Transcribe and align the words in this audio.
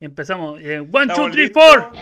Empezamos. 0.00 0.58
Eh, 0.60 0.80
one, 0.80 0.88
two, 0.90 1.00
¿Estamos 1.12 1.30
three, 1.32 1.42
listos? 1.44 1.62
four. 1.62 1.92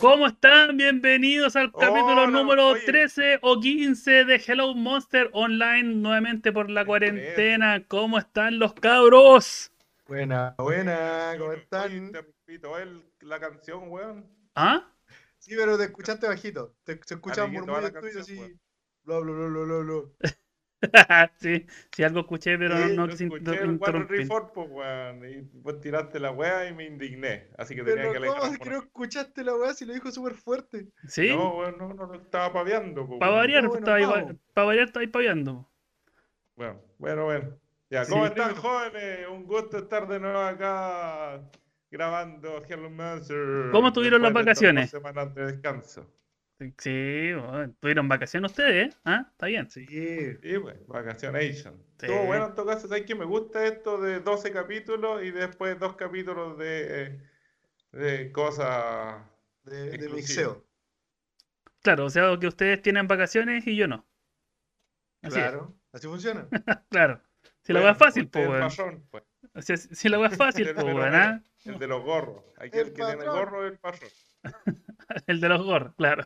¿Cómo 0.00 0.26
están? 0.26 0.78
Bienvenidos 0.78 1.54
al 1.56 1.70
capítulo 1.70 2.22
Hola, 2.22 2.26
número 2.28 2.68
oye. 2.68 2.80
13 2.80 3.40
o 3.42 3.60
15 3.60 4.24
de 4.24 4.36
Hello 4.36 4.74
Monster 4.74 5.28
Online 5.34 5.82
nuevamente 5.96 6.50
por 6.50 6.70
la 6.70 6.86
cuarentena. 6.86 7.84
¿Cómo 7.86 8.16
están 8.18 8.58
los 8.58 8.72
cabros? 8.72 9.70
Buena, 10.06 10.54
buena, 10.56 11.34
¿cómo 11.38 11.50
Oye, 11.50 11.58
están? 11.60 11.92
el- 12.78 13.02
la 13.20 13.38
canción, 13.38 13.90
weón. 13.90 14.26
¿Ah? 14.54 14.90
Sí, 15.38 15.54
pero 15.54 15.76
te 15.76 15.84
escuchaste 15.84 16.26
bajito. 16.26 16.74
Te, 16.84 16.98
se 17.04 17.16
va 17.72 17.82
la 17.82 17.90
murmullos 17.90 17.92
tuyos 18.00 18.22
así. 18.22 18.36
bla, 19.04 19.18
bla, 19.18 19.32
bla, 19.48 19.64
bla, 19.64 19.78
bla. 19.82 20.30
sí, 21.36 21.66
sí, 21.90 22.02
algo 22.04 22.20
escuché, 22.20 22.58
pero 22.58 22.76
Sí, 22.76 22.96
no 22.96 23.08
quise 23.08 23.24
escuché 23.24 23.62
el 23.62 23.78
pues, 23.78 24.68
weón. 24.70 25.28
Y 25.28 25.40
vos 25.60 25.80
tiraste 25.80 26.20
la 26.20 26.30
weá 26.30 26.68
y 26.68 26.74
me 26.74 26.84
indigné. 26.84 27.48
Así 27.58 27.74
que 27.74 27.82
Pero 27.82 27.96
tenía 27.96 28.10
que 28.12 28.18
alejar 28.18 28.40
¿cómo 28.40 28.58
que 28.58 28.70
no 28.70 28.78
escuchaste 28.78 29.44
la 29.44 29.54
weá 29.56 29.74
si 29.74 29.84
lo 29.84 29.94
dijo 29.94 30.10
súper 30.10 30.34
fuerte? 30.34 30.88
¿Sí? 31.08 31.28
No, 31.28 31.56
weón, 31.58 31.76
no, 31.78 31.94
no 31.94 32.06
lo 32.06 32.14
estaba 32.14 32.52
paviando, 32.52 33.06
pues, 33.06 33.20
Para 33.20 33.32
weón. 33.32 33.42
variar, 33.42 33.62
No, 33.64 33.68
bueno, 33.70 33.86
estaba 33.86 34.26
para 34.54 34.66
variar, 34.66 34.86
está 34.86 35.00
ahí 35.00 35.06
paviando. 35.06 35.68
Bueno, 36.56 36.80
bueno, 36.98 37.24
bueno. 37.24 37.58
Ya, 37.90 38.04
Sí. 38.04 38.12
¿cómo 38.12 38.26
están, 38.26 38.54
jóvenes? 38.54 39.28
Un 39.28 39.44
gusto 39.44 39.78
estar 39.78 40.08
de 40.08 40.18
nuevo 40.18 40.38
acá 40.38 41.42
grabando 41.90 42.62
Hello 42.68 42.90
Monster. 42.90 43.70
¿Cómo 43.70 43.88
estuvieron 43.88 44.22
las 44.22 44.32
de 44.32 44.40
vacaciones? 44.40 44.90
dos 44.92 45.00
semanas 45.02 45.34
de 45.34 45.46
descanso. 45.46 46.10
Sí, 46.78 47.32
bueno, 47.34 47.74
tuvieron 47.80 48.08
vacaciones 48.08 48.52
ustedes, 48.52 48.94
¿eh? 48.94 48.96
¿Ah? 49.04 49.26
Está 49.30 49.46
bien. 49.46 49.68
Sí. 49.70 49.86
Sí, 49.86 50.58
pues, 50.62 50.86
Vacacionation. 50.86 51.74
Sí. 51.98 52.06
Estuvo 52.06 52.24
bueno 52.26 52.46
en 52.46 52.54
todo 52.54 52.66
caso, 52.66 52.88
¿sabes 52.88 53.04
que 53.04 53.14
me 53.14 53.24
gusta 53.24 53.66
esto 53.66 54.00
de 54.00 54.20
12 54.20 54.52
capítulos 54.52 55.22
y 55.24 55.30
después 55.32 55.78
dos 55.78 55.96
capítulos 55.96 56.56
de, 56.58 57.20
de 57.92 58.30
cosas 58.32 59.20
De, 59.64 59.76
de 59.90 59.94
exclusivas? 59.96 60.14
mixeo. 60.56 60.64
Claro, 61.82 62.06
o 62.06 62.10
sea 62.10 62.38
que 62.38 62.46
ustedes 62.46 62.80
tienen 62.80 63.08
vacaciones 63.08 63.66
y 63.66 63.76
yo 63.76 63.86
no. 63.88 64.06
Así 65.22 65.36
es. 65.38 65.42
Claro. 65.44 65.74
Así 65.92 66.06
funciona. 66.06 66.48
Claro. 66.88 67.20
Si 67.62 67.72
la 67.72 67.80
Bueno, 67.80 67.84
weá 67.86 67.92
es 67.92 67.98
fácil, 67.98 68.24
usted 68.24 68.46
pues, 68.46 68.78
el 68.78 68.84
weón. 68.84 69.06
pues. 69.10 69.24
O 69.54 69.62
sea, 69.62 69.76
si 69.76 70.08
la 70.08 70.18
weá 70.18 70.28
es 70.28 70.36
fácil, 70.36 70.68
El 70.68 70.74
pues, 70.74 70.86
de 70.86 70.92
los- 70.92 71.00
weón, 71.02 71.14
¿ah? 71.14 71.42
El 71.64 71.78
de 71.78 71.86
los 71.88 72.02
gorros. 72.02 72.44
Aquí 72.58 72.78
El 72.78 72.86
el, 72.88 72.92
que 72.92 73.02
tiene 73.02 73.16
patrón. 73.16 73.36
gorro 73.36 73.66
es 73.66 73.72
el 73.72 73.78
patrón. 73.78 74.10
El 75.26 75.40
de 75.40 75.48
los 75.48 75.62
gorros, 75.64 75.94
claro. 75.96 76.24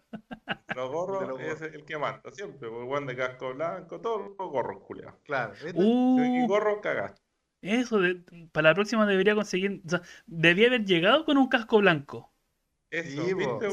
Los 0.72 0.90
gorros 0.90 1.38
El 1.40 1.46
es 1.46 1.60
el 1.74 1.84
que 1.84 1.98
manda 1.98 2.30
siempre. 2.32 2.68
Pues, 2.70 2.84
weón 2.88 3.06
de 3.06 3.16
casco 3.16 3.52
blanco, 3.54 4.00
todos 4.00 4.28
los 4.38 4.50
gorros, 4.50 4.82
culiados. 4.84 5.20
Claro. 5.24 5.52
¿viste? 5.62 5.78
Y 6.34 6.42
Uh, 6.42 6.46
gorro 6.46 6.80
cagaste. 6.80 7.20
eso, 7.60 7.98
de- 8.00 8.22
para 8.52 8.70
la 8.70 8.74
próxima 8.74 9.06
debería 9.06 9.34
conseguir. 9.34 9.82
O 9.86 9.88
sea, 9.90 10.02
debía 10.26 10.68
haber 10.68 10.84
llegado 10.84 11.24
con 11.24 11.38
un 11.38 11.48
casco 11.48 11.78
blanco. 11.78 12.32
Eso, 12.90 13.22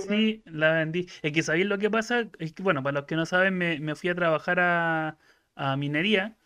Sí, 0.07 0.41
la 0.45 0.73
vendí. 0.73 1.07
Es 1.21 1.31
que 1.31 1.41
sabéis 1.43 1.65
lo 1.67 1.77
que 1.77 1.89
pasa, 1.89 2.29
es 2.39 2.53
que, 2.53 2.63
bueno, 2.63 2.83
para 2.83 2.99
los 2.99 3.05
que 3.05 3.15
no 3.15 3.25
saben, 3.25 3.57
me, 3.57 3.79
me 3.79 3.95
fui 3.95 4.09
a 4.09 4.15
trabajar 4.15 4.59
a, 4.59 5.17
a 5.55 5.77
minería 5.77 6.37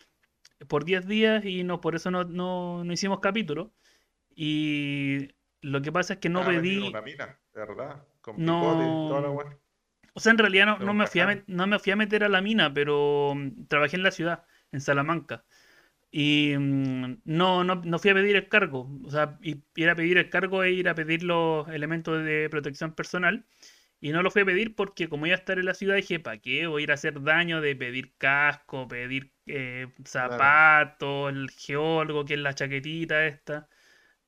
por 0.69 0.85
10 0.85 1.07
días 1.07 1.45
y 1.45 1.63
no, 1.63 1.81
por 1.81 1.95
eso 1.95 2.11
no, 2.11 2.25
no, 2.25 2.83
no 2.83 2.93
hicimos 2.93 3.19
capítulo. 3.21 3.73
Y 4.35 5.29
lo 5.61 5.81
que 5.81 5.91
pasa 5.91 6.15
es 6.15 6.19
que 6.19 6.29
no 6.29 6.41
Ah, 6.41 6.45
pedí. 6.47 6.89
una 6.89 7.01
mina, 7.01 7.39
de 7.53 7.59
verdad. 7.61 8.07
Con 8.21 8.43
No. 8.43 8.61
picote 8.61 9.05
y 9.05 9.07
toda 9.07 9.21
la 9.21 9.31
weá. 9.31 9.57
O 10.13 10.19
sea, 10.19 10.31
en 10.31 10.37
realidad 10.37 10.65
no, 10.65 10.79
no 10.79 10.93
me 10.93 11.07
fui 11.07 11.21
a, 11.21 11.43
no 11.47 11.67
me 11.67 11.79
fui 11.79 11.91
a 11.91 11.95
meter 11.95 12.23
a 12.23 12.29
la 12.29 12.41
mina, 12.41 12.73
pero 12.73 13.33
mm, 13.35 13.67
trabajé 13.67 13.95
en 13.95 14.03
la 14.03 14.11
ciudad, 14.11 14.43
en 14.71 14.81
Salamanca. 14.81 15.45
Y 16.11 16.55
mm, 16.57 17.21
no, 17.25 17.63
no, 17.63 17.75
no 17.75 17.99
fui 17.99 18.11
a 18.11 18.13
pedir 18.13 18.35
el 18.35 18.49
cargo. 18.49 18.89
O 19.05 19.11
sea, 19.11 19.37
ir 19.41 19.89
a 19.89 19.95
pedir 19.95 20.17
el 20.17 20.29
cargo 20.29 20.63
es 20.63 20.73
ir 20.73 20.89
a 20.89 20.95
pedir 20.95 21.23
los 21.23 21.67
elementos 21.69 22.23
de 22.23 22.49
protección 22.49 22.93
personal. 22.95 23.45
Y 24.01 24.11
no 24.11 24.23
lo 24.23 24.31
fui 24.31 24.43
a 24.43 24.45
pedir 24.45 24.75
porque 24.75 25.09
como 25.09 25.25
iba 25.27 25.35
a 25.35 25.39
estar 25.39 25.59
en 25.59 25.65
la 25.65 25.73
ciudad, 25.73 25.95
dije, 25.95 26.19
¿para 26.19 26.39
qué? 26.39 26.67
Voy 26.67 26.83
a 26.83 26.85
ir 26.85 26.91
a 26.91 26.95
hacer 26.95 27.21
daño 27.23 27.61
de 27.61 27.75
pedir 27.75 28.15
casco, 28.17 28.87
pedir 28.87 29.33
eh, 29.45 29.87
zapatos, 30.05 31.31
el 31.31 31.49
geólogo, 31.51 32.25
que 32.25 32.35
es 32.35 32.39
la 32.39 32.53
chaquetita 32.55 33.25
esta. 33.27 33.69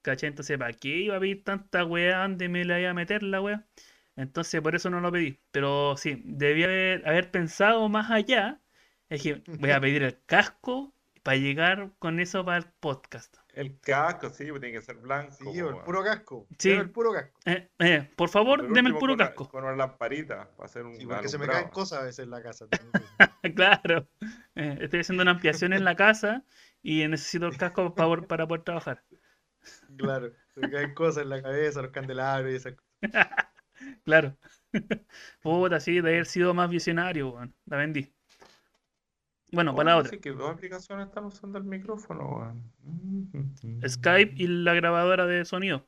¿Cachai? 0.01 0.29
Entonces, 0.29 0.57
¿para 0.57 0.73
qué 0.73 0.89
iba 0.89 1.17
a 1.17 1.19
pedir 1.19 1.43
tanta 1.43 1.85
weá? 1.85 2.19
¿Dónde 2.19 2.49
me 2.49 2.65
la 2.65 2.79
iba 2.79 2.89
a 2.89 2.93
meter 2.93 3.23
la 3.23 3.41
weá? 3.41 3.67
Entonces, 4.15 4.61
por 4.61 4.75
eso 4.75 4.89
no 4.89 4.99
lo 4.99 5.11
pedí. 5.11 5.39
Pero 5.51 5.95
sí, 5.97 6.21
debía 6.25 6.65
haber, 6.65 7.07
haber 7.07 7.31
pensado 7.31 7.87
más 7.89 8.11
allá. 8.11 8.61
Es 9.09 9.23
que 9.23 9.43
voy 9.45 9.71
a 9.71 9.81
pedir 9.81 10.03
el 10.03 10.23
casco 10.25 10.95
para 11.23 11.37
llegar 11.37 11.91
con 11.99 12.19
eso 12.19 12.43
para 12.43 12.57
el 12.57 12.65
podcast. 12.79 13.37
El 13.53 13.79
casco, 13.79 14.29
sí, 14.29 14.45
pues 14.49 14.61
tiene 14.61 14.79
que 14.79 14.81
ser 14.81 14.95
blanco. 14.95 15.33
Sí, 15.33 15.59
el 15.59 15.75
puro 15.83 16.03
casco. 16.03 16.47
Sí. 16.57 16.71
El 16.71 16.89
puro 16.89 17.11
casco. 17.11 17.37
Eh, 17.45 17.69
eh, 17.79 18.09
por 18.15 18.29
favor, 18.29 18.61
Por 18.61 18.73
deme 18.73 18.89
el 18.89 18.97
puro 18.97 19.17
con 19.17 19.25
casco. 19.25 19.49
Con 19.49 19.63
una 19.65 19.75
lamparita 19.75 20.49
para 20.55 20.65
hacer 20.65 20.85
un 20.85 20.95
Sí, 20.95 21.05
porque 21.05 21.27
se 21.27 21.37
me 21.37 21.47
caen 21.47 21.69
cosas 21.69 21.99
a 21.99 22.03
veces 22.03 22.23
en 22.23 22.31
la 22.31 22.41
casa. 22.41 22.67
Claro. 23.55 24.07
Eh, 24.55 24.77
estoy 24.81 24.99
haciendo 24.99 25.23
una 25.23 25.31
ampliación 25.31 25.73
en 25.73 25.83
la 25.83 25.95
casa 25.95 26.45
y 26.81 27.07
necesito 27.07 27.47
el 27.47 27.57
casco 27.57 27.93
para, 27.95 28.21
para 28.21 28.47
poder 28.47 28.63
trabajar. 28.63 29.03
Claro. 29.97 30.31
Se 30.55 30.69
caen 30.69 30.93
cosas 30.93 31.23
en 31.23 31.29
la 31.29 31.41
cabeza, 31.41 31.81
los 31.81 31.91
candelabros 31.91 32.51
y 32.51 32.55
esas 32.55 32.73
cosas. 32.73 32.91
Claro. 34.03 34.37
Puta, 35.41 35.79
sí, 35.79 36.01
de 36.01 36.09
haber 36.11 36.25
sido 36.27 36.53
más 36.53 36.69
visionario, 36.69 37.29
weón. 37.29 37.55
La 37.65 37.77
vendí. 37.77 38.13
Bueno, 39.51 39.75
para 39.75 39.89
la 39.91 39.97
otra. 39.97 40.11
sí 40.11 40.19
que 40.19 40.31
dos 40.31 40.51
aplicaciones 40.51 41.07
están 41.07 41.25
usando 41.25 41.57
el 41.57 41.63
micrófono, 41.63 42.23
weón. 42.29 42.71
Mm. 42.83 43.85
Skype 43.87 44.33
y 44.37 44.47
la 44.47 44.75
grabadora 44.75 45.25
de 45.25 45.43
sonido. 45.45 45.85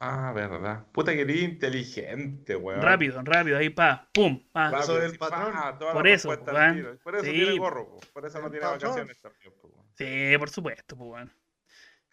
Ah, 0.00 0.32
verdad. 0.34 0.86
Puta 0.92 1.12
que 1.12 1.20
eres 1.20 1.42
inteligente, 1.42 2.56
weón. 2.56 2.80
Rápido, 2.80 3.20
rápido, 3.22 3.58
ahí 3.58 3.68
pa, 3.68 4.08
pum, 4.14 4.42
pa. 4.50 4.70
Rápido, 4.70 4.82
Eso 4.82 4.94
del 4.98 5.18
patrón. 5.18 5.52
pa, 5.52 5.78
Por 5.92 6.08
eso, 6.08 6.30
weón. 6.30 6.56
al 6.56 6.74
tiro. 6.74 6.98
Por 7.04 7.16
eso 7.16 7.24
Sí. 7.26 7.32
tiene 7.32 7.58
gorro, 7.58 7.86
po. 7.90 8.00
por 8.14 8.24
eso 8.24 8.38
no 8.40 8.46
El 8.46 8.52
tiene 8.52 8.66
patrón. 8.66 8.80
vacaciones 8.90 9.20
también, 9.20 9.52
po, 9.60 9.68
weón. 9.68 9.86
Sí, 9.94 10.38
por 10.38 10.48
supuesto, 10.48 10.96
pues 10.96 11.08
bueno. 11.08 11.30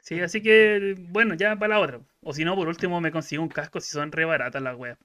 Sí, 0.07 0.19
así 0.21 0.41
que, 0.41 0.95
bueno, 1.09 1.33
ya 1.35 1.55
para 1.57 1.75
la 1.75 1.79
otra. 1.81 1.99
O 2.21 2.33
si 2.33 2.45
no, 2.45 2.55
por 2.55 2.67
último 2.67 3.01
me 3.01 3.11
consigo 3.11 3.43
un 3.43 3.49
casco 3.49 3.81
si 3.81 3.91
son 3.91 4.11
re 4.11 4.23
baratas 4.25 4.61
las 4.61 4.77
weas. 4.77 4.97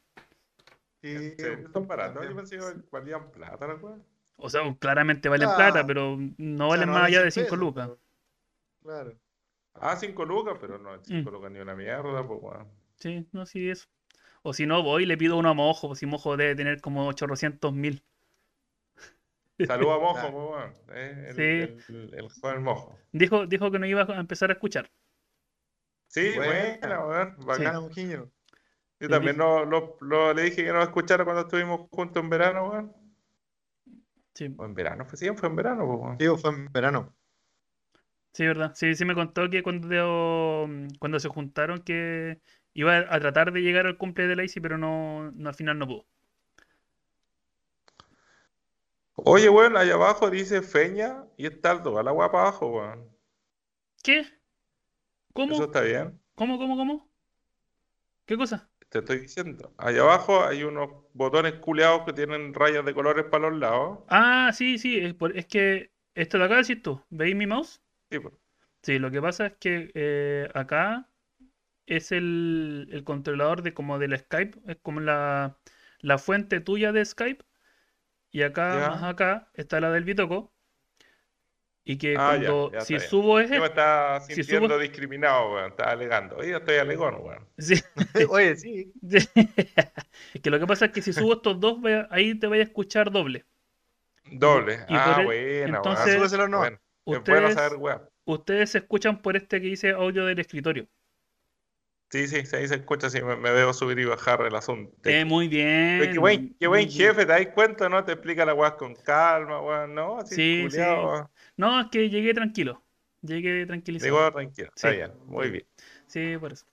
Sí. 1.03 1.35
Son 1.73 1.87
baratos. 1.87 2.25
Yo 2.29 2.37
pensé 2.37 2.57
que 2.59 2.65
valían 2.91 3.31
plata, 3.33 3.67
la 3.67 3.75
weón. 3.75 4.03
O 4.37 4.49
sea, 4.51 4.63
claramente 4.79 5.29
valen 5.29 5.49
Ah, 5.51 5.57
plata, 5.57 5.87
pero 5.87 6.17
no 6.39 6.69
valen 6.69 6.87
no 6.89 6.93
más 6.93 7.07
allá 7.09 7.23
de 7.23 7.31
100 7.31 7.45
5 7.47 7.57
pesos, 7.57 7.59
lucas. 7.59 7.91
Claro. 8.83 9.19
Ah, 9.75 9.97
5 9.97 10.25
lucas, 10.25 10.57
pero 10.61 10.79
no, 10.79 10.91
5 11.05 11.31
Mm. 11.31 11.35
lucas 11.35 11.53
ni 11.53 11.61
una 11.61 11.75
mierda, 11.75 12.27
pues, 12.27 12.41
weón. 12.43 12.69
Sí, 12.97 13.27
no, 13.33 13.45
sí, 13.47 13.69
eso. 13.69 13.87
O 14.43 14.55
si 14.55 14.67
no, 14.67 14.83
voy 14.83 15.05
y 15.05 15.07
le 15.07 15.19
pido 15.19 15.37
uno 15.39 15.51
a 15.51 15.55
Mojo, 15.55 15.95
si 15.97 16.07
Mojo 16.07 16.37
debe 16.37 16.55
tener 16.57 16.81
como 16.81 17.07
800 17.09 17.73
mil. 17.73 18.03
Saludos 19.67 19.97
a 19.97 19.99
Mojo, 20.31 20.51
weón. 20.53 20.73
Eh, 20.95 21.27
el, 21.29 21.35
Sí. 21.35 21.93
el, 21.93 22.15
el 22.15 22.29
joven 22.29 22.63
Mojo. 22.63 22.99
Dijo, 23.13 23.47
dijo 23.47 23.71
que 23.71 23.79
no 23.79 23.87
iba 23.87 24.03
a 24.03 24.21
empezar 24.21 24.51
a 24.51 24.55
escuchar. 24.55 24.91
Sí, 26.09 26.33
buena, 26.37 27.07
weón. 27.07 27.37
Sí. 27.39 27.47
Bacán. 27.47 27.91
Genio. 27.93 28.31
Yo 29.01 29.09
Sí, 29.09 29.11
también 29.11 29.37
dije- 29.37 29.45
lo, 29.49 29.65
lo- 29.65 29.97
lo- 30.01 30.33
le 30.35 30.43
dije 30.43 30.57
que 30.65 30.69
no 30.69 30.75
lo 30.79 30.83
escuchara 30.85 31.25
cuando 31.25 31.43
estuvimos 31.43 31.89
juntos 31.91 32.23
en 32.23 32.31
verano, 32.31 32.69
weón. 32.71 32.93
Sí, 34.35 34.55
O 34.57 34.65
en 34.65 34.75
verano, 34.75 35.05
fue 35.05 35.19
sí, 35.19 35.29
fue 35.37 35.49
en 35.49 35.57
verano, 35.57 35.87
pues, 35.87 35.99
weón. 36.01 36.17
Sí, 36.37 36.41
fue 36.41 36.51
en 36.53 36.73
verano. 36.73 37.15
sí, 38.33 38.47
verdad. 38.47 38.73
Sí, 38.75 38.95
sí 38.95 39.05
me 39.05 39.15
contó 39.15 39.51
que 39.51 39.63
cuando, 39.63 40.69
cuando 40.99 41.19
se 41.21 41.29
juntaron 41.29 41.81
que 41.83 42.41
iba 42.75 42.97
a 42.99 43.21
tratar 43.21 43.53
de 43.53 43.61
llegar 43.61 43.87
al 43.87 43.99
cumple 43.99 44.27
de 44.27 44.37
Lacey, 44.37 44.63
pero 44.63 44.79
no, 44.79 45.31
no 45.33 45.49
al 45.49 45.55
final 45.55 45.79
no 45.79 45.87
pudo. 45.87 46.07
Oye, 49.25 49.49
weón, 49.49 49.77
allá 49.79 49.95
abajo 49.95 50.29
dice 50.29 50.61
Feña 50.61 51.25
y 51.39 51.47
está 51.47 51.73
el 51.73 51.83
toda 51.83 52.03
la 52.03 52.11
guapa 52.11 52.43
abajo, 52.43 52.67
weón. 52.69 53.11
¿Qué? 54.05 54.25
¿Cómo? 55.35 55.57
¿Eso 55.57 55.65
está 55.65 55.81
bien? 55.83 56.21
¿Cómo, 56.37 56.59
cómo, 56.59 56.77
cómo? 56.77 57.11
¿Qué 58.27 58.37
cosa? 58.37 58.71
Te 58.91 59.01
estoy 59.01 59.19
diciendo. 59.19 59.75
Allá 59.77 60.03
abajo 60.03 60.45
hay 60.45 60.63
unos 60.63 60.89
botones 61.15 61.55
culeados 61.55 62.03
que 62.07 62.13
tienen 62.13 62.55
rayas 62.55 62.85
de 62.85 62.95
colores 62.95 63.25
para 63.25 63.51
los 63.51 63.59
lados. 63.59 63.99
Ah, 64.07 64.53
sí, 64.55 64.79
sí, 64.79 64.99
es, 65.01 65.15
por- 65.15 65.37
es 65.37 65.47
que 65.47 65.93
esto 66.15 66.39
de 66.39 66.45
acá 66.45 66.57
decís 66.57 66.83
tú, 66.83 67.03
¿veis 67.11 67.35
mi 67.37 67.47
mouse? 67.47 67.81
Sí, 68.11 68.19
pues. 68.21 68.35
Sí, 68.83 68.99
lo 68.99 69.11
que 69.11 69.21
pasa 69.23 69.47
es 69.47 69.53
que 69.59 69.91
eh, 69.95 70.49
acá 70.55 71.09
es 71.87 72.13
el, 72.13 72.89
el 72.93 73.05
controlador 73.05 73.63
de 73.63 73.75
como 73.75 73.99
del 73.99 74.19
Skype, 74.19 74.61
es 74.69 74.79
como 74.83 75.01
la, 75.01 75.59
la 76.01 76.19
fuente 76.19 76.61
tuya 76.61 76.93
de 76.93 77.05
Skype, 77.05 77.45
y 78.33 78.43
acá, 78.43 78.81
Ya. 78.81 78.91
más 78.91 79.03
acá, 79.05 79.49
está 79.55 79.79
la 79.81 79.91
del 79.93 80.05
Bitoco, 80.05 80.53
Y 81.85 81.99
que 81.99 82.15
Ah, 82.17 82.29
cuando, 82.39 82.71
ya 82.73 82.81
si 82.83 82.95
está 82.95 83.09
subo 83.09 83.41
Yo 83.41 83.59
me 83.61 83.67
estaba 83.67 84.21
si 84.21 84.35
sintiendo 84.35 84.69
subo- 84.69 84.79
discriminado, 84.81 85.53
weón. 85.53 85.71
Estaba 85.73 85.91
alegando. 85.91 86.37
Oye, 86.37 86.51
yo 86.51 86.59
estoy 86.59 86.77
alegón, 86.77 87.17
weón. 87.21 87.49
sí, 87.59 87.75
Oye, 88.31 88.55
sí. 88.55 88.93
es 89.03 89.29
que 90.41 90.51
lo 90.51 90.61
que 90.61 90.67
pasa 90.69 90.85
es 90.87 90.93
que 90.93 91.03
si 91.03 91.13
subo 91.13 91.33
estos 91.35 91.59
dos, 91.59 91.79
ahí 92.11 92.37
te 92.39 92.47
vaya 92.47 92.63
a 92.63 92.67
escuchar 92.67 93.11
doble. 93.11 93.45
Doble. 94.31 94.75
y 94.89 94.95
ah, 94.95 95.13
por 95.17 95.23
e- 95.23 95.25
buena, 95.27 95.77
entonces-. 95.79 96.17
Bueno, 96.31 96.67
es 96.77 96.79
bueno 97.05 97.19
Ustedes, 97.19 97.55
saber, 97.55 97.79
weón. 97.79 98.03
ustedes 98.27 98.71
se 98.71 98.79
escuchan 98.79 99.21
por 99.21 99.37
este 99.37 99.61
que 99.61 99.67
dice 99.67 99.91
audio 99.91 100.25
del 100.25 100.39
escritorio. 100.39 100.87
Sí, 102.13 102.29
sí, 102.29 102.45
sí, 102.45 102.57
ahí 102.57 102.69
se 102.69 102.75
escucha, 102.75 103.09
sí, 103.09 103.23
me, 103.23 103.37
me 103.37 103.51
veo 103.53 103.73
subir 103.73 103.99
y 103.99 104.05
bajar 104.05 104.43
el 104.43 104.55
asunto. 104.55 104.95
Eh, 105.05 105.25
muy 105.25 105.49
bien. 105.49 105.97
Pero 105.99 106.13
qué 106.13 106.19
buen, 106.19 106.57
qué 106.61 106.67
buen 106.67 106.91
jefe, 106.91 107.25
¿te 107.25 107.33
das 107.33 107.47
cuenta, 107.55 107.89
no? 107.89 108.05
Te 108.05 108.13
explica 108.13 108.45
la 108.45 108.53
weá 108.53 108.77
con 108.77 108.95
calma, 108.95 109.63
weón, 109.63 109.95
¿no? 109.95 110.19
Así, 110.19 110.35
Sí, 110.35 110.79
No, 111.57 111.81
es 111.81 111.87
que 111.91 112.11
llegué 112.11 112.35
tranquilo. 112.35 112.83
Llegué 113.23 113.65
tranquilizado. 113.65 114.13
Digo, 114.15 114.31
tranquilo, 114.31 114.69
está 114.77 114.91
Sí. 114.91 114.97
bien, 114.97 115.13
muy 115.25 115.51
bien. 115.51 115.67
Sí, 116.07 116.37
por 116.39 116.53
eso. 116.53 116.67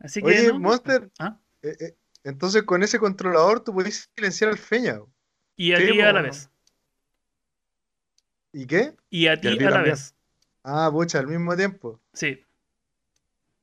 Así 0.00 0.20
que. 0.20 0.26
Oye, 0.26 0.48
¿no? 0.48 0.58
Monster, 0.58 1.10
Ah, 1.20 1.38
eh, 1.62 1.76
eh, 1.78 1.96
entonces 2.24 2.64
con 2.64 2.82
ese 2.82 2.98
controlador 2.98 3.60
tú 3.60 3.72
podés 3.72 4.10
silenciar 4.16 4.50
al 4.50 4.58
Feña. 4.58 4.98
Y 5.54 5.74
a 5.74 5.76
Sí, 5.76 5.92
ti 5.92 6.00
a 6.00 6.12
la 6.12 6.22
vez. 6.22 6.50
¿Y 8.52 8.66
qué? 8.66 8.96
Y 9.10 9.28
a 9.28 9.40
ti 9.40 9.46
a 9.64 9.70
la 9.70 9.82
vez. 9.82 10.12
Ah, 10.64 10.90
pucha, 10.90 11.20
al 11.20 11.28
mismo 11.28 11.54
tiempo. 11.54 12.00
Sí. 12.12 12.45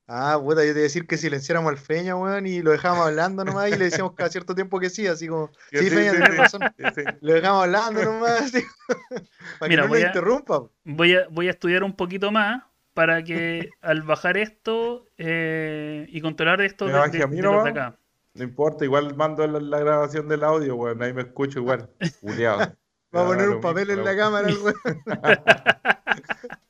Ah, 0.07 0.37
puta, 0.41 0.61
yo 0.65 0.73
te 0.73 0.79
iba 0.79 0.79
a 0.79 0.83
decir 0.83 1.07
que 1.07 1.17
silenciáramos 1.17 1.71
al 1.71 1.77
Feña, 1.77 2.15
weón, 2.15 2.45
y 2.45 2.61
lo 2.61 2.71
dejábamos 2.71 3.07
hablando 3.07 3.45
nomás 3.45 3.69
y 3.69 3.77
le 3.77 3.85
decíamos 3.85 4.13
cada 4.15 4.29
cierto 4.29 4.53
tiempo 4.53 4.77
que 4.79 4.89
sí, 4.89 5.07
así 5.07 5.27
como, 5.27 5.49
sí, 5.71 5.77
sí, 5.79 5.89
Feña, 5.89 6.11
sí, 6.11 6.17
tenés 6.17 6.31
sí. 6.31 6.37
razón. 6.37 6.61
Sí, 6.77 6.83
sí. 6.95 7.01
Lo 7.21 7.33
dejamos 7.33 7.63
hablando 7.63 8.03
nomás, 8.03 8.41
así, 8.41 8.63
para 9.59 9.69
Mira, 9.69 9.83
que 9.83 9.87
no 9.87 9.87
voy 9.87 10.01
a- 10.01 10.07
interrumpa. 10.07 10.63
Voy 10.83 11.15
a, 11.15 11.27
voy 11.29 11.47
a 11.47 11.51
estudiar 11.51 11.83
un 11.83 11.95
poquito 11.95 12.31
más 12.31 12.63
para 12.93 13.23
que 13.23 13.69
al 13.81 14.01
bajar 14.03 14.35
esto 14.37 15.07
eh, 15.17 16.05
y 16.09 16.19
controlar 16.21 16.59
esto 16.61 16.85
de, 16.85 16.91
de- 16.93 17.25
de 17.25 17.41
los 17.41 17.63
de 17.63 17.69
acá. 17.69 17.97
No 18.35 18.43
importa, 18.43 18.83
igual 18.83 19.15
mando 19.15 19.47
la, 19.47 19.59
la 19.59 19.79
grabación 19.79 20.27
del 20.27 20.43
audio, 20.43 20.75
weón, 20.75 21.01
ahí 21.01 21.13
me 21.13 21.21
escucho 21.21 21.59
igual. 21.59 21.89
Culeado. 22.21 22.75
Va 23.15 23.21
a 23.21 23.25
poner 23.27 23.47
un 23.49 23.61
papel 23.61 23.87
mismo, 23.87 24.01
en 24.01 24.05
la 24.05 24.17
cámara, 24.17 24.47
weón. 24.47 24.75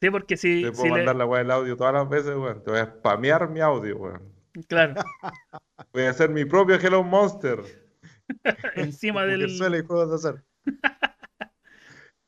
Sí, 0.00 0.10
porque 0.10 0.36
si, 0.36 0.62
Te 0.62 0.68
si 0.74 0.80
puedo 0.80 0.94
le- 0.96 1.00
mandar 1.02 1.16
la 1.16 1.26
weá 1.26 1.38
del 1.42 1.50
audio 1.50 1.76
todas 1.76 1.92
las 1.92 2.08
veces, 2.08 2.34
weón. 2.36 2.62
Te 2.64 2.70
voy 2.70 2.80
a 2.80 2.86
spamear 2.86 3.48
mi 3.50 3.60
audio, 3.60 3.96
weón. 3.98 4.32
Claro, 4.68 4.94
Voy 5.92 6.02
a 6.04 6.10
hacer 6.10 6.30
mi 6.30 6.44
propio 6.44 6.76
Hello 6.76 7.02
Monster. 7.02 7.60
encima 8.76 9.24
del. 9.26 9.42
Mujerzuela 9.42 9.78
y 9.78 9.82
juegos 9.84 10.08
de 10.10 10.14
azar. 10.16 10.44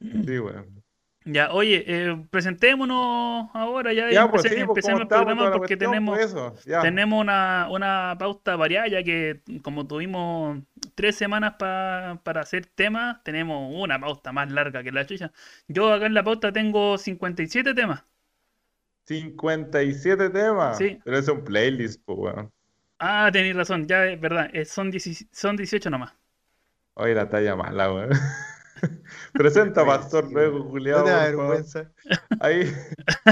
Sí, 0.00 0.38
weón. 0.38 0.81
Ya, 1.24 1.52
oye, 1.52 1.84
eh, 1.86 2.16
presentémonos 2.30 3.48
ahora 3.54 3.92
ya. 3.92 4.10
Ya, 4.10 4.28
pues 4.30 4.42
sí, 4.42 4.48
pues 4.48 4.60
empecemos 4.62 5.00
el 5.02 5.08
programa 5.08 5.42
porque 5.52 5.58
cuestión, 5.60 5.90
tenemos, 5.90 6.19
pues 6.19 6.26
eso, 6.30 6.54
tenemos 6.82 7.20
una, 7.20 7.69
una 7.70 8.16
pauta 8.19 8.56
variada, 8.56 8.88
ya 8.88 9.02
que 9.02 9.40
como 9.62 9.86
tuvimos 9.86 10.58
tres 10.94 11.16
semanas 11.16 11.54
pa- 11.58 12.20
para 12.24 12.40
hacer 12.40 12.66
temas, 12.66 13.22
tenemos 13.22 13.72
una 13.72 14.00
pauta 14.00 14.32
más 14.32 14.50
larga 14.50 14.82
que 14.82 14.90
la 14.92 15.06
chucha. 15.06 15.32
Yo 15.69 15.92
acá 15.92 16.06
en 16.06 16.14
la 16.14 16.24
pauta 16.24 16.52
tengo 16.52 16.98
57 16.98 17.72
temas. 17.74 18.02
57 19.06 20.30
temas. 20.30 20.78
Sí. 20.78 20.98
Pero 21.04 21.19
es 21.19 21.28
un 21.28 21.44
playlist, 21.44 22.02
pues, 22.04 22.19
weón. 22.19 22.52
Ah, 22.98 23.30
tenéis 23.32 23.54
razón, 23.56 23.86
ya 23.86 24.06
es 24.06 24.20
verdad, 24.20 24.50
son, 24.64 24.90
10 24.90 25.26
son 25.32 25.56
18 25.56 25.90
nomás. 25.90 26.14
Oye, 26.94 27.14
la 27.14 27.28
talla 27.28 27.56
mala, 27.56 27.92
weón. 27.92 28.10
Presenta, 29.32 29.84
pastor, 29.87 30.31
luego. 30.32 30.64
Julián. 30.64 31.05
Vergüenza. 31.05 31.90
Ahí, 32.40 32.73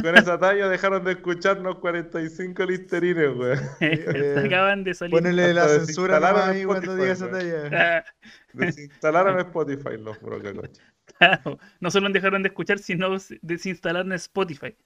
con 0.03 0.17
esa 0.17 0.39
talla 0.39 0.69
dejaron 0.69 1.05
de 1.05 1.13
escucharnos 1.13 1.77
45 1.77 2.65
listerines, 2.65 3.37
weón. 3.37 3.59
eh, 3.81 4.43
Acaban 4.47 4.85
de 4.85 4.95
salir. 4.95 5.13
Ponele 5.13 5.53
la 5.55 5.69
censura 5.69 6.15
desinstalaron 6.21 6.51
ahí 6.57 6.65
cuando 6.65 6.97
diga 6.97 7.13
esa 7.13 7.31
talla. 7.31 8.05
Desinstalaron 8.53 9.39
Spotify 9.41 9.97
los 9.99 10.21
brocacoches. 10.21 10.81
claro, 11.19 11.59
no 11.81 11.91
solo 11.91 12.09
dejaron 12.11 12.43
de 12.43 12.49
escuchar, 12.49 12.79
sino 12.79 13.15
s- 13.17 13.39
desinstalar 13.43 14.07
en 14.07 14.13
Spotify. 14.13 14.77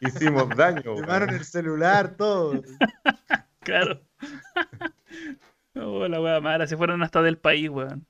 Hicimos 0.00 0.48
daño, 0.56 0.96
Quemaron 0.96 1.30
el 1.30 1.44
celular, 1.44 2.16
todo. 2.16 2.62
Claro. 3.60 4.00
Oh, 5.76 6.06
la 6.06 6.20
wea 6.20 6.40
mala, 6.40 6.66
se 6.66 6.76
fueron 6.76 7.02
hasta 7.02 7.20
del 7.22 7.38
país, 7.38 7.68
weón. 7.68 8.06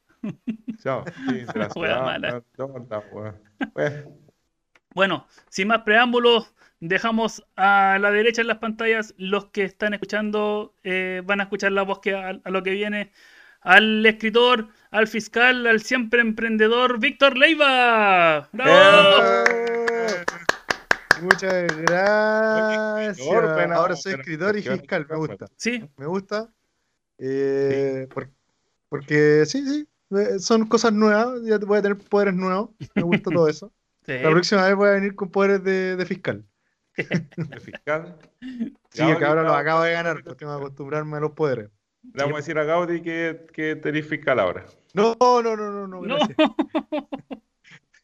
Chao. 0.82 1.04
Sí, 1.28 1.34
de 1.40 1.44
la 1.46 1.52
Wea 1.54 1.70
ciudad, 1.70 2.02
mala. 2.02 2.28
weón. 2.30 2.44
¿Dónde 2.56 2.78
está, 2.80 2.98
weón? 3.12 3.36
Pues, 3.72 4.04
Bueno, 4.94 5.26
sin 5.48 5.68
más 5.68 5.80
preámbulos, 5.82 6.54
dejamos 6.80 7.44
a 7.56 7.98
la 8.00 8.10
derecha 8.10 8.42
en 8.42 8.48
las 8.48 8.58
pantallas 8.58 9.14
los 9.18 9.46
que 9.46 9.64
están 9.64 9.94
escuchando, 9.94 10.74
eh, 10.84 11.22
van 11.24 11.40
a 11.40 11.44
escuchar 11.44 11.72
la 11.72 11.82
voz 11.82 12.00
que 12.00 12.14
a, 12.14 12.40
a 12.42 12.50
lo 12.50 12.62
que 12.62 12.70
viene. 12.70 13.12
Al 13.60 14.04
escritor, 14.04 14.68
al 14.90 15.06
fiscal, 15.08 15.66
al 15.66 15.80
siempre 15.80 16.20
emprendedor, 16.20 16.98
Víctor 17.00 17.38
Leiva. 17.38 18.48
¡Bravo! 18.52 19.44
Eh, 19.50 20.24
Muchas 21.22 21.66
gracias. 21.78 23.18
escritor, 23.18 23.54
bueno, 23.54 23.74
Ahora 23.76 23.96
soy 23.96 24.12
escritor 24.14 24.56
y 24.58 24.62
fiscal, 24.62 25.06
me 25.08 25.16
gusta. 25.16 25.46
Sí, 25.56 25.82
Me 25.96 26.06
gusta. 26.06 26.52
Eh, 27.18 28.06
por- 28.12 28.30
porque 28.88 29.44
sí, 29.46 29.64
sí, 29.66 29.88
son 30.38 30.66
cosas 30.66 30.92
nuevas. 30.92 31.40
Ya 31.44 31.58
voy 31.58 31.78
a 31.78 31.82
tener 31.82 31.98
poderes 31.98 32.34
nuevos. 32.34 32.70
Me 32.94 33.02
gusta 33.02 33.30
todo 33.30 33.48
eso. 33.48 33.72
sí. 34.06 34.12
La 34.18 34.30
próxima 34.30 34.66
vez 34.66 34.74
voy 34.76 34.88
a 34.88 34.92
venir 34.92 35.14
con 35.14 35.30
poderes 35.30 35.62
de, 35.64 35.96
de 35.96 36.06
fiscal. 36.06 36.44
el 36.96 37.60
fiscal. 37.60 38.16
Sí, 38.40 39.00
Gaudi, 39.00 39.18
que 39.18 39.24
ahora 39.24 39.42
los 39.42 39.54
acabo 39.54 39.82
de 39.82 39.92
ganar, 39.92 40.22
porque 40.22 40.38
tengo 40.38 40.56
que 40.56 40.64
acostumbrarme 40.64 41.16
a 41.16 41.20
los 41.20 41.32
poderes. 41.32 41.70
Le 42.12 42.22
vamos 42.22 42.34
a 42.34 42.36
decir 42.38 42.58
a 42.58 42.64
Gaudi 42.64 43.00
que, 43.00 43.46
que 43.52 43.76
tenés 43.76 44.06
fiscal 44.06 44.38
ahora. 44.38 44.66
No, 44.92 45.16
no, 45.20 45.42
no, 45.42 45.56
no, 45.56 45.72
no, 45.72 45.86
No. 45.86 46.00
gracias. 46.02 46.36
No, 46.38 46.56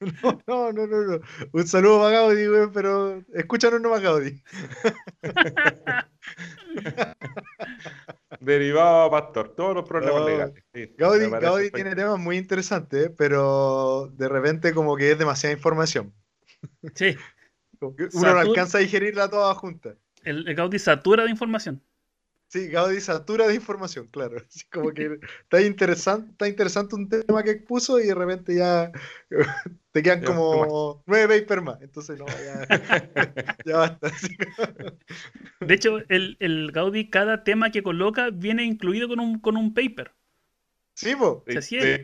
no, 0.46 0.72
no, 0.72 0.86
no, 0.86 0.86
no. 0.86 1.20
Un 1.52 1.66
saludo 1.66 1.98
para 2.00 2.20
Gaudi, 2.20 2.46
güey, 2.46 2.68
pero 2.72 3.22
escúchanos 3.34 3.80
nomás, 3.80 4.00
Gaudi. 4.00 4.42
Derivado 8.40 9.02
a 9.04 9.10
Pastor, 9.10 9.54
todos 9.54 9.74
los 9.74 9.88
problemas 9.88 10.22
No. 10.22 10.28
legales. 10.28 10.64
Sí, 10.72 10.94
Gaudi, 10.96 11.28
Gaudi 11.28 11.70
tiene 11.70 11.94
temas 11.94 12.18
muy 12.18 12.38
interesantes, 12.38 13.10
pero 13.16 14.10
de 14.14 14.28
repente 14.28 14.72
como 14.72 14.96
que 14.96 15.12
es 15.12 15.18
demasiada 15.18 15.54
información. 15.54 16.12
sí. 16.94 17.16
Como 17.78 17.96
que 17.96 18.08
uno 18.12 18.34
no 18.34 18.38
alcanza 18.40 18.78
a 18.78 18.80
digerirla 18.82 19.28
toda 19.30 19.54
junta. 19.54 19.94
El, 20.22 20.46
el 20.46 20.54
Gaudí 20.54 20.78
satura 20.78 21.24
de 21.24 21.30
información. 21.30 21.82
Sí, 22.50 22.66
Gaudi 22.66 23.00
satura 23.00 23.46
de 23.46 23.54
información, 23.54 24.08
claro. 24.08 24.36
Así 24.48 24.68
como 24.70 24.90
que 24.92 25.20
está 25.42 25.62
interesante, 25.62 26.32
está 26.32 26.48
interesante 26.48 26.96
un 26.96 27.08
tema 27.08 27.44
que 27.44 27.52
expuso 27.52 28.00
y 28.00 28.06
de 28.08 28.14
repente 28.14 28.56
ya 28.56 28.90
te 29.92 30.02
quedan 30.02 30.20
Ya, 30.22 30.26
como 30.26 31.00
nueve 31.06 31.40
papers 31.42 31.62
más. 31.62 31.80
Entonces, 31.80 32.18
no, 32.18 32.26
ya, 32.26 32.66
ya 33.64 33.76
basta. 33.76 34.08
así. 34.08 34.36
De 35.60 35.74
hecho, 35.74 35.98
el, 36.08 36.36
el 36.40 36.72
Gaudí, 36.72 37.08
cada 37.08 37.44
tema 37.44 37.70
que 37.70 37.84
coloca 37.84 38.30
viene 38.30 38.64
incluido 38.64 39.06
con 39.06 39.20
un, 39.20 39.38
con 39.38 39.56
un 39.56 39.72
paper. 39.72 40.12
Sí. 40.94 41.14
De- 41.14 41.58
Así 41.58 41.78
es. 41.78 42.00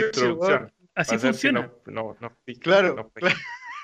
Así 0.95 1.19
funciona. 1.19 1.73
No, 1.87 1.93
no, 1.93 2.17
no 2.21 2.37
Claro, 2.61 3.11
claro. 3.15 3.37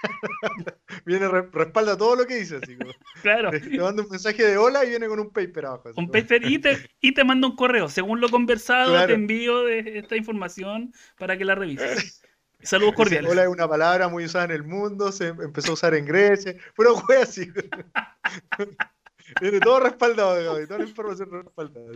Viene, 1.05 1.29
re- 1.29 1.49
respalda 1.53 1.97
todo 1.97 2.17
lo 2.17 2.27
que 2.27 2.37
dice. 2.37 2.57
Así 2.63 2.77
como, 2.77 2.91
Claro. 3.23 3.51
te, 3.51 3.61
te 3.61 3.79
manda 3.79 4.03
un 4.03 4.09
mensaje 4.09 4.45
de 4.45 4.57
hola 4.57 4.85
y 4.85 4.91
viene 4.91 5.07
con 5.09 5.21
un 5.21 5.31
paper 5.31 5.67
abajo. 5.67 5.89
así 5.89 6.01
Un 6.01 6.07
como, 6.07 6.13
paper 6.13 6.45
y 6.51 6.59
te, 6.59 6.79
y 7.01 7.13
te 7.15 7.25
manda 7.25 7.47
un 7.49 7.57
correo. 7.57 7.89
Según 7.89 8.21
lo 8.21 8.29
conversado, 8.29 8.91
Claro. 8.93 9.07
te 9.09 9.15
envío 9.15 9.65
de 9.65 9.99
esta 9.99 10.17
información 10.17 10.93
para 11.19 11.37
que 11.37 11.45
la 11.45 11.55
revises. 11.55 12.23
Saludos 12.63 12.91
dice, 12.93 12.97
cordiales. 12.97 13.31
Hola 13.33 13.43
es 13.43 13.49
una 13.49 13.69
palabra 13.69 14.09
muy 14.09 14.25
usada 14.25 14.45
en 14.45 14.53
el 14.53 14.63
mundo, 14.63 15.11
se 15.11 15.29
empezó 15.29 15.73
a 15.73 15.75
usar 15.75 15.95
en 15.95 16.05
Grecia. 16.07 16.55
Pero 16.77 16.97
fue 16.97 17.17
así. 17.23 17.51
Viene 19.41 19.61
todo 19.61 19.81
respaldado, 19.81 20.35
Gaudi, 20.45 20.67
toda 20.67 20.79
la 20.81 20.85
información 20.85 21.31
respaldada. 21.31 21.87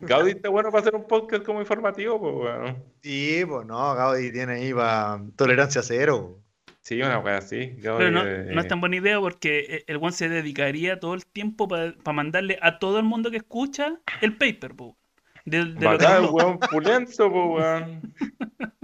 Gaudi 0.00 0.32
está 0.32 0.48
bueno 0.48 0.70
para 0.70 0.80
hacer 0.80 0.94
un 0.94 1.06
podcast 1.06 1.44
como 1.44 1.60
informativo, 1.60 2.18
pues, 2.20 2.34
weón. 2.34 2.84
Sí, 3.02 3.44
pues 3.46 3.66
no, 3.66 3.94
Gaudi 3.94 4.32
tiene 4.32 4.54
ahí 4.54 4.74
pa- 4.74 5.22
tolerancia 5.36 5.82
cero. 5.82 6.40
Sí, 6.86 7.02
una 7.02 7.18
wea 7.18 7.38
así. 7.38 7.76
Pero 7.82 8.12
no, 8.12 8.24
eh, 8.24 8.48
no 8.54 8.60
es 8.60 8.68
tan 8.68 8.80
buena 8.80 8.94
idea 8.94 9.18
porque 9.18 9.58
eh, 9.68 9.84
el 9.88 9.96
one 9.96 10.12
se 10.12 10.28
dedicaría 10.28 11.00
todo 11.00 11.14
el 11.14 11.26
tiempo 11.26 11.66
para 11.66 11.96
mandarle 12.12 12.60
a 12.62 12.78
todo 12.78 13.00
el 13.00 13.04
mundo 13.04 13.28
que 13.32 13.38
escucha 13.38 13.98
el 14.22 14.36
paper, 14.36 14.76
po. 14.76 14.96
De, 15.44 15.64
de 15.64 15.84
lo 15.84 15.98
que 15.98 16.06
weón 16.06 16.60
pulento, 16.60 17.28
pues, 17.28 17.82
weón. 17.82 18.14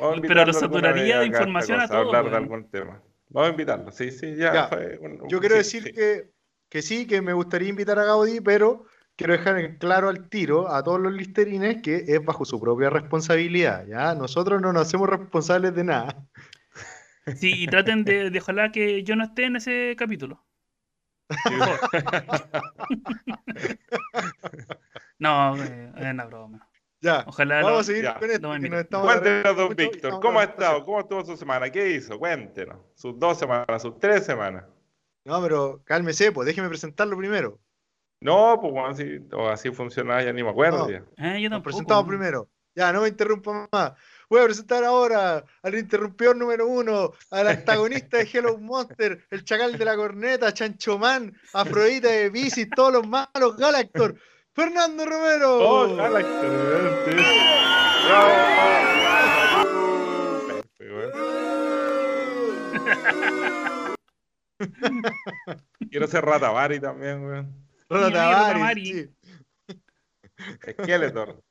A 0.00 0.20
Pero 0.22 0.44
lo 0.44 0.52
saturaría 0.52 1.20
de 1.20 1.26
a 1.26 1.26
esta 1.26 1.44
información 1.44 1.78
a 1.78 1.82
cosa, 1.82 1.94
todo, 1.94 2.16
hablar 2.16 2.30
de 2.32 2.36
algún 2.36 2.68
tema. 2.68 3.00
Vamos 3.28 3.48
a 3.48 3.50
invitarlo, 3.52 3.92
sí, 3.92 4.10
sí, 4.10 4.34
ya. 4.34 4.52
Ya, 4.52 4.66
fue 4.66 4.98
un- 4.98 5.28
Yo 5.28 5.38
quiero 5.38 5.54
sí, 5.54 5.58
decir 5.58 5.82
sí. 5.84 5.92
que, 5.92 6.32
que 6.68 6.82
sí, 6.82 7.06
que 7.06 7.22
me 7.22 7.32
gustaría 7.32 7.68
invitar 7.68 8.00
a 8.00 8.04
Gaudí, 8.04 8.40
pero 8.40 8.86
quiero 9.14 9.34
dejar 9.34 9.60
en 9.60 9.76
claro 9.78 10.08
al 10.08 10.28
tiro 10.28 10.68
a 10.68 10.82
todos 10.82 10.98
los 10.98 11.12
listerines 11.12 11.80
que 11.80 12.04
es 12.08 12.24
bajo 12.24 12.44
su 12.44 12.60
propia 12.60 12.90
responsabilidad, 12.90 13.86
¿ya? 13.86 14.16
Nosotros 14.16 14.60
no 14.60 14.72
nos 14.72 14.88
hacemos 14.88 15.08
responsables 15.08 15.72
de 15.76 15.84
nada. 15.84 16.26
Sí, 17.36 17.52
y 17.62 17.66
traten 17.66 18.04
de, 18.04 18.30
de 18.30 18.38
ojalá 18.38 18.72
que 18.72 19.02
yo 19.04 19.14
no 19.16 19.24
esté 19.24 19.44
en 19.44 19.56
ese 19.56 19.94
capítulo. 19.98 20.44
No, 25.18 25.56
eh, 25.62 25.92
es 25.96 26.06
una 26.10 26.24
broma. 26.24 26.68
Ya, 27.00 27.24
Ojalá 27.26 27.60
lo- 27.60 27.66
vamos 27.66 27.80
a 27.80 27.84
seguir 27.84 28.04
ya. 28.04 28.18
con 28.18 28.30
esto. 28.30 28.58
No, 28.58 28.78
estamos 28.78 29.06
Cuéntenos, 29.06 29.56
don 29.56 29.74
Víctor, 29.74 30.20
¿cómo 30.20 30.38
ha 30.38 30.44
estado? 30.44 30.84
¿Cómo 30.84 31.00
estuvo 31.00 31.24
su 31.24 31.36
semana? 31.36 31.68
¿Qué 31.70 31.90
hizo? 31.96 32.18
Cuéntenos. 32.18 32.78
Sus 32.94 33.18
dos 33.18 33.38
semanas, 33.38 33.82
sus 33.82 33.98
tres 33.98 34.24
semanas. 34.24 34.64
No, 35.24 35.40
pero 35.42 35.82
cálmese, 35.84 36.30
pues 36.32 36.46
déjeme 36.46 36.68
presentarlo 36.68 37.16
primero. 37.16 37.60
No, 38.20 38.58
pues 38.60 38.72
bueno, 38.72 38.88
así, 38.88 39.18
o 39.32 39.48
así 39.48 39.70
funcionaba, 39.72 40.22
ya 40.22 40.32
ni 40.32 40.44
me 40.44 40.50
acuerdo 40.50 40.86
No. 40.86 40.90
ya. 40.90 40.98
Eh, 41.16 41.40
yo 41.42 41.48
Nos 41.50 41.56
tampoco. 41.56 41.62
presentamos 41.64 42.06
primero. 42.06 42.48
Ya, 42.74 42.92
no 42.92 43.02
me 43.02 43.08
interrumpa 43.08 43.68
más. 43.72 43.92
Voy 44.32 44.40
a 44.40 44.44
presentar 44.44 44.82
ahora 44.82 45.44
al 45.62 45.74
interrumpidor 45.74 46.34
número 46.34 46.66
uno, 46.66 47.12
al 47.30 47.48
antagonista 47.48 48.16
de 48.16 48.30
Hello 48.32 48.56
Monster, 48.60 49.26
el 49.30 49.44
chacal 49.44 49.76
de 49.76 49.84
la 49.84 49.94
corneta, 49.94 50.54
Chanchomán, 50.54 51.38
Afrodita 51.52 52.08
de 52.08 52.30
Pisces, 52.30 52.66
todos 52.74 52.94
los 52.94 53.06
malos, 53.06 53.58
Galactor, 53.58 54.16
Fernando 54.54 55.04
Romero. 55.04 55.58
Oh, 55.58 55.96
Galactor, 55.96 57.04
sí. 57.04 57.16
Bravo. 58.06 58.32
Perfecto. 60.78 61.12
Quiero 65.90 66.06
ser 66.06 66.24
Ratavari 66.24 66.80
también, 66.80 67.22
weón. 67.22 67.62
Tamari. 67.86 68.86
sí. 68.86 69.10
Skeletor. 70.70 71.42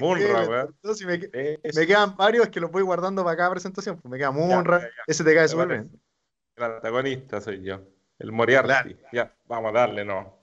Munra, 0.00 0.48
weón. 0.48 0.76
Me, 1.06 1.86
quedan 1.86 2.16
varios 2.16 2.48
que 2.48 2.60
los 2.60 2.70
voy 2.70 2.82
guardando 2.82 3.24
para 3.24 3.36
cada 3.36 3.50
presentación. 3.50 3.98
Pues 4.00 4.10
me 4.10 4.18
queda 4.18 4.30
Munra, 4.30 4.88
ese 5.06 5.24
te 5.24 5.34
cae 5.34 5.48
súper 5.48 5.68
bien. 5.68 5.90
El 6.56 6.64
antagonista 6.64 7.40
soy 7.40 7.62
yo. 7.62 7.80
El 8.18 8.32
Moriarty. 8.32 8.96
Ya, 9.12 9.34
vamos 9.46 9.70
a 9.70 9.78
darle, 9.78 10.04
no. 10.04 10.40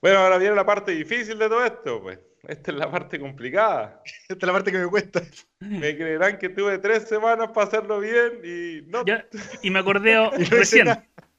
Bueno, 0.00 0.18
ahora 0.20 0.38
viene 0.38 0.54
la 0.54 0.64
parte 0.64 0.92
difícil 0.92 1.38
de 1.38 1.48
todo 1.48 1.64
esto, 1.64 2.02
pues. 2.02 2.18
Esta 2.48 2.70
es 2.70 2.76
la 2.78 2.90
parte 2.90 3.18
complicada. 3.18 4.02
Esta 4.28 4.34
es 4.34 4.42
la 4.46 4.52
parte 4.52 4.72
que 4.72 4.78
me 4.78 4.86
cuesta. 4.88 5.22
Me 5.58 5.96
creerán 5.96 6.38
que 6.38 6.48
tuve 6.48 6.78
tres 6.78 7.08
semanas 7.08 7.50
para 7.52 7.66
hacerlo 7.66 8.00
bien 8.00 8.40
y 8.42 8.82
no 8.88 9.04
Ya, 9.04 9.26
y 9.62 9.70
me 9.70 9.80
acordé 9.80 10.30
recién. 10.50 10.88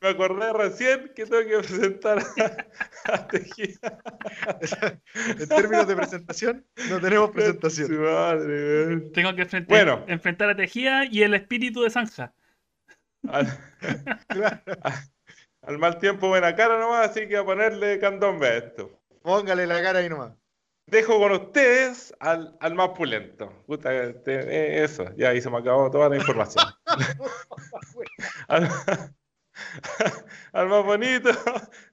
Me 0.02 0.10
acordé 0.10 0.52
recién 0.54 1.12
que 1.16 1.26
tengo 1.26 1.48
que 1.48 1.58
presentar 1.60 2.20
a, 3.06 3.14
a 3.14 3.28
Tejida. 3.28 4.00
En 5.40 5.48
términos 5.48 5.88
de 5.88 5.96
presentación, 5.96 6.66
no 6.90 7.00
tenemos 7.00 7.32
presentación. 7.32 7.88
Su 7.88 7.94
madre, 7.94 8.88
weón. 8.88 9.12
Tengo 9.14 9.36
que 9.36 9.44
enfrentar, 9.44 9.70
Bueno. 9.70 10.04
enfrentar 10.08 10.50
a 10.50 10.56
Tejía 10.56 11.06
y 11.06 11.22
el 11.24 11.34
espíritu 11.36 11.84
de 11.84 11.90
Zanja. 11.92 12.34
Al, 13.28 13.48
al 15.62 15.78
mal 15.78 16.00
tiempo 16.00 16.28
buena 16.30 16.56
cara 16.56 16.80
nomás, 16.80 17.10
así 17.12 17.28
que 17.28 17.38
a 17.38 17.46
ponerle 17.46 18.00
candombe 18.00 18.48
a 18.48 18.58
esto. 18.58 19.00
Póngale 19.22 19.68
la 19.68 19.82
cara 19.84 20.00
ahí 20.00 20.10
nomás. 20.10 20.34
Dejo 20.88 21.20
con 21.20 21.32
ustedes 21.32 22.14
al, 22.20 22.58
al 22.60 22.74
más 22.74 22.90
pulento. 22.90 23.64
Puta, 23.68 23.94
este, 23.94 24.34
eh, 24.34 24.84
eso, 24.84 25.06
ya 25.16 25.30
ahí 25.30 25.40
se 25.40 25.50
me 25.52 25.60
acabó 25.60 25.92
toda 25.92 26.10
la 26.10 26.18
información. 26.18 26.66
al, 28.48 28.68
al 30.54 30.68
más 30.68 30.84
bonito, 30.86 31.30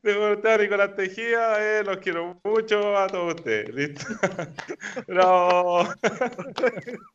ustedes 0.02 0.44
a 0.44 0.58
Nicolás 0.62 0.94
Tejía, 0.96 1.78
eh, 1.80 1.84
los 1.84 1.98
quiero 1.98 2.40
mucho 2.44 2.96
a 2.96 3.06
todos 3.08 3.34
ustedes. 3.34 3.74
¿Listo? 3.74 4.04
Bravo. 5.06 5.88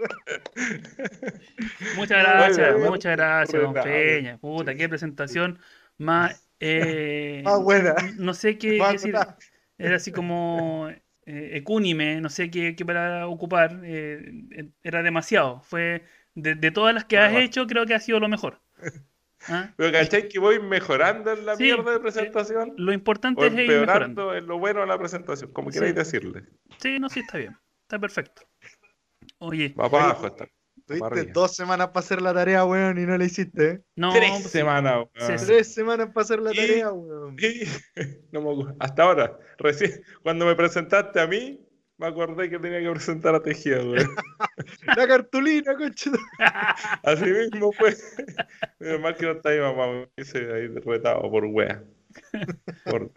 Muchas 1.91 2.19
gracias, 2.23 2.75
bien. 2.75 2.89
muchas 2.89 3.15
gracias, 3.17 3.61
don. 3.61 3.79
Peña. 3.81 4.37
Puta, 4.39 4.75
qué 4.75 4.89
presentación 4.89 5.59
más. 5.97 6.49
eh, 6.59 7.43
Más 7.43 7.61
buena. 7.63 7.95
no 8.09 8.33
sé 8.33 8.57
qué, 8.57 8.79
Más 8.79 8.91
decir. 8.91 9.13
buena. 9.13 9.37
Era 9.77 9.97
así 9.97 10.11
como 10.11 10.89
eh, 11.25 11.51
ecúnime, 11.57 12.21
no 12.21 12.29
sé 12.29 12.49
qué, 12.51 12.75
qué 12.75 12.85
para 12.85 13.27
ocupar. 13.27 13.81
eh, 13.83 14.71
era 14.83 15.03
demasiado. 15.03 15.61
Fue 15.61 16.03
de, 16.35 16.55
de 16.55 16.71
todas 16.71 16.93
las 16.95 17.05
que 17.05 17.17
has 17.19 17.33
hecho, 17.35 17.67
creo 17.67 17.85
que 17.85 17.93
ha 17.95 17.99
sido 17.99 18.19
lo 18.19 18.27
mejor. 18.29 18.61
¿Ah? 19.49 19.73
Pero 19.75 19.91
¿cachai 19.91 20.27
que 20.29 20.39
voy 20.39 20.59
mejorando 20.59 21.31
en 21.31 21.45
la 21.45 21.55
Sí, 21.55 21.63
mierda 21.63 21.91
de 21.91 21.97
eh, 21.97 21.99
presentación? 21.99 22.73
Lo 22.77 22.93
importante 22.93 23.41
O 23.41 23.45
es 23.45 23.53
ir 23.53 23.67
mejorando. 23.67 24.33
en 24.35 24.45
lo 24.47 24.57
bueno 24.59 24.81
de 24.81 24.87
la 24.87 24.97
presentación, 24.97 25.51
como 25.51 25.71
Sí. 25.71 25.79
queráis 25.79 25.95
decirle. 25.95 26.43
Sí, 26.79 26.99
no, 26.99 27.09
sí, 27.09 27.19
está 27.21 27.37
bien. 27.37 27.57
Está 27.83 27.99
perfecto. 27.99 28.41
Oye, 29.39 29.73
Va 29.79 29.89
para 29.89 30.05
abajo 30.05 30.27
esta. 30.27 30.47
Tuviste 30.85 31.31
dos 31.31 31.55
semanas 31.55 31.87
para 31.89 32.01
hacer 32.01 32.21
la 32.21 32.33
tarea, 32.33 32.65
weón, 32.65 32.97
y 32.97 33.05
no 33.05 33.17
la 33.17 33.23
hiciste, 33.23 33.69
¿eh? 33.69 33.81
no. 33.95 34.11
Tres 34.11 34.29
pues 34.31 34.43
sí. 34.43 34.49
semanas. 34.49 35.05
weón. 35.17 35.39
Sí, 35.39 35.45
Tres 35.45 35.73
semanas 35.73 36.07
para 36.13 36.23
hacer 36.23 36.39
la 36.41 36.51
Y- 36.51 36.55
tarea, 36.57 36.91
weón. 36.91 37.35
Y 37.39 37.63
no 38.31 38.41
me 38.41 38.75
hasta 38.79 39.03
ahora, 39.03 39.37
recién, 39.57 40.01
cuando 40.23 40.45
me 40.45 40.55
presentaste 40.55 41.19
a 41.21 41.27
mí, 41.27 41.59
me 41.97 42.07
acordé 42.07 42.49
que 42.49 42.59
tenía 42.59 42.79
que 42.81 42.89
presentar 42.91 43.35
a 43.35 43.41
Tejía, 43.41 43.79
güey. 43.81 44.03
La 44.97 45.07
cartulina, 45.07 45.75
concha. 45.75 46.11
Así 47.03 47.25
mismo 47.25 47.71
fue. 47.71 47.95
Menos 48.79 49.01
mal 49.01 49.15
que 49.15 49.25
no 49.25 49.31
está 49.33 49.51
mi 49.51 49.59
mamá, 49.59 49.87
me 49.87 50.07
hubiese 50.15 50.37
ahí 50.53 50.67
retado 50.67 51.29
por 51.29 51.45
wea. 51.45 51.83
Por- 52.85 53.11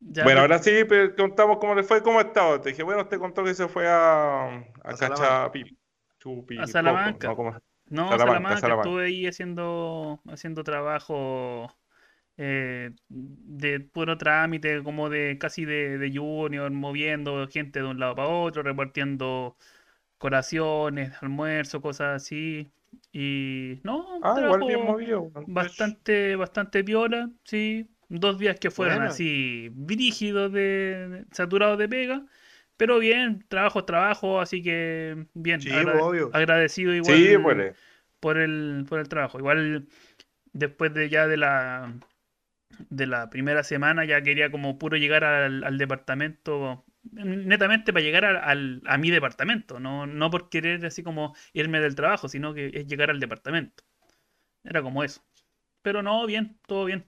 Ya, 0.00 0.22
Bueno, 0.24 0.40
ahora 0.42 0.58
sí, 0.60 0.84
pero 0.88 1.14
contamos 1.16 1.58
cómo 1.58 1.74
le 1.74 1.82
fue, 1.82 2.02
cómo 2.02 2.18
ha 2.18 2.22
estado. 2.22 2.60
Te 2.60 2.70
dije, 2.70 2.82
bueno, 2.82 3.02
usted 3.02 3.18
contó 3.18 3.42
que 3.44 3.54
se 3.54 3.68
fue 3.68 3.86
a, 3.88 4.44
a, 4.46 4.64
A 4.84 4.96
Cachapi. 4.96 5.76
Chupi, 6.18 6.58
A 6.58 6.66
Salamanca. 6.66 7.28
no, 7.28 7.36
¿cómo? 7.36 7.50
No, 7.86 8.08
Salamanca, 8.08 8.18
Salamanca, 8.18 8.60
Salamanca. 8.60 8.88
estuve 8.88 9.06
ahí 9.06 9.26
haciendo, 9.26 10.20
haciendo 10.28 10.62
trabajo 10.62 11.68
eh, 12.38 12.92
de 13.08 13.80
puro 13.80 14.18
trámite, 14.18 14.82
como 14.84 15.10
de 15.10 15.38
casi 15.38 15.64
de, 15.64 15.98
de 15.98 16.12
junior, 16.16 16.70
moviendo 16.72 17.46
gente 17.48 17.80
de 17.80 17.86
un 17.86 18.00
lado 18.00 18.14
para 18.16 18.28
otro, 18.28 18.62
repartiendo 18.62 19.56
colaciones, 20.18 21.12
almuerzo, 21.22 21.80
cosas 21.80 22.22
así. 22.22 22.70
Y 23.12 23.80
no, 23.84 24.20
Ah, 24.22 24.40
igual 24.40 24.62
bien 24.64 24.84
movido. 24.84 25.30
bastante, 25.46 26.36
bastante 26.36 26.84
piola, 26.84 27.30
sí. 27.44 27.88
Dos 28.10 28.38
días 28.38 28.58
que 28.58 28.70
fueron 28.70 29.02
así 29.02 29.68
brígidos 29.72 30.50
de, 30.52 31.26
saturados 31.32 31.78
de 31.78 31.88
pega, 31.88 32.24
pero 32.78 32.98
bien, 32.98 33.44
trabajo 33.48 33.84
trabajo, 33.84 34.40
así 34.40 34.62
que 34.62 35.26
bien, 35.34 35.60
Sí, 35.60 35.70
agrade- 35.70 36.00
obvio. 36.00 36.30
agradecido 36.32 36.94
igual 36.94 37.20
Sí, 37.20 37.36
por 38.20 38.38
el, 38.38 38.86
por 38.88 39.00
el 39.00 39.08
trabajo. 39.08 39.38
Igual 39.38 39.88
después 40.52 40.94
de 40.94 41.08
ya 41.10 41.26
de 41.26 41.36
la 41.38 41.94
de 42.90 43.06
la 43.06 43.30
primera 43.30 43.62
semana 43.64 44.04
ya 44.04 44.22
quería 44.22 44.50
como 44.50 44.78
puro 44.78 44.96
llegar 44.96 45.24
al, 45.24 45.64
al 45.64 45.78
departamento, 45.78 46.84
netamente 47.12 47.92
para 47.92 48.04
llegar 48.04 48.24
al, 48.24 48.36
al- 48.36 48.82
a 48.86 48.98
mi 48.98 49.10
departamento, 49.10 49.80
no, 49.80 50.06
no 50.06 50.30
por 50.30 50.48
querer 50.50 50.84
así 50.86 51.02
como 51.02 51.34
irme 51.52 51.80
del 51.80 51.94
trabajo, 51.94 52.28
sino 52.28 52.54
que 52.54 52.70
es 52.74 52.86
llegar 52.86 53.10
al 53.10 53.20
departamento. 53.20 53.84
Era 54.64 54.82
como 54.82 55.04
eso. 55.04 55.22
Pero 55.82 56.02
no, 56.02 56.26
bien, 56.26 56.58
todo 56.66 56.86
bien. 56.86 57.06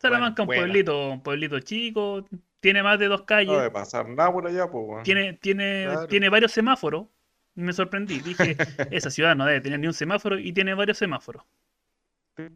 Salamanca, 0.00 0.42
un 0.42 0.48
buena. 0.48 0.52
pueblito, 0.52 1.10
un 1.12 1.22
pueblito 1.22 1.60
chico, 1.60 2.26
tiene 2.60 2.82
más 2.82 2.98
de 2.98 3.06
dos 3.08 3.22
No 3.44 3.52
calles, 3.52 3.58
debe 3.58 3.70
pasar 3.70 4.08
nada 4.08 4.32
por 4.32 4.46
allá, 4.46 4.66
pues. 4.70 4.96
tiene, 5.02 5.34
tiene, 5.34 5.98
Claro. 5.98 6.08
tiene 6.08 6.28
varios 6.28 6.52
semáforos. 6.52 7.08
Me 7.54 7.72
sorprendí, 7.72 8.20
dije, 8.20 8.58
esa 8.90 9.10
ciudad 9.10 9.36
no 9.36 9.44
debe 9.46 9.60
tener 9.60 9.80
ni 9.80 9.86
un 9.86 9.94
semáforo 9.94 10.38
y 10.38 10.52
tiene 10.52 10.74
varios 10.74 10.98
semáforos. 10.98 11.44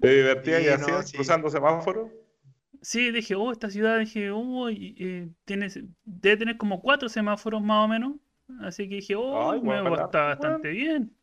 ¿Te 0.01 0.09
divertías 0.09 0.63
Sí, 0.63 0.67
y 0.67 0.69
no, 0.77 0.77
hacías 0.83 1.07
sí. 1.07 1.17
cruzando 1.17 1.51
semáforos? 1.51 2.11
Sí, 2.83 3.11
dije, 3.13 3.35
oh, 3.35 3.51
esta 3.53 3.71
ciudad, 3.71 3.99
dije, 3.99 4.31
oh, 4.31 4.69
y- 4.71 4.95
eh, 4.99 5.31
tiene, 5.45 5.69
debe 6.05 6.37
tener 6.37 6.57
como 6.59 6.81
cuatro 6.83 7.09
semáforos 7.09 7.63
más 7.63 7.85
o 7.85 7.89
menos. 7.89 8.13
Así 8.61 8.89
que 8.89 8.97
dije, 8.97 9.15
oh, 9.17 9.51
Ay, 9.53 9.61
me 9.61 9.67
bueno, 9.67 9.95
está 10.05 10.27
bueno. 10.27 10.29
bastante 10.29 10.69
bien. 10.71 11.17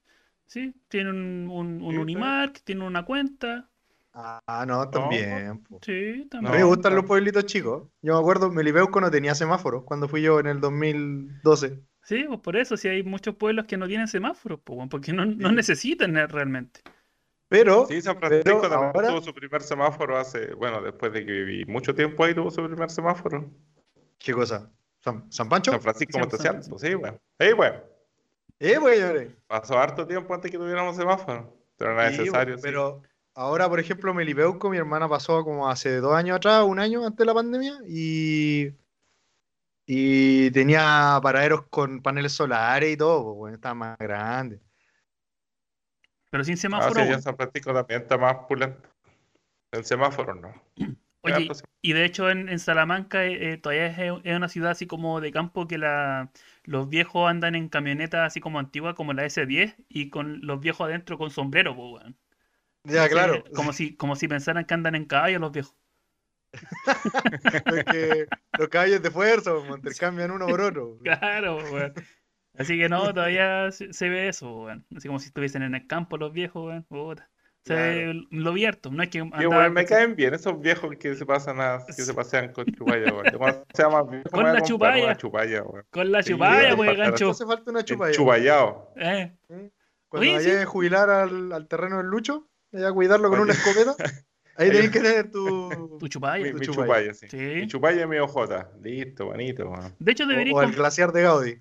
Sí, 0.47 0.73
tiene 0.89 1.11
un, 1.11 1.47
un, 1.49 1.81
un 1.83 1.97
Sí, 1.97 1.97
Unimark, 1.99 2.61
tiene 2.63 2.85
una 2.85 3.05
cuenta. 3.05 3.69
Ah, 4.13 4.65
no, 4.67 4.89
también. 4.89 5.63
po. 5.63 5.79
Sí, 5.81 6.27
A 6.29 6.29
también. 6.29 6.51
mí 6.51 6.57
me 6.59 6.63
gustan 6.63 6.93
no. 6.93 6.97
los 7.01 7.05
pueblitos 7.05 7.45
chicos. 7.45 7.89
Yo 8.01 8.13
me 8.13 8.19
acuerdo, 8.19 8.49
Melipeuco 8.51 8.99
no 9.01 9.11
tenía 9.11 9.35
semáforos 9.35 9.83
cuando 9.85 10.07
fui 10.09 10.21
yo 10.21 10.39
en 10.39 10.47
el 10.47 10.59
2012. 10.61 11.83
Sí, 12.03 12.23
pues 12.27 12.39
por 12.41 12.57
eso, 12.57 12.77
si 12.77 12.87
hay 12.87 13.03
muchos 13.03 13.35
pueblos 13.35 13.65
que 13.65 13.77
no 13.77 13.87
tienen 13.87 14.07
semáforos, 14.07 14.59
pues, 14.63 14.75
bueno, 14.75 14.89
porque 14.89 15.13
no, 15.13 15.25
no 15.25 15.51
Sí. 15.51 15.55
necesitan 15.55 16.17
eh, 16.17 16.27
realmente. 16.27 16.81
Pero, 17.51 17.85
Sí, 17.85 18.01
San 18.01 18.17
Francisco 18.17 18.43
pero 18.45 18.61
también 18.61 18.91
ahora- 18.95 19.09
tuvo 19.09 19.21
su 19.21 19.33
primer 19.33 19.61
semáforo 19.61 20.17
hace, 20.17 20.53
bueno, 20.53 20.81
después 20.81 21.11
de 21.11 21.25
que 21.25 21.31
viví 21.33 21.65
mucho 21.65 21.93
tiempo 21.93 22.23
ahí, 22.23 22.33
tuvo 22.33 22.49
su 22.49 22.63
primer 22.65 22.89
semáforo. 22.89 23.45
¿qué 24.17 24.31
cosa? 24.33 24.71
¿San, 25.01 25.29
San 25.29 25.49
Pancho? 25.49 25.71
San 25.71 25.81
Francisco 25.81 26.17
Montesiano, 26.17 26.61
pues 26.69 26.81
sí, 26.81 26.95
weón. 26.95 27.19
Sí, 27.37 27.51
weón. 27.53 27.75
Eh, 28.57 28.77
güey, 28.77 28.99
señores. 28.99 29.31
Pasó 29.47 29.77
harto 29.77 30.07
tiempo 30.07 30.33
antes 30.33 30.49
que 30.49 30.57
tuviéramos 30.57 30.95
semáforo. 30.95 31.53
Pero 31.75 31.93
no 31.93 31.99
era 31.99 32.11
Sí, 32.13 32.19
necesario, 32.19 32.55
sí. 32.55 32.61
pero 32.63 33.01
ahora, 33.33 33.67
por 33.67 33.81
ejemplo, 33.81 34.13
Melipeuco, 34.13 34.69
mi 34.69 34.77
hermana 34.77 35.09
pasó 35.09 35.43
como 35.43 35.67
hace 35.69 35.97
dos 35.97 36.13
años 36.15 36.37
atrás, 36.37 36.63
un 36.63 36.79
año 36.79 37.03
antes 37.05 37.17
de 37.17 37.25
la 37.25 37.33
pandemia, 37.33 37.79
y, 37.85 38.71
y 39.85 40.51
tenía 40.51 41.19
paraderos 41.21 41.63
con 41.69 42.01
paneles 42.01 42.31
solares 42.31 42.93
y 42.93 42.95
todo, 42.97 43.23
pues, 43.25 43.35
bueno, 43.37 43.55
estaba 43.55 43.73
más 43.75 43.97
grande. 43.97 44.61
Pero 46.31 46.43
sin 46.45 46.57
Ah, 46.77 46.89
semáforo. 46.89 46.91
sí, 46.91 47.07
ya 47.07 47.17
weón. 47.17 47.21
San 47.21 47.35
Francisco 47.35 47.73
también 47.73 48.01
está 48.01 48.17
más 48.17 48.35
pulento. 48.47 48.89
El 49.71 49.85
semáforo 49.85 50.35
no. 50.35 50.53
Oye, 51.23 51.53
sem- 51.53 51.67
y 51.81 51.93
de 51.93 52.05
hecho 52.05 52.29
en, 52.29 52.49
en 52.49 52.59
Salamanca 52.59 53.25
eh, 53.25 53.53
eh, 53.53 53.57
todavía 53.57 53.87
es, 53.87 54.21
es 54.23 54.35
una 54.35 54.49
ciudad 54.49 54.71
así 54.71 54.87
como 54.87 55.21
de 55.21 55.31
campo 55.31 55.67
que 55.67 55.77
la, 55.77 56.31
los 56.63 56.89
viejos 56.89 57.29
andan 57.29 57.55
en 57.55 57.69
camionetas 57.69 58.21
así 58.27 58.39
como 58.39 58.59
antiguas 58.59 58.95
como 58.95 59.13
la 59.13 59.25
S10 59.25 59.75
y 59.89 60.09
con 60.09 60.39
los 60.45 60.59
viejos 60.61 60.87
adentro 60.87 61.17
con 61.17 61.29
sombrero, 61.31 61.75
pues, 61.75 61.91
weón. 62.03 62.17
Ya, 62.83 63.07
Entonces, 63.09 63.09
claro. 63.09 63.43
Como 63.53 63.73
si, 63.73 63.95
como 63.97 64.15
si 64.17 64.27
pensaran 64.29 64.65
que 64.65 64.73
andan 64.75 64.95
en 64.95 65.05
caballo 65.05 65.39
los 65.39 65.51
viejos. 65.53 65.75
Es 67.69 67.85
que 67.85 68.29
los 68.55 68.69
caballos 68.69 69.01
de 69.01 69.11
fuerza 69.11 69.51
pues, 69.65 69.77
intercambian 69.77 70.31
uno 70.31 70.47
por 70.47 70.61
otro. 70.61 70.97
Claro, 71.03 71.71
weón. 71.71 71.93
Así 72.57 72.77
que 72.77 72.89
no, 72.89 73.01
todavía 73.13 73.71
se, 73.71 73.93
se 73.93 74.09
ve 74.09 74.27
eso, 74.27 74.63
weón. 74.63 74.85
Así 74.95 75.07
como 75.07 75.19
si 75.19 75.27
estuviesen 75.27 75.63
en 75.63 75.75
el 75.75 75.87
campo 75.87 76.17
los 76.17 76.31
viejos, 76.33 76.65
weón. 76.67 76.83
Puta. 76.83 77.29
Se 77.63 77.75
ve 77.75 78.21
lo 78.31 78.49
abierto, 78.49 78.89
no 78.89 79.03
es 79.03 79.09
que 79.09 79.21
weón, 79.21 79.73
me 79.73 79.85
con- 79.85 79.85
caen 79.85 80.15
bien 80.15 80.33
esos 80.33 80.59
viejos 80.59 80.95
que 80.99 81.13
se 81.13 81.27
pasan 81.27 81.61
a, 81.61 81.77
que 81.85 81.93
se 81.93 82.11
pasean 82.13 82.51
con 82.53 82.65
chupalla, 82.75 83.13
weón. 83.13 83.23
Viejo, 84.09 84.29
Con 84.31 84.43
la 84.53 84.61
chupalla. 84.63 85.03
una 85.05 85.15
chupalla, 85.17 85.61
weón. 85.63 85.85
con 85.91 86.11
la 86.11 86.23
chupalla, 86.23 86.63
weón, 86.73 86.75
pues, 86.77 86.89
para- 86.97 87.09
gancho. 87.09 87.29
Hace 87.29 87.45
falta 87.45 87.69
una 87.69 87.79
El 87.81 87.85
chupalla. 87.85 88.11
chupallao. 88.13 88.93
Eh, 88.97 89.35
Cuando 89.47 89.69
Oye, 90.27 90.33
vayas 90.37 90.43
sí. 90.55 90.57
a 90.59 90.65
jubilar 90.65 91.09
al, 91.11 91.53
al 91.53 91.67
terreno 91.67 91.97
del 91.97 92.07
Lucho, 92.07 92.49
vaya 92.71 92.87
a 92.89 92.93
cuidarlo 92.93 93.29
con 93.29 93.39
una 93.41 93.53
escopeta. 93.53 93.95
Ahí 94.57 94.69
tenés 94.71 94.89
que 94.89 94.99
tener 94.99 95.31
tu. 95.31 95.97
tu 95.99 96.07
chupalla. 96.07 96.43
Mi, 96.43 96.51
tu 96.51 96.57
mi 96.57 96.65
chupalla. 96.65 96.85
chupalla, 96.87 97.13
sí. 97.13 97.27
Sí. 97.29 97.37
Mi 97.37 97.67
chupalla 97.67 98.01
y 98.01 98.07
mi 98.07 98.17
ojota. 98.17 98.71
Listo, 98.81 99.27
bonito, 99.27 99.69
weón. 99.69 99.95
De 99.99 100.11
hecho, 100.11 100.25
debería 100.25 100.53
O, 100.53 100.57
o 100.57 100.61
el 100.63 100.71
glaciar 100.73 101.11
de 101.11 101.21
Gaudí. 101.21 101.55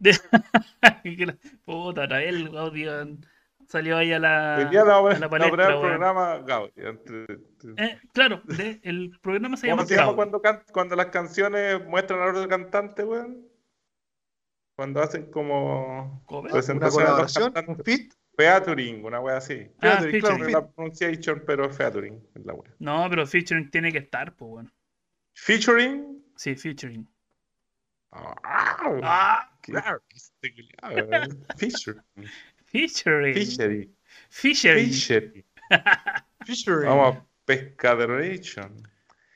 Puta, 1.64 2.02
otra 2.04 2.18
vez 2.18 2.28
el 2.34 2.56
audio 2.56 3.08
salió 3.66 3.96
ahí 3.98 4.12
a 4.12 4.18
la, 4.18 4.56
a 4.56 5.18
la 5.18 5.28
palestra, 5.28 5.66
el 5.68 5.74
weón. 5.74 5.80
programa 5.82 6.38
Eh, 7.76 7.98
claro, 8.12 8.40
de- 8.44 8.80
el 8.82 9.18
programa 9.20 9.56
se 9.56 9.66
llama 9.66 9.78
¿Cómo 9.82 9.88
se 9.88 9.94
llama 9.94 10.06
Gaudi. 10.06 10.16
cuando, 10.16 10.40
can- 10.42 10.62
cuando 10.72 10.96
las 10.96 11.06
canciones 11.06 11.84
muestran 11.86 12.20
a 12.20 12.26
otro 12.30 12.48
cantante, 12.48 13.04
weón? 13.04 13.46
Cuando 14.76 15.02
hacen 15.02 15.30
como. 15.30 16.22
Una 16.28 16.52
presentación 16.52 17.04
de 17.04 17.10
los 17.22 17.36
un. 17.36 17.82
Featuring, 18.36 19.04
una 19.04 19.18
wea 19.20 19.38
así. 19.38 19.66
Ah, 19.80 19.96
Featuring, 20.00 20.20
claro, 20.20 20.36
featuring. 20.36 20.52
No 20.52 20.60
la 20.60 20.66
pero 21.44 21.68
featuring 21.70 22.22
es 22.36 22.46
la 22.46 22.54
wea. 22.54 22.72
No, 22.78 23.06
pero 23.10 23.26
featuring 23.26 23.68
tiene 23.70 23.90
que 23.90 23.98
estar, 23.98 24.32
pues 24.36 24.48
bueno. 24.48 24.70
Featuring. 25.34 26.22
Sí, 26.36 26.54
featuring. 26.54 27.08
Ah, 28.12 28.34
Ah, 29.02 29.50
Featuring. 31.56 33.34
Featuring. 33.34 33.34
Featuring. 34.30 35.44
Featuring. 36.44 36.88
Vamos 36.88 37.16
a 37.16 37.24
Pescadoration. 37.44 38.82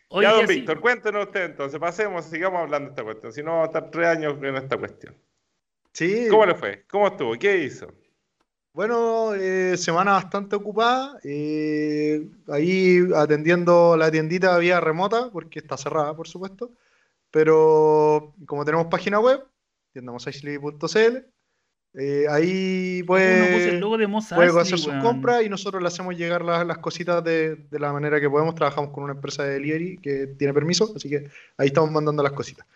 Oye, 0.09 0.27
Ya, 0.27 0.35
don 0.35 0.47
Víctor, 0.47 0.81
cuéntenos 0.81 1.27
usted 1.27 1.45
entonces. 1.45 1.81
Pasemos, 1.81 2.27
sigamos 2.27 2.61
hablando 2.61 2.89
de 2.89 2.91
esta 2.91 3.03
cuestión. 3.03 3.33
Si 3.33 3.43
no, 3.43 3.53
vamos 3.53 3.65
a 3.65 3.79
estar 3.79 3.91
tres 3.91 4.07
años 4.09 4.37
en 4.43 4.57
esta 4.57 4.77
cuestión. 4.77 5.17
Sí. 5.95 6.27
¿Cómo 6.29 6.45
le 6.45 6.55
fue? 6.55 6.85
¿Cómo 6.91 7.07
estuvo? 7.07 7.33
¿Qué 7.39 7.65
hizo? 7.65 7.89
Bueno, 8.75 9.35
eh, 9.35 9.77
semana 9.79 10.13
bastante 10.13 10.57
ocupada. 10.57 11.19
eh, 11.25 12.27
ahí 12.49 13.01
atendiendo 13.15 13.97
la 13.97 14.11
tiendita 14.11 14.57
vía 14.59 14.81
remota, 14.81 15.31
porque 15.31 15.61
está 15.61 15.79
cerrada, 15.79 16.15
por 16.15 16.29
supuesto. 16.29 16.71
Pero 17.31 18.35
como 18.47 18.65
tenemos 18.67 18.87
página 18.89 19.21
web, 19.21 19.43
tiendamosaisli.cl, 19.93 21.27
eh, 21.95 22.25
ahí 22.31 23.01
Uno 23.03 23.07
puso 23.07 23.19
el 23.21 23.51
puede, 23.53 23.81
logo 23.81 23.99
de 23.99 24.07
Moss 24.07 24.29
puede 24.35 24.47
Eisley, 24.49 24.63
hacer 24.63 24.79
sus 24.79 24.95
compras 25.03 25.43
y 25.43 25.49
nosotros 25.51 25.83
le 25.83 25.89
hacemos 25.89 26.17
llegar 26.17 26.43
las, 26.43 26.67
las 26.67 26.79
cositas 26.79 27.23
de, 27.23 27.57
de 27.57 27.79
la 27.79 27.93
manera 27.93 28.19
que 28.21 28.31
podemos. 28.31 28.55
Trabajamos 28.55 28.93
con 28.93 29.05
una 29.05 29.13
empresa 29.13 29.45
de 29.45 29.55
delivery 29.55 29.99
que 29.99 30.27
tiene 30.39 30.55
permiso, 30.55 30.93
así 30.97 31.09
que 31.11 31.29
ahí 31.59 31.67
estamos 31.69 31.91
mandando 31.91 32.23
las 32.23 32.33
cositas. 32.33 32.67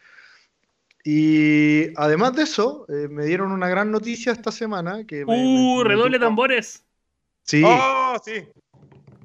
Y 1.05 1.93
además 1.97 2.35
de 2.35 2.43
eso, 2.43 2.85
eh, 2.89 3.07
me 3.09 3.25
dieron 3.25 3.53
una 3.53 3.69
gran 3.69 3.91
noticia 3.93 4.33
esta 4.33 4.51
semana 4.51 5.05
que 5.07 5.25
me- 5.25 5.33
Uh, 5.35 5.77
me- 5.79 5.85
me 5.85 5.89
redoble 5.89 6.19
tambores. 6.19 6.85
Sí, 7.45 7.63
¡Oh, 7.65 8.17
sí! 8.25 8.45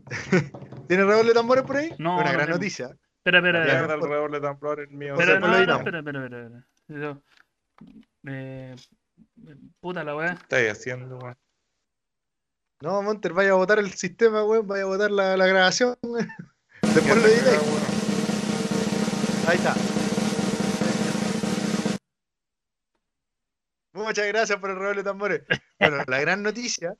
¿tiene 0.88 1.04
redoble 1.06 1.30
de 1.30 1.34
tambores 1.34 1.64
por 1.64 1.78
ahí? 1.78 1.90
No, 1.98 2.16
una 2.18 2.26
no 2.26 2.32
gran 2.34 2.46
tengo. 2.46 2.58
noticia. 2.60 2.86
Espera, 3.18 3.40
espera, 3.40 3.62
espera. 3.64 3.80
Mierda, 3.80 3.94
el 3.96 4.02
redoble 4.02 4.38
de 4.40 4.42
tambores 4.48 4.92
mío. 4.92 5.14
Espera, 5.14 5.40
no, 5.40 5.48
pues 5.48 5.68
no, 5.68 5.76
espera, 5.78 6.00
espera, 6.00 6.24
espera, 6.26 6.44
espera. 6.46 6.66
Yo- 6.88 7.22
eh, 8.26 8.76
puta 9.80 10.04
la 10.04 10.16
weá. 10.16 10.36
¿Qué 10.36 10.42
estáis 10.42 10.72
haciendo, 10.72 11.18
weón? 11.18 11.38
No, 12.82 13.02
Monter, 13.02 13.34
vaya 13.34 13.52
a 13.52 13.56
votar 13.56 13.80
el 13.80 13.92
sistema, 13.94 14.44
weón, 14.44 14.66
vaya 14.68 14.84
a 14.84 14.88
votar 14.88 15.12
la, 15.12 15.38
la 15.38 15.46
grabación, 15.48 15.96
weón. 16.04 16.28
Después 16.82 17.16
lo 17.16 17.28
editáis. 17.28 17.62
Ahí 19.48 19.58
está. 19.58 19.76
Muchas 23.94 24.28
gracias 24.28 24.60
por 24.60 24.70
el 24.70 24.78
redoble 24.78 25.00
de 25.00 25.04
tambores. 25.04 25.42
Bueno, 25.80 25.98
la 26.08 26.20
gran 26.20 26.42
noticia 26.44 26.96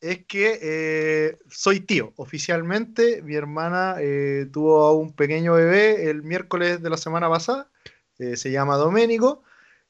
es 0.00 0.24
que 0.26 0.58
eh, 0.62 1.38
soy 1.50 1.80
tío. 1.80 2.12
Oficialmente, 2.16 3.22
mi 3.22 3.34
hermana 3.34 3.96
eh, 4.00 4.46
tuvo 4.52 4.84
a 4.84 4.94
un 4.94 5.14
pequeño 5.14 5.54
bebé 5.54 6.08
el 6.08 6.22
miércoles 6.22 6.82
de 6.82 6.90
la 6.90 6.96
semana 6.96 7.28
pasada. 7.28 7.70
eh, 8.18 8.36
se 8.36 8.50
llama 8.50 8.76
Doménico. 8.76 9.42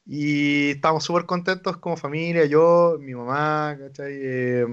Y 0.05 0.71
estamos 0.71 1.03
súper 1.03 1.25
contentos 1.25 1.77
como 1.77 1.97
familia, 1.97 2.45
yo, 2.45 2.97
mi 2.99 3.13
mamá. 3.13 3.77
Eh, 3.99 4.65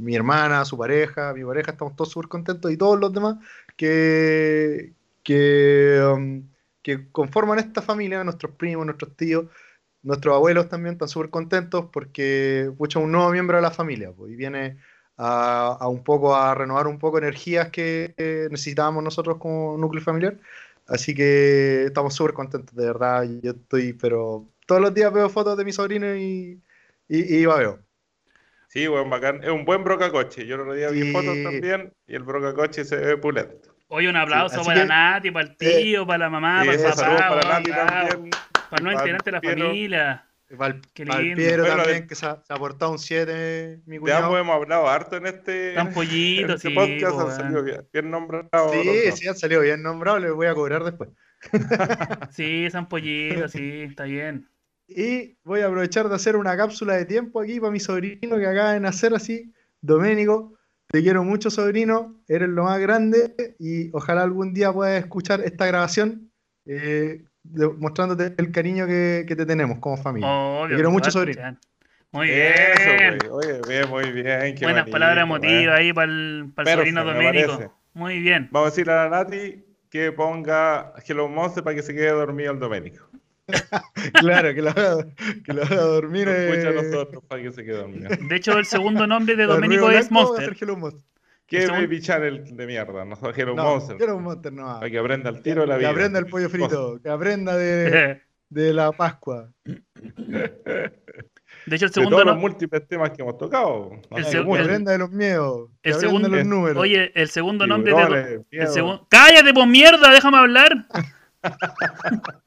mi 0.00 0.14
hermana, 0.16 0.64
su 0.64 0.78
pareja, 0.78 1.34
mi 1.34 1.44
pareja, 1.44 1.72
estamos 1.72 1.94
todos 1.96 2.10
súper 2.10 2.28
contentos 2.28 2.70
y 2.72 2.76
todos 2.76 2.98
los 2.98 3.12
demás 3.12 3.36
que, 3.76 4.94
que, 5.22 6.00
um, 6.14 6.48
que 6.82 7.10
conforman 7.12 7.58
esta 7.58 7.82
familia, 7.82 8.24
nuestros 8.24 8.54
primos, 8.56 8.86
nuestros 8.86 9.16
tíos, 9.16 9.46
nuestros 10.02 10.34
abuelos 10.36 10.68
también 10.68 10.94
están 10.94 11.08
súper 11.08 11.30
contentos 11.30 11.86
porque 11.92 12.72
pucha, 12.78 12.98
un 12.98 13.12
nuevo 13.12 13.30
miembro 13.30 13.56
de 13.56 13.62
la 13.62 13.70
familia 13.70 14.12
pues, 14.12 14.32
y 14.32 14.36
viene 14.36 14.78
a, 15.16 15.76
a 15.80 15.88
un 15.88 16.02
poco 16.04 16.34
a 16.34 16.54
renovar 16.54 16.86
un 16.86 16.98
poco 16.98 17.18
energías 17.18 17.68
que 17.70 18.14
eh, 18.16 18.48
necesitábamos 18.50 19.04
nosotros 19.04 19.36
como 19.38 19.76
núcleo 19.78 20.02
familiar. 20.02 20.38
Así 20.90 21.14
que 21.14 21.84
estamos 21.84 22.14
súper 22.14 22.34
contentos, 22.34 22.74
de 22.74 22.84
verdad. 22.84 23.24
Yo 23.42 23.52
estoy, 23.52 23.92
pero 23.92 24.48
todos 24.66 24.82
los 24.82 24.92
días 24.92 25.12
veo 25.12 25.28
fotos 25.30 25.56
de 25.56 25.64
mi 25.64 25.72
sobrino 25.72 26.14
y, 26.16 26.60
y, 27.08 27.36
y 27.36 27.46
babeo. 27.46 27.78
Sí, 28.68 28.86
weón, 28.88 29.08
bacán. 29.08 29.42
Es 29.42 29.50
un 29.50 29.64
buen 29.64 29.84
brocacoche. 29.84 30.46
Yo 30.46 30.56
el 30.56 30.62
otro 30.62 30.74
día 30.74 30.90
vi 30.90 31.02
Sí. 31.02 31.12
fotos 31.12 31.36
también 31.42 31.92
y 32.06 32.14
el 32.16 32.24
brocacoche 32.24 32.84
se 32.84 32.96
ve 32.96 33.16
pulento. 33.16 33.74
Oye, 33.88 34.08
un 34.08 34.16
aplauso 34.16 34.56
así 34.60 34.66
para 34.66 34.82
que- 34.82 34.86
Nati, 34.88 35.30
para 35.30 35.48
el 35.48 35.56
tío, 35.56 36.06
para 36.06 36.18
la 36.18 36.30
mamá, 36.30 36.58
para 36.64 36.72
el 36.72 36.82
papá, 36.82 37.28
para 37.28 37.48
Nati 37.48 37.70
también. 37.70 38.30
para 38.68 38.82
no 38.84 38.92
integrante 38.92 39.24
de 39.30 39.32
la 39.32 39.40
Piero. 39.40 39.66
familia. 39.66 40.26
Para 40.56 40.74
el, 40.74 40.80
Qué 40.94 41.06
para 41.06 41.20
el 41.20 41.26
lindo. 41.26 41.36
Piero 41.38 41.62
Bueno, 41.64 41.82
también, 41.84 42.06
que 42.08 42.14
se 42.14 42.26
ha, 42.26 42.42
se 42.44 42.52
ha 42.52 42.56
aportado 42.56 42.90
un 42.92 42.98
7, 42.98 43.82
mi 43.86 43.98
cuñado. 43.98 44.24
ambos 44.26 44.40
hemos 44.40 44.56
hablado 44.56 44.88
harto 44.88 45.16
en 45.16 45.26
este, 45.26 45.74
Tan 45.74 45.88
en 45.88 45.94
pollito, 45.94 46.54
este 46.54 46.68
sí. 46.68 46.74
podcast. 46.74 47.12
po, 47.12 47.20
Han 47.20 47.26
weón. 47.26 47.36
salido 47.36 47.62
bien, 47.62 47.88
bien 47.92 48.10
nombrados. 48.10 48.72
Sí, 48.72 49.12
sí, 49.12 49.28
han 49.28 49.36
salido 49.36 49.60
bien 49.62 49.82
nombrados, 49.82 50.20
les 50.22 50.32
voy 50.32 50.46
a 50.48 50.54
cobrar 50.54 50.84
después. 50.84 51.10
Sí, 52.32 52.68
San 52.70 52.88
Pollito, 52.88 53.48
sí, 53.48 53.82
está 53.82 54.04
bien. 54.04 54.48
Y 54.86 55.38
voy 55.44 55.60
a 55.60 55.66
aprovechar 55.66 56.08
de 56.08 56.14
hacer 56.16 56.36
una 56.36 56.56
cápsula 56.56 56.94
de 56.96 57.04
tiempo 57.04 57.40
aquí 57.40 57.60
para 57.60 57.70
mi 57.72 57.80
sobrino 57.80 58.36
que 58.38 58.46
acaba 58.46 58.72
de 58.72 58.80
nacer 58.80 59.14
así. 59.14 59.52
Doménico, 59.80 60.54
te 60.88 61.00
quiero 61.00 61.22
mucho, 61.24 61.48
sobrino, 61.50 62.20
eres 62.28 62.48
lo 62.48 62.64
más 62.64 62.78
grande 62.80 63.54
y 63.58 63.88
ojalá 63.94 64.22
algún 64.22 64.52
día 64.52 64.72
puedas 64.72 65.00
escuchar 65.02 65.40
esta 65.42 65.64
grabación 65.66 66.30
eh, 66.66 67.24
de- 67.42 67.68
mostrándote 67.68 68.34
el 68.38 68.52
cariño 68.52 68.86
que, 68.86 69.24
que 69.26 69.36
te 69.36 69.46
tenemos 69.46 69.78
como 69.78 69.96
familia. 69.96 70.28
Obvio, 70.30 70.68
Te 70.68 70.74
quiero 70.74 70.90
mucho, 70.90 71.10
sobrino. 71.10 71.40
escuchar. 71.40 71.58
Muy 72.12 72.28
Eso, 72.28 72.90
bien. 72.98 73.18
güey. 73.28 73.30
Oye, 73.52 73.60
bien, 73.68 73.88
muy 73.88 74.10
bien. 74.12 74.54
qué 74.56 74.64
Buenas 74.64 74.88
palabras 74.90 75.28
weón. 75.28 75.44
emotivas 75.44 75.78
ahí 75.78 75.92
para 75.92 76.10
el, 76.12 76.50
para 76.54 76.70
el 76.72 76.78
sobrino 76.78 77.04
parece. 77.04 77.70
Muy 77.94 78.20
bien. 78.20 78.48
Vamos 78.50 78.68
a 78.68 78.70
decirle 78.70 78.92
a 78.92 79.04
la 79.04 79.10
Nati 79.10 79.64
que 79.90 80.12
ponga 80.12 80.92
Hello 81.06 81.28
Monster 81.28 81.62
para 81.64 81.76
que 81.76 81.82
se 81.82 81.94
quede 81.94 82.10
dormido 82.10 82.52
el 82.52 82.58
Doménico. 82.58 83.06
Claro, 84.14 84.54
que 84.54 84.62
lo 84.62 84.70
haga, 84.70 85.06
que 85.44 85.52
lo 85.52 85.62
haga 85.62 85.76
dormir. 85.76 86.28
Escucha 86.28 86.68
a 86.68 86.70
eh, 86.70 86.74
nosotros 86.90 87.22
para 87.26 87.42
que 87.42 87.50
se 87.52 87.64
quede 87.64 87.76
dormido. 87.78 88.08
De 88.28 88.36
hecho, 88.36 88.56
el 88.58 88.64
segundo 88.64 89.06
nombre 89.06 89.34
de 89.36 89.46
ruido 89.46 89.90
es 89.90 90.10
Monster. 90.10 90.56
Monster. 90.78 91.00
¿Qué 91.50 91.56
El 91.56 91.62
segundo- 91.64 91.82
Baby 91.82 92.00
Channel 92.00 92.56
de 92.56 92.66
mierda? 92.66 93.04
No 93.04 93.16
Hello 93.36 93.54
No, 93.56 93.64
Monster. 93.64 93.96
Hello 94.00 94.18
Monster 94.20 94.52
no. 94.52 94.78
Para 94.78 94.88
que 94.90 94.98
aprenda 94.98 95.28
el 95.30 95.42
tiro 95.42 95.62
de 95.62 95.66
la 95.66 95.74
Que 95.74 95.80
vida. 95.80 95.90
aprenda 95.90 96.18
el 96.20 96.26
pollo 96.26 96.48
frito, 96.48 97.00
que 97.02 97.08
aprenda 97.10 97.56
de, 97.56 98.22
de 98.48 98.72
la 98.72 98.92
Pascua. 98.92 99.50
De 101.66 101.76
hecho, 101.76 101.86
el 101.86 101.90
De 101.90 101.94
segundo 101.94 102.10
todos 102.16 102.24
los 102.26 102.38
múltiples 102.38 102.86
temas 102.88 103.10
que 103.10 103.22
hemos 103.22 103.36
tocado. 103.36 103.90
El 104.12 104.22
Hace 104.24 104.38
seg- 104.38 104.40
Que 104.42 104.46
mucho. 104.46 104.60
el- 104.62 104.68
aprenda 104.68 104.92
de 104.92 104.98
los 104.98 105.10
miedos, 105.10 105.70
que 105.82 105.90
el 105.90 105.96
segundo- 105.96 106.28
de 106.28 106.36
los 106.38 106.46
números. 106.46 106.76
Oye, 106.78 107.10
el 107.20 107.28
segundo 107.28 107.66
nombre 107.66 107.92
de. 107.94 108.34
El 108.34 108.46
miedo. 108.50 108.72
segundo. 108.72 109.06
¡Cállate, 109.10 109.52
por 109.52 109.66
mierda! 109.66 110.10
¡Déjame 110.12 110.38
hablar! 110.38 110.86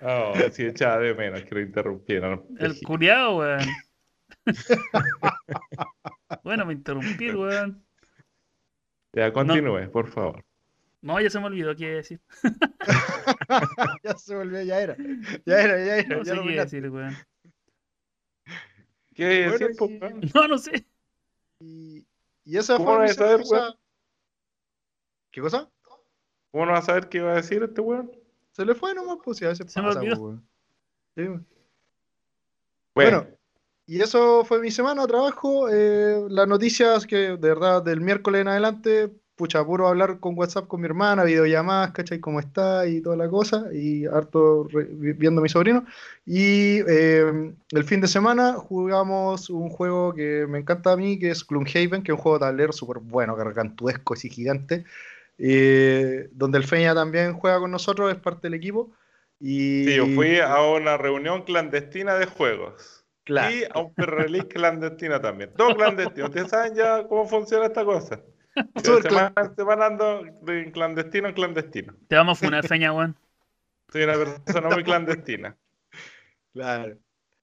Oh, 0.00 0.32
sí, 0.52 0.64
echaba 0.66 0.98
de 0.98 1.12
menos 1.12 1.42
que 1.42 1.54
lo 1.56 1.60
interrumpieran. 1.60 2.40
El 2.60 2.78
culiao, 2.86 3.38
weón. 3.38 3.58
Bueno, 6.44 6.66
me 6.66 6.72
interrumpí, 6.74 7.30
weón. 7.30 7.84
Ya, 9.12 9.32
continúe, 9.32 9.90
por 9.90 10.08
favor. 10.08 10.44
No, 11.00 11.20
ya 11.20 11.30
se 11.30 11.38
me 11.40 11.46
olvidó 11.46 11.74
qué 11.76 11.84
iba 11.84 11.92
a 11.92 11.96
decir. 11.96 12.20
ya 14.02 14.16
se 14.16 14.34
volvió, 14.34 14.62
ya 14.62 14.80
era. 14.80 14.96
Ya 15.46 15.60
era, 15.60 15.84
ya 15.84 15.96
era. 15.96 16.16
No 16.16 16.22
ya 16.24 16.24
sé 16.24 16.34
lo 16.36 16.42
qué 16.42 16.52
iba 16.52 16.62
a 16.62 16.66
miraste. 16.66 16.76
decir, 16.76 16.90
weón. 16.90 17.16
¿Qué 19.14 19.48
Bueno, 19.48 19.66
y-? 20.20 20.30
No, 20.34 20.48
no 20.48 20.58
sé. 20.58 20.86
Y, 21.60 22.06
y 22.44 22.56
esa 22.56 22.76
¿Cómo 22.76 22.96
fue 22.96 23.04
a 23.06 23.08
saber, 23.08 23.40
weón? 23.50 23.74
¿Qué 25.30 25.40
cosa? 25.40 25.70
¿Cómo 26.50 26.66
no 26.66 26.72
vas 26.72 26.84
a 26.84 26.86
saber 26.86 27.08
qué 27.08 27.18
iba 27.18 27.32
a 27.32 27.36
decir 27.36 27.62
este 27.62 27.80
weón? 27.80 28.10
Se 28.52 28.64
le 28.64 28.74
fue 28.74 28.94
nomás, 28.94 29.18
pues, 29.24 29.38
si 29.38 29.44
a 29.44 29.48
veces 29.48 29.70
Se 29.72 29.80
me 29.80 29.88
pasa, 29.88 30.00
olvidó. 30.00 30.16
pues, 30.16 30.20
weón. 30.20 30.48
Sí, 31.16 31.46
Bueno, 32.94 33.26
y 33.88 34.02
eso 34.02 34.44
fue 34.44 34.60
mi 34.60 34.70
semana, 34.70 35.06
trabajo. 35.06 35.68
eh, 35.70 36.26
las 36.28 36.46
noticias 36.46 37.06
que 37.06 37.16
de 37.16 37.36
verdad 37.38 37.82
del 37.82 38.02
miércoles 38.02 38.42
en 38.42 38.48
adelante, 38.48 39.08
pucha, 39.34 39.64
puro 39.64 39.88
hablar 39.88 40.20
con 40.20 40.36
WhatsApp 40.38 40.66
con 40.68 40.82
mi 40.82 40.86
hermana, 40.86 41.24
videollamadas, 41.24 41.92
¿cachai? 41.92 42.20
¿Cómo 42.20 42.38
está? 42.38 42.86
Y 42.86 43.00
toda 43.00 43.16
la 43.16 43.30
cosa, 43.30 43.64
y 43.72 44.04
harto 44.04 44.68
viendo 44.92 45.40
a 45.40 45.42
mi 45.42 45.48
sobrino. 45.48 45.86
Y 46.26 46.80
eh, 46.86 47.54
el 47.70 47.84
fin 47.84 48.02
de 48.02 48.08
semana 48.08 48.54
jugamos 48.54 49.48
un 49.48 49.70
juego 49.70 50.12
que 50.12 50.46
me 50.46 50.58
encanta 50.58 50.92
a 50.92 50.96
mí, 50.98 51.18
que 51.18 51.30
es 51.30 51.46
Gloomhaven, 51.46 52.02
que 52.02 52.12
es 52.12 52.18
un 52.18 52.22
juego 52.22 52.38
de 52.38 52.44
tablero 52.44 52.72
súper 52.74 52.98
bueno, 52.98 53.36
gargantuesco, 53.36 54.12
así 54.12 54.28
gigante. 54.28 54.84
eh, 55.38 56.28
donde 56.32 56.58
el 56.58 56.64
Feña 56.64 56.94
también 56.94 57.32
juega 57.32 57.58
con 57.58 57.70
nosotros, 57.70 58.12
es 58.12 58.18
parte 58.18 58.48
del 58.48 58.54
equipo. 58.54 58.90
Y, 59.40 59.84
sí, 59.86 59.94
yo 59.94 60.06
fui 60.08 60.40
a 60.40 60.60
una 60.62 60.98
reunión 60.98 61.42
clandestina 61.42 62.16
de 62.16 62.26
juegos. 62.26 62.97
Claro. 63.28 63.54
Y 63.54 63.62
a 63.70 63.78
un 63.80 63.92
pre-release 63.92 64.48
clandestina 64.48 65.20
también. 65.20 65.52
Todo 65.54 65.76
clandestino. 65.76 66.28
Ustedes 66.28 66.48
saben 66.48 66.74
ya 66.74 67.06
cómo 67.06 67.26
funciona 67.28 67.66
esta 67.66 67.84
cosa. 67.84 68.22
De 68.54 68.82
Súper 68.82 69.02
semana 69.02 69.32
en 69.36 69.54
semana 69.54 69.86
ando 69.86 70.22
de 70.40 70.72
clandestino 70.72 71.28
en 71.28 71.34
clandestino. 71.34 71.94
Te 72.08 72.16
vamos 72.16 72.42
a 72.42 72.46
funar, 72.46 72.66
feña, 72.66 72.90
weón. 72.90 73.14
Soy 73.92 74.04
una 74.04 74.14
persona 74.14 74.70
muy 74.70 74.82
clandestina. 74.82 75.54
Claro. 76.54 76.96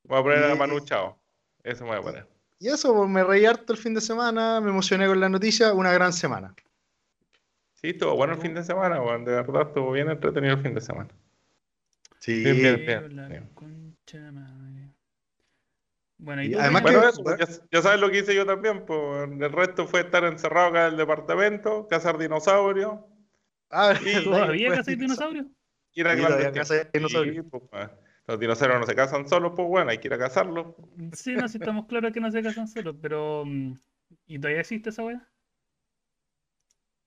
Voy 0.05 0.19
a 0.19 0.23
poner 0.23 0.43
a 0.43 0.55
Manu 0.55 0.79
Chao. 0.79 1.19
Eso 1.63 1.83
me 1.83 1.91
voy 1.91 1.99
a 1.99 2.01
poner. 2.01 2.27
Y 2.59 2.67
eso, 2.67 2.93
pues, 2.95 3.07
me 3.07 3.23
reí 3.23 3.45
harto 3.45 3.71
el 3.71 3.79
fin 3.79 3.93
de 3.93 4.01
semana, 4.01 4.59
me 4.59 4.71
emocioné 4.71 5.05
con 5.05 5.19
la 5.19 5.29
noticia, 5.29 5.71
una 5.71 5.93
gran 5.93 6.11
semana. 6.11 6.55
Sí, 7.75 7.89
estuvo 7.89 8.15
bueno 8.15 8.33
el 8.33 8.41
fin 8.41 8.55
de 8.55 8.63
semana, 8.63 8.99
weón. 9.01 9.23
De 9.23 9.33
verdad, 9.33 9.67
estuvo 9.67 9.91
bien 9.91 10.09
entretenido 10.09 10.55
el 10.55 10.61
fin 10.63 10.73
de 10.73 10.81
semana. 10.81 11.09
Sí. 12.19 12.43
Bien, 12.43 12.83
bien. 12.83 13.15
La 13.15 13.27
bien. 13.27 13.51
Bueno, 16.17 16.43
y 16.43 16.51
tú, 16.51 16.60
además 16.60 16.84
que- 16.84 16.89
eso, 17.10 17.23
ya, 17.38 17.45
ya 17.71 17.82
sabes 17.82 17.99
lo 17.99 18.10
que 18.10 18.19
hice 18.19 18.34
yo 18.34 18.45
también. 18.45 18.86
Pues, 18.86 19.30
el 19.30 19.51
resto 19.51 19.86
fue 19.88 20.01
estar 20.01 20.23
encerrado 20.23 20.67
acá 20.69 20.86
en 20.88 20.91
el 20.93 20.97
departamento, 20.97 21.88
cazar 21.88 22.17
dinosaurios, 22.17 22.99
Ah. 23.69 23.93
¿Todavía 24.23 24.67
Fue 24.67 24.78
cazas 24.78 24.97
dinosaurio? 24.97 25.45
ir 25.93 26.08
a 26.08 26.15
cazas 26.54 26.88
dinosaurios. 26.93 27.45
Los 28.28 28.39
dinosaurios 28.39 28.80
no 28.80 28.86
se 28.86 28.95
cazan 28.95 29.28
solos, 29.28 29.54
pues 29.56 29.67
bueno, 29.67 29.91
hay 29.91 29.97
que 29.97 30.08
ir 30.08 30.13
a 30.13 30.17
cazarlos. 30.17 30.75
Sí, 31.13 31.36
no, 31.36 31.47
sí 31.47 31.58
estamos 31.58 31.86
claros 31.88 32.12
que 32.13 32.19
no 32.19 32.32
se 32.32 32.41
casan 32.43 32.67
solos, 32.67 32.95
pero. 33.01 33.43
mm, 33.45 33.73
¿Y 34.28 34.39
todavía 34.39 34.62
existe 34.62 34.89
esa 34.89 35.04
weá? 35.04 35.28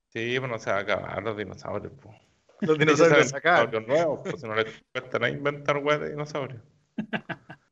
Sí, 0.09 0.37
pues 0.39 0.51
no 0.51 0.59
se 0.59 0.71
va 0.71 0.79
a 0.79 0.81
acabar 0.81 1.23
los 1.23 1.37
dinosaurios. 1.37 1.93
Pues. 2.01 2.17
Los 2.61 2.79
dinosaurios 2.79 3.29
sacar 3.29 3.71
dinosaurios 3.71 3.87
nuevos, 3.87 4.21
pues 4.25 4.41
si 4.41 4.49
no 4.49 4.55
les 4.55 4.83
cuesta 4.93 5.19
nada 5.19 5.33
inventar 5.33 5.77
weas 5.79 6.01
de 6.01 6.11
dinosaurios. 6.11 6.63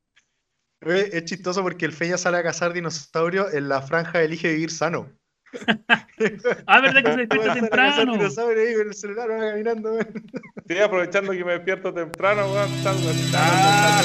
Oye, 0.86 1.10
Es 1.16 1.24
chistoso 1.24 1.62
porque 1.62 1.84
el 1.84 1.92
Feña 1.92 2.16
sale 2.16 2.38
a 2.38 2.42
cazar 2.42 2.72
dinosaurios 2.72 3.52
en 3.54 3.68
la 3.68 3.82
franja 3.82 4.22
Elige 4.22 4.52
Vivir 4.52 4.70
Sano. 4.70 5.10
Ah, 6.66 6.80
¿verdad 6.80 7.02
que 7.02 7.10
se 7.12 7.16
despierta 7.26 7.36
Sale 7.36 7.50
a 7.50 7.54
cazar 7.54 7.60
temprano? 7.60 8.12
dinosaurios 8.12 8.66
ahí 8.68 8.74
con 8.74 8.88
el 8.88 8.94
celular, 8.94 9.30
va 9.30 9.38
caminando. 9.38 9.92
weón. 9.92 10.26
Sí, 10.68 10.78
aprovechando 10.78 11.32
que 11.32 11.44
me 11.44 11.52
despierto 11.52 11.94
temprano, 11.94 12.42
weón, 12.52 12.70
Ah. 13.34 14.02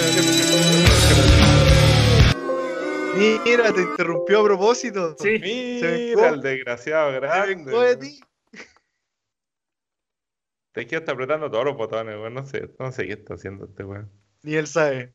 Mira, 3.46 3.74
te 3.74 3.82
interrumpió 3.82 4.40
a 4.42 4.44
propósito. 4.46 5.16
Sí, 5.20 5.40
Mira, 5.42 6.30
el 6.30 6.42
desgraciado 6.42 7.12
grande. 7.14 7.72
de 7.72 7.98
ti. 7.98 8.20
Te 10.74 10.88
quiero 10.88 11.00
estar 11.00 11.14
apretando 11.16 11.52
todos 11.52 11.66
los 11.66 11.76
botones, 11.76 12.16
weón. 12.16 12.34
No 12.34 12.46
sé, 12.46 12.70
no 12.80 12.92
sé 12.92 13.08
qué 13.08 13.14
está 13.14 13.34
haciendo 13.34 13.66
este 13.66 13.84
weón. 13.84 14.10
Ni 14.44 14.56
él 14.56 14.68
sabe. 14.68 15.14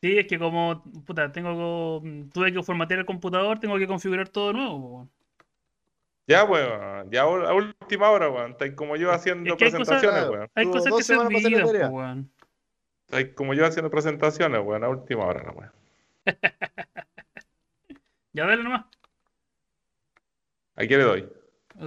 Sí, 0.00 0.18
es 0.18 0.26
que 0.26 0.38
como, 0.38 0.82
puta, 1.06 1.30
tengo, 1.32 2.00
que- 2.02 2.24
tuve 2.32 2.52
que 2.52 2.62
formatear 2.62 3.00
el 3.00 3.06
computador, 3.06 3.58
tengo 3.58 3.78
que 3.78 3.86
configurar 3.86 4.28
todo 4.28 4.48
de 4.48 4.54
nuevo. 4.54 5.08
Ya, 6.28 6.42
weón, 6.44 7.08
ya 7.10 7.22
a 7.22 7.54
última 7.54 8.10
hora, 8.10 8.28
weón. 8.28 8.50
Estáis 8.52 8.74
como 8.74 8.96
yo 8.96 9.12
haciendo 9.12 9.52
Es 9.52 9.56
que 9.58 9.66
hay 9.66 9.70
cosas- 9.72 9.86
presentaciones, 9.88 10.30
weón. 10.30 10.50
Hay 10.54 10.66
cosas 10.66 10.94
que 10.96 11.02
se 11.04 11.16
olvidan, 11.16 11.92
weón. 11.92 12.30
Estáis 13.06 13.28
como 13.34 13.54
yo 13.54 13.64
haciendo 13.64 13.90
presentaciones, 13.90 14.60
weón, 14.64 14.82
a 14.84 14.88
última 14.88 15.24
hora, 15.24 15.52
weón. 15.52 15.72
Ya 18.32 18.44
dale 18.46 18.62
nomás. 18.62 18.84
¿A 20.74 20.80
quién 20.86 20.98
le 21.00 21.04
doy? 21.06 21.28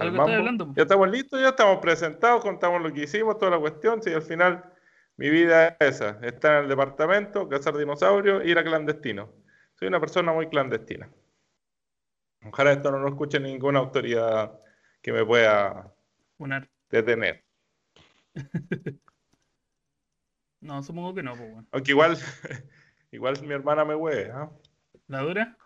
¿Al 0.00 0.10
mambo? 0.12 0.72
Ya 0.74 0.82
estamos 0.82 1.08
listos, 1.10 1.40
ya 1.40 1.50
estamos 1.50 1.78
presentados, 1.78 2.42
contamos 2.42 2.82
lo 2.82 2.92
que 2.92 3.02
hicimos, 3.04 3.38
toda 3.38 3.52
la 3.52 3.58
cuestión. 3.60 4.02
Si 4.02 4.12
al 4.12 4.22
final 4.22 4.64
mi 5.20 5.28
vida 5.28 5.76
es 5.78 5.96
esa, 5.96 6.18
estar 6.22 6.56
en 6.56 6.62
el 6.62 6.68
departamento, 6.70 7.46
cazar 7.46 7.76
dinosaurios, 7.76 8.42
ir 8.46 8.58
a 8.58 8.64
clandestino. 8.64 9.30
Soy 9.78 9.88
una 9.88 10.00
persona 10.00 10.32
muy 10.32 10.48
clandestina. 10.48 11.10
Ojalá 12.46 12.72
esto 12.72 12.90
no 12.90 13.00
lo 13.00 13.08
escuche 13.08 13.38
ninguna 13.38 13.80
autoridad 13.80 14.58
que 15.02 15.12
me 15.12 15.22
pueda 15.26 15.92
detener. 16.88 17.44
No, 20.62 20.82
supongo 20.82 21.14
que 21.14 21.22
no, 21.22 21.32
po, 21.32 21.42
weón. 21.42 21.66
Aunque 21.72 21.92
igual, 21.92 22.18
igual 23.12 23.40
mi 23.42 23.54
hermana 23.54 23.82
me 23.82 23.94
hueve, 23.94 24.30
¿ah? 24.30 24.50
¿La 25.08 25.20
dura? 25.20 25.56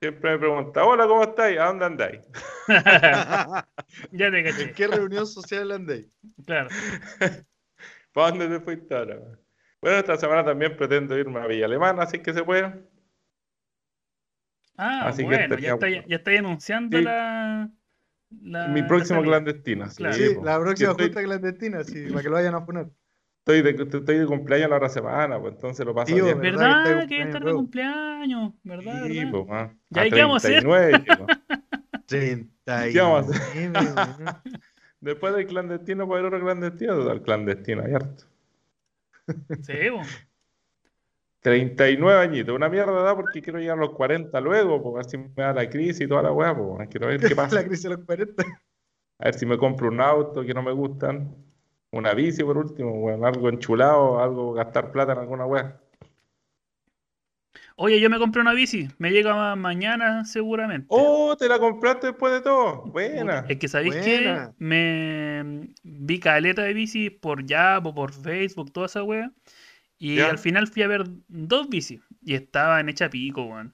Siempre 0.00 0.32
me 0.32 0.38
pregunta, 0.38 0.84
hola, 0.84 1.06
¿cómo 1.06 1.22
estáis? 1.22 1.56
¿A 1.60 1.66
dónde 1.66 1.84
andáis? 1.84 2.20
Ya 4.10 4.30
te 4.32 4.38
¿En 4.38 4.44
caché. 4.44 4.72
qué 4.72 4.88
reunión 4.88 5.24
social 5.24 5.70
andáis? 5.70 6.08
Claro. 6.44 6.68
¿Para 8.18 8.30
dónde 8.30 8.48
te 8.48 8.60
fuiste 8.64 8.94
ahora? 8.96 9.16
Bueno, 9.80 9.96
esta 9.98 10.16
semana 10.16 10.44
también 10.44 10.76
pretendo 10.76 11.16
irme 11.16 11.38
a 11.40 11.46
Villa 11.46 11.66
Alemana, 11.66 12.02
así 12.02 12.18
que 12.18 12.32
se 12.34 12.42
puede. 12.42 12.82
Ah, 14.76 15.06
Así 15.08 15.18
que 15.22 15.24
bueno, 15.26 15.38
ya 15.56 15.74
estaría- 15.74 15.98
está, 16.00 16.08
ya 16.08 16.16
está 16.16 16.30
anunciando 16.32 16.98
Sí. 16.98 17.04
la, 17.04 17.70
la- 18.42 18.68
Mi 18.68 18.80
la 18.82 18.86
próximo 18.88 19.20
salida. 19.20 19.30
clandestino. 19.36 19.86
Claro. 19.96 20.14
Sí, 20.14 20.36
la 20.42 20.60
próxima 20.60 20.90
estoy, 20.90 21.06
junta 21.06 21.22
clandestina, 21.22 21.84
sí, 21.84 22.06
para 22.08 22.22
que 22.22 22.28
lo 22.28 22.34
vayan 22.34 22.54
a 22.56 22.64
poner. 22.66 22.88
estoy 23.46 23.62
de, 23.62 23.70
estoy 23.82 24.18
de 24.18 24.26
cumpleaños 24.26 24.68
la 24.70 24.76
otra 24.76 24.88
semana, 24.88 25.40
pues 25.40 25.54
entonces 25.54 25.86
lo 25.86 25.94
paso 25.94 26.12
Tío, 26.14 26.24
bien. 26.24 26.40
¿verdad 26.40 26.84
¿Verdad? 26.84 26.84
que 26.84 26.90
de 27.00 27.06
Que 27.06 27.22
estar 27.22 27.34
de 27.40 27.44
luego? 27.44 27.58
cumpleaños. 27.60 28.52
¿Verdad? 28.64 29.04
Sí, 29.06 29.18
verdad? 29.18 29.30
po, 29.32 29.46
man. 29.46 29.80
¿Y 29.90 29.98
ahí 30.00 30.10
qué 30.10 30.20
vamos 30.22 30.44
a 30.44 30.48
hacer? 30.48 30.60
39 30.62 31.04
llego. 31.08 31.26
39, 32.06 32.92
¿Qué 32.92 33.00
vamos 33.00 33.26
a 33.26 33.54
weón. 33.54 33.72
Después 35.00 35.34
del 35.34 35.46
clandestino, 35.46 36.08
para 36.08 36.20
ir 36.20 36.24
a 36.24 36.28
otro 36.28 36.40
clandestino, 36.40 36.96
total 36.96 37.22
clandestino, 37.22 37.82
hay 37.84 37.94
harto. 37.94 38.24
Sí, 39.62 39.74
po. 39.90 40.02
39 41.40 42.20
añitos, 42.20 42.54
una 42.54 42.68
mierda 42.68 42.92
de 42.92 43.00
edad 43.00 43.14
porque 43.14 43.40
quiero 43.40 43.60
llegar 43.60 43.78
a 43.78 43.80
los 43.80 43.90
40 43.90 44.40
luego, 44.40 44.82
porque 44.82 45.06
así 45.06 45.16
me 45.16 45.28
da 45.36 45.52
la 45.52 45.70
crisis 45.70 46.00
y 46.00 46.08
toda 46.08 46.22
la 46.22 46.32
weá, 46.32 46.54
pues 46.56 46.88
quiero 46.88 47.06
ver 47.06 47.20
qué 47.20 47.34
pasa. 47.36 47.56
La 47.56 47.64
crisis 47.64 47.84
de 47.84 47.90
los 47.90 48.04
40. 48.04 48.42
A 49.20 49.24
ver 49.24 49.34
si 49.34 49.46
me 49.46 49.56
compro 49.56 49.88
un 49.88 50.00
auto 50.00 50.44
que 50.44 50.52
no 50.52 50.62
me 50.62 50.72
gustan, 50.72 51.34
una 51.92 52.12
bici 52.12 52.42
por 52.42 52.58
último, 52.58 52.92
weón, 52.92 53.24
algo 53.24 53.48
enchulado, 53.48 54.20
algo 54.20 54.52
gastar 54.52 54.90
plata 54.90 55.12
en 55.12 55.18
alguna 55.18 55.46
weá. 55.46 55.80
Oye, 57.80 58.00
yo 58.00 58.10
me 58.10 58.18
compré 58.18 58.40
una 58.42 58.54
bici. 58.54 58.88
Me 58.98 59.12
llega 59.12 59.36
ma- 59.36 59.54
mañana 59.54 60.24
seguramente. 60.24 60.86
Oh, 60.88 61.36
te 61.36 61.48
la 61.48 61.60
compraste 61.60 62.08
después 62.08 62.32
de 62.32 62.40
todo. 62.40 62.82
Buena. 62.86 63.44
Es 63.48 63.58
que 63.58 63.68
sabéis 63.68 63.94
que 63.96 64.48
me 64.58 65.68
vi 65.84 66.18
caleta 66.18 66.62
de 66.62 66.74
bicis 66.74 67.12
por 67.12 67.44
Yap 67.44 67.86
o 67.86 67.94
por 67.94 68.12
Facebook, 68.12 68.72
toda 68.72 68.86
esa 68.86 69.04
wea. 69.04 69.30
Y 69.96 70.16
Ya. 70.16 70.28
al 70.30 70.38
final 70.38 70.66
fui 70.66 70.82
a 70.82 70.88
ver 70.88 71.04
dos 71.28 71.68
bicis. 71.68 72.00
Y 72.24 72.34
estaban 72.34 72.88
hechas 72.88 73.10
pico, 73.10 73.44
weón. 73.44 73.72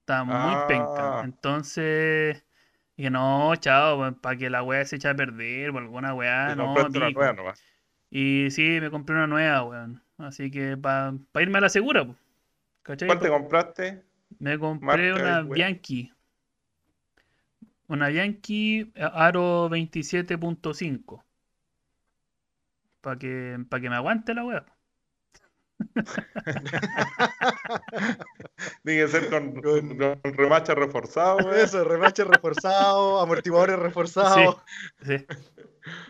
Estaban 0.00 0.26
muy 0.26 0.54
Ah. 0.54 0.64
penca. 0.68 1.20
Entonces 1.24 2.44
dije, 2.98 3.08
no, 3.10 3.56
chao, 3.56 4.14
para 4.20 4.36
que 4.36 4.50
la 4.50 4.62
wea 4.62 4.84
se 4.84 4.96
eche 4.96 5.08
a 5.08 5.14
perder 5.16 5.70
o 5.70 5.78
alguna 5.78 6.10
Ah, 6.10 6.54
no, 6.54 6.74
una 6.74 6.88
nueva 6.90 7.32
nomás. 7.32 7.62
Y 8.10 8.48
sí, 8.50 8.78
me 8.78 8.90
compré 8.90 9.16
una 9.16 9.26
nueva, 9.26 9.62
weón. 9.64 10.02
Así 10.18 10.50
que 10.50 10.76
para 10.76 11.14
irme 11.40 11.56
a 11.58 11.62
la 11.62 11.68
segura, 11.70 12.04
po. 12.04 12.14
¿Cachai? 12.86 13.08
¿Cuál 13.08 13.20
te 13.20 13.28
compraste? 13.28 14.02
Me 14.38 14.58
compré 14.58 14.86
Marca 14.86 15.14
una. 15.14 15.42
Bianchi. 15.42 16.12
Una 17.88 18.08
Bianchi 18.08 18.92
eh, 18.94 19.10
Aro 19.12 19.68
27.5. 19.68 21.24
Para 23.00 23.18
que, 23.18 23.58
para 23.68 23.80
que 23.80 23.90
me 23.90 23.96
aguante 23.96 24.34
la 24.34 24.44
weá. 24.44 24.64
Tiene 28.84 29.02
que 29.02 29.08
ser 29.08 29.30
con, 29.30 29.60
Con- 29.60 29.98
con 29.98 30.20
remache 30.34 30.74
reforzado. 30.74 31.52
Eso, 31.54 31.84
remache 31.84 32.24
reforzado, 32.24 33.20
amortiguadores 33.20 33.78
reforzados. 33.78 34.56
Sí. 35.04 35.24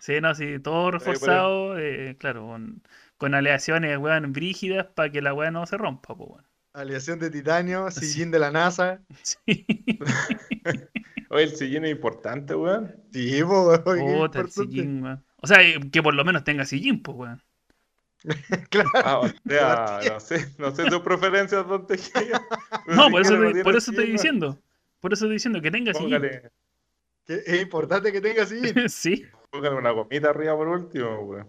Sí, 0.01 0.21
no, 0.21 0.35
sí, 0.35 0.59
todo 0.61 0.91
reforzado, 0.93 1.79
eh, 1.79 2.17
claro, 2.19 2.47
con, 2.47 2.83
con 3.19 3.35
aleaciones, 3.35 3.99
weón, 3.99 4.33
brígidas 4.33 4.87
para 4.95 5.11
que 5.11 5.21
la 5.23 5.35
weá 5.35 5.51
no 5.51 5.67
se 5.67 5.77
rompa, 5.77 6.17
pues, 6.17 6.31
weón. 6.31 6.46
Aleación 6.77 7.19
de 7.19 7.31
titanio, 7.31 7.91
Sí. 7.91 8.07
sillín 8.07 8.31
de 8.31 8.39
la 8.39 8.51
NASA. 8.51 9.01
Sí. 9.23 9.67
Oye, 11.31 11.43
el 11.45 11.57
sillín 11.57 11.85
es 11.85 11.91
importante, 11.91 12.55
weón. 12.55 12.95
Sí, 13.13 13.43
po, 13.43 13.67
weón, 13.85 14.31
el 14.35 14.51
sillín, 14.51 15.03
weón. 15.03 15.25
O 15.43 15.47
sea, 15.47 15.61
eh, 15.63 15.79
que 15.91 16.03
por 16.03 16.15
lo 16.15 16.25
menos 16.25 16.45
tenga 16.45 16.65
sillín, 16.65 17.03
pues, 17.03 17.17
weón. 17.17 17.43
Claro. 18.71 18.91
Ah, 18.95 19.19
o 19.19 19.29
sea, 19.49 20.01
no 20.13 20.21
sé, 20.21 20.55
no 20.59 20.75
sé 20.75 20.85
tus 20.87 21.01
preferencias, 21.01 21.67
don 21.67 21.87
Tejía. 21.87 22.41
No, 22.87 23.05
si 23.07 23.11
por 23.11 23.21
eso, 23.21 23.53
te- 23.53 23.63
por 23.65 23.77
eso 23.77 23.91
estoy 23.91 24.11
diciendo. 24.13 24.59
Por 25.01 25.13
eso 25.13 25.27
estoy 25.27 25.35
diciendo 25.37 25.61
que 25.61 25.71
tenga 25.71 25.93
sillín. 25.95 26.11
Póngale, 26.15 26.51
Que 27.27 27.35
es 27.47 27.63
importante 27.63 28.13
que 28.13 28.21
tenga 28.21 28.47
sillín. 28.47 28.89
Sí. 28.89 29.25
póngale 29.51 29.77
una 29.77 29.91
gomita 29.91 30.31
arriba 30.31 30.57
por 30.57 30.69
último, 30.69 31.19
weón. 31.21 31.47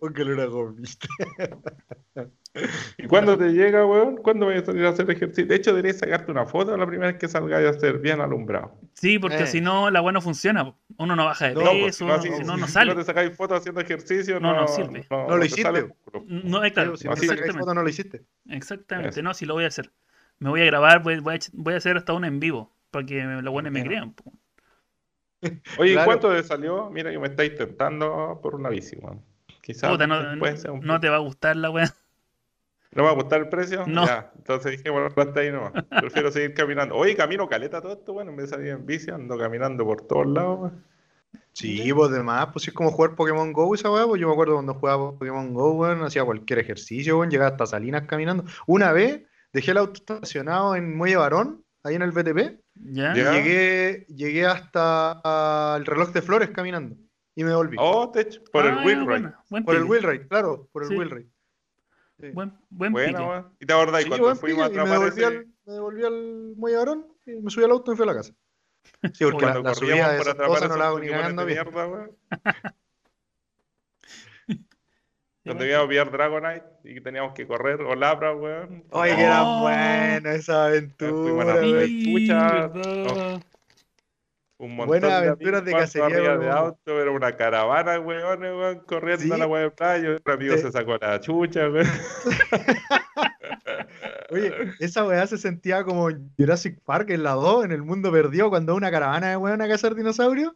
Póngale 0.00 0.34
una 0.34 0.44
gomita. 0.46 1.08
¿Y 2.96 3.06
cuándo 3.06 3.38
te 3.38 3.50
llega, 3.50 3.86
weón? 3.86 4.16
¿Cuándo 4.16 4.46
vas 4.46 4.62
a 4.62 4.66
salir 4.66 4.84
a 4.84 4.88
hacer 4.90 5.08
ejercicio? 5.10 5.46
De 5.46 5.54
hecho, 5.54 5.70
deberías 5.70 5.98
sacarte 5.98 6.32
una 6.32 6.46
foto 6.46 6.76
la 6.76 6.86
primera 6.86 7.12
vez 7.12 7.20
que 7.20 7.28
salgas 7.28 7.64
a 7.64 7.68
hacer 7.70 7.98
bien 7.98 8.20
alumbrado. 8.20 8.78
Sí, 8.94 9.18
porque 9.18 9.44
Eh. 9.44 9.46
si 9.46 9.60
no, 9.60 9.90
la 9.90 10.02
weá 10.02 10.12
no 10.12 10.20
funciona. 10.20 10.74
Uno 10.96 11.14
no 11.14 11.24
baja 11.26 11.48
de 11.48 11.54
No, 11.54 11.60
pues, 11.62 11.84
peso, 11.84 11.98
si 11.98 12.04
no, 12.06 12.12
así- 12.14 12.28
si 12.32 12.42
no, 12.44 12.56
no 12.56 12.66
si 12.66 12.72
sale. 12.72 12.92
no 12.92 12.98
te 12.98 13.04
sacáis 13.04 13.36
fotos 13.36 13.58
haciendo 13.58 13.80
ejercicio, 13.80 14.40
No, 14.40 14.52
no, 14.54 14.62
no 14.62 14.68
sirve. 14.68 15.06
No 15.10 15.28
lo 15.28 15.40
te 15.40 15.46
hiciste. 15.46 15.94
No, 16.26 16.64
eh, 16.64 16.72
claro, 16.72 16.96
si 16.96 17.06
no 17.06 17.12
exactamente. 17.14 17.58
foto, 17.58 17.74
no 17.74 17.82
lo 17.82 17.88
hiciste. 17.88 18.24
Exactamente, 18.48 19.10
Eso. 19.10 19.22
no, 19.22 19.34
si 19.34 19.46
lo 19.46 19.54
voy 19.54 19.64
a 19.64 19.68
hacer. 19.68 19.92
Me 20.40 20.50
voy 20.50 20.62
a 20.62 20.64
grabar, 20.64 21.02
voy, 21.02 21.20
voy 21.20 21.34
a, 21.34 21.38
ech- 21.38 21.50
voy 21.52 21.74
a 21.74 21.76
hacer 21.76 21.96
hasta 21.96 22.12
uno 22.12 22.26
en 22.26 22.40
vivo, 22.40 22.72
para 22.90 23.06
que 23.06 23.22
los 23.22 23.52
buenos 23.52 23.72
me 23.72 23.84
crean. 23.84 24.12
po. 24.14 24.32
Oye, 25.78 25.90
¿y 25.90 25.92
Claro. 25.94 26.06
¿cuánto 26.06 26.30
te 26.34 26.42
salió? 26.42 26.90
Mira 26.90 27.10
que 27.10 27.18
me 27.18 27.28
estáis 27.28 27.54
tentando 27.54 28.38
por 28.42 28.54
una 28.54 28.68
bici, 28.68 28.96
weón. 28.96 29.22
Quizás 29.60 29.90
Puta, 29.90 30.06
no, 30.06 30.38
puede 30.38 30.56
ser 30.56 30.70
un- 30.70 30.80
no 30.80 30.98
te 30.98 31.08
va 31.08 31.16
a 31.16 31.20
gustar 31.20 31.56
la 31.56 31.70
weá. 31.70 31.92
¿No 32.92 33.02
me 33.02 33.08
va 33.08 33.10
a 33.10 33.14
gustar 33.14 33.40
el 33.42 33.48
precio? 33.50 33.84
No. 33.86 34.06
Ya, 34.06 34.32
entonces 34.36 34.72
dije, 34.72 34.88
bueno, 34.88 35.08
hasta 35.14 35.40
ahí 35.40 35.52
nomás. 35.52 35.72
Prefiero 36.00 36.30
seguir 36.32 36.54
caminando. 36.54 36.94
Oye, 36.96 37.14
camino 37.14 37.46
caleta 37.48 37.82
todo 37.82 37.92
esto, 37.92 38.14
bueno, 38.14 38.30
en 38.30 38.36
vez 38.38 38.50
de 38.50 38.56
salir 38.56 38.68
en 38.70 38.86
bici, 38.86 39.10
ando 39.10 39.36
caminando 39.36 39.84
por 39.84 40.00
todos 40.06 40.26
lados, 40.26 40.58
weón. 40.60 40.84
Sí, 41.52 41.92
pues 41.92 42.10
demás, 42.10 42.48
pues 42.52 42.64
sí 42.64 42.70
es 42.70 42.74
como 42.74 42.90
jugar 42.90 43.14
Pokémon 43.14 43.52
Go 43.52 43.74
esa 43.74 43.90
weá, 43.90 44.06
pues 44.06 44.20
yo 44.20 44.26
me 44.28 44.32
acuerdo 44.32 44.54
cuando 44.54 44.74
jugaba 44.74 45.10
Pokémon 45.12 45.52
Go, 45.52 45.72
weón, 45.72 46.02
hacía 46.02 46.24
cualquier 46.24 46.60
ejercicio, 46.60 47.18
weón, 47.18 47.30
llegaba 47.30 47.50
hasta 47.50 47.66
Salinas 47.66 48.04
caminando. 48.06 48.44
Una 48.66 48.92
vez 48.92 49.22
dejé 49.52 49.72
el 49.72 49.78
auto 49.78 49.94
estacionado 49.94 50.74
en 50.76 50.96
Muelle 50.96 51.16
Barón, 51.16 51.64
ahí 51.84 51.94
en 51.94 52.02
el 52.02 52.12
BTP, 52.12 52.60
¿Ya? 52.74 53.14
Ya. 53.14 53.32
y 53.32 53.42
llegué, 53.42 54.06
llegué 54.08 54.46
hasta 54.46 55.20
ah, 55.24 55.76
el 55.78 55.86
reloj 55.86 56.12
de 56.12 56.22
flores 56.22 56.50
caminando, 56.50 56.96
y 57.34 57.44
me 57.44 57.54
volví. 57.54 57.76
Oh, 57.80 58.10
te 58.10 58.26
por 58.52 58.66
Ah, 58.66 58.70
el 58.70 58.74
ya, 58.76 58.84
wheel 58.84 58.96
ride. 59.00 59.04
buena, 59.06 59.44
buen 59.48 59.64
Por 59.64 59.74
el 59.76 59.82
pique, 59.82 59.90
Wheelride, 59.92 60.28
claro, 60.28 60.68
por 60.72 60.82
el 60.82 60.88
Sí. 60.88 60.96
Wheelride. 60.96 61.28
Sí. 62.20 62.30
Buen, 62.32 62.52
buen 62.70 62.92
weón. 62.94 63.52
¿Y 63.60 63.66
te 63.66 63.72
acordás 63.72 64.02
Sí, 64.02 64.08
cuando 64.08 64.34
fuimos 64.36 64.64
a 64.64 64.66
y 64.66 64.70
me 64.70 64.80
atrapar 64.80 64.98
devolví, 64.98 65.22
ese... 65.22 65.24
al, 65.26 65.46
me 65.66 65.72
devolví 65.72 66.04
al 66.04 66.54
Muelle 66.56 66.76
Barón, 66.78 67.06
y 67.26 67.30
me 67.36 67.50
subí 67.50 67.64
al 67.64 67.70
auto 67.70 67.90
y 67.90 67.92
me 67.92 67.96
fui 67.96 68.02
a 68.04 68.12
la 68.12 68.14
casa. 68.14 68.32
Sí, 69.14 69.24
porque 69.24 69.46
la, 69.46 69.60
la 69.60 69.74
subida 69.74 69.92
corríamos 69.96 70.12
de 70.12 70.18
por 70.18 70.26
esas 70.26 70.34
atrapar 70.34 70.48
cosas 70.48 70.68
no 70.70 70.76
la 70.76 70.86
hago 70.86 70.98
ni 71.00 71.08
cagando 71.08 71.44
bien. 71.44 71.58
mierda, 71.64 72.08
Donde 75.48 75.68
íbamos 75.68 75.86
a 75.86 75.88
pillar 75.88 76.10
Dragonite 76.10 76.64
y 76.84 76.94
que 76.94 77.00
teníamos 77.00 77.32
que 77.34 77.46
correr, 77.46 77.80
o 77.82 77.94
Labra, 77.94 78.34
weón. 78.34 78.84
Oye, 78.90 79.14
que 79.16 79.22
era 79.22 79.42
Oh. 79.44 79.60
buena 79.62 80.32
esa 80.34 80.66
aventura, 80.66 81.54
weón. 81.54 82.28
Verdad. 82.28 83.40
Un 84.60 84.74
montón 84.74 84.88
Buenas 84.88 85.10
de 85.22 85.28
aventuras 85.28 85.64
de 85.64 85.70
cuando 85.70 85.86
cacería, 85.86 86.32
de 86.32 86.38
weón. 86.38 86.52
auto, 86.52 87.00
era 87.00 87.10
una 87.12 87.36
caravana, 87.36 88.00
weón, 88.00 88.40
weón, 88.42 88.80
corriendo 88.80 89.24
Sí. 89.24 89.30
a 89.32 89.36
la 89.36 89.46
weá 89.46 89.62
de 89.62 89.70
playa. 89.70 90.16
Un 90.24 90.32
amigo 90.32 90.56
Sí. 90.56 90.62
se 90.62 90.72
sacó 90.72 90.96
la 91.00 91.20
chucha, 91.20 91.68
weón. 91.68 91.86
Oye, 94.30 94.52
esa 94.80 95.06
weá 95.06 95.26
se 95.26 95.38
sentía 95.38 95.84
como 95.84 96.08
Jurassic 96.36 96.78
Park 96.84 97.10
en 97.10 97.22
la 97.22 97.32
2, 97.32 97.64
en 97.64 97.72
el 97.72 97.82
mundo 97.82 98.12
perdido, 98.12 98.50
cuando 98.50 98.74
una 98.74 98.90
caravana 98.90 99.30
de 99.30 99.36
weón 99.36 99.62
a 99.62 99.68
cazar 99.68 99.94
dinosaurios. 99.94 100.52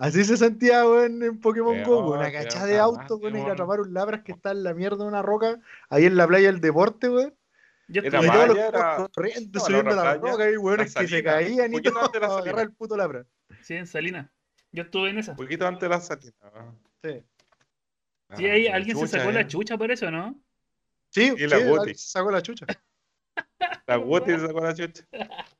Así 0.00 0.24
se 0.24 0.36
sentía, 0.38 0.86
weón, 0.86 1.22
en 1.22 1.38
Pokémon 1.40 1.82
Go, 1.82 2.00
weón, 2.08 2.18
una 2.20 2.32
cachada 2.32 2.66
de 2.66 2.78
auto, 2.78 3.16
weón, 3.18 3.34
ir 3.34 3.40
a 3.40 3.44
weón. 3.44 3.52
atrapar 3.52 3.80
un 3.80 3.92
labras 3.94 4.22
que 4.22 4.32
está 4.32 4.50
en 4.52 4.62
la 4.62 4.72
mierda 4.74 4.96
de 5.04 5.04
una 5.04 5.20
roca, 5.22 5.60
ahí 5.90 6.06
en 6.06 6.16
la 6.16 6.26
playa 6.26 6.50
del 6.50 6.60
deporte, 6.60 7.08
weón. 7.10 7.34
Yo 7.88 8.02
Y 8.02 8.10
todos 8.10 8.24
los 8.24 8.56
era- 8.56 9.08
corriendo, 9.12 9.50
no, 9.52 9.60
la 9.60 9.66
subiendo 9.66 9.94
la 9.96 10.02
playa, 10.20 10.32
roca, 10.32 10.50
y 10.50 10.56
weones 10.56 10.94
la 10.94 11.00
que 11.02 11.06
se 11.08 11.14
Salina, 11.22 11.32
caían 11.32 11.74
y 11.74 11.82
todo 11.82 11.98
antes 11.98 12.12
de 12.12 12.20
la 12.20 12.26
para 12.28 12.28
Salina. 12.38 12.50
agarrar 12.52 12.66
el 12.66 12.72
puto 12.72 12.96
labra. 12.96 13.26
Sí, 13.62 13.74
en 13.74 13.86
Salinas. 13.86 14.30
Yo 14.72 14.84
estuve 14.84 15.10
en 15.10 15.18
esa. 15.18 15.32
Un 15.32 15.36
poquito 15.36 15.66
antes 15.66 15.82
de 15.82 15.88
la 15.88 16.00
salida. 16.00 16.32
weón. 16.54 16.78
Sí, 17.02 17.22
Sí, 18.36 18.46
ahí 18.46 18.68
Ah, 18.68 18.76
alguien 18.76 18.96
se 18.96 19.08
sacó 19.08 19.32
la 19.32 19.40
eh. 19.40 19.46
chucha 19.48 19.76
por 19.76 19.90
eso, 19.90 20.08
¿no? 20.10 20.40
sí, 21.10 21.34
Y 21.36 21.46
la 21.48 21.58
sí, 21.58 21.64
Guti. 21.64 21.94
se 21.94 22.08
sacó 22.10 22.30
la 22.30 22.40
chucha. 22.40 22.64
La 23.88 23.96
Guti 23.96 24.30
se 24.30 24.46
sacó 24.46 24.60
la 24.60 24.74
chucha. 24.74 25.04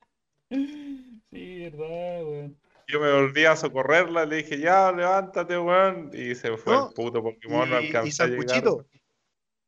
Sí, 1.30 1.60
verdad, 1.70 2.24
weón. 2.24 2.56
Yo 2.90 3.00
me 3.00 3.12
volví 3.12 3.44
a 3.44 3.56
socorrerla, 3.56 4.24
le 4.26 4.36
dije, 4.36 4.58
ya, 4.58 4.90
levántate, 4.92 5.58
weón. 5.58 6.10
Y 6.12 6.34
se 6.34 6.56
fue 6.56 6.74
No, 6.74 6.88
el 6.88 6.94
puto 6.94 7.22
Pokémon, 7.22 7.68
no 7.70 7.80
Y, 7.80 7.84
y 7.84 7.86
alcanzó 7.88 8.22
a 8.22 8.26
llegar. 8.26 8.48
Sanguchito. 8.48 8.86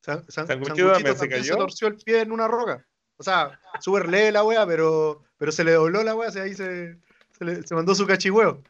San, 0.00 0.24
San- 0.30 0.46
Sanguchito 0.46 0.92
también 0.92 1.14
se 1.14 1.20
también 1.20 1.42
se 1.44 1.50
cayó. 1.50 1.56
torció 1.58 1.88
el 1.88 1.96
pie 1.96 2.20
en 2.22 2.32
una 2.32 2.48
roca. 2.48 2.84
O 3.16 3.22
sea, 3.22 3.60
súper 3.80 4.08
leve 4.08 4.32
la 4.32 4.42
wea, 4.42 4.66
pero, 4.66 5.22
pero 5.38 5.52
se 5.52 5.62
le 5.64 5.72
dobló 5.72 6.02
la 6.02 6.14
wea, 6.16 6.28
o 6.28 6.32
sea, 6.32 6.42
ahí 6.42 6.54
se, 6.54 6.96
se, 7.38 7.44
le- 7.44 7.62
se 7.62 7.74
mandó 7.74 7.94
su 7.94 8.06
cachihueo. 8.06 8.60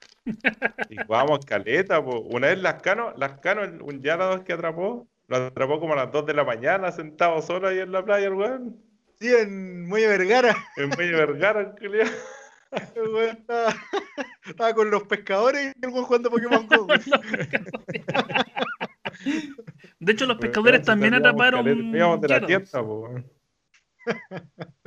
Y 0.91 0.97
vamos, 1.09 1.45
caleta, 1.47 2.05
po. 2.05 2.21
Una 2.21 2.49
vez 2.49 2.59
Lascano, 2.59 3.13
Lascano, 3.17 3.63
un 3.85 4.03
Gyarados 4.03 4.43
que 4.43 4.53
atrapó, 4.53 5.09
lo 5.29 5.37
atrapó 5.37 5.81
como 5.81 5.95
a 5.95 5.97
las 5.97 6.13
2 6.13 6.27
de 6.27 6.35
la 6.35 6.45
mañana, 6.45 6.93
sentado 6.93 7.41
solo 7.41 7.69
ahí 7.69 7.79
en 7.79 7.91
la 7.93 8.05
playa, 8.05 8.27
el 8.27 8.35
weón. 8.35 8.77
Sí, 9.19 9.33
en 9.35 9.87
Muelle 9.89 10.09
Vergara, 10.09 10.55
En 10.77 10.91
de 10.91 11.13
Vergara, 11.13 11.75
weón 11.81 12.11
estaba, 12.73 13.75
estaba 14.47 14.75
con 14.75 14.91
los 14.91 15.03
pescadores 15.05 15.75
y 15.81 15.85
el 15.87 15.93
weón 15.93 16.05
jugando 16.05 16.31
Pokémon 16.31 16.67
Go. 16.69 16.87
De 20.01 20.13
hecho, 20.13 20.27
los 20.27 20.39
pescadores 20.39 20.83
también 20.83 21.15
atraparon. 21.15 21.67
Íbamos 21.95 22.21
de 22.21 22.29
la 22.29 22.47
tienda. 22.47 22.69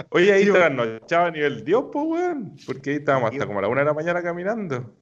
Oye, 0.09 0.33
ahí 0.33 0.49
weón. 0.49 0.75
trasnochaba 0.75 1.27
a 1.27 1.31
nivel 1.31 1.63
Dios, 1.63 1.85
pues, 1.91 2.05
weón. 2.05 2.55
Porque 2.65 2.89
ahí 2.91 2.95
estábamos 2.97 3.31
hasta 3.31 3.45
como 3.45 3.59
a 3.59 3.61
la 3.61 3.67
una 3.69 3.81
de 3.81 3.85
la 3.85 3.93
mañana 3.93 4.21
caminando. 4.21 4.93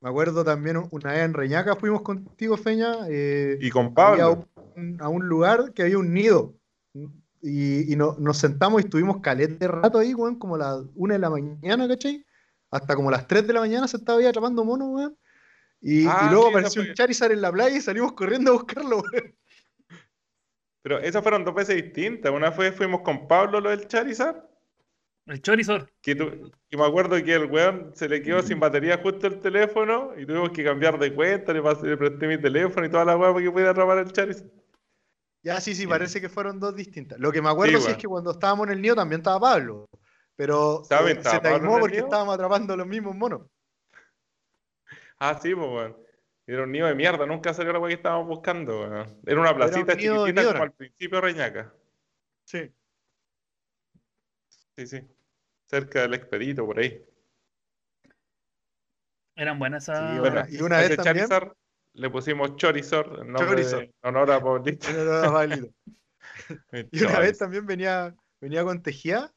Me 0.00 0.08
acuerdo 0.10 0.44
también 0.44 0.76
una 0.92 1.10
vez 1.12 1.24
en 1.24 1.34
Reñaca 1.34 1.74
fuimos 1.74 2.02
contigo, 2.02 2.56
Feña, 2.56 2.92
eh, 3.08 3.58
Y 3.60 3.68
con 3.70 3.92
Pablo. 3.94 4.46
un- 4.76 4.96
a 5.00 5.08
un 5.08 5.26
lugar 5.26 5.72
que 5.74 5.82
había 5.82 5.98
un 5.98 6.14
nido. 6.14 6.54
Y, 7.42 7.92
y 7.92 7.96
no- 7.96 8.16
nos 8.18 8.38
sentamos 8.38 8.80
y 8.80 8.84
estuvimos 8.84 9.20
calete 9.20 9.54
de 9.54 9.68
rato 9.68 9.98
ahí, 9.98 10.12
weón, 10.14 10.38
como 10.38 10.56
las 10.56 10.82
una 10.94 11.14
de 11.14 11.20
la 11.20 11.30
mañana, 11.30 11.86
¿cachai? 11.88 12.24
Hasta 12.70 12.94
como 12.96 13.10
las 13.10 13.26
3 13.28 13.46
de 13.46 13.52
la 13.52 13.60
mañana 13.60 13.86
se 13.88 13.96
estaba 13.96 14.18
ahí 14.18 14.26
atrapando 14.26 14.64
monos, 14.64 14.88
weón. 14.90 15.16
Y, 15.80 16.06
Ah, 16.06 16.26
y 16.26 16.32
luego 16.32 16.46
sí, 16.46 16.50
apareció 16.50 16.82
fue- 16.82 16.90
un 16.90 16.94
Charizard 16.96 17.32
en 17.32 17.40
la 17.40 17.52
playa 17.52 17.76
y 17.76 17.80
salimos 17.80 18.12
corriendo 18.12 18.50
a 18.50 18.54
buscarlo, 18.54 18.98
weón. 18.98 19.34
Pero 20.82 20.98
esas 21.00 21.22
fueron 21.22 21.44
dos 21.44 21.54
veces 21.54 21.76
distintas. 21.76 22.32
Una 22.32 22.50
vez 22.50 22.74
fuimos 22.74 23.02
con 23.02 23.28
Pablo, 23.28 23.60
lo 23.60 23.70
del 23.70 23.86
Charizard. 23.86 24.36
El 25.26 25.42
Chorizor. 25.42 25.90
Que, 26.00 26.14
tu- 26.14 26.50
que 26.70 26.76
me 26.76 26.86
acuerdo 26.86 27.22
que 27.22 27.34
el 27.34 27.44
weón 27.46 27.90
se 27.94 28.08
le 28.08 28.22
quedó 28.22 28.42
sin 28.42 28.58
batería 28.58 28.98
justo 29.02 29.26
el 29.26 29.40
teléfono 29.40 30.12
y 30.16 30.24
tuvimos 30.24 30.50
que 30.50 30.64
cambiar 30.64 30.98
de 30.98 31.14
cuenta, 31.14 31.52
le, 31.52 31.62
pasé- 31.62 31.86
le 31.86 31.96
presté 31.96 32.26
mi 32.26 32.38
teléfono 32.40 32.86
y 32.86 32.90
toda 32.90 33.04
la 33.04 33.16
weá 33.16 33.32
para 33.32 33.44
que 33.44 33.50
pudiera 33.50 33.70
atrapar 33.72 33.98
el 33.98 34.10
Charizard. 34.12 34.48
Ya, 35.42 35.60
sí, 35.60 35.74
sí, 35.74 35.86
parece 35.86 36.20
que 36.20 36.28
fueron 36.28 36.58
dos 36.58 36.74
distintas. 36.74 37.18
Lo 37.18 37.30
que 37.30 37.40
me 37.40 37.48
acuerdo 37.48 37.80
sí, 37.80 37.90
es 37.90 37.96
que 37.96 38.08
cuando 38.08 38.32
estábamos 38.32 38.66
en 38.66 38.74
el 38.74 38.82
nido 38.82 38.96
también 38.96 39.20
estaba 39.20 39.40
Pablo. 39.40 39.88
Pero 40.34 40.82
¿También 40.88 41.18
eh, 41.18 41.22
se 41.24 41.36
en 41.36 41.42
taimó 41.42 41.78
porque 41.78 41.98
estábamos 41.98 42.34
atrapando 42.34 42.76
los 42.76 42.86
mismos 42.86 43.14
monos. 43.14 43.42
Ah, 45.18 45.38
sí, 45.40 45.54
pues 45.54 45.68
weón. 45.68 45.96
Era 46.46 46.62
un 46.62 46.72
nido 46.72 46.86
de 46.86 46.94
mierda, 46.94 47.26
nunca 47.26 47.52
salió 47.52 47.72
la 47.72 47.78
weá 47.78 47.88
que 47.88 47.94
estábamos 47.96 48.28
buscando, 48.28 48.80
weón. 48.80 49.20
Era 49.26 49.40
una 49.40 49.50
un 49.50 49.56
placita 49.56 49.94
de 49.94 50.02
chiquitita 50.02 50.44
como 50.46 50.62
al 50.62 50.72
principio 50.72 51.16
de 51.16 51.20
Reñaca. 51.22 51.74
Sí. 52.44 52.72
Sí, 54.76 54.86
sí. 54.86 55.08
Cerca 55.66 56.02
del 56.02 56.14
expedito, 56.14 56.64
por 56.64 56.78
ahí. 56.78 57.04
Eran 59.36 59.58
buenas 59.58 59.84
esas. 59.84 59.98
Sí, 59.98 60.18
Bueno, 60.20 60.42
bueno, 60.42 60.46
y 60.48 60.62
una 60.62 60.78
vez 60.78 60.96
también- 60.96 61.28
Charizard 61.28 61.52
le 61.98 62.10
pusimos 62.10 62.56
Chorizard 62.56 63.20
en 63.22 63.34
Chorizard. 63.34 63.80
de- 63.80 63.84
en 63.86 64.08
honor 64.08 64.30
a 64.30 64.40
Pablito. 65.32 65.68
Y 66.90 67.02
una 67.04 67.18
vez 67.20 67.38
también 67.38 67.66
venía, 67.66 68.14
venía 68.40 68.64
con 68.64 68.82
Tejía, 68.82 69.32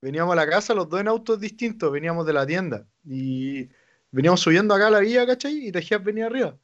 veníamos 0.00 0.32
a 0.32 0.36
la 0.36 0.48
casa 0.48 0.74
los 0.74 0.88
dos 0.88 1.00
en 1.00 1.08
autos 1.08 1.38
distintos, 1.40 1.90
veníamos 1.92 2.26
de 2.26 2.32
la 2.32 2.46
tienda 2.46 2.86
y 3.04 3.68
veníamos 4.10 4.40
subiendo 4.40 4.74
acá 4.74 4.86
a 4.88 4.90
la 4.90 5.00
vía, 5.00 5.26
¿cachai? 5.26 5.66
Y 5.68 5.72
Tejía 5.72 5.98
venía 5.98 6.26
arriba. 6.26 6.56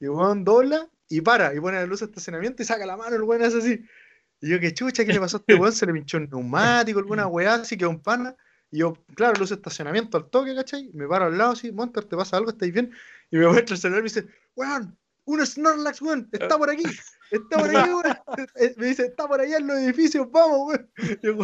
Y 0.00 0.08
weón 0.08 0.44
dobla 0.44 0.88
y 1.08 1.20
para, 1.20 1.54
y 1.54 1.60
pone 1.60 1.78
la 1.78 1.86
luz 1.86 2.00
de 2.00 2.06
estacionamiento 2.06 2.62
y 2.62 2.66
saca 2.66 2.86
la 2.86 2.96
mano, 2.96 3.16
el 3.16 3.22
weón 3.22 3.42
hace 3.42 3.58
así. 3.58 3.84
Y 4.40 4.50
yo, 4.50 4.58
qué 4.58 4.74
chucha, 4.74 5.04
¿qué 5.04 5.12
le 5.12 5.20
pasó 5.20 5.36
a 5.36 5.40
este 5.40 5.54
weón? 5.54 5.72
Se 5.72 5.86
le 5.86 5.92
pinchó 5.92 6.16
un 6.18 6.28
neumático, 6.30 6.98
alguna 6.98 7.26
weá, 7.26 7.54
así 7.54 7.76
que 7.76 7.86
un 7.86 8.00
pana. 8.00 8.34
Y 8.70 8.78
yo, 8.78 8.94
claro, 9.14 9.34
luz 9.38 9.50
de 9.50 9.56
estacionamiento 9.56 10.16
al 10.16 10.28
toque, 10.30 10.54
¿cachai? 10.54 10.90
Me 10.94 11.06
paro 11.06 11.26
al 11.26 11.36
lado 11.38 11.52
así, 11.52 11.70
Monster, 11.70 12.04
¿te 12.04 12.16
pasa 12.16 12.38
algo? 12.38 12.50
¿Estáis 12.50 12.72
bien? 12.72 12.90
Y 13.32 13.38
me 13.38 13.48
muestra 13.48 13.74
el 13.74 13.80
celular 13.80 14.00
y 14.00 14.02
me 14.02 14.08
dice, 14.08 14.26
weón, 14.54 14.96
un 15.24 15.46
Snorlax, 15.46 16.02
weón, 16.02 16.28
está 16.32 16.58
por 16.58 16.68
aquí, 16.68 16.84
está 17.30 17.58
por 17.58 17.76
aquí, 17.76 17.90
weón. 17.90 18.02
Eh, 18.56 18.74
Me 18.76 18.86
dice, 18.86 19.06
está 19.06 19.26
por 19.26 19.40
allá 19.40 19.56
en 19.56 19.66
los 19.66 19.78
edificios, 19.78 20.30
vamos, 20.30 20.68
weón. 20.68 20.90
Y 20.98 21.26
yo, 21.26 21.36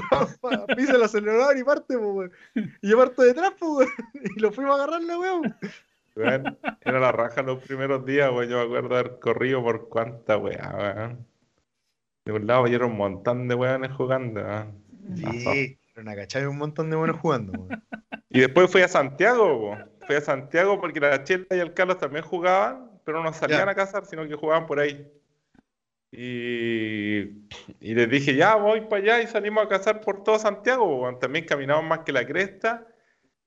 weón, 0.43 0.67
pisa 0.77 0.97
el 0.97 1.03
acelerador 1.03 1.57
y 1.57 1.65
parte, 1.65 1.97
po, 1.97 2.13
weón. 2.13 2.33
Y 2.55 2.89
yo 2.91 2.99
parto 2.99 3.23
detrás, 3.23 3.53
po, 3.59 3.79
weón. 3.79 3.91
Y 4.37 4.41
lo 4.41 4.53
fuimos 4.53 4.79
a 4.79 4.83
agarrarle, 4.83 5.17
weón. 5.17 5.57
Weón, 6.15 6.59
era 6.83 7.01
la 7.01 7.13
raja 7.13 7.43
los 7.43 7.63
primeros 7.65 8.05
días, 8.05 8.31
weón. 8.31 8.49
Yo 8.51 8.59
me 8.59 8.65
acuerdo 8.65 8.95
haber 8.95 9.19
corrido 9.19 9.63
por 9.63 9.89
cuánta 9.89 10.37
weá, 10.37 10.75
weón. 10.77 11.27
De 12.27 12.33
un 12.33 12.47
lado 12.47 12.67
era 12.67 12.85
un 12.85 12.99
montón 12.99 13.49
de 13.49 13.55
weones 13.55 13.93
jugando, 13.93 14.43
weón. 14.43 14.85
Sí, 15.17 15.79
pero 15.95 16.11
una 16.11 16.51
un 16.51 16.59
montón 16.59 16.91
de 16.91 16.97
buenos 16.97 17.19
jugando, 17.19 17.53
weón. 17.53 17.83
Y 18.29 18.41
después 18.41 18.71
fui 18.71 18.83
a 18.83 18.89
Santiago, 18.89 19.59
po. 19.59 19.98
Fui 20.09 20.17
a 20.17 20.23
Santiago 20.23 20.81
porque 20.81 21.01
la 21.01 21.23
Chela 21.23 21.45
y 21.51 21.59
el 21.59 21.75
Carlos 21.75 21.99
también 21.99 22.25
jugaban, 22.25 22.99
pero 23.05 23.23
no 23.23 23.31
salían 23.35 23.69
a 23.69 23.75
cazar, 23.75 24.07
sino 24.07 24.27
que 24.27 24.37
jugaban 24.37 24.67
por 24.67 24.81
ahí. 24.81 25.07
Y, 26.11 27.19
y 27.79 27.95
les 27.95 28.09
dije, 28.09 28.35
ya 28.35 28.55
voy 28.55 28.81
para 28.81 29.03
allá 29.03 29.21
y 29.21 29.27
salimos 29.27 29.67
a 29.67 29.69
cazar 29.69 30.01
por 30.01 30.25
todo 30.25 30.39
Santiago. 30.39 31.15
También 31.19 31.45
caminamos 31.45 31.85
más 31.85 31.99
que 31.99 32.13
la 32.13 32.27
cresta 32.27 32.87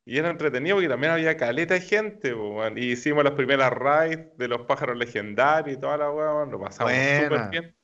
y 0.06 0.20
era 0.20 0.30
entretenido 0.30 0.76
porque 0.76 0.88
también 0.88 1.14
había 1.14 1.36
caleta 1.36 1.74
de 1.74 1.82
gente. 1.82 2.36
Y 2.76 2.92
hicimos 2.92 3.24
las 3.24 3.34
primeras 3.34 3.74
raids 3.74 4.38
de 4.38 4.48
los 4.48 4.62
pájaros 4.68 4.96
legendarios 4.96 5.76
y 5.76 5.82
toda 5.82 5.98
la 5.98 6.12
weón. 6.12 6.52
Lo 6.52 6.60
pasamos 6.60 6.94
súper 6.94 7.50
bien. 7.50 7.76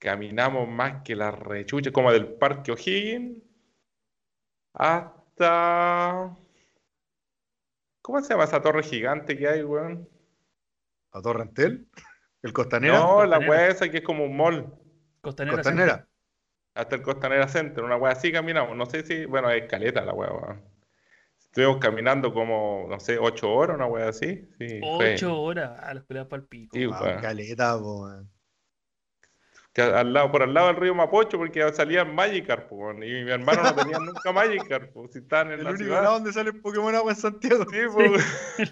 Caminamos 0.00 0.68
más 0.68 1.04
que 1.04 1.14
la 1.14 1.30
rechucha, 1.30 1.92
como 1.92 2.10
del 2.12 2.26
Parque 2.26 2.72
O'Higgins 2.72 3.44
hasta. 4.74 6.36
¿Cómo 8.08 8.22
se 8.22 8.30
llama 8.30 8.44
esa 8.44 8.62
torre 8.62 8.82
gigante 8.82 9.36
que 9.36 9.46
hay, 9.46 9.62
weón? 9.62 10.08
¿A 11.12 11.20
Torrentel? 11.20 11.86
¿El 12.40 12.54
Costanera? 12.54 13.00
No, 13.00 13.26
la 13.26 13.38
weá 13.38 13.68
esa 13.68 13.90
que 13.90 13.98
es 13.98 14.02
como 14.02 14.24
un 14.24 14.34
mall. 14.34 14.72
Costanera. 15.20 15.56
Costanera. 15.58 16.08
Hasta 16.74 16.96
el 16.96 17.02
Costanera 17.02 17.46
Center, 17.48 17.84
una 17.84 17.98
weá 17.98 18.12
así 18.12 18.32
caminamos. 18.32 18.74
No 18.78 18.86
sé 18.86 19.02
si, 19.02 19.26
bueno, 19.26 19.50
es 19.50 19.68
caleta 19.68 20.06
la 20.06 20.14
weá, 20.14 20.32
weón. 20.32 20.64
Estuvimos 21.38 21.76
caminando 21.76 22.32
como, 22.32 22.86
no 22.88 22.98
sé, 22.98 23.18
ocho 23.18 23.52
horas, 23.52 23.76
una 23.76 23.84
weá 23.84 24.08
así. 24.08 24.48
Sí, 24.58 24.80
fue- 24.80 25.12
Ocho 25.14 25.38
horas 25.42 25.78
a 25.78 25.92
los 25.92 26.04
peleas 26.04 26.28
para 26.28 26.40
el 26.40 26.48
pico. 26.48 26.78
Sí, 26.78 26.86
Wow, 26.86 27.20
caleta, 27.20 27.76
weón. 27.76 28.30
Que 29.78 29.82
al 29.82 30.12
lado, 30.12 30.32
por 30.32 30.42
al 30.42 30.52
lado 30.52 30.66
del 30.66 30.76
río 30.76 30.92
Mapocho, 30.92 31.38
porque 31.38 31.72
salían 31.72 32.12
Magikarp, 32.12 32.68
po, 32.68 32.92
y 32.94 32.96
mi 32.96 33.30
hermano 33.30 33.62
no 33.62 33.74
tenía 33.76 33.98
nunca 34.00 34.32
Magikarp, 34.32 34.92
po, 34.92 35.06
si 35.06 35.20
estaban 35.20 35.52
en 35.52 35.60
El 35.60 35.64
la 35.64 35.70
único 35.70 35.84
ciudad. 35.84 36.02
lado 36.02 36.14
donde 36.14 36.32
sale 36.32 36.52
Pokémon 36.52 36.94
Agua 36.96 37.12
en 37.12 37.16
Santiago. 37.16 37.64
Sí, 37.70 37.78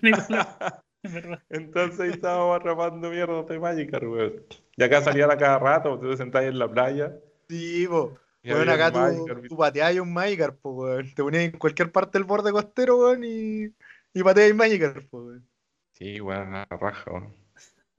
verdad. 0.02 0.82
Entonces 1.50 2.00
ahí 2.00 2.10
estábamos 2.10 2.58
atrapando 2.58 3.08
mierda 3.08 3.44
de 3.44 3.60
Magikarp, 3.60 4.02
weón. 4.02 4.42
Y 4.76 4.82
acá 4.82 5.00
salían 5.00 5.30
a 5.30 5.36
cada 5.36 5.60
rato, 5.60 5.96
tú 6.00 6.10
te 6.10 6.16
sentabas 6.16 6.48
en 6.48 6.58
la 6.58 6.68
playa. 6.68 7.14
Sí, 7.48 7.86
po. 7.86 8.18
había 8.42 8.74
acá 8.74 8.90
tú, 8.90 9.26
tú 9.48 9.56
pateabas 9.56 10.00
un 10.00 10.12
Magikarp, 10.12 10.60
po, 10.60 10.70
weón. 10.70 11.14
Te 11.14 11.22
ponías 11.22 11.44
en 11.44 11.52
cualquier 11.52 11.92
parte 11.92 12.18
del 12.18 12.24
borde 12.24 12.50
costero, 12.50 12.98
weón, 12.98 13.22
y, 13.22 13.66
y 14.12 14.22
pateabas 14.24 14.50
un 14.50 14.56
Magikarp, 14.56 15.08
po, 15.08 15.18
weón. 15.18 15.48
Sí, 15.92 16.20
weón, 16.20 16.52
raja, 16.68 17.12
weón. 17.12 17.36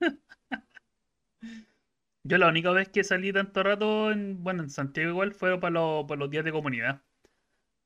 Yo 2.24 2.36
la 2.38 2.48
única 2.48 2.70
vez 2.72 2.88
que 2.88 3.04
salí 3.04 3.32
tanto 3.32 3.62
rato, 3.62 4.10
en, 4.12 4.42
bueno, 4.42 4.62
en 4.62 4.70
Santiago 4.70 5.10
igual, 5.10 5.32
fueron 5.32 5.60
para 5.60 5.70
los, 5.72 6.04
para 6.06 6.18
los 6.18 6.30
días 6.30 6.44
de 6.44 6.52
comunidad. 6.52 7.00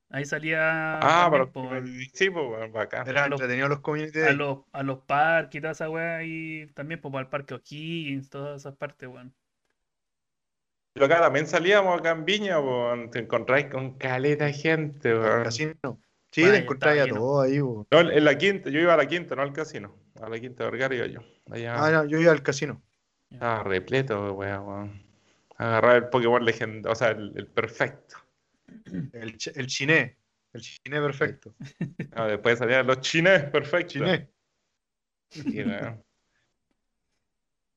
Ahí 0.09 0.25
salía 0.25 0.99
Ah, 1.01 1.29
también, 1.31 1.51
pero 1.51 1.51
po, 1.51 1.69
sí, 2.13 2.29
pues, 2.29 2.71
bacán. 2.71 3.05
Los- 3.07 3.41
entretenidos 3.41 3.69
los 3.69 3.79
community 3.79 4.19
a 4.19 4.31
los, 4.33 4.59
a 4.71 4.83
los 4.83 4.99
parques 4.99 5.57
y 5.57 5.61
toda 5.61 5.71
esa 5.71 5.89
weá, 5.89 6.23
y 6.23 6.67
también 6.75 7.01
pues, 7.01 7.11
para 7.11 7.23
el 7.23 7.29
parque 7.29 7.55
O'Higgins, 7.55 8.29
todas 8.29 8.61
esas 8.61 8.75
partes, 8.75 9.09
weón. 9.09 9.33
Pero 10.93 11.07
acá 11.07 11.19
también 11.21 11.47
salíamos 11.47 11.99
acá 11.99 12.11
en 12.11 12.25
Viña, 12.25 12.59
weón, 12.59 13.09
te 13.09 13.19
encontráis 13.19 13.65
con 13.67 13.97
caleta 13.97 14.45
de 14.45 14.53
gente, 14.53 15.13
weón. 15.15 15.43
casino. 15.43 15.73
Sí, 16.31 16.43
te 16.43 16.57
encontrabas 16.57 16.99
a 16.99 17.07
todos 17.07 17.45
ahí, 17.45 17.59
weón. 17.59 17.87
No, 17.89 17.99
en 17.99 18.25
la 18.25 18.37
quinta, 18.37 18.69
yo 18.69 18.79
iba 18.79 18.93
a 18.93 18.97
la 18.97 19.07
quinta, 19.07 19.35
no 19.35 19.41
al 19.41 19.53
casino. 19.53 19.95
A 20.21 20.29
la 20.29 20.39
quinta 20.39 20.63
de 20.63 20.69
Vergara 20.71 20.95
iba 20.95 21.07
yo. 21.07 21.19
Allá 21.49 21.73
Ah, 21.75 21.91
no, 21.91 22.05
yo 22.05 22.19
iba 22.19 22.31
al 22.31 22.43
casino. 22.43 22.83
Estaba 23.33 23.63
repleto, 23.63 24.33
weón, 24.33 24.67
weón. 24.67 25.03
Agarrar 25.57 25.95
el 25.97 26.09
Pokémon 26.09 26.43
legendario, 26.43 26.91
o 26.91 26.95
sea, 26.95 27.09
el, 27.09 27.31
el 27.35 27.47
perfecto. 27.47 28.17
El, 29.13 29.37
ch- 29.37 29.51
el 29.55 29.67
chiné. 29.67 30.17
El 30.51 30.61
chiné 30.61 30.99
perfecto. 31.01 31.53
Ah, 32.11 32.27
después 32.27 32.57
salían 32.59 32.85
los 32.87 33.01
chines 33.01 33.43
perfectos. 33.45 33.93
Chiné. 33.93 34.29
Sí, 35.29 35.63
weón. 35.63 36.03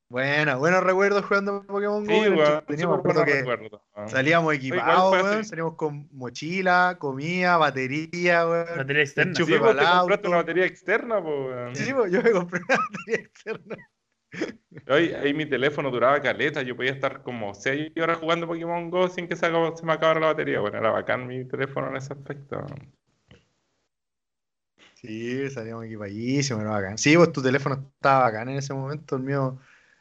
Buena, 0.09 0.55
buenos 0.55 0.85
recuerdos 0.85 1.25
jugando 1.25 1.65
Pokémon 1.65 2.05
Go. 2.07 2.13
Sí, 2.13 2.21
que 2.23 2.85
recuerdos, 2.87 3.81
weón. 3.97 4.09
Salíamos 4.09 4.55
equipados, 4.55 5.11
fue 5.11 5.23
weón. 5.23 5.45
Salíamos 5.45 5.75
con 5.75 6.09
mochila, 6.13 6.97
comida, 6.99 7.57
batería, 7.57 8.47
weón. 8.47 8.77
Batería 8.77 9.03
externa. 9.03 9.35
Sí, 9.35 9.43
vos 9.43 9.77
te 9.77 9.85
compraste 9.85 10.29
una 10.29 10.37
batería 10.37 10.65
externa, 10.67 11.19
weón. 11.19 11.75
Sí, 11.75 11.89
yo 11.89 12.23
me 12.23 12.31
compré 12.31 12.61
una 12.69 12.79
batería 12.79 13.17
externa. 13.27 13.77
Ahí, 14.87 15.13
ahí 15.13 15.35
mi 15.35 15.47
teléfono 15.47 15.91
duraba 15.91 16.21
caleta, 16.21 16.63
yo 16.63 16.77
podía 16.77 16.93
estar 16.93 17.23
como 17.23 17.55
6 17.55 17.91
horas 18.01 18.19
jugando 18.19 18.47
Pokémon 18.47 18.91
Go 18.91 19.09
sin 19.09 19.27
que 19.27 19.35
se, 19.35 19.51
me 19.51 19.93
acabara 19.93 20.21
la 20.21 20.27
batería. 20.27 20.61
Bueno, 20.61 20.79
era 20.79 20.91
bacán 20.91 21.27
mi 21.27 21.45
teléfono 21.45 21.89
en 21.89 21.97
ese 21.97 22.13
aspecto. 22.13 22.65
Sí, 24.95 25.49
salíamos 25.51 25.87
equipadísimos, 25.87 26.63
era 26.63 26.73
bacán. 26.73 26.99
Sí, 26.99 27.17
pues 27.17 27.33
tu 27.33 27.43
teléfono 27.43 27.91
estaba 27.97 28.25
bacán 28.25 28.49
en 28.49 28.59
ese 28.59 28.75
momento. 28.75 29.17
El 29.17 29.23
mío, 29.23 29.59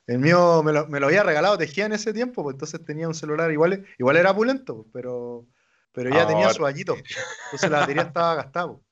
el 0.08 0.20
mío 0.20 0.62
me 0.64 0.72
lo, 0.72 0.88
me 0.88 1.00
lo 1.00 1.08
había 1.08 1.24
regalado 1.24 1.58
Tejía 1.58 1.86
en 1.86 1.94
ese 1.94 2.14
tiempo, 2.14 2.44
pues 2.44 2.56
entonces 2.56 2.84
tenía 2.86 3.08
un 3.08 3.16
celular 3.16 3.52
igual, 3.52 3.86
igual 3.98 4.18
era 4.18 4.36
pulento, 4.36 4.76
pues, 4.76 4.88
pero, 4.94 5.46
pero 5.94 6.10
ya 6.10 6.28
tenía 6.28 6.50
su 6.50 6.66
añito. 6.66 6.96
Entonces 7.46 7.72
la 7.72 7.80
batería 7.80 8.04
estaba 8.04 8.36
gastada. 8.36 8.68
pues. 8.74 8.86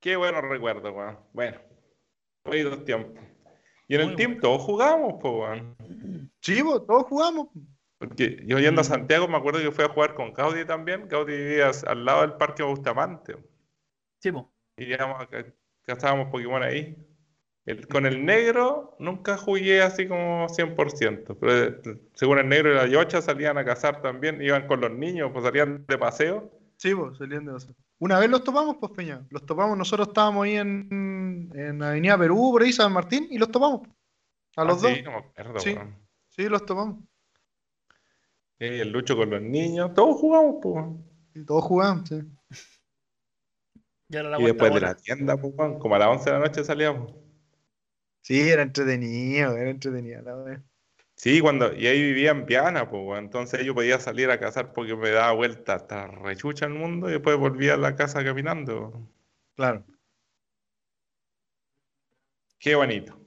Qué 0.00 0.16
buenos 0.16 0.42
recuerdos, 0.42 0.94
weón. 0.94 1.18
Bueno, 1.32 1.58
hoy 2.50 2.62
dos 2.62 2.84
tiempos. 2.84 3.22
Y 3.86 3.94
en 3.94 4.00
el 4.02 4.06
Muy 4.08 4.16
team 4.16 4.30
bueno. 4.32 4.42
todos 4.42 4.62
jugamos, 4.62 5.14
pues, 5.20 5.34
weón. 5.34 6.30
Sí, 6.40 6.62
pues, 6.62 6.86
todos 6.86 7.04
jugamos. 7.04 7.48
Porque 7.98 8.42
yo 8.46 8.58
yendo 8.58 8.80
a 8.80 8.84
Mm. 8.84 8.86
Santiago 8.86 9.26
me 9.28 9.36
acuerdo 9.36 9.60
que 9.60 9.72
fui 9.72 9.84
a 9.84 9.88
jugar 9.88 10.14
con 10.14 10.32
Gaudi 10.32 10.64
también. 10.64 11.08
Gaudi 11.08 11.36
vivía 11.36 11.70
al 11.86 12.04
lado 12.04 12.20
del 12.20 12.34
Parque 12.34 12.62
Bustamante. 12.62 13.36
Sí, 14.20 14.30
po. 14.30 14.52
Y 14.76 14.94
ca- 14.96 15.28
cazábamos 15.84 16.28
Pokémon 16.30 16.62
ahí. 16.62 16.96
El- 17.66 17.86
con 17.88 18.06
el 18.06 18.24
negro 18.24 18.94
nunca 18.98 19.36
jugué 19.36 19.82
así 19.82 20.06
como 20.06 20.48
100%, 20.48 21.36
pero 21.38 21.64
eh, 21.64 21.80
según 22.14 22.38
el 22.38 22.48
negro 22.48 22.72
y 22.72 22.76
la 22.76 22.86
Yocha 22.86 23.20
salían 23.20 23.58
a 23.58 23.64
cazar 23.64 24.00
también, 24.00 24.40
iban 24.40 24.66
con 24.66 24.80
los 24.80 24.90
niños, 24.92 25.30
pues 25.32 25.44
salían 25.44 25.84
de 25.86 25.98
paseo. 25.98 26.50
Sí, 26.76 26.94
pues, 26.94 27.18
salían 27.18 27.44
de 27.46 27.52
los- 27.52 27.68
Una 28.00 28.18
vez 28.18 28.30
los 28.30 28.44
topamos, 28.44 28.76
pues, 28.80 28.92
Peña. 28.92 29.26
Los 29.30 29.44
topamos, 29.44 29.76
nosotros 29.76 30.08
estábamos 30.08 30.44
ahí 30.44 30.56
en, 30.56 31.50
en 31.54 31.82
Avenida 31.82 32.16
Perú, 32.16 32.50
por 32.52 32.62
ahí, 32.62 32.72
San 32.72 32.92
Martín, 32.92 33.26
y 33.30 33.38
los 33.38 33.50
topamos. 33.50 33.88
A 34.56 34.64
los 34.64 34.82
Ah, 34.84 34.88
dos. 34.88 34.96
sí, 34.96 35.02
no 35.02 35.10
me 35.12 35.16
acuerdo, 35.18 35.58
Sí. 35.60 35.76
Sí, 36.28 36.48
los 36.48 36.64
topamos. 36.64 36.98
Sí, 38.60 38.64
el 38.66 38.90
Lucho 38.90 39.16
con 39.16 39.30
los 39.30 39.42
niños, 39.42 39.92
todos 39.94 40.16
jugamos, 40.20 40.56
pues. 40.62 40.84
Y 41.34 41.44
todos 41.44 41.64
jugaban, 41.64 42.06
sí. 42.06 42.20
Ya 44.08 44.20
era 44.20 44.30
la 44.30 44.40
Y 44.40 44.44
después 44.44 44.72
de 44.72 44.80
la 44.80 44.94
tienda, 44.96 45.36
pues, 45.36 45.54
como 45.78 45.94
a 45.94 45.98
las 45.98 46.08
11 46.08 46.30
de 46.30 46.38
la 46.38 46.44
noche 46.46 46.64
salíamos. 46.64 47.12
Sí, 48.22 48.40
era 48.48 48.62
entretenido, 48.62 49.56
era 49.56 49.70
entretenido, 49.70 50.22
la 50.22 50.34
verdad. 50.34 50.62
Sí, 51.18 51.40
cuando, 51.40 51.74
y 51.74 51.86
ahí 51.88 52.00
vivía 52.00 52.30
en 52.30 52.46
Viana, 52.46 52.88
pues, 52.88 53.02
weón. 53.04 53.24
entonces 53.24 53.64
yo 53.64 53.74
podía 53.74 53.98
salir 53.98 54.30
a 54.30 54.38
cazar 54.38 54.72
porque 54.72 54.94
me 54.96 55.10
daba 55.10 55.32
vuelta 55.32 55.74
hasta 55.74 56.06
rechucha 56.06 56.66
el 56.66 56.74
mundo 56.74 57.08
y 57.08 57.12
después 57.14 57.36
volvía 57.36 57.74
a 57.74 57.76
la 57.76 57.96
casa 57.96 58.22
caminando. 58.24 58.92
Claro. 59.56 59.84
Qué 62.60 62.74
bonito. 62.76 63.18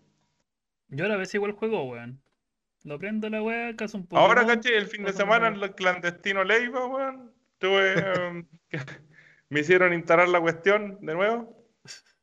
Yo 0.88 1.06
a 1.06 1.08
la 1.10 1.18
vez 1.18 1.34
igual 1.36 1.52
juego, 1.54 1.84
weón. 1.84 2.22
Lo 2.84 2.98
prendo 3.00 3.30
la 3.30 3.44
weá, 3.44 3.76
caso 3.76 3.98
un 3.98 4.08
Ahora, 4.12 4.42
Pokémon. 4.42 4.56
caché, 4.58 4.78
el 4.78 4.88
fin 4.88 5.04
de 5.04 5.14
semana 5.14 5.48
en 5.50 5.56
el 5.56 5.76
clandestino 5.76 6.44
Leiva, 6.44 6.86
weón, 6.88 7.34
tuve, 7.60 7.94
em, 8.00 8.48
me 9.50 9.60
hicieron 9.60 9.94
instalar 9.94 10.30
la 10.30 10.42
cuestión 10.42 10.98
de 11.02 11.14
nuevo. 11.14 11.58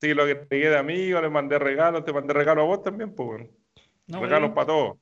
Sí, 0.00 0.12
lo 0.12 0.26
que 0.26 0.36
pegué 0.36 0.68
de 0.68 0.76
amigos, 0.76 1.22
le 1.22 1.30
mandé 1.30 1.58
regalos, 1.58 2.04
te 2.04 2.12
mandé 2.12 2.34
regalos 2.34 2.62
a 2.64 2.66
vos 2.66 2.82
también, 2.82 3.14
pues, 3.14 3.28
weón. 3.28 3.63
No, 4.06 4.22
regalos 4.22 4.50
para 4.52 4.66
todos. 4.66 4.98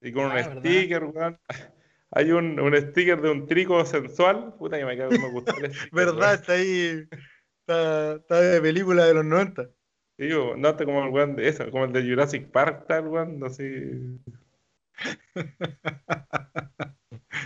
Y 0.00 0.12
con 0.12 0.24
Ah, 0.24 0.28
un 0.28 0.34
¿verdad? 0.34 0.58
sticker, 0.60 1.04
weón. 1.04 1.38
Hay 2.12 2.30
un, 2.30 2.58
un 2.60 2.74
sticker 2.76 3.20
de 3.20 3.30
un 3.30 3.46
trico 3.46 3.84
sensual. 3.84 4.54
Puta, 4.58 4.78
que 4.78 4.84
me 4.84 4.96
cago, 4.96 5.10
me 5.10 5.30
gustó 5.30 5.56
el 5.56 5.70
sticker, 5.74 5.90
¿Verdad? 5.92 6.34
Está 6.34 6.52
ahí. 6.54 7.04
Está, 7.60 8.14
está 8.14 8.40
de 8.40 8.60
película 8.60 9.04
de 9.04 9.14
los 9.14 9.24
90. 9.24 9.68
Digo, 10.18 10.54
no 10.56 10.74
te 10.76 10.84
como 10.84 11.04
el 11.04 11.10
weón 11.10 11.36
de 11.36 11.48
eso, 11.48 11.70
como 11.70 11.84
el 11.84 11.92
de 11.92 12.02
Jurassic 12.08 12.50
Park, 12.50 12.86
tal 12.88 13.08
weón, 13.08 13.42
así. 13.44 13.64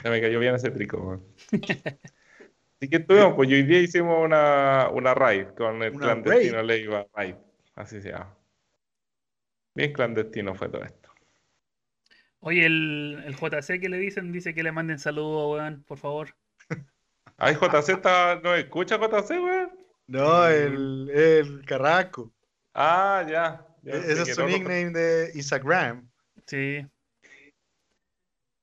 Se 0.03 0.09
me 0.11 0.21
cayó 0.21 0.39
bien 0.39 0.55
ese 0.55 0.71
trico, 0.71 0.99
weón. 0.99 1.27
Así 1.53 2.89
que 2.89 2.97
estuvimos, 2.97 3.35
pues 3.35 3.49
hoy 3.51 3.63
día 3.65 3.81
hicimos 3.81 4.25
una, 4.25 4.89
una 4.91 5.15
raid 5.15 5.49
con 5.57 5.83
el 5.83 5.95
¿Una 5.95 6.01
clandestino 6.01 6.63
Leiva 6.63 7.07
Raid, 7.15 7.35
así 7.75 8.01
se 8.01 8.11
llama. 8.11 8.37
Bien 9.81 9.93
clandestino 9.95 10.55
fue 10.55 10.69
todo 10.69 10.85
esto. 10.85 11.11
Oye, 12.41 12.67
el, 12.67 13.23
el 13.27 13.35
JC 13.35 13.81
que 13.81 13.89
le 13.89 13.99
dicen, 13.99 14.31
dice 14.31 14.55
que 14.55 14.63
le 14.63 14.73
manden 14.73 14.99
saludos, 14.99 15.59
weón, 15.59 15.85
por 15.87 15.97
favor. 15.99 16.35
Ay, 17.39 17.55
JC 17.55 17.89
está, 17.95 18.41
¿no 18.43 18.55
escucha 18.55 18.99
JC, 18.99 19.31
weón? 19.43 19.71
No, 20.07 20.47
el, 20.47 21.11
el 21.11 21.65
Carrasco. 21.65 22.31
Ah, 22.75 23.25
ya. 23.27 23.67
ya 23.83 23.93
sé 24.03 24.13
Ese 24.13 24.23
es 24.23 24.35
su 24.35 24.45
nickname 24.47 24.91
de 24.91 25.31
Instagram. 25.35 26.09
Sí. 26.47 26.87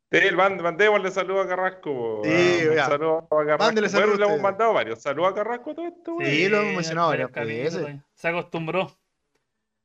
Sí, 0.09 0.17
el 0.19 0.37
mand- 0.37 0.61
mandémosle 0.61 1.09
saludo 1.11 1.41
a 1.41 1.47
Carrasco. 1.47 2.21
Sí, 2.23 2.29
weón. 2.29 2.69
Un 2.69 2.75
ya. 2.75 2.85
saludo 2.85 3.17
a 3.31 3.37
Carrasco. 3.37 3.63
Mándele 3.63 3.87
Bueno, 3.87 3.99
saludo 4.05 4.17
le 4.17 4.25
hemos 4.25 4.41
mandado 4.41 4.73
varios. 4.73 5.01
Saludos 5.01 5.31
a 5.31 5.35
Carrasco 5.35 5.73
todo 5.73 5.87
esto, 5.87 6.15
weón. 6.15 6.29
Sí, 6.31 6.47
lo 6.47 6.57
hemos 6.61 6.73
mencionado 6.75 7.09
varias 7.09 7.31
veces. 7.31 7.95
Se 8.13 8.27
acostumbró. 8.27 8.95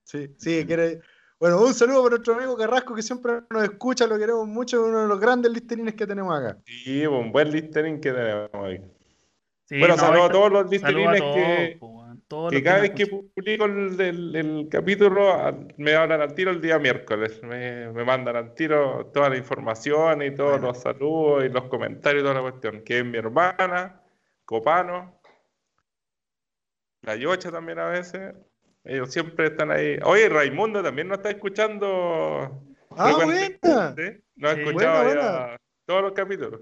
Sí, 0.04 0.34
sí, 0.36 0.66
quiere. 0.66 1.00
Bueno, 1.42 1.60
un 1.60 1.74
saludo 1.74 2.04
para 2.04 2.10
nuestro 2.10 2.34
amigo 2.36 2.56
Carrasco 2.56 2.94
que 2.94 3.02
siempre 3.02 3.40
nos 3.50 3.64
escucha, 3.64 4.06
lo 4.06 4.16
queremos 4.16 4.46
mucho, 4.46 4.76
es 4.80 4.88
uno 4.90 5.02
de 5.02 5.08
los 5.08 5.18
grandes 5.18 5.50
listerines 5.50 5.94
que 5.94 6.06
tenemos 6.06 6.38
acá. 6.38 6.56
Sí, 6.64 7.04
un 7.04 7.32
buen 7.32 7.50
listening 7.50 8.00
que 8.00 8.12
tenemos 8.12 8.50
ahí. 8.54 8.80
Sí, 9.64 9.76
bueno, 9.80 9.96
no, 9.96 10.00
saludos 10.00 10.30
a 10.30 10.32
todos 10.32 10.52
los 10.52 10.70
listerines 10.70 11.18
todos, 11.18 11.34
que, 11.34 11.76
po, 11.80 11.86
weón, 11.88 12.22
todos 12.28 12.50
que 12.50 12.58
los 12.58 12.64
cada 12.64 12.80
vez 12.82 12.90
que 12.92 13.06
publico 13.08 13.64
el, 13.64 14.00
el- 14.00 14.36
el 14.36 14.68
capítulo 14.70 15.66
me 15.78 15.96
hablan 15.96 16.20
al 16.20 16.32
tiro 16.32 16.52
el 16.52 16.60
día 16.60 16.78
miércoles. 16.78 17.42
Me, 17.42 17.90
me 17.90 18.04
mandan 18.04 18.36
al 18.36 18.54
tiro 18.54 19.10
toda 19.12 19.28
la 19.28 19.36
información 19.36 20.22
y 20.22 20.32
todos 20.32 20.52
Bueno. 20.52 20.68
los 20.68 20.78
saludos 20.80 21.44
y 21.44 21.48
los 21.48 21.64
comentarios 21.64 22.22
y 22.22 22.24
toda 22.24 22.34
la 22.40 22.42
cuestión. 22.42 22.82
Que 22.84 23.00
es 23.00 23.04
mi 23.04 23.18
hermana, 23.18 24.00
Copano, 24.44 25.18
la 27.00 27.16
Yocha 27.16 27.50
también 27.50 27.80
a 27.80 27.86
veces. 27.88 28.32
Ellos 28.84 29.12
siempre 29.12 29.46
están 29.46 29.70
ahí. 29.70 29.98
Oye, 30.04 30.28
Raimundo 30.28 30.82
también 30.82 31.08
nos 31.08 31.18
está 31.18 31.30
escuchando. 31.30 32.62
Ah, 32.90 33.04
frecuentemente. 33.04 34.24
Nos 34.36 34.50
ha 34.50 34.54
Sí. 34.54 34.60
escuchado 34.60 35.04
Buena, 35.04 35.20
ya 35.22 35.30
buena. 35.30 35.56
todos 35.86 36.02
los 36.02 36.12
capítulos. 36.12 36.60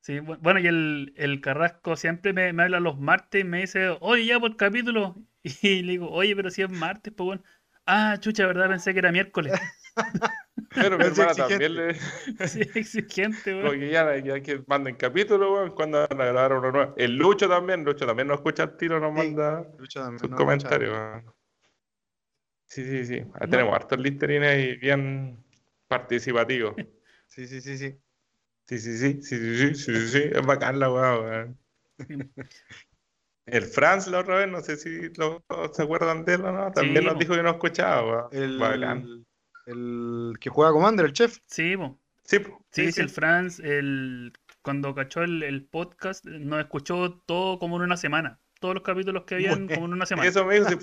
Sí, 0.00 0.14
bu- 0.18 0.38
bueno, 0.40 0.58
y 0.60 0.66
el, 0.66 1.12
el 1.16 1.40
Carrasco 1.40 1.94
siempre 1.96 2.32
me, 2.32 2.52
me 2.52 2.64
habla 2.64 2.80
los 2.80 2.98
martes 2.98 3.40
y 3.42 3.44
me 3.44 3.60
dice, 3.60 3.96
oye, 4.00 4.26
ya 4.26 4.40
por 4.40 4.50
el 4.50 4.56
capítulo. 4.56 5.16
Y 5.62 5.82
le 5.82 5.92
digo, 5.92 6.08
oye, 6.10 6.36
pero 6.36 6.50
si 6.50 6.62
es 6.62 6.70
martes, 6.70 7.12
pues 7.16 7.24
bueno. 7.26 7.42
Ah, 7.86 8.16
chucha, 8.20 8.46
¿verdad? 8.46 8.68
Pensé 8.68 8.92
que 8.92 9.00
era 9.00 9.10
miércoles. 9.12 9.52
Pero 10.74 10.98
mi 10.98 11.04
Es 11.04 11.10
hermana 11.18 11.30
exigente. 11.32 11.36
también 11.66 11.74
le. 11.74 11.94
Sí, 12.48 12.60
exigente, 12.74 13.52
weón. 13.52 13.66
Porque 13.66 13.90
ya, 13.90 14.16
ya 14.18 14.40
que 14.40 14.62
manden 14.66 14.96
capítulos, 14.96 15.50
weón, 15.50 15.70
cuando 15.72 16.06
van 16.08 16.20
a 16.20 16.24
grabar 16.26 16.52
uno 16.54 16.70
nuevo. 16.72 16.94
El 16.96 17.16
Lucho 17.16 17.48
también, 17.48 17.84
Lucho 17.84 18.06
también 18.06 18.28
nos 18.28 18.36
escucha 18.38 18.64
al 18.64 18.76
tiro, 18.76 18.98
nos 19.00 19.12
Sí. 19.20 19.28
manda 19.34 19.66
sus 20.18 20.30
comentarios. 20.30 20.92
weón. 20.92 21.24
Sí, 22.66 22.84
sí, 22.84 23.04
sí. 23.04 23.14
Ahí 23.34 23.50
Tenemos 23.50 23.74
hartos 23.74 23.98
listerines 23.98 24.58
y 24.66 24.76
bien 24.76 25.44
participativos. 25.88 26.74
Sí, 27.26 27.46
sí, 27.46 27.62
sí, 27.62 27.78
sí. 27.78 27.98
Sí, 28.66 28.78
sí, 28.78 28.98
sí, 28.98 29.22
sí, 29.22 29.36
sí, 29.38 29.56
sí, 29.56 29.74
sí, 29.74 29.94
sí, 29.96 30.08
sí. 30.08 30.30
Es 30.34 30.44
bacán 30.46 30.78
la 30.78 30.92
weá, 30.92 31.18
weón. 31.18 31.58
El 33.46 33.62
Franz 33.64 34.06
la 34.08 34.20
otra 34.20 34.36
vez, 34.36 34.48
no 34.48 34.60
sé 34.60 34.76
si 34.76 35.08
lo- 35.14 35.42
se 35.72 35.82
acuerdan 35.82 36.26
de 36.26 36.34
él 36.34 36.44
o 36.44 36.52
no, 36.52 36.70
también 36.72 37.04
Sí, 37.04 37.06
nos 37.06 37.18
dijo 37.18 37.34
que 37.34 37.42
no 37.42 37.50
escuchaba, 37.50 38.28
weón. 38.30 38.58
Bacán. 38.58 39.24
El, 39.66 40.34
que 40.40 40.50
juega 40.50 40.72
Commander, 40.72 41.06
el 41.06 41.12
chef. 41.12 41.38
Sí, 41.46 41.76
po. 41.76 41.98
Sí, 42.24 42.38
po, 42.40 42.64
Sí, 42.70 42.86
sí, 42.86 42.92
sí, 42.92 43.00
el. 43.02 43.08
Franz, 43.10 43.58
el, 43.60 44.32
cuando 44.62 44.94
cachó 44.94 45.22
el, 45.22 45.42
el 45.42 45.64
podcast, 45.64 46.24
nos 46.24 46.60
escuchó 46.60 47.20
todo 47.26 47.58
como 47.58 47.76
en 47.76 47.82
una 47.82 47.96
semana. 47.96 48.38
Todos 48.60 48.74
los 48.74 48.84
capítulos 48.84 49.24
que 49.24 49.34
habían 49.36 49.66
como 49.68 49.86
en 49.86 49.92
una 49.94 50.04
Y 50.04 50.06
semana. 50.08 50.28
eso 50.28 50.44
me 50.44 50.54
dijo, 50.60 50.80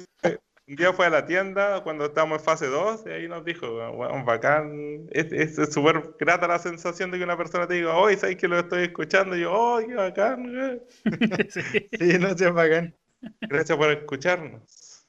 un 0.68 0.76
día 0.76 0.94
fue 0.94 1.08
a 1.08 1.10
la 1.10 1.26
tienda 1.26 1.82
cuando 1.82 2.06
estábamos 2.06 2.40
en 2.40 2.46
fase 2.46 2.68
2 2.68 3.04
y 3.08 3.10
ahí 3.10 3.28
nos 3.28 3.44
dijo, 3.44 3.66
weón, 3.92 4.24
bacán, 4.26 5.08
es 5.12 5.32
es- 5.32 5.58
es 5.58 5.74
súper 5.74 6.14
grata 6.20 6.48
la 6.48 6.60
sensación 6.60 7.10
de 7.10 7.18
que 7.18 7.24
una 7.24 7.38
persona 7.38 7.68
te 7.68 7.76
diga, 7.76 7.96
hoy 7.96 8.18
sabes 8.18 8.36
que 8.36 8.48
lo 8.48 8.60
estoy 8.60 8.84
escuchando, 8.84 9.36
y 9.36 9.42
yo, 9.42 9.52
oh, 9.54 9.80
qué 9.80 9.96
bacán. 9.96 10.82
Sí, 11.50 11.90
Sí, 11.98 12.20
no 12.20 12.38
sé, 12.38 12.52
bacán. 12.52 12.94
gracias 13.42 13.78
por 13.78 13.90
escucharnos. 13.92 15.06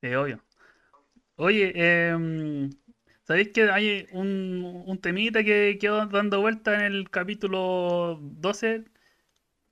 sí, 0.00 0.14
obvio. 0.14 0.40
Oye, 1.42 1.72
em, 1.74 2.68
¿sabéis 3.22 3.48
que 3.48 3.70
hay 3.70 4.06
un, 4.12 4.82
un 4.86 5.00
temita 5.00 5.42
que 5.42 5.78
quedó 5.80 6.04
dando 6.06 6.40
vuelta 6.42 6.74
en 6.74 6.80
el 6.92 7.08
capítulo 7.10 8.18
12 8.20 8.84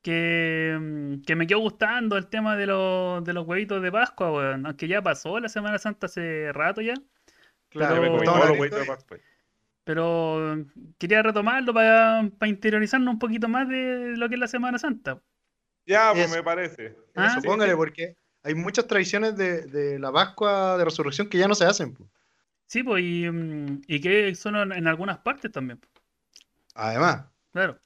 que, 0.03 0.71
em, 0.73 1.23
que 1.23 1.37
me 1.37 1.47
quedó 1.47 1.59
gustando 1.61 2.17
el 2.17 2.29
tema 2.29 2.57
de 2.57 2.67
los, 2.67 3.23
de 3.23 3.35
los 3.35 3.47
huevitos 3.47 3.83
de 3.83 3.93
Pascua, 3.93 4.33
weón? 4.33 4.65
Aunque 4.65 4.89
ya 4.89 5.03
pasó 5.03 5.39
la 5.41 5.51
Semana 5.51 5.79
Santa 5.79 6.07
hace 6.07 6.53
rato 6.53 6.81
ya. 6.81 6.95
Claro, 7.69 7.97
me 7.97 8.01
Pero- 8.01 8.13
todos 8.13 8.25
contamos 8.25 8.49
los 8.49 8.59
huevitos 8.59 8.81
de. 8.81 8.87
Pascua. 8.87 9.19
Pero 9.85 10.65
quería 10.99 11.23
retomarlo 11.23 11.75
para, 11.75 12.31
para 12.39 12.49
interiorizarnos 12.49 13.13
un 13.13 13.19
poquito 13.19 13.47
más 13.49 13.69
de 13.69 14.15
lo 14.17 14.29
que 14.29 14.37
es 14.37 14.41
la 14.41 14.49
Semana 14.49 14.79
Santa. 14.79 15.21
Ya, 15.87 16.13
pues 16.13 16.27
Eso. 16.27 16.35
me 16.37 16.43
parece. 16.43 16.97
Ah, 17.15 17.27
Eso, 17.39 17.43
póngale, 17.43 17.75
porque 17.77 18.17
hay 18.43 18.55
muchas 18.55 18.87
tradiciones 18.87 19.37
de, 19.37 19.63
de 19.67 19.99
la 19.99 20.13
Pascua 20.13 20.77
de 20.79 20.85
Resurrección 20.85 21.29
que 21.29 21.39
ya 21.39 21.49
no 21.49 21.55
se 21.55 21.65
hacen. 21.67 21.95
po. 21.95 22.09
Sí, 22.67 22.83
pues, 22.83 23.03
y, 23.05 23.29
mm, 23.31 23.83
y 23.89 24.01
que 24.01 24.35
son 24.35 24.73
en, 24.73 24.87
algunas 24.87 25.19
partes 25.19 25.51
también, 25.53 25.81
Además, 26.75 27.27
claro. 27.53 27.81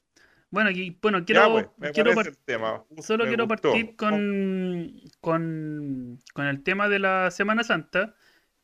Bueno, 0.51 0.69
y 0.71 0.97
bueno, 1.01 1.25
Ya, 1.27 1.49
quiero, 1.49 1.49
pues, 1.49 1.67
me 1.77 1.91
quiero 1.91 2.11
el 2.21 2.37
tema. 2.45 2.85
solo 3.01 3.25
Me 3.25 3.27
quiero 3.27 3.47
gustó. 3.47 3.71
partir 3.73 3.95
con, 3.95 5.01
con, 5.21 6.19
con 6.33 6.47
el 6.47 6.63
tema 6.63 6.89
de 6.89 6.99
la 6.99 7.31
Semana 7.31 7.63
Santa, 7.63 8.15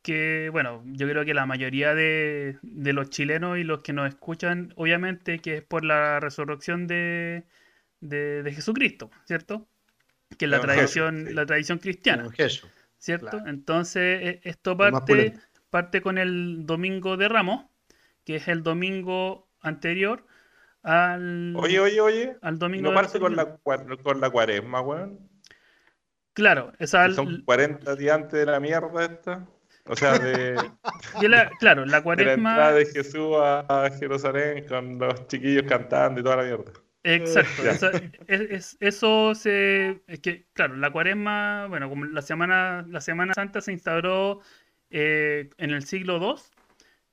que 0.03 0.49
bueno, 0.51 0.83
yo 0.87 1.07
creo 1.09 1.25
que 1.25 1.33
la 1.33 1.45
mayoría 1.47 1.95
de, 1.95 2.59
de 2.63 2.93
los 2.93 3.09
chilenos 3.09 3.57
y 3.59 3.63
los 3.63 3.81
que 3.83 3.93
nos 3.93 4.09
escuchan, 4.09 4.73
obviamente 4.77 5.41
que 5.41 5.57
es 5.57 5.63
por 5.63 5.85
la 5.85 6.19
resurrección 6.21 6.87
de, 6.87 7.45
de, 8.01 8.43
de 8.43 8.53
Jesucristo, 8.53 9.11
¿cierto? 9.25 9.68
Que 10.37 10.45
es 10.45 10.51
la 10.51 10.59
tradición, 10.61 11.25
sí. 11.27 11.33
la 11.33 11.45
tradición 11.45 11.79
cristiana. 11.79 12.29
¿cierto? 12.97 13.29
Claro. 13.29 13.47
Entonces, 13.47 14.21
e- 14.21 14.41
esto 14.43 14.75
más 14.75 14.91
parte, 14.91 15.33
parte 15.69 16.01
con 16.01 16.17
el 16.17 16.65
Domingo 16.65 17.17
de 17.17 17.27
Ramos, 17.29 17.65
que 18.25 18.35
es 18.35 18.47
el 18.47 18.61
domingo 18.63 19.49
anterior 19.61 20.25
al, 20.83 21.53
Oye, 21.57 21.79
oye, 21.79 21.99
oye. 21.99 22.37
al 22.41 22.59
Domingo 22.59 22.89
No 22.89 22.95
parte 22.95 23.19
con 23.19 23.35
la, 23.35 23.57
con 23.57 24.21
la 24.21 24.29
cuaresma, 24.29 24.81
weón. 24.81 25.19
Claro, 26.33 26.71
esa, 26.79 27.07
Que 27.07 27.13
son 27.13 27.41
40 27.43 27.95
días 27.95 28.15
antes 28.15 28.39
de 28.39 28.45
la 28.45 28.59
mierda 28.59 29.05
esta. 29.05 29.47
O 29.85 29.95
sea, 29.95 30.17
de, 30.19 30.55
la- 31.27 31.49
claro, 31.59 31.85
la 31.85 31.85
de 31.85 31.91
la 31.97 32.03
cuaresma, 32.03 32.51
entrada 32.51 32.73
de 32.73 32.85
Jesús 32.85 33.35
a 33.41 33.89
Jerusalén 33.97 34.65
con 34.67 34.99
los 34.99 35.27
chiquillos 35.27 35.63
cantando 35.67 36.21
y 36.21 36.23
toda 36.23 36.37
la 36.37 36.43
mierda. 36.43 36.71
Exacto, 37.03 37.67
esa- 37.67 37.93
es- 38.27 38.41
es- 38.51 38.77
eso 38.79 39.33
se, 39.35 40.01
es 40.07 40.19
que, 40.19 40.47
claro, 40.53 40.75
la 40.77 40.91
cuaresma, 40.91 41.67
bueno, 41.67 41.89
como 41.89 42.05
la 42.05 42.21
semana, 42.21 42.85
la 42.89 43.01
Semana 43.01 43.33
Santa 43.33 43.61
se 43.61 43.71
instauró 43.71 44.41
eh, 44.91 45.49
en 45.57 45.71
el 45.71 45.83
siglo 45.85 46.19
II, 46.19 46.51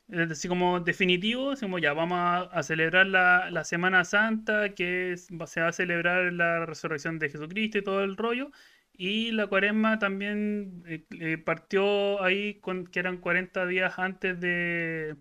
es 0.08 0.28
decir, 0.28 0.48
como 0.48 0.80
definitivo, 0.80 1.50
decimos 1.50 1.80
ya 1.82 1.92
vamos 1.92 2.18
a, 2.18 2.38
a 2.42 2.62
celebrar 2.62 3.06
la, 3.06 3.50
la 3.50 3.64
Semana 3.64 4.04
Santa, 4.04 4.74
que 4.74 5.12
es- 5.12 5.28
se 5.46 5.60
va 5.60 5.68
a 5.68 5.72
celebrar 5.72 6.32
la 6.32 6.66
resurrección 6.66 7.18
de 7.18 7.30
Jesucristo 7.30 7.78
y 7.78 7.82
todo 7.84 8.02
el 8.04 8.16
rollo, 8.16 8.50
y 8.92 9.32
la 9.32 9.46
cuaresma 9.48 9.98
también 9.98 10.82
eh, 10.86 11.04
eh, 11.20 11.38
partió 11.38 12.22
ahí, 12.22 12.60
con, 12.60 12.86
que 12.86 13.00
eran 13.00 13.18
40 13.18 13.66
días 13.66 13.98
antes 13.98 14.40
de, 14.40 15.16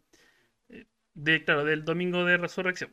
de, 1.15 1.43
claro, 1.43 1.63
del 1.65 1.83
domingo 1.83 2.25
de 2.25 2.37
resurrección. 2.37 2.91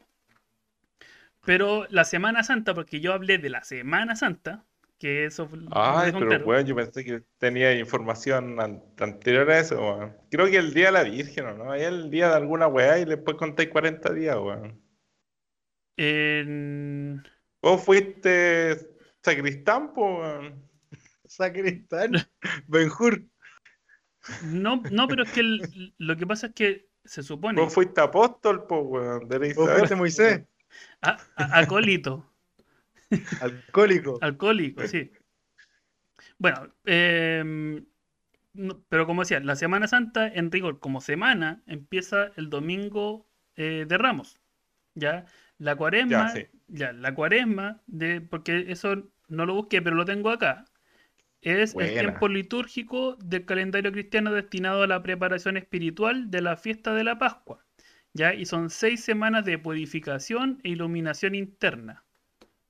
Pero 1.44 1.86
la 1.90 2.04
Semana 2.04 2.42
Santa, 2.44 2.74
porque 2.74 3.00
yo 3.00 3.12
hablé 3.12 3.38
de 3.38 3.50
la 3.50 3.64
Semana 3.64 4.14
Santa, 4.16 4.64
que 4.98 5.24
eso 5.24 5.48
fue- 5.48 5.58
Ay, 5.72 6.12
pero 6.12 6.44
weón, 6.46 6.64
yo 6.64 6.76
pensé 6.76 7.04
que 7.04 7.22
tenía 7.38 7.74
información 7.74 8.60
an- 8.60 8.82
anterior 8.98 9.50
a 9.50 9.58
eso, 9.58 9.80
weón. 9.80 10.16
Creo 10.30 10.46
que 10.46 10.56
el 10.58 10.72
día 10.72 10.86
de 10.86 10.92
la 10.92 11.02
Virgen, 11.02 11.46
¿o 11.46 11.54
¿no? 11.54 11.74
Es 11.74 11.82
el 11.82 12.10
día 12.10 12.28
de 12.28 12.36
alguna 12.36 12.68
weá 12.68 12.98
y 13.00 13.04
después 13.04 13.36
contáis 13.36 13.68
40 13.70 14.12
días, 14.12 14.36
weón. 14.36 14.80
En- 15.96 17.22
Vos 17.60 17.84
fuiste 17.84 18.76
sacristán, 19.22 19.92
po, 19.92 20.18
weón. 20.20 20.68
Sacristán, 21.26 22.12
Benjur. 22.66 23.24
No, 24.44 24.80
no, 24.90 25.08
pero 25.08 25.24
es 25.24 25.32
que 25.32 25.40
el- 25.40 25.94
lo 25.98 26.16
que 26.16 26.26
pasa 26.26 26.48
es 26.48 26.54
que 26.54 26.88
se 27.04 27.22
supone 27.24 27.60
Vos 27.60 27.74
fuiste 27.74 28.00
apóstol, 28.00 28.66
po, 28.66 28.80
weón. 28.82 29.28
De 29.28 29.38
la 29.40 29.54
Vos 29.54 29.70
fuiste 29.70 29.96
Moisés, 29.96 30.42
a- 31.02 31.18
a- 31.36 31.58
acólito, 31.60 32.26
alcohólico. 33.40 34.20
alcohólico, 34.20 34.86
sí. 34.86 35.10
Bueno, 36.38 36.72
em, 36.84 37.86
no, 38.54 38.84
pero 38.88 39.06
como 39.06 39.22
decía, 39.22 39.40
la 39.40 39.56
Semana 39.56 39.88
Santa 39.88 40.28
en 40.28 40.50
rigor 40.52 40.80
como 40.80 41.00
semana 41.00 41.62
empieza 41.66 42.32
el 42.36 42.50
domingo 42.50 43.28
eh, 43.56 43.86
de 43.88 43.98
Ramos. 43.98 44.38
¿Ya? 44.94 45.26
La 45.58 45.76
cuaresma, 45.76 46.10
Ya, 46.10 46.28
sí. 46.30 46.46
ya, 46.68 46.92
la 46.92 47.14
cuaresma, 47.14 47.82
de, 47.86 48.20
porque 48.22 48.66
eso 48.68 49.10
no 49.28 49.46
lo 49.46 49.54
busqué, 49.54 49.82
pero 49.82 49.96
lo 49.96 50.04
tengo 50.06 50.30
acá. 50.30 50.64
Es 51.42 51.76
el 51.78 51.92
tiempo 51.94 52.28
litúrgico 52.28 53.16
del 53.16 53.46
calendario 53.46 53.92
cristiano 53.92 54.32
destinado 54.32 54.82
a 54.84 54.86
la 54.88 55.02
preparación 55.02 55.56
espiritual 55.58 56.30
de 56.30 56.42
la 56.42 56.56
fiesta 56.56 56.94
de 56.94 57.04
la 57.04 57.18
Pascua. 57.18 57.64
¿Ya? 58.14 58.34
Y 58.34 58.44
son 58.46 58.70
seis 58.70 59.02
semanas 59.04 59.44
de 59.44 59.58
purificación 59.58 60.60
e 60.64 60.70
iluminación 60.70 61.34
interna. 61.34 62.04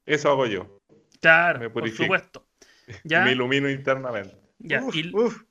Eso 0.07 0.31
hago 0.31 0.47
yo. 0.47 0.79
Claro, 1.21 1.61
Me 1.61 1.71
por 1.71 1.89
supuesto. 1.91 2.47
¿Ya? 3.05 3.25
me 3.25 3.33
ilumino 3.33 3.71
internamente. 3.71 4.37
Ya, 4.59 4.83
Uf, 4.83 4.97
y- 4.97 5.15
uf. 5.15 5.43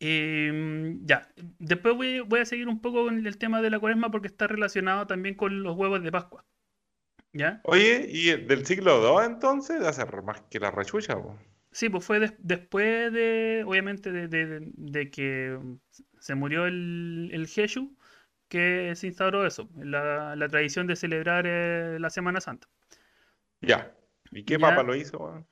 Em, 0.00 1.04
ya, 1.04 1.28
después 1.58 1.96
voy, 1.96 2.20
voy 2.20 2.40
a 2.40 2.44
seguir 2.44 2.68
un 2.68 2.80
poco 2.80 3.04
con 3.04 3.26
el 3.26 3.36
tema 3.38 3.60
de 3.60 3.70
la 3.70 3.80
cuaresma 3.80 4.10
porque 4.12 4.28
está 4.28 4.46
relacionado 4.46 5.06
también 5.08 5.34
con 5.34 5.62
los 5.62 5.76
huevos 5.76 6.02
de 6.02 6.12
Pascua. 6.12 6.44
¿Ya? 7.32 7.60
Oye, 7.64 8.06
¿y 8.08 8.30
del 8.46 8.64
siglo 8.64 9.00
II 9.02 9.26
entonces? 9.26 9.80
De 9.80 9.88
hacer 9.88 10.22
más 10.22 10.40
que 10.42 10.60
la 10.60 10.70
rechucha. 10.70 11.16
Sí, 11.72 11.88
pues 11.88 12.04
fue 12.04 12.20
des- 12.20 12.34
después 12.38 13.12
de, 13.12 13.64
obviamente, 13.66 14.12
de, 14.12 14.28
de- 14.28 14.70
de 14.74 15.10
que 15.10 15.58
se 16.20 16.34
murió 16.34 16.66
el, 16.66 17.30
el 17.32 17.46
Jesús, 17.46 17.88
que 18.48 18.94
se 18.96 19.06
instauró 19.08 19.46
eso, 19.46 19.68
la, 19.76 20.34
la 20.36 20.48
tradición 20.48 20.86
de 20.86 20.96
celebrar 20.96 21.44
eh, 21.46 21.98
la 22.00 22.10
Semana 22.10 22.40
Santa. 22.40 22.66
Ya. 23.60 23.94
¿Y 24.30 24.44
qué 24.44 24.54
Ya. 24.54 24.58
papa 24.60 24.82
lo 24.82 24.94
hizo? 24.94 25.46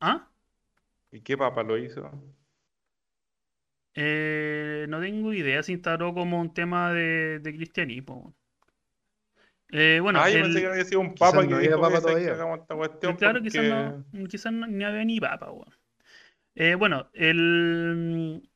¿Ah? 0.00 0.28
¿Y 1.10 1.20
qué 1.20 1.36
papa 1.36 1.62
lo 1.62 1.76
hizo? 1.78 2.10
Eh, 3.94 4.86
no 4.88 5.00
tengo 5.00 5.32
idea, 5.32 5.62
se 5.62 5.72
instauró 5.72 6.14
como 6.14 6.40
un 6.40 6.54
tema 6.54 6.92
de, 6.92 7.40
de 7.40 7.54
cristianismo. 7.56 8.34
Eh, 9.70 9.98
bueno, 10.00 10.20
ah, 10.20 10.30
yo 10.30 10.36
el- 10.38 10.42
pensé 10.44 10.60
que 10.60 10.66
había 10.66 10.84
sido 10.84 11.00
un 11.00 11.14
Quizás 11.14 11.30
papa 11.32 11.42
no 11.42 11.48
que 11.48 11.54
había 11.56 11.68
dijo 11.70 11.80
papa 11.80 12.00
todavía. 12.00 12.32
esta 12.32 12.74
cuestión 12.74 13.16
Claro, 13.16 13.42
quizás 13.42 13.64
porque- 13.64 14.18
no, 14.22 14.28
quizás 14.28 14.52
no, 14.52 14.66
ni 14.66 14.84
había 14.84 15.04
ni 15.04 15.20
papa, 15.20 15.50
weón. 15.50 15.74
Eh, 16.54 16.74
bueno, 16.74 17.10
el, 17.12 18.48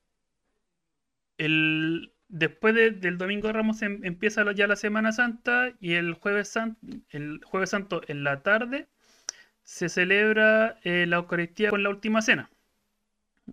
el 1.39 2.12
después 2.33 2.75
de- 2.75 2.91
del 2.93 3.19
Domingo 3.19 3.47
de 3.49 3.53
Ramos 3.55 3.83
em- 3.83 4.05
empieza 4.05 4.51
ya 4.53 4.67
la 4.67 4.77
Semana 4.77 5.13
Santa 5.13 5.73
y 5.81 5.95
el 5.95 6.15
Jueves 6.15 6.55
el 7.11 7.41
Jueves 7.45 7.71
Santo 7.71 8.03
en 8.09 8.25
la 8.25 8.43
tarde 8.43 8.89
se 9.65 9.89
celebra 9.91 10.79
eh, 10.85 11.07
la 11.09 11.17
Eucaristía 11.19 11.71
con 11.71 11.83
la 11.85 11.91
Última 11.91 12.23
Cena, 12.23 12.51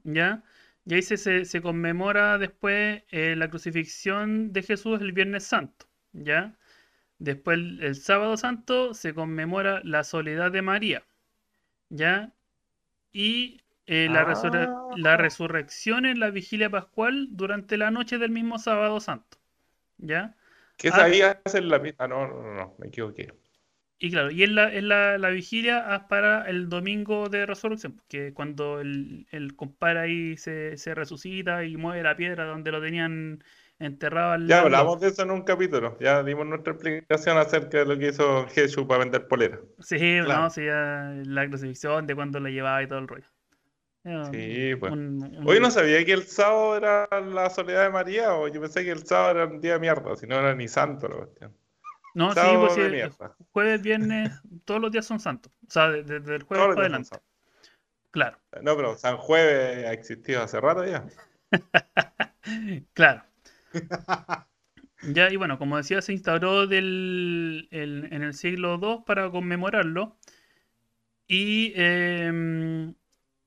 ¿ya? 0.03 0.43
Y 0.85 0.95
ahí 0.95 1.01
se, 1.01 1.17
se, 1.17 1.45
se 1.45 1.61
conmemora 1.61 2.37
después 2.37 3.03
eh, 3.11 3.35
la 3.37 3.49
crucifixión 3.49 4.53
de 4.53 4.63
Jesús 4.63 5.01
el 5.01 5.11
Viernes 5.13 5.43
Santo, 5.43 5.85
¿ya? 6.13 6.57
Después 7.19 7.57
el, 7.59 7.83
el 7.83 7.95
Sábado 7.95 8.37
Santo 8.37 8.93
se 8.95 9.13
conmemora 9.13 9.81
la 9.85 10.03
soledad 10.05 10.51
de 10.51 10.61
María, 10.63 11.03
¿ya? 11.89 12.33
Y 13.13 13.61
eh, 13.91 14.07
la, 14.11 14.23
resurre- 14.25 14.67
Ah. 14.69 14.93
la 14.97 15.17
resurrección 15.17 16.05
en 16.05 16.19
la 16.19 16.29
vigilia 16.31 16.69
pascual 16.69 17.27
durante 17.31 17.77
la 17.77 17.91
noche 17.91 18.17
del 18.19 18.31
mismo 18.31 18.59
Sábado 18.59 18.99
Santo, 18.99 19.37
¿ya? 19.97 20.35
¿Qué 20.77 20.89
Ah. 20.89 20.95
sabía 20.97 21.41
hacer 21.45 21.63
la 21.63 21.81
Ah, 21.97 22.07
no, 22.07 22.27
no, 22.27 22.43
no, 22.43 22.53
no, 22.55 22.75
me 22.79 22.87
equivoqué. 22.87 23.33
Y 24.01 24.11
claro, 24.11 24.31
y 24.31 24.43
es 24.43 24.49
la, 24.49 24.71
es 24.73 24.83
la, 24.83 25.17
la 25.17 25.29
vigilia 25.29 25.93
ah, 25.93 26.07
para 26.07 26.49
el 26.49 26.69
domingo 26.69 27.27
de 27.29 27.45
resurrección, 27.45 28.01
que 28.07 28.33
cuando 28.33 28.79
el, 28.79 29.27
el 29.31 29.55
compadre 29.57 29.99
ahí 29.99 30.37
se, 30.37 30.77
se 30.77 30.95
resucita 30.95 31.65
y 31.65 31.75
mueve 31.75 32.01
la 32.03 32.15
piedra 32.15 32.45
donde 32.45 32.71
lo 32.71 32.81
tenían 32.81 33.43
enterrado 33.79 34.31
al 34.33 34.47
Ya 34.47 34.63
lado. 34.63 34.65
hablamos 34.67 34.99
de 35.01 35.07
eso 35.09 35.23
en 35.23 35.31
un 35.31 35.43
capítulo. 35.43 35.97
Ya 35.99 36.23
dimos 36.23 36.45
nuestra 36.47 36.73
explicación 36.73 37.37
acerca 37.37 37.79
de 37.79 37.85
lo 37.85 37.97
que 37.97 38.07
hizo 38.09 38.47
Jesús 38.47 38.85
para 38.85 38.99
vender 38.99 39.27
polera. 39.27 39.59
Sí, 39.79 39.97
Claro. 40.23 40.43
no, 40.43 40.49
sí, 40.49 40.65
ya 40.65 41.11
la 41.25 41.47
crucifixión, 41.49 42.07
de 42.07 42.15
cuando 42.15 42.39
la 42.39 42.49
llevaba 42.49 42.81
y 42.83 42.87
todo 42.87 42.99
el 42.99 43.07
rollo. 43.07 43.27
Sí, 44.03 44.75
pues. 44.79 44.91
un- 44.93 45.23
un- 45.23 45.47
Hoy 45.47 45.59
no 45.59 45.69
sabía 45.71 46.03
que 46.05 46.13
el 46.13 46.23
sábado 46.25 46.77
era 46.77 47.07
la 47.21 47.49
soledad 47.49 47.83
de 47.83 47.89
María, 47.89 48.33
o 48.33 48.47
yo 48.47 48.61
pensé 48.61 48.83
que 48.83 48.91
el 48.91 49.05
sábado 49.05 49.31
era 49.31 49.45
un 49.45 49.61
día 49.61 49.73
de 49.73 49.79
mierda, 49.79 50.15
si 50.15 50.25
no 50.27 50.35
era 50.39 50.55
ni 50.55 50.67
santo 50.67 51.07
la 51.07 51.15
cuestión. 51.17 51.55
No, 52.15 52.29
sí, 52.31 52.35
sábado 52.35 52.59
pues 52.61 52.73
sí, 52.73 52.81
el 52.81 52.91
mierda. 52.91 53.35
jueves, 53.51 53.81
viernes, 53.81 54.31
todos 54.65 54.81
los 54.81 54.91
días 54.91 55.05
son 55.05 55.19
santos. 55.19 55.51
O 55.67 55.71
sea, 55.71 55.89
de- 55.89 56.03
desde 56.03 56.35
el 56.35 56.43
jueves 56.43 56.65
Todos 56.65 56.75
para 56.75 56.87
adelante. 56.87 57.17
Claro. 58.11 58.37
No, 58.61 58.75
pero 58.75 58.97
San 58.97 59.17
Jueves 59.17 59.85
ha 59.85 59.93
existido 59.93 60.41
hace 60.41 60.59
rato 60.59 60.85
ya. 60.85 61.05
claro. 62.93 63.23
Ya, 65.01 65.31
y 65.31 65.37
bueno, 65.37 65.57
como 65.57 65.77
decía, 65.77 66.01
se 66.01 66.11
instauró 66.13 66.67
del, 66.67 67.67
el- 67.71 68.09
en 68.11 68.21
el 68.23 68.33
siglo 68.33 68.77
II 68.77 69.03
para 69.05 69.29
conmemorarlo. 69.31 70.17
Y 71.27 71.73
em, 71.75 72.89
eh, 72.89 72.95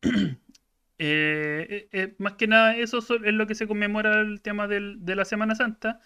eh, 0.99 1.89
eh, 1.93 2.15
más 2.19 2.35
que 2.35 2.47
nada, 2.47 2.77
eso 2.77 3.01
so- 3.01 3.17
es 3.25 3.35
lo 3.35 3.47
que 3.47 3.55
se 3.55 3.67
conmemora 3.67 4.21
el 4.21 4.41
tema 4.43 4.69
del- 4.69 5.05
de 5.05 5.17
la 5.17 5.25
Semana 5.25 5.55
Santa. 5.55 6.01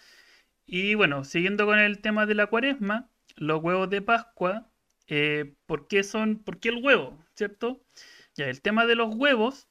Y 0.67 0.95
bueno, 0.95 1.23
siguiendo 1.25 1.65
con 1.67 1.79
el 1.79 2.01
tema 2.01 2.25
de 2.25 2.35
la 2.35 2.47
cuaresma, 2.47 3.09
los 3.37 3.63
huevos 3.63 3.89
de 3.89 4.01
Pascua, 4.03 4.71
eh, 5.07 5.55
¿por 5.67 5.87
qué 5.87 6.03
son, 6.03 6.43
por 6.43 6.59
qué 6.59 6.69
el 6.71 6.83
huevo? 6.85 7.19
¿Cierto? 7.35 7.83
Ya, 8.35 8.47
el 8.49 8.61
tema 8.61 8.85
de 8.85 8.95
los 8.95 9.15
huevos 9.15 9.69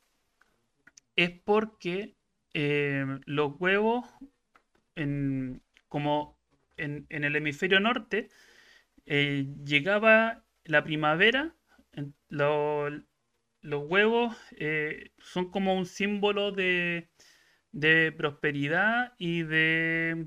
es 1.17 1.31
porque 1.45 2.17
eh, 2.55 3.05
los 3.27 3.53
huevos, 3.59 4.07
en, 4.97 5.63
como 5.89 6.39
en, 6.77 7.07
en 7.11 7.25
el 7.25 7.37
hemisferio 7.37 7.81
norte, 7.81 8.31
eh, 9.07 9.47
llegaba 9.65 10.45
la 10.65 10.85
primavera, 10.85 11.55
los 13.67 13.85
huevos 13.89 14.37
eh, 14.59 15.11
son 15.19 15.51
como 15.51 15.75
un 15.77 15.87
símbolo 15.87 16.53
de, 16.53 17.09
de 17.73 18.13
prosperidad 18.17 19.13
y 19.19 19.43
de... 19.43 20.27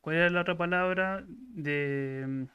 ¿Cuál 0.00 0.16
era 0.16 0.30
la 0.30 0.40
otra 0.42 0.56
palabra? 0.56 1.24
De... 1.26 2.46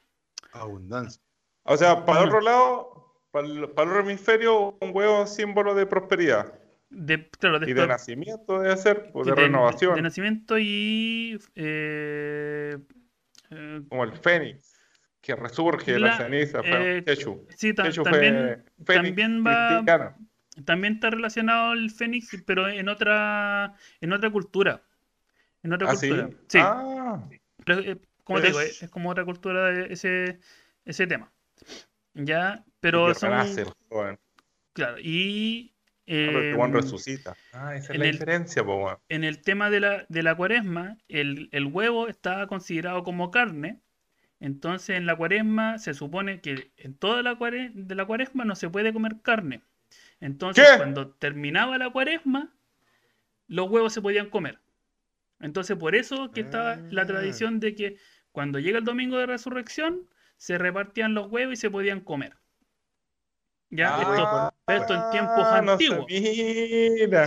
Abundancia. 0.54 1.22
O 1.64 1.76
sea, 1.78 2.06
para 2.06 2.22
el 2.22 2.28
otro 2.28 2.42
lado, 2.42 3.14
para 3.32 3.46
el, 3.48 3.70
para 3.72 3.84
el 3.92 3.98
otro 3.98 4.10
hemisferio, 4.10 4.78
un 4.82 4.92
huevo 4.94 5.24
es 5.24 5.36
símbolo 5.36 5.76
de 5.76 5.86
prosperidad 5.86 6.54
de 6.90 7.30
claro, 7.30 7.60
de 7.60 7.70
y 7.70 7.74
de 7.74 7.88
nacimiento 7.88 8.60
debe 8.60 8.76
ser, 8.78 9.12
pues, 9.12 9.26
de 9.26 9.32
de- 9.34 9.36
de 9.42 9.48
renovación, 9.48 10.02
nacimiento 10.02 10.58
y... 10.60 11.40
eh, 11.56 12.78
eh, 13.50 13.82
como 13.90 14.04
el 14.04 14.12
fénix, 14.14 14.71
que 15.22 15.36
resurge 15.36 16.00
la 16.00 16.08
La- 16.08 16.18
ceniza, 16.18 16.62
eh, 16.64 17.04
Jesús. 17.06 17.38
sí, 17.56 17.74
ta- 17.74 17.90
también, 17.92 18.66
fue 18.84 18.96
también 18.96 19.44
va- 19.46 19.68
cristiano. 19.84 20.18
también 20.66 20.94
está 20.96 21.12
relacionado 21.12 21.74
el 21.74 21.92
Fénix, 21.92 22.44
pero 22.46 22.68
en 22.68 22.90
otra, 22.90 23.76
en 24.02 24.14
otra 24.14 24.30
cultura. 24.32 24.82
En 25.64 25.74
otra 25.74 25.90
¿Ah, 25.90 25.92
cultura. 25.92 26.30
Sí, 26.48 26.58
Ah, 26.60 27.24
pero, 27.64 27.82
eh, 27.82 27.98
como 28.24 28.42
te 28.42 28.48
digo, 28.48 28.62
Es- 28.62 28.90
como 28.90 29.12
otra 29.12 29.24
cultura 29.24 29.86
ese, 29.86 30.40
ese 30.86 31.06
tema. 31.06 31.32
Ya, 32.16 32.66
pero 32.80 33.14
son, 33.14 33.32
joven. 33.90 34.20
claro, 34.74 34.98
y 35.00 35.74
Ah, 35.74 36.04
pero 36.08 36.40
el 36.42 36.56
Juan 36.56 36.72
em, 36.72 36.76
resucita. 36.78 37.38
Ah, 37.54 37.76
esa 37.76 37.94
es 37.94 38.00
la 38.00 38.06
el- 38.06 38.12
diferencia, 38.14 38.66
po, 38.66 39.00
en 39.08 39.24
el 39.24 39.42
tema 39.42 39.70
de 39.70 39.80
la, 39.80 40.06
de 40.10 40.24
la 40.24 40.36
cuaresma, 40.36 40.98
el, 41.08 41.48
el 41.52 41.66
huevo 41.68 42.08
está 42.08 42.48
considerado 42.48 43.04
como 43.04 43.30
carne. 43.32 43.80
Entonces, 44.42 44.98
en 44.98 45.06
la 45.06 45.16
cuaresma 45.16 45.78
se 45.78 45.94
supone 45.94 46.42
que 46.42 46.72
en 46.78 46.96
toda 46.96 47.22
la 47.22 47.36
cuare- 47.38 47.72
de 47.74 47.96
la 47.96 48.06
cuaresma 48.06 48.44
no 48.44 48.56
se 48.56 48.70
puede 48.70 48.92
comer 48.92 49.18
carne. 49.22 49.62
Entonces, 50.20 50.68
¿Qué? 50.70 50.78
cuando 50.78 51.12
terminaba 51.12 51.78
la 51.78 51.90
cuaresma, 51.92 52.50
los 53.48 53.70
huevos 53.70 53.94
se 53.94 54.02
podían 54.02 54.30
comer. 54.30 54.58
Entonces, 55.40 55.78
por 55.78 55.96
eso 55.96 56.32
que 56.32 56.42
estaba 56.42 56.76
la 56.90 57.04
Ah. 57.04 57.06
tradición 57.08 57.60
de 57.60 57.76
que 57.76 57.98
cuando 58.32 58.60
llega 58.60 58.80
el 58.80 58.84
domingo 58.84 59.18
de 59.18 59.28
resurrección, 59.28 60.08
se 60.38 60.58
repartían 60.58 61.14
los 61.14 61.28
huevos 61.32 61.54
y 61.54 61.56
se 61.58 61.70
podían 61.70 62.02
comer. 62.02 62.34
Ya, 63.70 63.96
esto, 64.02 64.54
esto 64.68 64.94
en 64.96 65.12
tiempos 65.12 65.44
Ah, 65.46 65.62
no 65.62 65.72
antiguos. 65.74 66.06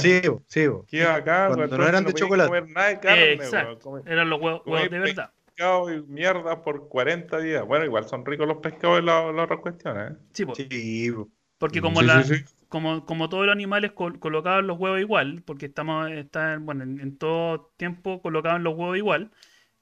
Sí, 0.01 0.21
sí. 0.47 0.69
Qué 0.89 1.05
bacán, 1.05 1.55
Cuando 1.55 1.79
no 1.79 1.89
eran 1.89 2.05
de 2.05 2.13
chocolate. 2.13 2.49
comer 2.49 2.69
nada 2.69 2.89
de 2.89 3.01
carne, 3.01 3.23
weón. 3.23 3.41
Exacto. 3.41 3.79
Comer 3.79 4.03
Eran 4.13 4.29
los 4.31 4.41
huevos 4.41 4.63
de 4.91 4.99
verdad. 4.99 5.33
Pescado 5.55 5.93
y 5.93 6.03
mierda 6.05 6.63
por 6.63 6.89
40 6.89 7.39
días. 7.39 7.65
Bueno, 7.67 7.85
igual 7.85 8.07
son 8.09 8.25
ricos 8.27 8.47
los 8.49 8.59
pescados 8.59 9.01
y 9.03 9.05
la- 9.05 9.33
las 9.33 9.45
otras 9.45 9.61
cuestiones, 9.61 10.13
¿eh? 10.13 10.17
Sí, 10.33 10.45
po. 10.47 10.65
Sí. 10.69 11.13
Porque 11.59 11.81
como 11.83 12.01
Sí, 12.01 12.09
la, 12.09 12.25
sí, 12.25 12.25
sí. 12.25 12.45
como, 12.69 13.07
como 13.07 13.29
todos 13.31 13.47
los 13.47 13.55
animales 13.55 13.93
col- 13.93 14.21
colocaban 14.21 14.67
los 14.69 14.79
huevos 14.79 15.01
igual, 15.01 15.43
porque 15.45 15.67
estamos, 15.67 16.11
están, 16.13 16.67
bueno, 16.67 16.85
en, 16.85 17.01
en 17.01 17.19
todo 17.19 17.73
tiempo 17.79 18.23
colocaban 18.23 18.65
los 18.65 18.75
huevos 18.77 18.99
igual, 18.99 19.33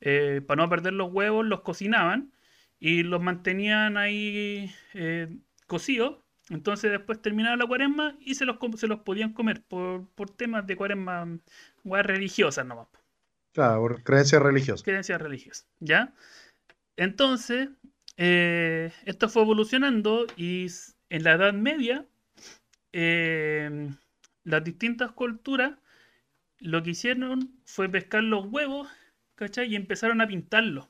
eh, 0.01 0.43
para 0.47 0.63
no 0.65 0.71
perder 0.71 0.95
los 0.95 1.13
huevos 1.13 1.47
los 1.47 1.63
cocinaban 1.63 2.33
y 2.81 3.05
los 3.05 3.23
mantenían 3.23 3.97
ahí 3.99 4.73
eh, 4.95 5.37
cocidos 5.69 6.19
Entonces 6.51 6.91
después 6.93 7.23
terminaba 7.23 7.57
la 7.57 7.67
cuaresma 7.67 8.17
y 8.21 8.37
se 8.37 8.47
los, 8.47 8.59
se 8.79 8.89
los 8.89 9.01
podían 9.01 9.35
comer 9.35 9.63
por, 9.65 10.09
por 10.11 10.31
temas 10.31 10.67
de 10.67 10.77
cuaresma, 10.77 11.27
religiosas 12.05 12.67
nomás, 12.67 12.89
po, 12.89 13.01
Claro, 13.53 13.81
por 13.81 14.03
creencias 14.03 14.43
religiosas. 14.43 14.83
creencias 14.83 15.21
religiosas, 15.21 15.67
¿ya? 15.81 16.13
Entonces, 16.97 17.71
eh, 18.17 18.93
esto 19.07 19.29
fue 19.29 19.43
evolucionando 19.43 20.27
y 20.37 20.67
en 21.11 21.25
la 21.25 21.33
Edad 21.33 21.53
Media, 21.55 22.07
eh, 22.93 23.91
las 24.45 24.65
distintas 24.65 25.13
culturas 25.13 25.79
lo 26.59 26.83
que 26.83 26.91
hicieron 26.91 27.61
fue 27.67 27.89
pescar 27.89 28.23
los 28.25 28.47
huevos, 28.47 28.89
¿cachai? 29.37 29.69
Y 29.73 29.77
empezaron 29.77 30.21
a 30.21 30.27
pintarlos, 30.29 30.89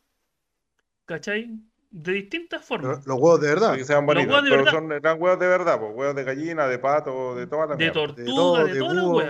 ¿cachai? 1.06 1.60
De 1.90 2.12
distintas 2.12 2.64
formas. 2.64 2.98
Los, 2.98 3.06
los 3.06 3.16
huevos 3.18 3.40
de 3.40 3.48
verdad. 3.48 3.76
Que 3.76 3.84
sean 3.84 4.06
Los 4.06 4.14
bonitos. 4.14 4.32
huevos 4.34 4.44
de 4.44 4.50
Pero 4.50 4.64
verdad. 4.64 4.72
son, 4.78 4.92
eran 4.92 5.22
huevos 5.22 5.38
de 5.38 5.46
verdad, 5.48 5.78
pues 5.80 5.92
huevos 5.94 6.14
de 6.16 6.24
gallina, 6.24 6.66
de 6.66 6.78
pato, 6.78 7.34
de 7.34 7.46
toda 7.46 7.66
la 7.66 7.76
De 7.76 7.76
mierda. 7.76 7.92
tortuga, 7.92 8.24
todo, 8.24 8.64
de, 8.64 8.74
de 8.74 8.78
todas 8.78 8.94
las 8.96 9.04
búho. 9.04 9.20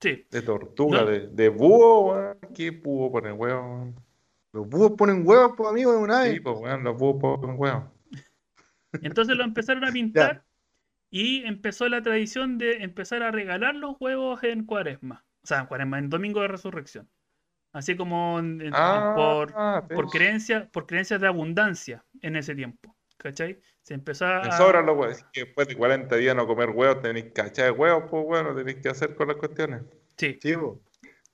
Sí. 0.00 0.26
De 0.30 0.42
tortuga, 0.42 1.00
No. 1.02 1.06
de, 1.06 1.26
de 1.28 1.48
búho, 1.48 2.12
weón. 2.12 2.38
¿Qué 2.54 2.70
búho 2.70 3.12
pone 3.12 3.32
huevos? 3.32 3.94
Los 4.52 4.68
búhos 4.68 4.92
ponen 4.98 5.26
huevos, 5.26 5.52
pues 5.56 5.68
amigo, 5.68 5.92
de 5.92 5.98
una 5.98 6.24
Sí, 6.24 6.30
vez. 6.30 6.40
pues 6.42 6.56
weón, 6.58 6.82
los 6.84 6.96
búhos 6.98 7.20
ponen 7.20 7.56
huevos. 7.58 7.84
Entonces 9.02 9.36
lo 9.36 9.44
empezaron 9.44 9.84
a 9.84 9.92
pintar 9.92 10.44
y 11.10 11.44
empezó 11.44 11.88
la 11.88 12.02
tradición 12.02 12.58
de 12.58 12.82
empezar 12.82 13.22
a 13.22 13.30
regalar 13.30 13.74
los 13.74 13.96
huevos 14.00 14.42
en 14.42 14.64
cuaresma. 14.64 15.24
O 15.42 15.46
sea, 15.46 15.60
en 15.60 15.66
cuaresma, 15.66 15.98
en 15.98 16.08
domingo 16.10 16.40
de 16.42 16.48
resurrección. 16.48 17.08
Así 17.72 17.96
como 17.96 18.38
en- 18.40 18.70
Ah, 18.72 19.12
por, 19.14 19.48
sí. 19.88 19.94
por, 19.94 20.08
creencia, 20.10 20.68
por 20.72 20.86
creencias 20.86 21.20
de 21.20 21.28
abundancia 21.28 22.04
en 22.20 22.34
ese 22.36 22.54
tiempo. 22.54 22.96
¿Cachai? 23.22 23.60
Se 23.82 23.94
empezó 23.94 24.24
a... 24.26 24.42
Me 24.42 24.52
sobran 24.52 24.86
los 24.86 24.96
huevos. 24.96 25.18
Es 25.18 25.24
que 25.32 25.44
después 25.44 25.68
de 25.68 25.76
40 25.76 26.16
días 26.16 26.34
no 26.34 26.46
comer 26.46 26.70
huevos, 26.70 27.02
tenéis 27.02 27.26
que 27.34 27.42
echar 27.42 27.72
huevos, 27.72 28.04
pues 28.10 28.24
bueno, 28.24 28.54
tenéis 28.54 28.78
que 28.78 28.88
hacer 28.88 29.14
con 29.14 29.28
las 29.28 29.36
cuestiones. 29.36 29.82
Sí. 30.16 30.38
Sí, 30.40 30.56
po. 30.56 30.80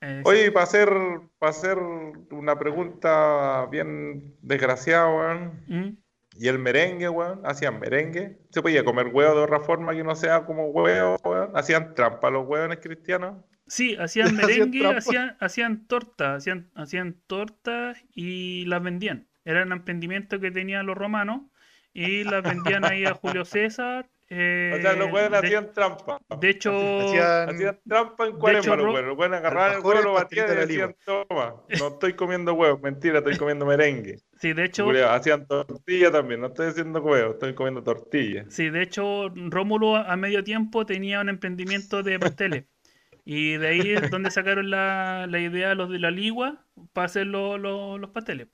eh, 0.01 0.23
Oye, 0.25 0.51
para 0.51 0.65
hacer, 0.65 0.91
para 1.39 1.51
hacer 1.51 1.79
una 1.79 2.59
pregunta 2.59 3.67
bien 3.71 4.35
desgraciada, 4.43 5.09
weón. 5.09 5.63
¿Mm? 5.69 5.97
¿Y 6.39 6.49
el 6.49 6.59
merengue, 6.59 7.09
weón? 7.09 7.41
¿Hacían 7.45 7.79
merengue? 7.79 8.39
¿Se 8.51 8.61
podía 8.63 8.85
comer 8.85 9.07
huevo 9.13 9.37
de 9.37 9.43
otra 9.45 9.61
forma 9.61 9.95
que 9.95 10.03
no 10.05 10.15
sea 10.17 10.45
como 10.45 10.67
huevo, 10.71 11.17
weón? 11.25 11.51
¿Hacían 11.55 11.95
trampa 11.95 12.31
los 12.31 12.47
huevones 12.47 12.81
cristianos? 12.83 13.45
Sí, 13.69 13.97
hacían 13.97 14.35
merengue, 14.37 14.87
hacían, 14.87 15.37
hacían 15.41 15.87
tortas, 15.87 16.39
hacían, 16.39 16.71
hacían 16.75 17.15
tortas 17.27 17.99
y 18.13 18.65
las 18.67 18.83
vendían. 18.83 19.29
Eran 19.45 19.71
emprendimientos 19.73 20.41
que 20.41 20.51
tenían 20.51 20.87
los 20.87 20.97
romanos 20.97 21.43
y 21.97 22.25
las 22.25 22.43
vendían 22.43 22.85
ahí 22.85 23.05
a 23.05 23.15
Julio 23.15 23.45
César. 23.45 24.07
eh, 24.29 24.73
O 24.77 24.83
sea, 24.83 24.93
los 24.95 25.13
huevones 25.13 25.31
de, 25.41 25.47
hacían 25.47 25.73
trampa. 25.73 26.19
de 26.41 26.51
hecho, 26.51 26.73
Hacían- 27.01 27.49
Hacían 27.49 27.79
trampa 27.89 28.27
en 28.27 28.37
cuaresma 28.39 28.77
los 28.77 28.87
huevos. 28.87 29.03
Los 29.03 29.19
huevones 29.19 29.39
agarraban 29.39 29.73
el 29.79 29.81
huevo, 29.85 30.03
lo 30.03 30.13
batían 30.15 30.53
y 30.53 30.57
decían, 30.57 30.97
toma, 31.05 31.55
no 31.79 31.89
estoy 31.89 32.15
comiendo 32.15 32.53
huevos, 32.55 32.81
mentira, 32.83 33.19
estoy 33.19 33.37
comiendo 33.37 33.65
merengue. 33.67 34.19
sí, 34.41 34.53
de 34.53 34.65
hecho, 34.65 34.91
Hacían 35.11 35.47
tortilla 35.47 36.11
también, 36.11 36.41
no 36.41 36.49
estoy 36.49 36.67
haciendo 36.69 37.01
huevos, 37.01 37.35
estoy 37.35 37.55
comiendo 37.55 37.83
tortilla. 37.85 38.45
sí, 38.49 38.69
de 38.69 38.83
hecho, 38.83 39.29
Rómulo 39.35 39.97
a 39.97 40.13
a 40.13 40.17
medio 40.17 40.43
tiempo 40.45 40.85
tenía 40.87 41.21
un 41.21 41.29
emprendimiento 41.29 42.03
de 42.03 42.19
pasteles. 42.19 42.65
Y 43.25 43.57
de 43.57 43.67
ahí 43.69 43.91
es 43.93 44.09
donde 44.11 44.31
sacaron 44.31 44.71
la, 44.71 45.27
la 45.29 45.39
idea 45.41 45.75
los 45.75 45.91
de 45.91 45.99
la 45.99 46.11
ligua 46.13 46.65
para 46.93 47.07
hacer 47.07 47.27
lo- 47.27 47.59
lo- 47.59 47.99
los 47.99 48.11
pasteles. 48.11 48.47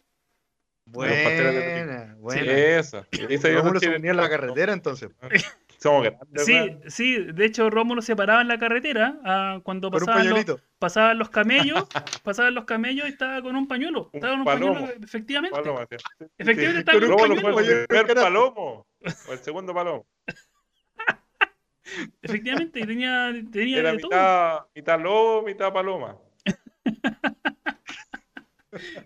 Buena, 0.92 2.14
buena. 2.18 2.52
Eso. 2.52 3.06
Y 3.12 3.34
eso 3.34 3.48
Rómulo 3.48 3.80
se 3.80 3.90
ponía 3.90 4.10
en 4.10 4.16
la 4.18 4.28
carretera 4.28 4.72
entonces. 4.72 5.10
Somos 5.78 6.04
grandes, 6.04 6.44
Sí, 6.44 6.52
weón. 6.52 6.80
sí, 6.86 7.16
de 7.32 7.44
hecho 7.44 7.68
Rómulo 7.68 8.02
se 8.02 8.14
paraba 8.14 8.40
en 8.42 8.46
la 8.46 8.56
carretera 8.58 9.18
ah, 9.24 9.58
cuando 9.64 9.90
pasaban 9.90 10.28
los, 10.28 10.44
pasaban 10.78 11.18
los 11.18 11.28
camellos, 11.30 11.88
pasaban 12.22 12.54
los 12.54 12.64
camellos 12.66 13.06
y 13.06 13.08
estaba 13.10 13.42
con 13.42 13.56
un 13.56 13.66
pañuelo. 13.66 14.04
Un 14.04 14.10
Estaba 14.12 14.32
con 14.34 14.40
un 14.40 14.44
palomo. 14.46 14.74
pañuelo, 14.74 14.94
efectivamente. 15.04 15.58
Paloma, 15.58 15.86
sí. 15.90 15.96
Efectivamente 16.38 16.72
Sí. 16.72 16.78
estaba 16.78 17.00
con 17.00 17.10
un 17.10 17.18
Rómulo 17.18 17.40
fue 17.40 17.54
pañuelo. 17.54 17.80
el 17.80 17.86
primer 17.88 18.14
palomo. 18.14 18.86
O 19.28 19.32
el 19.32 19.38
segundo 19.40 19.74
palomo. 19.74 20.06
Efectivamente, 22.22 22.78
y 22.78 22.86
tenía, 22.86 23.32
tenía 23.50 23.78
Era 23.80 23.92
de 23.92 23.98
todo. 23.98 24.10
mitad, 24.10 24.60
mitad 24.76 25.00
lobo, 25.00 25.42
mitad 25.42 25.72
paloma. 25.72 26.16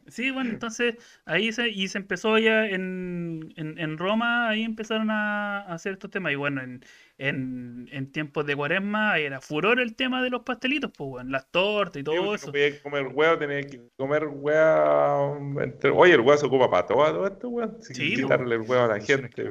Sí, 0.08 0.30
bueno, 0.30 0.50
entonces 0.50 0.96
ahí 1.24 1.52
se, 1.52 1.68
y 1.68 1.88
se 1.88 1.98
empezó 1.98 2.38
ya 2.38 2.66
en, 2.66 3.52
en, 3.56 3.78
en 3.78 3.98
Roma, 3.98 4.48
ahí 4.48 4.62
empezaron 4.62 5.10
a, 5.10 5.60
a 5.62 5.74
hacer 5.74 5.94
estos 5.94 6.10
temas. 6.10 6.32
Y 6.32 6.36
bueno, 6.36 6.62
en, 6.62 6.84
en, 7.18 7.88
en 7.90 8.12
tiempos 8.12 8.46
de 8.46 8.54
cuaresma 8.56 9.18
era 9.18 9.40
furor 9.40 9.80
el 9.80 9.94
tema 9.96 10.22
de 10.22 10.30
los 10.30 10.42
pastelitos, 10.42 10.90
pues 10.96 11.08
bueno, 11.10 11.30
las 11.30 11.50
tortas 11.50 11.96
y 11.96 12.00
Sí, 12.00 12.04
todo 12.04 12.16
porque 12.16 12.36
eso. 12.36 12.46
no 12.46 12.52
podía 12.52 12.82
comer 12.82 13.06
huevo, 13.08 13.38
tenía 13.38 13.62
que 13.62 13.80
comer 13.96 14.26
huevo. 14.26 15.60
entre- 15.62 15.90
Oye, 15.90 16.14
el 16.14 16.20
huevo 16.20 16.36
se 16.38 16.46
ocupa 16.46 16.70
para 16.70 16.86
todo, 16.86 17.04
todo 17.12 17.26
esto, 17.26 17.48
weón. 17.48 17.82
Si 17.82 17.94
Sí, 17.94 18.14
quitarle 18.14 18.54
el 18.56 18.60
huevo 18.62 18.84
a 18.84 18.88
la 18.88 19.00
gente. 19.00 19.44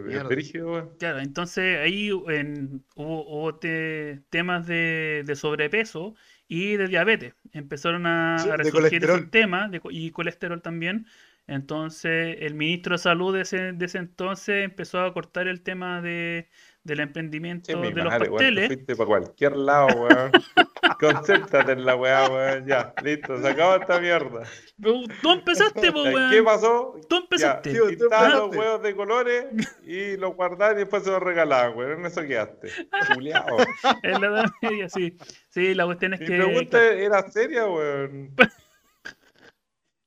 Claro, 0.98 1.20
entonces 1.20 1.80
ahí 1.80 2.10
en- 2.30 2.86
hubo, 2.96 3.28
hubo 3.28 3.56
te- 3.56 4.22
temas 4.30 4.66
de, 4.66 5.24
de 5.26 5.36
sobrepeso 5.36 6.16
y 6.48 6.78
de 6.78 6.88
diabetes. 6.88 7.34
Empezaron 7.52 8.06
a, 8.06 8.44
Sí, 8.44 8.50
a 8.50 8.58
resurgir 8.58 9.04
esos 9.04 9.30
temas 9.32 9.72
de 9.72 9.82
y 9.92 10.12
colesterol 10.12 10.45
también. 10.62 11.06
Entonces 11.48 12.38
el 12.40 12.56
ministro 12.56 12.96
de 12.96 12.98
Salud 13.00 13.36
de 13.36 13.42
ese, 13.42 13.74
de 13.74 13.86
ese 13.86 14.00
entonces 14.00 14.64
empezó 14.66 15.02
a 15.02 15.14
cortar 15.14 15.48
el 15.48 15.62
tema 15.62 16.02
de, 16.02 16.50
del 16.84 17.00
emprendimiento 17.02 17.80
de 17.80 17.92
los 17.92 18.06
madre, 18.06 18.30
pasteles. 18.30 18.68
fuiste 18.68 18.96
para 18.96 19.08
cualquier 19.08 19.56
lado, 19.56 19.88
weón. 19.96 20.32
Concéntrate 21.00 21.74
en 21.74 21.86
la 21.86 21.96
weá, 21.96 22.28
weón. 22.30 22.66
Ya, 22.66 22.94
listo, 23.04 23.40
se 23.42 23.48
acabó 23.48 23.76
esta 23.76 24.00
mierda. 24.00 24.44
Pero 24.82 25.02
Tú 25.22 25.32
empezaste, 25.34 25.92
po, 25.92 26.04
Ya, 26.06 26.12
weón. 26.14 26.32
¿Qué 26.32 26.44
pasó? 26.44 26.96
Tú 27.08 27.18
empezaste. 27.18 27.76
Tú 27.76 27.88
Quitaban 27.90 28.32
los 28.32 28.56
huevos 28.56 28.82
de 28.82 28.96
colores 28.96 29.46
y 29.84 30.18
los 30.18 30.36
guardaban 30.36 30.78
y 30.78 30.80
después 30.80 31.04
se 31.04 31.12
los 31.12 31.22
regalaban, 31.22 31.78
weón. 31.78 32.00
En 32.00 32.06
eso 32.08 32.22
quedaste. 32.24 32.70
Culeado. 33.14 33.58
En 34.04 34.22
la 34.22 34.28
Edad 34.28 34.46
Media, 34.64 34.90
sí. 34.90 35.16
Sí, 35.50 35.76
la 35.76 35.86
cuestión 35.86 36.14
es 36.16 36.20
Mi 36.22 36.26
que. 36.26 36.38
pregunta 36.38 36.84
era 36.84 37.22
seria, 37.30 37.68
weón. 37.68 38.34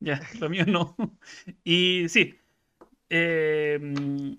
Ya, 0.01 0.21
lo 0.41 0.49
mío 0.49 0.65
no. 0.67 0.97
Y 1.65 2.09
sí. 2.09 2.35
mm, 3.81 4.33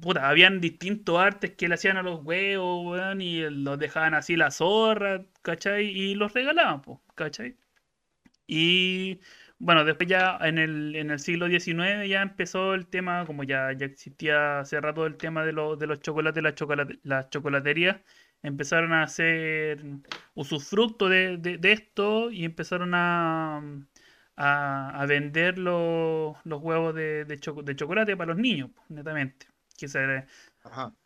puta, 0.00 0.28
habían 0.28 0.60
distintos 0.60 1.18
artes 1.18 1.52
que 1.56 1.68
le 1.68 1.74
hacían 1.74 1.96
a 1.96 2.02
los 2.02 2.24
huevos, 2.24 2.86
weón, 2.86 3.20
y 3.20 3.40
los 3.50 3.78
dejaban 3.78 4.14
así 4.14 4.36
la 4.36 4.50
zorra, 4.50 5.24
¿cachai? 5.42 5.86
Y 5.86 6.14
los 6.14 6.32
regalaban, 6.32 6.82
pues, 6.82 6.98
¿cachai? 7.14 7.56
Y 8.46 9.20
bueno, 9.58 9.84
después 9.84 10.08
ya 10.08 10.38
en 10.42 10.58
el, 10.58 10.96
en 10.96 11.10
el 11.10 11.18
siglo 11.20 11.48
XIX 11.48 12.08
ya 12.08 12.22
empezó 12.22 12.74
el 12.74 12.86
tema, 12.88 13.26
como 13.26 13.44
ya, 13.44 13.72
ya 13.74 13.86
existía 13.86 14.60
hace 14.60 14.80
rato 14.80 15.06
el 15.06 15.16
tema 15.16 15.44
de, 15.44 15.52
los 15.52 15.78
de 15.78 15.86
los 15.88 16.00
chocolates, 16.00 16.42
las, 16.42 16.54
chocolate- 16.56 17.00
las 17.04 17.30
chocolaterías, 17.30 17.98
empezaron 18.42 18.92
a 18.94 19.04
hacer 19.04 19.82
usufructo 20.34 21.08
de, 21.08 21.38
de, 21.38 21.58
de 21.58 21.72
esto 21.72 22.30
y 22.30 22.44
empezaron 22.44 22.92
a, 22.94 23.62
a, 24.36 24.90
a 25.00 25.06
vender 25.06 25.58
los, 25.58 26.36
los 26.44 26.62
huevos 26.62 26.94
de, 26.94 27.24
de, 27.24 27.36
de 27.64 27.76
chocolate 27.76 28.16
para 28.16 28.32
los 28.32 28.38
niños, 28.38 28.70
netamente. 28.88 29.46
Que 29.78 29.88
se, 29.88 30.26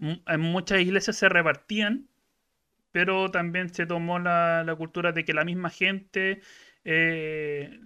en 0.01 0.41
muchas 0.41 0.81
iglesias 0.81 1.17
se 1.17 1.29
repartían, 1.29 2.09
pero 2.93 3.31
también 3.31 3.73
se 3.75 3.87
tomó 3.87 4.19
la, 4.19 4.65
la 4.65 4.77
cultura 4.77 5.13
de 5.13 5.25
que 5.25 5.35
la 5.35 5.45
misma 5.45 5.71
gente 5.71 6.43
eh, 6.85 7.81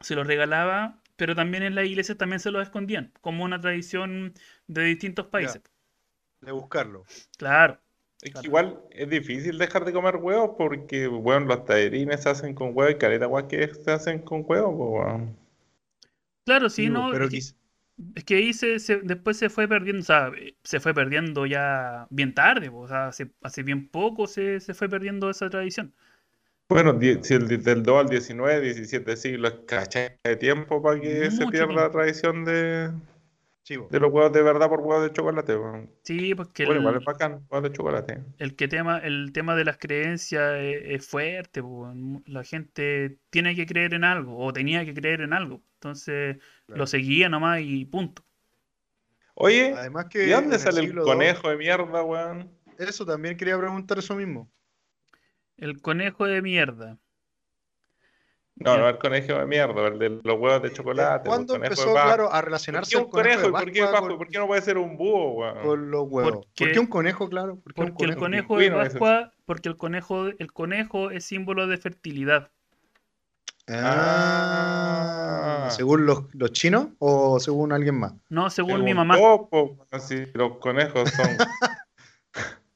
se 0.00 0.14
los 0.14 0.26
regalaba, 0.26 1.02
pero 1.16 1.34
también 1.34 1.62
en 1.62 1.74
las 1.74 1.86
iglesias 1.86 2.18
también 2.18 2.40
se 2.40 2.50
los 2.50 2.62
escondían, 2.62 3.12
como 3.20 3.44
una 3.44 3.60
tradición 3.60 4.34
de 4.66 4.84
distintos 4.84 5.26
países. 5.26 5.62
De 6.40 6.52
buscarlo. 6.52 7.04
Claro, 7.38 7.80
Es 8.26 8.34
que 8.34 8.46
igual 8.48 8.82
es 8.90 9.08
difícil 9.08 9.56
dejar 9.56 9.86
de 9.86 9.92
comer 9.94 10.16
huevos 10.16 10.50
porque, 10.58 11.06
bueno, 11.06 11.46
los 11.46 11.64
tallarines 11.64 12.22
se 12.24 12.28
hacen 12.28 12.54
con 12.54 12.76
huevo 12.76 12.90
y 12.90 12.98
caleta 12.98 13.24
guay 13.24 13.46
que 13.48 13.72
se 13.74 13.90
hacen 13.90 14.18
con 14.20 14.44
huevo, 14.46 14.76
pues, 14.76 15.06
weón. 15.06 15.36
claro, 16.44 16.68
sí, 16.70 16.88
no, 16.90 17.08
pero 17.10 17.24
es 17.26 17.30
que- 17.30 17.56
Es 18.16 18.24
que 18.24 18.36
ahí 18.36 18.52
se, 18.54 18.78
se- 18.80 19.00
después 19.02 19.38
se 19.38 19.50
fue 19.50 19.68
perdiendo, 19.68 20.02
o 20.02 20.04
sea, 20.04 20.30
se 20.64 20.80
fue 20.80 20.94
perdiendo 20.94 21.46
ya 21.46 22.06
bien 22.10 22.34
tarde, 22.34 22.68
o 22.72 22.86
sea, 22.88 23.08
hace, 23.08 23.30
hace 23.42 23.62
bien 23.62 23.88
poco 23.88 24.26
se, 24.26 24.60
se 24.60 24.74
fue 24.74 24.88
perdiendo 24.88 25.30
esa 25.30 25.50
tradición. 25.50 25.94
Bueno, 26.68 26.92
die- 26.94 27.22
si 27.24 27.34
el, 27.34 27.48
del 27.62 27.82
2 27.82 28.00
al 28.00 28.08
19, 28.08 28.60
17 28.60 29.16
siglos, 29.16 29.60
¿cachai? 29.66 30.18
De 30.24 30.36
tiempo 30.36 30.82
para 30.82 31.00
que 31.00 31.30
se 31.30 31.46
pierda 31.46 31.72
la 31.82 31.90
tradición 31.90 32.44
de, 32.44 32.90
sí, 33.66 33.76
de 33.90 34.00
los 34.00 34.12
huevos 34.12 34.32
de 34.32 34.42
verdad 34.42 34.68
por 34.68 34.80
huevos 34.80 35.02
de 35.04 35.12
chocolate, 35.12 35.56
weón. 35.56 35.90
Sí, 36.04 36.34
porque 36.34 36.62
Bueno, 36.64 36.80
igual 36.80 36.96
el, 36.96 36.98
es 36.98 37.04
bacán, 37.04 37.46
huevos 37.50 37.64
de 37.70 37.76
chocolate. 37.76 38.24
el 38.38 38.56
que 38.56 38.68
tema, 38.68 38.98
el 38.98 39.32
tema 39.32 39.56
de 39.56 39.64
las 39.64 39.78
creencias 39.78 40.54
es, 40.58 40.82
es 41.00 41.06
fuerte, 41.08 41.62
la 42.26 42.44
gente 42.44 43.18
tiene 43.30 43.54
que 43.56 43.66
creer 43.66 43.94
en 43.94 44.04
algo, 44.04 44.38
o 44.38 44.52
tenía 44.52 44.84
que 44.84 44.94
creer 44.94 45.22
en 45.22 45.32
algo, 45.32 45.62
entonces 45.74 46.36
Claro. 46.66 46.80
lo 46.80 46.86
seguía 46.86 47.28
nomás 47.28 47.60
y 47.62 47.84
punto. 47.86 48.24
Oye, 49.34 49.72
Además 49.78 50.06
que 50.10 50.26
¿y 50.26 50.30
dónde 50.30 50.58
el 50.58 50.58
sale 50.58 50.80
el 50.80 50.86
II 50.88 51.00
conejo 51.04 51.48
de 51.50 51.56
mierda, 51.56 52.02
weón? 52.02 52.50
Eso 52.78 53.06
también 53.06 53.36
quería 53.36 53.56
preguntar 53.58 53.98
eso 53.98 54.14
mismo. 54.16 54.50
El 55.58 55.82
conejo 55.82 56.24
de 56.24 56.40
mierda. 56.40 56.98
No, 58.58 58.78
no 58.78 58.88
el 58.88 58.96
conejo 58.98 59.34
de 59.34 59.44
mierda, 59.46 59.86
el 59.86 59.98
de 59.98 60.08
los 60.08 60.38
huevos 60.40 60.62
de 60.62 60.72
chocolate. 60.72 61.26
pues, 61.26 61.28
¿Cuándo 61.28 61.54
el 61.56 61.60
conejo 61.60 61.74
de 61.82 61.90
empezó, 61.90 61.92
claro, 62.06 62.26
a 62.32 62.36
¿Por 62.36 62.44
relacionarse 62.46 62.90
qué 62.90 62.96
el 62.96 63.04
un 63.04 63.10
conejo? 63.10 63.40
de 63.42 63.48
¿Y 63.48 63.50
por 63.50 63.70
qué 63.72 63.80
Pascua 63.82 64.16
¿Por 64.18 64.28
qué 64.28 64.38
no 64.38 64.46
puede 64.46 64.62
ser 64.62 64.78
un 64.78 64.96
búho, 64.96 65.32
weón? 65.32 65.62
con 65.62 65.90
los 65.90 66.06
huevos? 66.08 66.46
¿Por 66.56 66.72
qué 66.72 66.78
un 66.78 66.86
conejo, 66.86 67.28
claro? 67.28 67.56
¿Por 67.56 67.74
qué 67.74 67.80
un 67.82 67.88
Porque 67.88 68.04
el 68.06 68.16
conejo? 68.16 68.56
de. 68.56 68.70
Pascua, 68.70 69.32
porque 69.44 69.68
el 69.68 69.76
conejo, 69.76 70.28
el 70.28 70.52
conejo 70.54 71.10
es 71.10 71.24
símbolo 71.24 71.66
de 71.66 71.76
fertilidad. 71.76 72.50
Ah, 73.68 75.66
Ah. 75.66 75.70
¿Según 75.70 76.06
los, 76.06 76.32
los 76.34 76.52
chinos 76.52 76.88
o 76.98 77.38
según 77.40 77.72
alguien 77.72 77.96
más? 77.96 78.14
No, 78.28 78.48
según 78.50 78.70
Según 78.72 78.84
mi 78.84 78.94
mamá. 78.94 79.16
Topo, 79.18 79.86
así, 79.90 80.24
los 80.34 80.58
conejos 80.58 81.10
son 81.10 81.26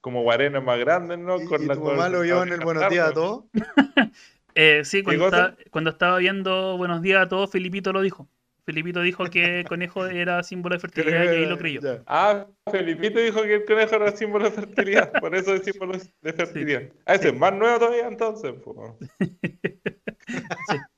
como 0.00 0.22
guarenas 0.22 0.62
más 0.62 0.78
grandes, 0.78 1.18
¿no? 1.18 1.40
¿Y, 1.40 1.44
Con 1.46 1.62
y 1.62 1.66
la 1.66 1.74
tu 1.74 1.82
mamá 1.82 2.08
lo 2.08 2.20
vio 2.22 2.42
en 2.42 2.52
el 2.52 2.60
Buenos 2.60 2.88
Días 2.88 3.10
a 3.10 3.12
todos? 3.12 3.44
Eh, 4.54 4.82
sí, 4.84 5.02
cuando 5.02 5.26
estaba, 5.26 5.56
cuando 5.70 5.90
estaba 5.90 6.18
viendo 6.18 6.76
Buenos 6.76 7.02
días 7.02 7.22
a 7.24 7.28
todos, 7.28 7.50
Filipito 7.50 7.92
lo 7.92 8.00
dijo. 8.02 8.28
Filipito 8.66 9.00
dijo 9.00 9.24
que 9.30 9.60
el 9.60 9.64
conejo 9.66 10.06
era 10.06 10.42
símbolo 10.42 10.74
de 10.76 10.80
fertilidad 10.80 11.24
y 11.24 11.28
ahí 11.28 11.46
lo 11.46 11.58
creyó. 11.58 11.80
Ya. 11.80 12.02
Ah, 12.06 12.46
Felipito 12.70 13.18
dijo 13.18 13.42
que 13.42 13.54
el 13.56 13.64
conejo 13.64 13.94
era 13.96 14.12
símbolo 14.16 14.44
de 14.44 14.50
fertilidad, 14.52 15.12
por 15.20 15.34
eso 15.34 15.54
es 15.54 15.64
símbolo 15.64 15.98
de 16.22 16.32
fertilidad. 16.32 16.82
Ah, 17.06 17.14
ese 17.14 17.28
es 17.28 17.36
más 17.36 17.52
nuevo 17.54 17.78
todavía 17.78 18.06
entonces, 18.06 18.52
po. 18.62 18.98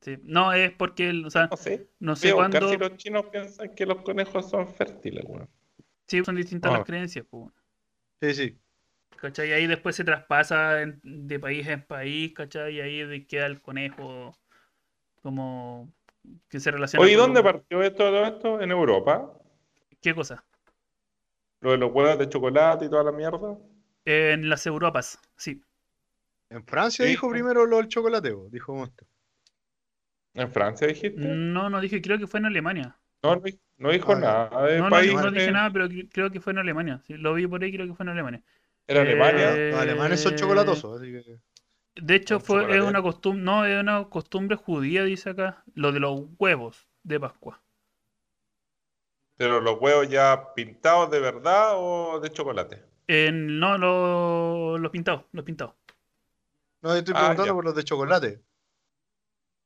Sí. 0.00 0.16
No, 0.24 0.52
es 0.52 0.72
porque, 0.72 1.10
o 1.24 1.30
sea, 1.30 1.46
No 1.46 1.56
sé. 1.56 1.88
no 2.00 2.16
sé 2.16 2.32
cuándo. 2.32 2.68
si 2.68 2.76
los 2.76 2.96
chinos 2.96 3.26
piensan 3.30 3.72
que 3.72 3.86
los 3.86 4.02
conejos 4.02 4.50
son 4.50 4.66
fértiles, 4.74 5.24
weón. 5.28 5.48
Sí, 6.08 6.24
son 6.24 6.34
distintas 6.34 6.72
Ah. 6.72 6.78
las 6.78 6.84
creencias, 6.86 7.24
pues. 7.30 7.52
Sí, 8.20 8.34
sí. 8.34 8.58
¿Cachai? 9.22 9.50
Y 9.50 9.52
ahí 9.52 9.66
después 9.68 9.94
se 9.96 10.04
traspasa 10.04 10.82
en- 10.82 11.00
de 11.04 11.38
país 11.40 11.66
en 11.68 11.82
país, 11.86 12.34
¿cachai? 12.34 12.74
Y 12.76 12.80
ahí 12.80 13.24
queda 13.26 13.46
el 13.46 13.62
conejo 13.62 14.32
como 15.22 15.92
que 16.48 16.60
se 16.60 16.70
relaciona 16.72 17.02
Oye, 17.02 17.12
¿y 17.12 17.16
con 17.16 17.16
dónde 17.16 17.42
partió 17.42 17.82
esto, 17.82 17.98
todo 18.04 18.24
esto? 18.24 18.60
¿En 18.62 18.70
Europa? 18.70 19.30
¿Qué 20.00 20.14
cosa? 20.14 20.44
Lo 21.62 21.70
de 21.70 21.78
los 21.78 21.90
huevos 21.90 22.18
de 22.18 22.28
chocolate 22.28 22.84
y 22.84 22.90
toda 22.90 23.04
la 23.04 23.10
mierda. 23.12 23.56
En 24.04 24.48
las 24.48 24.64
Europas, 24.66 25.18
sí. 25.36 25.60
En 26.50 26.64
Francia 26.64 27.04
Sí, 27.04 27.06
dijo 27.06 27.28
primero 27.28 27.66
lo 27.66 27.78
del 27.78 27.88
chocolate, 27.88 28.32
dijo 28.52 28.72
Monster. 28.76 29.08
¿En 30.34 30.52
Francia 30.52 30.86
dijiste? 30.86 31.40
No, 31.54 31.70
no 31.70 31.80
dije, 31.80 32.02
creo 32.02 32.18
que 32.18 32.26
fue 32.26 32.40
en 32.40 32.46
Alemania. 32.46 32.98
No, 33.22 33.34
no, 33.36 33.42
no 33.78 33.90
dijo 33.90 34.14
Ah, 34.14 34.16
nada 34.16 34.62
de 34.66 34.82
No, 34.82 34.90
no, 34.90 35.02
país. 35.02 35.20
no 35.20 35.30
dije 35.30 35.52
nada, 35.52 35.70
pero 35.72 35.86
cre- 35.88 36.08
creo 36.12 36.30
que 36.30 36.40
fue 36.40 36.52
en 36.52 36.58
Alemania. 36.58 37.00
Sí, 37.06 37.14
lo 37.14 37.34
vi 37.34 37.46
por 37.46 37.62
ahí, 37.62 37.72
creo 37.72 37.86
que 37.86 37.94
fue 37.94 38.04
en 38.04 38.10
Alemania. 38.10 38.42
Era 38.86 39.02
Alemania. 39.02 39.54
Eh, 39.54 39.70
Los 39.72 39.80
alemanes 39.80 40.20
son 40.20 40.36
chocolatosos, 40.36 41.00
así 41.00 41.12
que... 41.12 41.38
De 41.96 42.14
hecho, 42.16 42.38
fue, 42.40 42.76
es 42.76 42.82
una 42.82 43.00
costumbre, 43.02 43.42
no, 43.44 43.64
es 43.64 43.80
una 43.80 44.08
costumbre 44.10 44.56
judía, 44.56 45.04
dice 45.04 45.30
acá, 45.30 45.64
lo 45.74 45.92
de 45.92 46.00
los 46.00 46.20
huevos 46.38 46.86
de 47.02 47.18
Pascua. 47.20 47.62
Pero 49.36 49.60
los 49.60 49.78
huevos 49.78 50.08
ya 50.08 50.54
pintados 50.54 51.10
de 51.10 51.20
verdad 51.20 51.72
o 51.74 52.18
de 52.18 52.30
chocolate. 52.30 52.82
En, 53.06 53.60
no, 53.60 53.78
lo- 53.78 54.76
los 54.78 54.90
pintados, 54.90 55.24
los 55.32 55.44
pintados. 55.44 55.74
No, 56.82 56.90
yo 56.90 56.96
estoy 56.98 57.14
Ah, 57.14 57.18
preguntando 57.20 57.54
por 57.54 57.64
los 57.64 57.74
de 57.74 57.84
chocolate. 57.84 58.42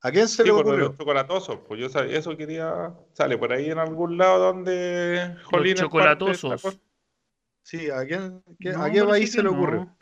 ¿A 0.03 0.11
quién 0.11 0.29
se 0.29 0.43
Sí, 0.43 0.49
le 0.49 0.55
por 0.55 0.61
ocurrió? 0.63 0.89
los 0.89 0.97
chocolatosos. 0.97 1.59
Pues 1.67 1.81
yo 1.81 1.89
sab- 1.89 2.09
eso 2.11 2.37
quería. 2.37 2.95
Sale 3.13 3.37
por 3.39 3.53
ahí 3.53 3.71
en 3.71 3.79
algún 3.79 4.17
lado 4.17 4.39
donde 4.39 5.35
Los 5.35 5.45
Jolín 5.45 5.73
es 5.73 5.89
parte 5.89 6.31
de 6.31 6.37
esta 6.37 6.59
chocolatosos. 6.59 6.63
cosa. 6.63 6.79
Sí, 7.67 7.91
¿a 7.91 8.07
quién, 8.07 8.41
qué- 8.61 8.71
No, 8.71 8.85
a 8.85 8.91
qué 8.93 9.03
país 9.03 9.33
se 9.33 9.39
que 9.39 9.43
le 9.43 9.51
no. 9.51 9.57
ocurrió? 9.57 9.97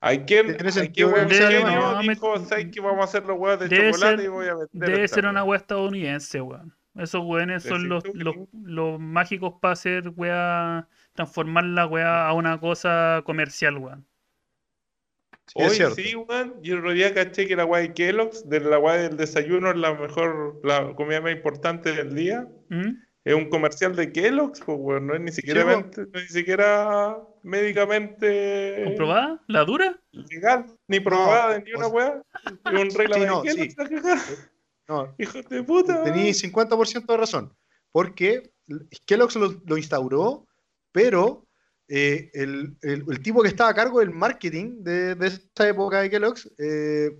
Hay 0.00 0.20
quien, 0.20 0.46
Tiene 0.46 0.62
hay 0.64 0.72
sentido 0.72 1.12
quien 1.12 1.20
que 1.20 1.26
buen 1.26 1.38
sea 1.38 1.50
genio 1.50 1.66
alemán. 1.66 1.92
No, 1.96 2.02
me- 2.02 2.14
dijo, 2.14 2.38
¿sabes 2.46 2.66
que 2.72 2.80
vamos 2.80 3.00
a 3.02 3.04
hacer 3.04 3.26
los 3.26 3.38
huevos 3.38 3.60
de 3.60 3.68
Debe 3.68 3.90
chocolate 3.92 4.16
ser- 4.16 4.24
y 4.24 4.28
voy 4.28 4.46
a 4.46 4.54
vender 4.54 4.68
Debe 4.90 5.06
ser 5.08 5.26
una 5.26 5.44
weá"? 5.44 5.50
wea 5.50 5.58
estadounidense, 5.58 6.40
weón. 6.40 6.74
Esos 6.94 7.22
weones 7.22 7.62
son 7.62 7.90
los, 7.90 8.02
los, 8.14 8.34
los 8.64 8.98
mágicos 8.98 9.54
para 9.60 9.72
hacer 9.72 10.08
wea, 10.16 10.88
transformar 11.12 11.64
la 11.64 11.86
wea 11.86 12.26
a 12.26 12.32
una 12.32 12.58
cosa 12.58 13.20
comercial, 13.26 13.76
weón. 13.76 14.06
Sí, 15.46 15.54
es 15.62 15.80
Hoy 15.80 15.94
sí, 15.94 16.14
weón. 16.16 16.54
Yo 16.62 16.74
el 16.74 16.78
otro 16.80 16.92
día 16.92 17.12
caché 17.12 17.46
que 17.46 17.54
la 17.54 17.66
weá 17.66 17.82
de 17.82 17.92
Kellogg's, 17.92 18.48
de 18.48 18.60
la 18.60 18.78
weá 18.78 18.94
del 18.96 19.18
desayuno, 19.18 19.70
es 19.72 19.76
la 19.76 19.92
mejor, 19.92 20.58
la 20.64 20.94
comida 20.94 21.20
más 21.20 21.32
importante 21.32 21.92
del 21.92 22.14
día. 22.14 22.48
¿Mm? 22.70 22.92
Es 23.24 23.34
un 23.34 23.50
comercial 23.50 23.94
de 23.96 24.10
Kellogg's, 24.12 24.60
pues, 24.60 24.78
weón. 24.80 25.06
No 25.06 25.14
es 25.14 25.20
ni 25.20 25.30
siquiera, 25.30 25.64
mente- 25.64 26.02
no 26.10 26.18
es 26.18 26.22
ni 26.32 26.38
siquiera 26.40 27.18
médicamente 27.42 28.82
¿Comprobada? 28.84 29.40
¿La 29.46 29.64
dura? 29.64 29.98
legal, 30.12 30.66
ni 30.88 31.00
probada 31.00 31.54
de 31.54 31.62
ni 31.64 31.72
una 31.72 31.86
weá. 31.88 32.22
Un 32.72 32.90
regla 32.94 33.14
Sí, 33.16 33.20
de 33.20 33.26
no, 33.26 33.42
Kellogg's, 33.42 34.22
sí. 34.26 34.34
No, 34.88 35.14
Hijo 35.18 35.42
de 35.42 35.62
puta. 35.62 36.02
Tení 36.02 36.30
50% 36.32 37.06
de 37.06 37.16
razón. 37.16 37.54
Porque 37.92 38.52
Kellogg's 39.06 39.36
lo, 39.36 39.60
lo 39.66 39.76
instauró, 39.76 40.46
pero 40.92 41.46
eh, 41.88 42.30
el, 42.34 42.76
el- 42.82 43.04
el 43.08 43.22
tipo 43.22 43.42
que 43.42 43.48
estaba 43.48 43.70
a 43.70 43.74
cargo 43.74 44.00
del 44.00 44.10
marketing 44.10 44.82
de, 44.82 45.14
de 45.14 45.26
esa 45.26 45.68
época 45.68 46.00
de 46.00 46.10
Kellogg's 46.10 46.50
eh, 46.58 47.10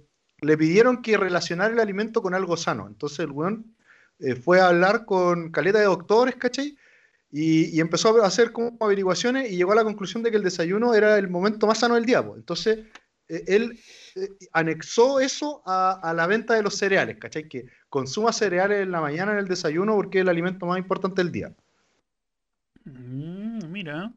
le 0.42 0.57
pidieron 0.57 1.03
que 1.03 1.16
relacionara 1.16 1.72
el 1.72 1.80
alimento 1.80 2.22
con 2.22 2.34
algo 2.34 2.57
sano. 2.57 2.86
Entonces 2.88 3.20
el 3.20 3.30
weón 3.32 3.76
eh, 4.21 4.35
fue 4.35 4.61
a 4.61 4.68
hablar 4.68 5.05
con 5.05 5.51
caleta 5.51 5.79
de 5.79 5.85
doctores, 5.87 6.37
¿cachai? 6.37 6.77
Y, 7.33 7.77
y 7.77 7.81
empezó 7.81 8.23
a 8.23 8.27
hacer 8.27 8.53
como 8.53 8.77
averiguaciones 8.81 9.51
y 9.51 9.57
llegó 9.57 9.73
a 9.73 9.77
la 9.77 9.85
conclusión 9.85 10.23
de 10.23 10.31
que 10.31 10.37
el 10.37 10.43
desayuno 10.43 10.95
era 10.95 11.16
el 11.16 11.29
momento 11.29 11.66
más 11.66 11.79
sano 11.79 11.95
del 11.95 12.05
día. 12.05 12.25
po. 12.25 12.37
Entonces 12.37 12.87
eh, 13.29 13.45
él 13.47 13.79
eh, 14.16 14.29
anexó 14.53 15.21
eso 15.21 15.62
a, 15.64 16.01
a 16.03 16.12
la 16.12 16.27
venta 16.27 16.55
de 16.55 16.62
los 16.62 16.75
cereales, 16.75 17.18
¿cachai? 17.18 17.49
Que 17.49 17.66
consuma 17.89 18.33
cereales 18.33 18.83
en 18.83 18.91
la 18.91 19.01
mañana 19.01 19.33
en 19.33 19.39
el 19.39 19.49
desayuno 19.49 19.95
porque 19.95 20.18
es 20.18 20.23
el 20.23 20.29
alimento 20.29 20.66
más 20.66 20.79
importante 20.79 21.23
del 21.23 21.31
día. 21.33 21.55
Mm, 22.85 23.71
mira. 23.71 24.12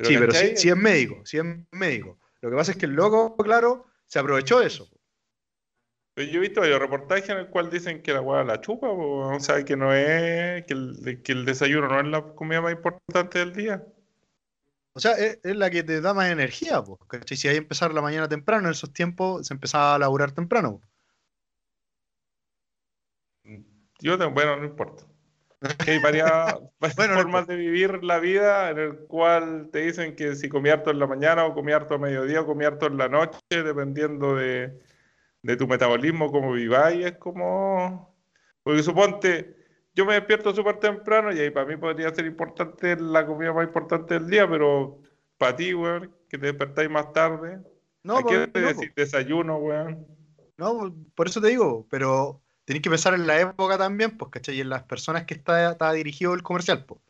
sí, 0.00 0.16
pero 0.18 0.32
sí, 0.32 0.56
sí 0.56 0.68
es 0.68 0.76
médico, 0.76 1.22
sí 1.24 1.38
es 1.38 1.44
médico. 1.72 2.18
Lo 2.40 2.50
que 2.50 2.56
pasa 2.56 2.72
es 2.72 2.78
que 2.78 2.86
el 2.86 2.92
loco, 2.92 3.36
claro, 3.36 3.86
se 4.06 4.18
aprovechó 4.18 4.60
de 4.60 4.66
eso. 4.66 4.88
Pero 6.14 6.30
Yo 6.30 6.38
he 6.38 6.40
visto 6.40 6.60
varios 6.60 6.78
reportajes 6.78 7.28
en 7.30 7.38
el 7.38 7.48
cual 7.48 7.70
dicen 7.70 8.02
que 8.02 8.12
la 8.12 8.20
weá 8.20 8.44
la 8.44 8.60
chupa, 8.60 8.88
po, 8.88 9.34
o 9.34 9.40
sea, 9.40 9.64
que 9.64 9.76
no 9.76 9.94
es, 9.94 10.64
que 10.66 10.74
el, 10.74 11.22
que 11.22 11.32
el 11.32 11.44
desayuno 11.46 11.88
no 11.88 12.00
es 12.00 12.06
la 12.06 12.34
comida 12.34 12.60
más 12.60 12.72
importante 12.72 13.38
del 13.38 13.54
día. 13.54 13.86
O 14.94 15.00
sea, 15.00 15.12
es, 15.12 15.40
es 15.42 15.56
la 15.56 15.70
que 15.70 15.82
te 15.82 16.02
da 16.02 16.12
más 16.12 16.30
energía, 16.30 16.82
pues, 16.82 17.00
¿cachai? 17.08 17.36
Si 17.36 17.48
hay 17.48 17.54
que 17.54 17.58
empezar 17.58 17.94
la 17.94 18.02
mañana 18.02 18.28
temprano, 18.28 18.66
en 18.66 18.72
esos 18.72 18.92
tiempos 18.92 19.46
se 19.46 19.54
empezaba 19.54 19.94
a 19.94 19.98
laburar 19.98 20.32
temprano. 20.32 20.72
po. 20.72 20.92
Yo, 24.00 24.18
bueno, 24.32 24.56
no 24.56 24.64
importa. 24.64 25.04
Hay 25.86 25.98
varias, 26.00 26.28
varias 26.80 26.96
Bueno, 26.96 27.14
no 27.14 27.20
formas 27.22 27.46
de 27.46 27.56
vivir 27.56 28.02
la 28.02 28.18
vida 28.18 28.68
en 28.70 28.78
el 28.78 28.98
cual 29.06 29.70
te 29.72 29.78
dicen 29.78 30.16
que 30.16 30.34
si 30.34 30.48
comí 30.48 30.68
harto 30.70 30.90
en 30.90 30.98
la 30.98 31.06
mañana 31.06 31.46
o 31.46 31.54
comí 31.54 31.72
harto 31.72 31.94
a 31.94 31.98
mediodía 31.98 32.40
o 32.40 32.46
comí 32.46 32.64
harto 32.64 32.86
en 32.86 32.98
la 32.98 33.08
noche, 33.08 33.38
dependiendo 33.50 34.34
de, 34.34 34.76
de 35.42 35.56
tu 35.56 35.66
metabolismo, 35.66 36.30
cómo 36.30 36.52
viváis, 36.52 37.04
es 37.04 37.16
como... 37.18 38.14
Porque 38.62 38.82
suponte, 38.82 39.56
yo 39.94 40.06
me 40.06 40.14
despierto 40.14 40.54
súper 40.54 40.78
temprano 40.78 41.32
y 41.32 41.40
ahí 41.40 41.50
para 41.50 41.66
mí 41.66 41.76
podría 41.76 42.14
ser 42.14 42.26
importante 42.26 42.96
la 42.96 43.26
comida 43.26 43.52
más 43.52 43.66
importante 43.66 44.14
del 44.14 44.28
día, 44.28 44.48
pero 44.48 45.00
para 45.36 45.56
ti, 45.56 45.74
weón, 45.74 46.14
que 46.28 46.38
te 46.38 46.46
despertáis 46.46 46.88
más 46.88 47.12
tarde, 47.12 47.60
No, 48.04 48.18
¿a 48.18 48.24
qué 48.24 48.48
pues, 48.48 48.78
decís 48.78 48.94
desayuno, 48.94 49.56
weón? 49.56 50.06
No, 50.56 50.78
pues, 50.78 50.92
por 51.14 51.26
eso 51.26 51.40
te 51.40 51.48
digo, 51.48 51.86
pero 51.90 52.40
tenéis 52.64 52.82
que 52.82 52.90
pensar 52.90 53.14
en 53.14 53.26
la 53.26 53.40
época 53.40 53.76
también, 53.76 54.16
pues, 54.16 54.30
¿cachai? 54.30 54.56
Y 54.56 54.60
en 54.60 54.68
las 54.68 54.84
personas 54.84 55.24
que 55.24 55.34
está, 55.34 55.72
está 55.72 55.92
dirigido 55.92 56.34
el 56.34 56.42
comercial, 56.42 56.84
pues. 56.84 57.00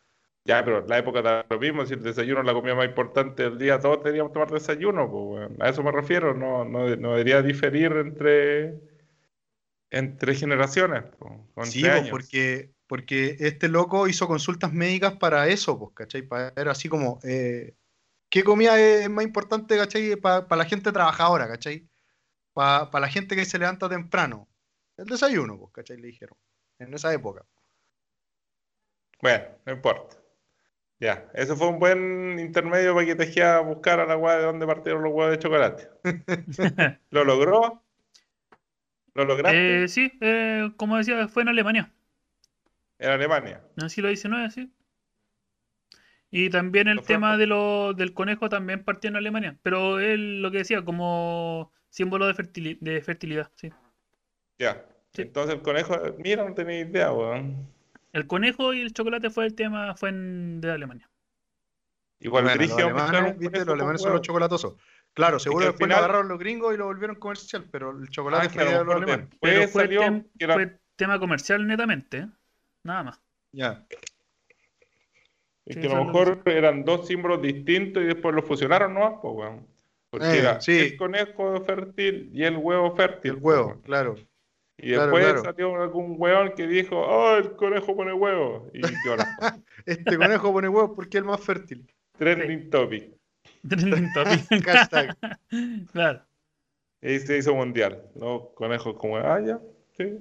Ya, 0.44 0.64
pero 0.64 0.78
en 0.80 0.88
la 0.88 0.98
época 0.98 1.22
da 1.22 1.46
lo 1.48 1.58
mismo, 1.60 1.86
si 1.86 1.94
el 1.94 2.02
desayuno 2.02 2.40
es 2.40 2.46
la 2.46 2.52
comida 2.52 2.74
más 2.74 2.86
importante 2.86 3.44
del 3.44 3.58
día, 3.58 3.78
todos 3.78 3.98
deberíamos 3.98 4.32
tomar 4.32 4.50
desayuno, 4.50 5.08
pues, 5.08 5.24
weón. 5.24 5.56
A 5.62 5.68
eso 5.68 5.82
me 5.84 5.92
refiero, 5.92 6.34
no, 6.34 6.64
no, 6.64 6.96
no 6.96 7.10
debería 7.12 7.42
diferir 7.42 7.92
entre, 7.92 8.80
entre 9.90 10.34
generaciones, 10.34 11.04
pues, 11.54 11.70
Sí, 11.70 11.86
años. 11.86 12.10
porque, 12.10 12.72
porque 12.88 13.36
este 13.38 13.68
loco 13.68 14.08
hizo 14.08 14.26
consultas 14.26 14.72
médicas 14.72 15.16
para 15.16 15.46
eso, 15.46 15.78
pues, 15.78 15.92
¿cachai? 15.94 16.22
Para 16.22 16.50
ver 16.50 16.68
así 16.68 16.88
como, 16.88 17.20
eh, 17.22 17.76
¿qué 18.28 18.42
comida 18.42 18.80
es 18.80 19.08
más 19.08 19.24
importante, 19.24 19.76
¿cachai? 19.76 20.16
Para 20.16 20.56
la 20.56 20.64
gente 20.64 20.90
trabajadora, 20.90 21.46
¿cachai? 21.46 21.88
Para 22.52 22.88
la 22.98 23.08
gente 23.08 23.36
que 23.36 23.44
se 23.44 23.58
levanta 23.58 23.88
temprano. 23.88 24.48
El 24.96 25.06
desayuno, 25.06 25.56
pues, 25.56 25.72
¿cachai? 25.72 25.98
Le 25.98 26.08
dijeron, 26.08 26.36
en 26.80 26.92
esa 26.94 27.14
época. 27.14 27.46
Bueno, 29.20 29.44
no 29.66 29.72
importa. 29.72 30.21
Ya, 31.02 31.28
eso 31.34 31.56
fue 31.56 31.66
un 31.66 31.80
buen 31.80 32.38
intermedio 32.38 32.94
para 32.94 33.04
que 33.04 33.16
tejía 33.16 33.56
a 33.56 33.60
buscar 33.60 33.98
a 33.98 34.06
la 34.06 34.16
weá 34.16 34.36
de 34.36 34.44
dónde 34.44 34.68
partieron 34.68 35.02
los 35.02 35.12
huevos 35.12 35.32
de 35.32 35.38
chocolate. 35.40 35.88
¿Lo 37.10 37.24
logró? 37.24 37.82
¿Lo 39.14 39.24
lograste? 39.24 39.82
Eh, 39.82 39.88
sí, 39.88 40.12
eh, 40.20 40.70
como 40.76 40.96
decía, 40.96 41.26
fue 41.26 41.42
en 41.42 41.48
Alemania. 41.48 41.92
en 43.00 43.10
Alemania. 43.10 43.60
En 43.76 43.82
el 43.84 43.90
siglo 43.90 44.08
XIX, 44.08 44.50
sí. 44.50 44.70
Y 46.30 46.48
también 46.50 46.86
el 46.88 47.02
tema 47.02 47.36
de 47.36 47.46
lo, 47.46 47.94
del 47.94 48.14
conejo 48.14 48.48
también 48.48 48.84
partió 48.84 49.08
en 49.10 49.16
Alemania. 49.16 49.58
Pero 49.62 49.98
él 49.98 50.40
lo 50.40 50.50
que 50.50 50.58
decía, 50.58 50.84
como 50.84 51.72
símbolo 51.90 52.26
de, 52.26 52.34
fertili- 52.34 52.78
de 52.80 53.02
fertilidad, 53.02 53.50
sí. 53.56 53.70
Ya. 54.58 54.86
Sí. 55.12 55.22
Entonces 55.22 55.56
el 55.56 55.62
conejo, 55.62 55.94
mira, 56.18 56.44
no 56.48 56.54
tenía 56.54 56.80
idea, 56.80 57.12
weón. 57.12 57.66
El 58.12 58.26
conejo 58.26 58.74
y 58.74 58.82
el 58.82 58.92
chocolate 58.92 59.30
fue 59.30 59.46
el 59.46 59.54
tema, 59.54 59.94
fue 59.96 60.10
en, 60.10 60.60
de 60.60 60.70
Alemania. 60.70 61.08
Igual 62.20 62.44
Bueno, 62.44 62.62
los 62.62 62.72
alemanes, 62.78 63.38
viste, 63.38 63.58
los 63.64 63.74
alemanes 63.74 64.02
son 64.02 64.12
los 64.12 64.20
chocolatosos. 64.22 64.74
Claro, 65.12 65.38
seguro 65.38 65.66
después 65.66 65.90
lo 65.90 65.96
agarraron 65.96 66.28
los 66.28 66.38
gringos 66.38 66.72
y 66.72 66.76
lo 66.76 66.86
volvieron 66.86 67.16
comercial, 67.16 67.66
pero 67.70 67.90
el 67.90 68.08
chocolate 68.08 68.46
Ah, 68.46 68.50
fue 68.50 68.64
de 68.64 68.84
los 68.84 68.94
alemanes. 68.94 69.28
Pero 69.40 69.68
fue, 69.68 69.82
salió 69.82 70.02
tem- 70.02 70.26
que 70.38 70.44
era- 70.44 70.54
fue 70.54 70.78
tema 70.96 71.18
comercial 71.18 71.66
netamente, 71.66 72.18
¿eh? 72.18 72.28
Nada 72.84 73.02
más. 73.02 73.20
Ya. 73.52 73.84
Es 75.64 75.74
Sí, 75.74 75.80
que 75.80 75.86
a 75.86 75.90
lo 75.90 76.00
es 76.00 76.06
lo 76.06 76.12
que 76.12 76.18
mejor 76.18 76.42
eran 76.46 76.84
dos 76.84 77.06
símbolos 77.06 77.42
distintos 77.42 78.02
y 78.02 78.06
después 78.06 78.34
los 78.34 78.44
fusionaron 78.44 78.94
nomás, 78.94 79.14
pues, 79.20 79.34
weón. 79.34 79.66
Porque 80.10 80.26
Eh, 80.26 80.38
era 80.40 80.60
sí. 80.60 80.78
el 80.78 80.96
conejo 80.96 81.60
fértil 81.64 82.30
y 82.32 82.44
el 82.44 82.56
huevo 82.56 82.94
fértil. 82.94 83.32
El 83.32 83.38
huevo, 83.40 83.80
claro. 83.82 84.16
Y 84.78 84.88
Claro, 84.88 85.02
después 85.02 85.24
claro. 85.24 85.44
salió 85.44 85.82
algún 85.82 86.14
weón 86.18 86.54
que 86.54 86.66
dijo, 86.66 86.98
oh, 86.98 87.36
el 87.36 87.52
conejo 87.56 87.94
pone 87.94 88.12
huevo. 88.12 88.70
Y 88.72 88.80
qué 88.80 89.08
hora. 89.10 89.26
Este 89.86 90.16
conejo 90.16 90.52
pone 90.52 90.68
huevos 90.68 90.92
porque 90.94 91.18
es 91.18 91.22
el 91.22 91.28
más 91.28 91.40
fértil. 91.40 91.86
Trending 92.18 92.70
topic. 92.70 93.12
Trending 93.68 94.12
topic. 94.12 94.64
Hashtag. 94.66 95.16
Claro. 95.92 96.22
Y 97.00 97.18
se 97.18 97.38
hizo 97.38 97.54
mundial. 97.54 98.02
Los 98.14 98.50
conejos 98.54 98.96
como, 98.96 99.16
ah, 99.16 99.40
ya, 99.40 99.60
sí. 99.96 100.18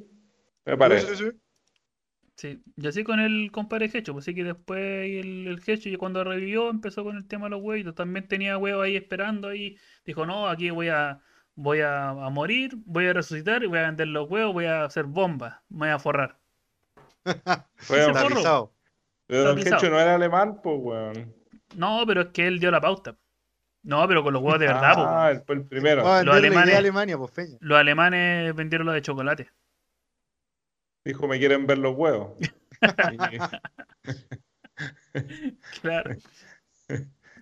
Me 0.65 0.77
parece. 0.77 1.15
sí, 1.15 1.25
sí. 1.25 1.37
Sí, 2.41 2.59
y 2.75 2.87
así 2.87 3.03
con 3.03 3.19
el 3.19 3.51
compadre 3.51 3.91
Hecho, 3.93 4.13
pues 4.13 4.25
sí 4.25 4.33
que 4.33 4.43
después 4.43 4.79
el, 4.79 5.47
el 5.47 5.61
Hecho, 5.63 5.89
y 5.89 5.95
cuando 5.95 6.23
revivió, 6.23 6.71
empezó 6.71 7.03
con 7.03 7.15
el 7.15 7.27
tema 7.27 7.45
de 7.45 7.51
los 7.51 7.61
huevitos. 7.61 7.93
También 7.93 8.27
tenía 8.27 8.57
huevos 8.57 8.83
ahí 8.83 8.95
esperando 8.95 9.49
ahí. 9.49 9.77
Dijo, 10.05 10.25
no, 10.25 10.47
aquí 10.47 10.71
voy 10.71 10.87
a, 10.87 11.21
voy 11.55 11.81
a, 11.81 12.09
a 12.09 12.29
morir, 12.29 12.71
voy 12.85 13.07
a 13.07 13.13
resucitar 13.13 13.63
y 13.63 13.67
voy 13.67 13.79
a 13.79 13.83
vender 13.83 14.07
los 14.07 14.29
huevos, 14.29 14.53
voy 14.53 14.65
a 14.65 14.85
hacer 14.85 15.05
bombas, 15.05 15.59
me 15.69 15.79
voy 15.87 15.89
a 15.89 15.99
forrar. 15.99 16.37
Tapizado. 17.87 18.73
Pero 19.27 19.43
Don. 19.43 19.59
Hecho 19.59 19.89
no 19.89 19.99
era 19.99 20.15
alemán, 20.15 20.59
pues, 20.61 20.75
weón. 20.79 21.33
No, 21.75 22.03
pero 22.05 22.21
es 22.21 22.27
que 22.29 22.47
él 22.47 22.59
dio 22.59 22.69
la 22.71 22.81
pauta. 22.81 23.15
No, 23.83 24.07
pero 24.07 24.23
con 24.23 24.33
los 24.33 24.41
huevos 24.43 24.59
de 24.59 24.67
verdad, 24.67 24.93
pues, 24.93 25.07
Ah, 25.09 25.31
él 25.31 25.41
fue 25.45 25.55
el 25.55 25.65
primero. 25.65 26.01
Los 26.23 26.35
alemanes- 26.35 26.75
Alemania, 26.75 27.17
pues 27.17 27.31
feña. 27.31 27.57
los 27.61 27.79
alemanes 27.79 28.53
vendieron 28.55 28.85
lo 28.87 28.93
de 28.93 29.01
chocolate. 29.01 29.49
Dijo, 31.05 31.27
me 31.27 31.39
quieren 31.39 31.65
ver 31.65 31.77
los 31.79 31.95
huevos. 31.95 32.33
Claro. 35.81 36.15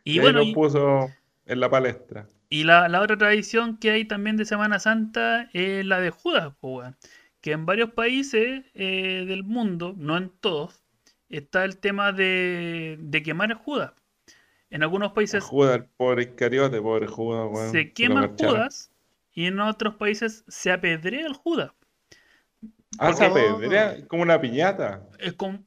Y, 0.06 0.14
Y 0.14 0.20
ahí 0.20 0.20
bueno, 0.20 0.42
y, 0.42 0.54
puso 0.54 1.10
en 1.46 1.60
la 1.60 1.70
palestra. 1.70 2.28
Y 2.50 2.64
la, 2.64 2.90
la 2.90 3.02
otra 3.02 3.18
tradición 3.18 3.78
que 3.78 3.92
hay 3.92 4.06
también 4.06 4.36
de 4.36 4.46
Semana 4.46 4.80
Santa 4.80 5.50
es 5.54 5.86
la 5.86 6.00
de 6.00 6.10
Judas. 6.10 6.54
Que 7.42 7.52
en 7.52 7.66
varios 7.66 7.92
países 7.92 8.66
eh, 8.74 9.26
del 9.28 9.44
mundo, 9.44 9.94
no 9.98 10.18
en 10.18 10.30
todos, 10.30 10.84
está 11.30 11.64
el 11.64 11.78
tema 11.78 12.12
de, 12.12 12.98
de 13.00 13.24
quemar 13.24 13.52
a 13.52 13.56
Judas. 13.56 13.94
En 14.72 14.84
algunos 14.84 15.14
países 15.14 15.44
Judas, 15.44 15.78
el 15.78 15.86
pobre 15.86 16.24
Iscariote, 16.24 16.82
pobre 16.82 17.08
Judas, 17.08 17.48
weón. 17.52 17.72
se 17.72 17.92
quema. 17.94 18.28
Judas 18.38 18.92
y 19.32 19.46
en 19.46 19.60
otros 19.60 19.96
países 19.96 20.44
se 20.48 20.72
apedrea 20.72 21.26
el 21.26 21.34
Judas. 21.34 21.72
Ah, 22.98 23.14
se 23.14 23.26
apedrea 23.26 24.06
como 24.08 24.24
una 24.24 24.40
piñata. 24.42 25.08
Es 25.20 25.34
como. 25.34 25.64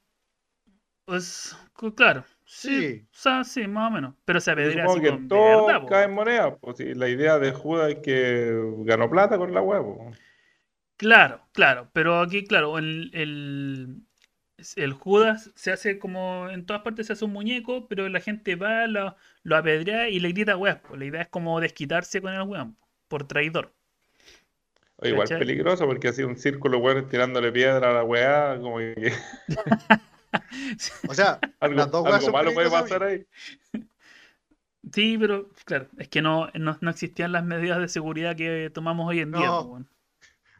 Pues, 1.04 1.56
claro. 1.96 2.24
Sí, 2.54 3.08
o 3.12 3.14
sea, 3.18 3.44
sí, 3.44 3.66
más 3.66 3.88
o 3.90 3.94
menos. 3.94 4.14
Pero 4.24 4.40
se 4.40 4.50
apedrea 4.50 4.84
así 4.86 5.00
que 5.00 5.12
con- 5.12 5.26
todo 5.28 5.64
verdad, 5.66 5.86
cae 5.86 6.04
en 6.04 6.12
moneda. 6.14 6.56
Pues, 6.56 6.76
sí, 6.78 6.94
la 6.94 7.08
idea 7.08 7.38
de 7.38 7.52
Judas 7.52 7.90
es 7.92 7.98
que 8.00 8.52
ganó 8.84 9.08
plata 9.10 9.38
con 9.38 9.52
la 9.54 9.62
huevo. 9.62 10.10
Claro, 10.96 11.48
claro, 11.52 11.90
pero 11.92 12.20
aquí, 12.20 12.44
claro, 12.44 12.78
el, 12.78 13.10
el, 13.14 14.02
el 14.76 14.92
Judas 14.92 15.50
se 15.56 15.72
hace 15.72 15.98
como 15.98 16.48
en 16.50 16.64
todas 16.66 16.82
partes 16.82 17.08
se 17.08 17.14
hace 17.14 17.24
un 17.24 17.32
muñeco, 17.32 17.88
pero 17.88 18.08
la 18.08 18.20
gente 18.20 18.54
va, 18.56 18.86
lo, 18.86 19.16
lo 19.42 19.56
apedrea 19.56 20.08
y 20.08 20.20
le 20.20 20.28
grita 20.30 20.56
po. 20.82 20.96
La 20.96 21.04
idea 21.06 21.22
es 21.22 21.28
como 21.28 21.60
desquitarse 21.60 22.22
con 22.22 22.32
el 22.34 22.40
po, 22.40 22.76
por 23.08 23.26
traidor. 23.26 23.74
O 24.96 25.06
igual 25.06 25.28
¿Cachai? 25.28 25.36
peligroso 25.36 25.86
porque 25.86 26.08
así 26.08 26.22
un 26.22 26.36
círculo, 26.38 26.78
weón, 26.78 27.06
tirándole 27.08 27.52
piedra 27.52 27.90
a 27.90 27.92
la 27.94 28.04
weá, 28.04 28.58
como 28.60 28.78
que 28.78 29.12
O 31.06 31.14
sea, 31.14 31.44
algo, 31.60 31.76
las 31.76 31.90
dos 31.90 32.06
algo 32.10 32.30
malo 32.30 32.52
puede 32.54 32.70
pasar 32.70 33.02
ahí. 33.02 33.26
Sí, 34.92 35.16
pero 35.18 35.48
claro, 35.64 35.88
es 35.98 36.08
que 36.08 36.22
no, 36.22 36.48
no, 36.54 36.76
no 36.80 36.90
existían 36.90 37.32
las 37.32 37.44
medidas 37.44 37.78
de 37.80 37.88
seguridad 37.88 38.36
que 38.36 38.70
tomamos 38.72 39.08
hoy 39.08 39.20
en 39.20 39.34
día. 39.34 39.50
No. 39.50 39.52
po, 39.52 39.64
weón. 39.64 39.88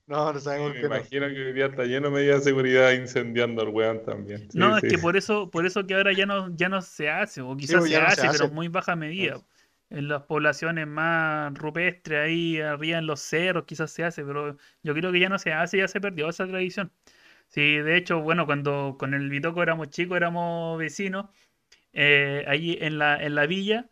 no, 0.07 0.33
no 0.33 0.41
sabemos 0.41 0.75
Me 0.75 0.81
que 0.81 0.89
no. 0.89 0.89
imagino 0.89 1.29
que 1.29 1.47
hoy 1.47 1.53
día 1.53 1.67
está 1.67 1.85
lleno 1.85 2.09
de 2.09 2.15
medidas 2.15 2.41
de 2.45 2.51
seguridad 2.51 2.93
incendiando 2.93 3.63
al 3.63 3.69
weón 3.69 4.05
también. 4.05 4.51
Sí, 4.51 4.59
No, 4.59 4.77
sí. 4.81 4.81
es 4.81 4.85
que 4.85 4.99
por 4.99 5.17
eso, 5.17 5.51
por 5.51 5.67
eso 5.67 5.87
que 5.87 5.95
ahora 5.95 6.13
ya 6.13 6.27
no, 6.27 6.55
ya 6.55 6.69
no 6.69 6.83
se 6.83 7.09
hace, 7.11 7.41
o 7.41 7.57
quizás 7.57 7.89
se 7.89 7.99
no 7.99 8.07
se 8.11 8.25
hace, 8.25 8.29
pero 8.31 8.45
hace. 8.45 8.47
en 8.47 8.55
muy 8.55 8.69
baja 8.69 8.97
medida. 8.97 9.43
En 9.91 10.09
las 10.09 10.23
poblaciones 10.23 10.87
más 10.87 11.53
rupestres, 11.59 12.19
ahí 12.27 12.61
arriba 12.61 12.99
en 12.99 13.07
los 13.07 13.21
cerros, 13.21 13.65
quizás 13.67 13.91
se 13.91 14.05
hace, 14.05 14.25
pero 14.25 14.57
yo 14.83 14.95
creo 14.95 15.13
que 15.13 15.21
ya 15.21 15.29
no 15.29 15.39
se 15.39 15.53
hace, 15.53 15.79
ya 15.79 15.89
se 15.89 16.01
perdió 16.01 16.29
esa 16.31 16.47
tradición. 16.47 16.93
Sí, 17.53 17.77
de 17.77 17.97
hecho, 17.99 18.21
bueno, 18.23 18.47
cuando 18.47 18.97
con 18.99 19.13
el 19.13 19.29
Bitoco 19.29 19.63
éramos 19.63 19.91
chicos, 19.91 20.17
éramos 20.17 20.79
vecinos, 20.79 21.27
eh, 21.93 22.45
allí 22.49 22.79
en 22.81 22.99
la, 22.99 23.23
en 23.23 23.35
la 23.35 23.45
villa, 23.47 23.91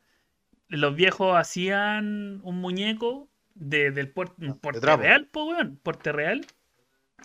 los 0.68 0.94
viejos 0.94 1.36
hacían 1.36 2.40
un 2.42 2.60
muñeco 2.60 3.28
de, 3.54 3.90
del 3.90 4.14
puer- 4.14 4.32
un 4.38 4.58
porte 4.58 4.80
trapo. 4.80 5.02
real, 5.02 5.26
po, 5.26 5.44
weón, 5.44 5.76
porte 5.82 6.10
real. 6.10 6.46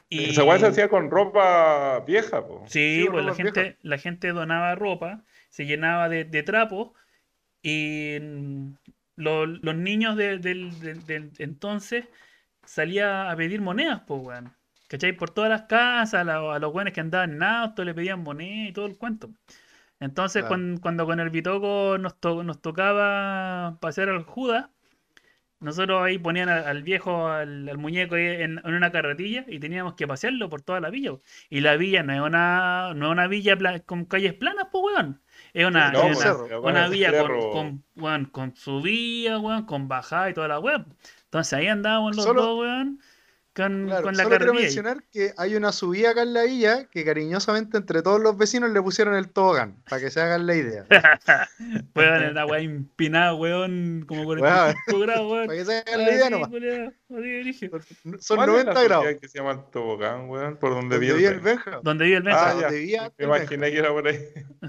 Y... 0.10 0.26
Esa 0.32 0.44
weá 0.44 0.60
se 0.60 0.68
hacía 0.68 0.90
con 0.90 1.10
ropa 1.10 2.02
vieja, 2.06 2.46
po. 2.46 2.66
Sí, 2.68 3.04
Sí, 3.04 3.08
pues 3.10 3.26
la 3.26 3.34
gente, 3.34 3.62
vieja. 3.62 3.78
la 3.82 3.98
gente 3.98 4.34
donaba 4.34 4.76
ropa, 4.76 5.24
se 5.50 5.66
llenaba 5.66 6.10
de, 6.10 6.26
de 6.26 6.44
trapos 6.44 6.92
y 7.62 8.18
mm, 8.22 8.74
lo- 9.16 9.46
los 9.46 9.76
niños 9.76 10.18
de- 10.18 10.38
del, 10.40 11.32
entonces 11.40 12.06
salía 12.66 13.32
a 13.32 13.36
pedir 13.38 13.62
monedas, 13.62 14.02
pues, 14.06 14.22
weón. 14.22 14.54
¿Cachai? 14.96 15.14
Por 15.14 15.30
todas 15.32 15.50
las 15.50 15.64
casas, 15.64 16.22
a, 16.22 16.24
la- 16.24 16.56
a 16.56 16.60
los 16.60 16.74
weones 16.74 16.94
que 16.94 17.02
andaban 17.02 17.34
en 17.34 17.44
auto 17.44 17.84
le 17.84 17.94
pedían 17.94 18.22
monedas 18.24 18.70
y 18.70 18.74
todo 18.74 18.86
el 18.86 18.98
cuento. 18.98 19.30
Entonces, 20.00 20.42
Claro. 20.44 20.48
cuan- 20.56 20.78
cuando, 20.78 21.06
con 21.06 21.20
el 21.20 21.30
Bitoco 21.30 21.98
nos, 21.98 22.20
to- 22.20 22.44
nos 22.44 22.62
tocaba 22.62 23.78
pasear 23.82 24.10
al 24.10 24.24
Judas, 24.24 24.68
nosotros 25.62 26.04
ahí 26.04 26.18
ponían 26.18 26.50
al, 26.50 26.66
al 26.66 26.84
viejo, 26.84 27.28
al, 27.28 27.68
al 27.70 27.78
muñeco 27.78 28.18
en, 28.18 28.60
en 28.64 28.74
una 28.74 28.92
carretilla 28.92 29.46
y 29.48 29.58
teníamos 29.60 29.96
que 29.96 30.06
pasearlo 30.06 30.50
por 30.50 30.62
toda 30.62 30.80
la 30.82 30.90
villa. 30.90 31.12
po. 31.12 31.22
Y 31.50 31.62
la 31.62 31.76
villa 31.78 32.04
no 32.04 32.14
es 32.14 32.20
una, 32.22 32.94
no 32.94 33.06
es 33.08 33.12
una 33.12 33.28
villa 33.28 33.58
pla- 33.58 33.80
con 33.80 34.06
calles 34.06 34.34
planas, 34.34 34.68
pues, 34.72 34.84
weón. 34.84 35.22
Es 35.54 35.66
una, 35.66 35.92
No, 35.92 36.04
es 36.08 36.24
una, 36.24 36.60
una 36.60 36.88
villa 36.90 37.12
con, 37.22 37.52
con, 37.52 37.84
weón, 37.96 38.26
con 38.26 38.56
subida, 38.56 39.40
weón, 39.40 39.66
con 39.66 39.88
bajada 39.88 40.30
y 40.30 40.34
toda 40.34 40.48
la 40.50 40.60
weón. 40.60 40.94
Entonces 41.24 41.54
ahí 41.54 41.68
andábamos 41.68 42.16
los 42.16 42.26
Solo- 42.26 42.42
dos, 42.44 42.60
weón, 42.60 43.00
con, 43.56 43.86
Claro, 43.88 44.04
con 44.04 44.18
la 44.18 44.24
solo 44.24 44.38
quiero 44.38 44.54
mencionar 44.54 45.04
que 45.12 45.34
hay 45.38 45.56
una 45.56 45.72
subida 45.72 46.12
acá 46.12 46.24
en 46.24 46.34
la 46.34 46.44
villa 46.44 46.90
que 46.92 47.06
cariñosamente 47.06 47.78
entre 47.78 48.02
todos 48.02 48.20
los 48.20 48.38
vecinos 48.38 48.72
le 48.72 48.82
pusieron 48.82 49.16
el 49.16 49.30
tobogán, 49.30 49.82
para 49.90 50.02
que 50.02 50.12
se 50.12 50.22
hagan 50.22 50.46
la 50.46 50.56
idea. 50.56 50.86
Weón, 51.96 52.24
era 52.24 52.46
weón 52.46 52.62
empinada, 52.64 53.34
weón, 53.34 54.06
como 54.08 54.26
45 54.26 55.00
grados, 55.00 55.32
weón. 55.32 55.48
Para 55.48 55.58
que 55.58 55.66
se 55.66 55.78
hagan 55.78 56.06
la 56.06 56.14
idea 56.14 56.30
nomás. 56.30 56.50
Son 58.20 58.38
¿Cuál 58.38 58.50
es 58.50 58.66
la 58.66 58.74
90 58.74 58.84
grados. 58.84 59.06
que 59.22 59.28
se 59.28 59.38
llama 59.38 59.52
el 59.52 59.72
tobogán, 59.72 60.30
weón? 60.30 60.58
Por 60.58 60.72
donde 60.72 61.00
vive 61.00 61.20
el 61.20 61.34
el 61.36 61.40
Benja. 61.40 61.80
Donde 61.82 62.06
vive 62.06 62.18
el 62.18 62.24
Benja. 62.24 62.50
Ah, 62.50 62.54
donde 62.54 62.88
ya. 62.88 63.02
Me 63.04 63.08
el 63.08 63.30
Benja. 63.30 63.38
imaginé 63.38 63.72
que 63.72 63.78
era 63.78 63.90
por 63.90 64.08
ahí. 64.08 64.20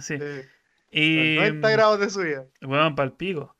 Sí. 0.00 0.14
Eh, 0.20 0.44
Y, 0.92 1.36
90 1.36 1.70
grados 1.70 2.00
de 2.00 2.10
subida. 2.10 2.46
Weón, 2.62 2.94
pa'l 2.94 3.12
pico. 3.12 3.56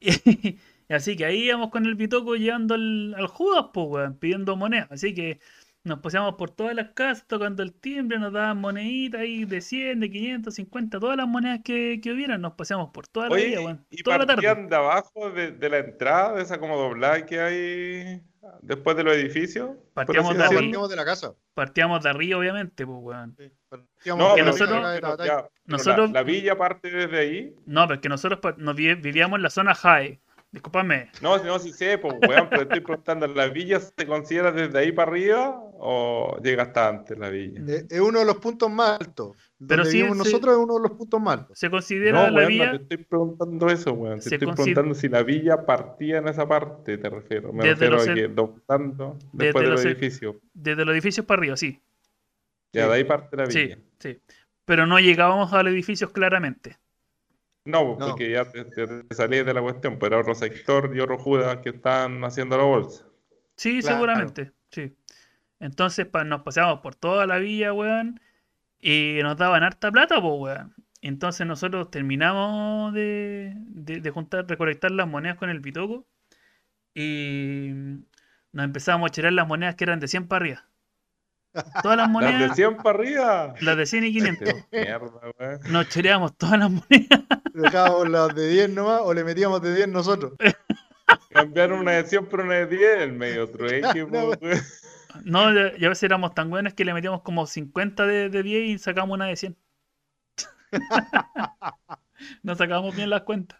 Y, 0.88 0.94
así 0.94 1.16
que 1.16 1.24
ahí 1.24 1.44
íbamos 1.44 1.70
con 1.70 1.86
el 1.86 1.94
bitoco 1.94 2.36
llevando 2.36 2.74
al, 2.74 3.14
al 3.16 3.26
Judas, 3.26 3.66
pues, 3.72 3.86
weón, 3.88 4.18
pidiendo 4.18 4.56
monedas. 4.56 4.88
Así 4.90 5.14
que 5.14 5.40
nos 5.84 6.00
paseamos 6.00 6.34
por 6.34 6.50
todas 6.50 6.74
las 6.74 6.90
casas 6.94 7.26
tocando 7.28 7.62
el 7.62 7.72
timbre, 7.72 8.18
nos 8.18 8.32
daban 8.32 8.58
moneditas 8.58 9.20
ahí 9.20 9.44
de 9.44 9.60
100, 9.60 10.00
de 10.00 10.10
500, 10.10 10.54
50, 10.54 10.98
todas 10.98 11.16
las 11.16 11.28
monedas 11.28 11.60
que, 11.64 12.00
que 12.02 12.12
hubieran, 12.12 12.40
nos 12.40 12.54
paseamos 12.54 12.90
por 12.90 13.06
toda 13.06 13.28
la 13.28 13.36
vida, 13.36 13.78
y 13.90 14.02
Toda 14.02 14.18
la 14.18 14.26
tarde. 14.26 14.42
partían 14.42 14.68
de 14.68 14.76
abajo 14.76 15.30
de, 15.30 15.52
de 15.52 15.68
la 15.68 15.78
entrada, 15.78 16.34
de 16.34 16.42
esa 16.42 16.58
como 16.58 16.76
doblada 16.76 17.24
que 17.24 17.40
hay 17.40 18.20
después 18.62 18.96
de 18.96 19.04
los 19.04 19.14
edificios. 19.14 19.70
Partíamos 19.94 20.36
de 20.36 20.42
arriba. 20.44 20.60
partimos 20.60 20.90
de 20.90 20.96
la 20.96 21.04
casa. 21.04 21.34
Partíamos 21.54 22.02
de 22.02 22.10
arriba, 22.10 22.38
obviamente, 22.40 22.84
pues, 22.84 22.98
weón. 23.00 23.36
Sí, 23.38 23.48
partíamos 23.68 24.18
No, 24.24 24.34
de 24.34 24.34
que 24.34 24.42
pero, 24.42 24.44
la 24.44 24.50
nosotros- 24.50 25.00
pero 25.00 25.16
pero 25.16 25.50
nosotros- 25.66 26.10
la, 26.10 26.20
la 26.20 26.22
villa 26.24 26.58
parte 26.58 26.90
desde 26.90 27.18
ahí. 27.18 27.54
No, 27.64 27.86
porque 27.86 28.08
nosotros 28.08 28.40
pa- 28.40 28.54
nos 28.58 28.74
vi- 28.74 28.94
vivíamos 28.94 29.36
en 29.38 29.42
la 29.44 29.50
zona 29.50 29.72
high 29.74 30.18
Discúlpame. 30.56 31.10
No, 31.20 31.36
no, 31.44 31.58
sí 31.58 31.70
sé, 31.70 31.98
pues, 31.98 32.14
weón, 32.26 32.48
pero 32.48 32.62
estoy 32.62 32.80
preguntando, 32.80 33.26
¿la 33.26 33.46
villa 33.48 33.78
se 33.78 34.06
considera 34.06 34.52
desde 34.52 34.78
ahí 34.78 34.90
para 34.90 35.10
arriba 35.10 35.50
o 35.78 36.38
llega 36.42 36.62
hasta 36.62 36.88
antes 36.88 37.18
la 37.18 37.28
villa? 37.28 37.60
Eh, 37.68 37.84
Es 37.90 38.00
uno 38.00 38.20
de 38.20 38.24
los 38.24 38.36
puntos 38.38 38.70
más 38.70 38.98
altos. 38.98 39.36
Pero 39.68 39.84
sí, 39.84 39.98
vivimos 39.98 40.16
sí. 40.16 40.24
nosotros 40.24 40.54
es 40.56 40.58
uno 40.64 40.76
de 40.76 40.80
los 40.88 40.92
puntos 40.96 41.20
más 41.20 41.40
altos. 41.40 41.58
Se 41.58 41.68
considera 41.68 42.22
No, 42.22 42.30
la 42.30 42.36
weón, 42.38 42.48
villa 42.48 42.72
no 42.72 42.78
te 42.78 42.82
estoy 42.84 42.96
preguntando 43.04 43.68
eso, 43.68 43.92
weón. 43.92 44.18
Te 44.20 44.34
estoy 44.34 44.50
preguntando 44.50 44.94
si 44.94 45.08
la 45.10 45.22
villa 45.22 45.66
partía 45.66 46.16
en 46.18 46.28
esa 46.28 46.48
parte, 46.48 46.96
te 46.96 47.10
refiero. 47.10 47.52
Me 47.52 47.58
Desde 47.64 47.74
refiero 47.74 47.96
los 47.96 48.08
a 48.08 48.14
que 48.14 48.20
desde 48.28 48.32
después 49.34 49.64
de 49.66 49.70
los 49.70 49.84
cen- 49.84 49.90
edificios. 49.90 50.36
desde 50.54 50.84
los 50.86 50.94
edificios 50.94 51.26
para 51.26 51.40
arriba, 51.40 51.56
sí. 51.58 51.82
Ya 52.72 52.88
de 52.88 52.94
ahí 52.94 53.04
parte 53.04 53.36
la 53.36 53.44
Sí, 53.50 53.58
villa. 53.64 53.78
sí. 53.98 54.18
Pero 54.64 54.86
no 54.86 54.98
llegábamos 55.00 55.52
a 55.52 55.62
los 55.62 55.70
edificios 55.74 56.12
claramente. 56.12 56.78
No, 57.66 57.96
No. 57.98 58.08
porque 58.08 58.30
ya 58.30 58.44
te, 58.50 58.64
te, 58.64 58.86
de 58.86 59.54
la 59.54 59.60
cuestión, 59.62 59.98
pero 59.98 60.14
era 60.16 60.22
otro 60.22 60.34
sector 60.34 60.90
y 60.94 61.00
otros 61.00 61.20
judas 61.22 61.58
que 61.58 61.70
están 61.70 62.24
haciendo 62.24 62.56
la 62.56 62.64
bolsa. 62.64 63.04
Sí, 63.56 63.80
Claro. 63.80 63.96
seguramente, 63.96 64.52
sí. 64.70 64.94
Entonces 65.60 66.06
pa- 66.06 66.24
nos 66.24 66.42
paseamos 66.42 66.80
por 66.80 66.94
toda 66.94 67.26
la 67.26 67.38
villa, 67.38 67.72
weón, 67.72 68.20
y 68.80 69.18
nos 69.22 69.36
daban 69.36 69.62
harta 69.62 69.90
plata, 69.90 70.20
pues, 70.20 70.34
weón. 70.38 70.74
Entonces 71.02 71.46
nosotros 71.46 71.90
terminamos 71.90 72.92
de, 72.94 73.52
de, 73.56 74.00
de 74.00 74.10
juntar, 74.10 74.46
recolectar 74.48 74.90
las 74.92 75.08
monedas 75.08 75.36
con 75.38 75.50
el 75.50 75.60
pitoco 75.60 76.06
y 76.94 77.70
nos 78.52 78.64
empezamos 78.64 79.08
a 79.10 79.12
tirar 79.12 79.32
las 79.32 79.46
monedas 79.48 79.74
que 79.76 79.84
eran 79.84 80.00
de 80.00 80.08
100 80.08 80.26
para 80.28 80.44
arriba. 80.44 80.64
Todas 81.82 81.96
las 81.96 81.96
Las 81.96 82.06
de 82.08 82.12
monedas, 82.12 82.56
100 82.56 82.76
para 82.78 82.98
arriba. 82.98 83.54
las 83.60 83.76
de 83.76 83.86
100 83.86 84.04
y 84.04 84.12
500. 84.12 84.54
Mierda, 84.72 85.10
weón. 85.38 85.60
Nos 85.70 85.88
choreamos 85.88 86.36
todas 86.36 86.58
las 86.58 86.70
monedas. 86.70 87.20
Dejábamos 87.54 88.08
las 88.10 88.34
de 88.34 88.48
10 88.48 88.70
nomás 88.70 89.00
o 89.02 89.14
le 89.14 89.24
metíamos 89.24 89.62
de 89.62 89.74
10 89.74 89.88
nosotros. 89.88 90.32
Cambiaron 91.30 91.80
una 91.80 91.92
de 91.92 92.04
100 92.04 92.26
por 92.26 92.40
una 92.40 92.54
de 92.54 92.66
10, 92.66 92.98
el 93.00 93.12
medio 93.12 93.48
trueque, 93.48 94.04
No, 94.04 94.08
po, 94.08 94.18
weón. 94.18 94.38
weón. 94.42 94.60
No, 95.24 95.50
y 95.52 95.84
a 95.84 95.88
veces 95.88 96.02
éramos 96.02 96.34
tan 96.34 96.50
buenos 96.50 96.74
que 96.74 96.84
le 96.84 96.92
metíamos 96.92 97.22
como 97.22 97.46
50 97.46 98.04
de, 98.06 98.28
de 98.28 98.42
10 98.42 98.68
y 98.68 98.78
sacamos 98.78 99.14
una 99.14 99.26
de 99.26 99.36
100. 99.36 99.56
Nos 102.42 102.58
sacamos 102.58 102.94
bien 102.94 103.10
las 103.10 103.22
cuentas. 103.22 103.58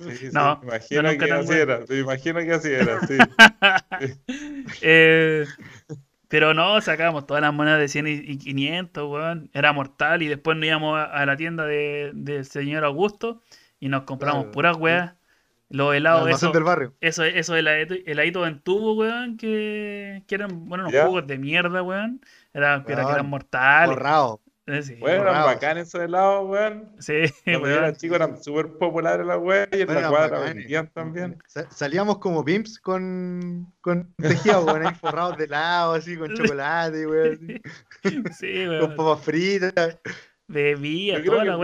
Sí, 0.00 0.16
sí, 0.16 0.28
No, 0.32 0.58
me 0.62 0.68
imagino 0.68 1.02
nunca 1.02 1.26
que 1.26 1.32
así 1.32 1.52
era, 1.52 1.80
me 1.88 1.98
imagino 1.98 2.40
que 2.40 2.52
así 2.52 2.68
era, 2.72 3.00
sí. 3.06 3.18
Eh, 4.82 5.44
pero 6.30 6.54
no, 6.54 6.80
sacábamos 6.80 7.26
todas 7.26 7.42
las 7.42 7.52
monedas 7.52 7.80
de 7.80 7.88
100 7.88 8.06
y, 8.06 8.10
y 8.12 8.38
500, 8.38 9.10
weón. 9.10 9.50
Era 9.52 9.72
mortal 9.74 10.22
y 10.22 10.28
después 10.28 10.56
nos 10.56 10.66
íbamos 10.66 10.98
a, 10.98 11.04
a 11.04 11.26
la 11.26 11.36
tienda 11.36 11.66
de- 11.66 12.12
del 12.14 12.46
señor 12.46 12.84
Augusto 12.84 13.42
y 13.80 13.88
nos 13.90 14.04
compramos 14.04 14.44
Claro. 14.44 14.52
puras 14.52 14.76
weas. 14.78 15.14
Los 15.68 15.94
El 15.94 15.98
helados, 15.98 16.22
almacén 16.22 16.48
eso, 16.48 16.52
del 16.54 16.64
barrio. 16.64 16.94
eso, 17.00 17.24
eso 17.24 17.54
heladitos 17.56 17.98
heladitos 18.06 18.48
en 18.48 18.60
tubo, 18.60 18.94
weón, 18.94 19.36
que, 19.36 20.24
que 20.26 20.34
eran, 20.34 20.68
bueno, 20.68 20.84
unos 20.84 20.92
¿Ya? 20.94 21.06
jugos 21.06 21.26
de 21.26 21.38
mierda, 21.38 21.82
weón. 21.82 22.20
Era, 22.54 22.84
que 22.84 22.92
era- 22.92 23.04
que 23.06 23.12
eran 23.12 23.28
mortales. 23.28 23.96
Borrado. 23.96 24.40
Eh, 24.72 24.82
sí, 24.82 24.94
Bueno, 24.96 25.22
eran 25.22 25.44
bacanes 25.44 25.88
esos 25.88 26.00
helados, 26.02 26.48
weón. 26.48 26.92
sí, 26.98 27.22
Cuando 27.44 27.60
yo 27.68 27.74
weón. 27.74 27.84
era 27.84 27.92
chico 27.96 28.14
eran 28.14 28.42
súper 28.42 28.68
populares 28.78 29.26
las 29.26 29.38
weas 29.38 29.68
y 29.72 29.80
en 29.80 29.86
Bueno, 29.86 30.00
la 30.02 30.08
cuadra 30.08 30.38
vendían 30.40 30.86
también. 30.88 31.38
Sa- 31.46 31.70
Salíamos 31.70 32.18
como 32.18 32.44
pimps 32.44 32.78
con, 32.78 33.72
con 33.80 34.14
tejidos, 34.16 34.64
weón, 34.64 34.86
ahí 34.86 34.94
forrados 34.94 35.36
de 35.36 35.44
helado, 35.44 35.94
así, 35.94 36.16
con 36.16 36.28
chocolate, 36.34 37.06
weón, 37.06 37.60
así, 38.02 38.12
Sí, 38.38 38.64
con 38.66 38.68
weón. 38.78 38.96
papas 38.96 39.24
fritas. 39.24 39.98
Bebía, 40.46 41.14
Yo 41.14 41.20
creo 41.20 41.32
toda 41.32 41.42
que 41.44 41.48
la 41.50 41.56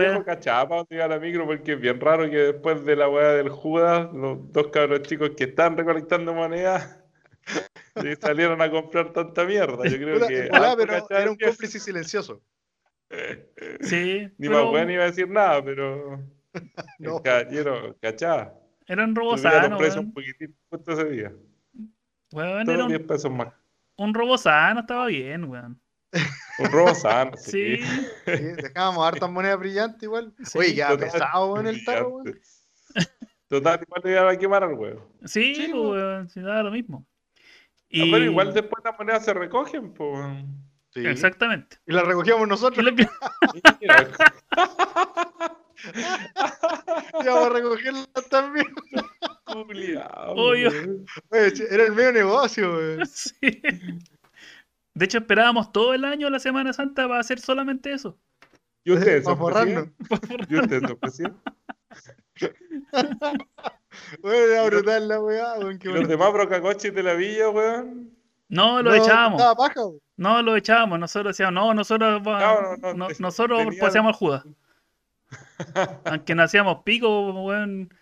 para 0.67 0.75
donde 0.77 0.95
iba 0.95 1.07
la 1.09 1.19
micro 1.19 1.45
porque 1.45 1.73
es 1.73 1.81
bien 1.81 1.99
raro 1.99 2.29
que 2.29 2.37
después 2.37 2.85
de 2.85 2.95
la 2.95 3.09
wea 3.09 3.33
del 3.33 3.49
Judas, 3.49 4.07
los 4.13 4.49
dos 4.53 4.67
cabros 4.67 5.01
chicos 5.01 5.31
que 5.35 5.43
están 5.43 5.75
recolectando 5.75 6.33
monedas 6.33 6.97
salieron 8.21 8.61
a 8.61 8.71
comprar 8.71 9.11
tanta 9.11 9.43
mierda. 9.43 9.83
Yo 9.89 9.97
creo 9.97 10.27
que 10.27 10.49
algo 10.51 10.77
pero 10.77 11.05
era 11.09 11.31
un 11.31 11.37
cómplice 11.37 11.79
silencioso. 11.79 12.41
Sí, 13.81 14.29
Ni 14.37 14.47
pero 14.47 14.63
más 14.63 14.71
bueno 14.71 14.91
iba 14.91 15.03
a 15.03 15.07
decir 15.07 15.29
nada, 15.29 15.63
pero 15.63 16.19
No. 16.99 17.17
el 17.17 17.21
caballero 17.23 17.95
cachaba. 18.01 18.53
eran 18.87 19.13
Subía 19.15 19.23
los 19.23 19.41
robosanos, 19.43 19.77
precios 19.77 19.95
weón. 19.97 20.05
un 20.07 20.13
poquitín 20.13 20.55
justo 20.69 20.91
ese 20.93 21.05
día. 21.09 21.33
Weón, 22.31 22.65
Todos 22.65 22.75
era 22.75 22.83
un, 22.83 22.89
10 22.89 23.01
pesos 23.03 23.31
más. 23.31 23.53
un 23.97 24.13
robosano, 24.13 24.79
estaba 24.81 25.05
bien, 25.07 25.43
weón. 25.45 25.79
Un 26.59 26.71
robo 26.71 26.95
sano, 26.95 27.33
Sí, 27.37 27.77
sí. 27.77 27.83
Sí, 28.25 28.31
dejábamos 28.63 29.05
hartas 29.07 29.29
monedas 29.29 29.59
brillantes 29.59 30.01
igual. 30.01 30.33
Sí, 30.43 30.57
Oye, 30.57 30.73
ya 30.73 30.97
pesado 30.97 31.53
weón, 31.53 31.67
el 31.67 31.85
tarro, 31.85 32.09
weón. 32.09 32.39
Total, 33.47 33.79
igual 33.85 34.01
le 34.03 34.11
iba 34.11 34.31
a 34.31 34.37
quemar 34.37 34.63
al 34.63 34.73
huevo. 34.73 35.07
sí, 35.25 35.53
Sí, 35.53 35.67
pues, 35.69 35.73
weón. 35.73 35.91
weón, 35.91 36.29
sí, 36.29 36.41
daba 36.41 36.63
lo 36.63 36.71
mismo. 36.71 37.05
Ah, 37.93 38.05
pero 38.11 38.23
igual 38.25 38.53
después 38.53 38.83
las 38.83 38.97
monedas 38.97 39.23
se 39.23 39.33
recogen, 39.35 39.93
pues. 39.93 40.43
Sí. 40.93 41.05
Exactamente. 41.05 41.77
Y 41.85 41.93
la 41.93 42.03
recogíamos 42.03 42.47
nosotros. 42.47 42.85
que- 42.95 43.07
Mira, 43.81 44.07
Íbamos 47.23 47.45
a 47.45 47.49
recogerlas 47.49 48.07
también. 48.29 48.67
Obvio. 49.45 50.01
era 51.31 51.85
el 51.85 51.91
medio 51.93 52.11
negocio, 52.13 53.05
sí. 53.13 53.61
De 54.93 55.05
hecho, 55.05 55.19
esperábamos 55.19 55.71
todo 55.71 55.93
el 55.93 56.03
año 56.05 56.29
la 56.29 56.39
Semana 56.39 56.73
Santa 56.73 57.07
para 57.07 57.19
hacer 57.19 57.39
solamente 57.39 57.93
eso. 57.93 58.17
¿Y 58.83 58.91
ustedes 58.93 59.25
Para 59.25 59.37
forrarnos. 59.37 59.87
¿Y 60.49 60.59
ustedes? 60.59 60.81
Weón, 64.23 64.51
era 64.51 64.63
brutal 64.65 65.07
la 65.07 65.19
weá, 65.19 65.53
weón. 65.59 65.79
Qué 65.79 65.89
¿Y 65.89 65.93
los 65.93 66.07
demás 66.07 66.33
brocacoches 66.33 66.93
de 66.93 67.03
la 67.03 67.13
villa, 67.13 67.49
weón? 67.49 68.16
No, 68.49 68.81
lo 68.81 68.91
No, 68.91 68.95
echábamos. 68.95 69.41
Paja. 69.57 69.81
No, 70.15 70.41
lo 70.41 70.55
echábamos. 70.55 70.99
Nosotros 70.99 71.35
decíamos, 71.35 71.53
no, 71.53 71.73
nosotros, 71.73 72.21
No, 72.23 72.77
no, 72.77 72.93
no, 72.93 73.07
nosotros 73.19 73.75
paseamos 73.79 74.13
al 74.13 74.17
Judas. 74.19 74.43
Aunque 76.05 76.35
no 76.35 76.43
hacíamos 76.43 76.83
pico, 76.83 77.31
weón. 77.43 77.93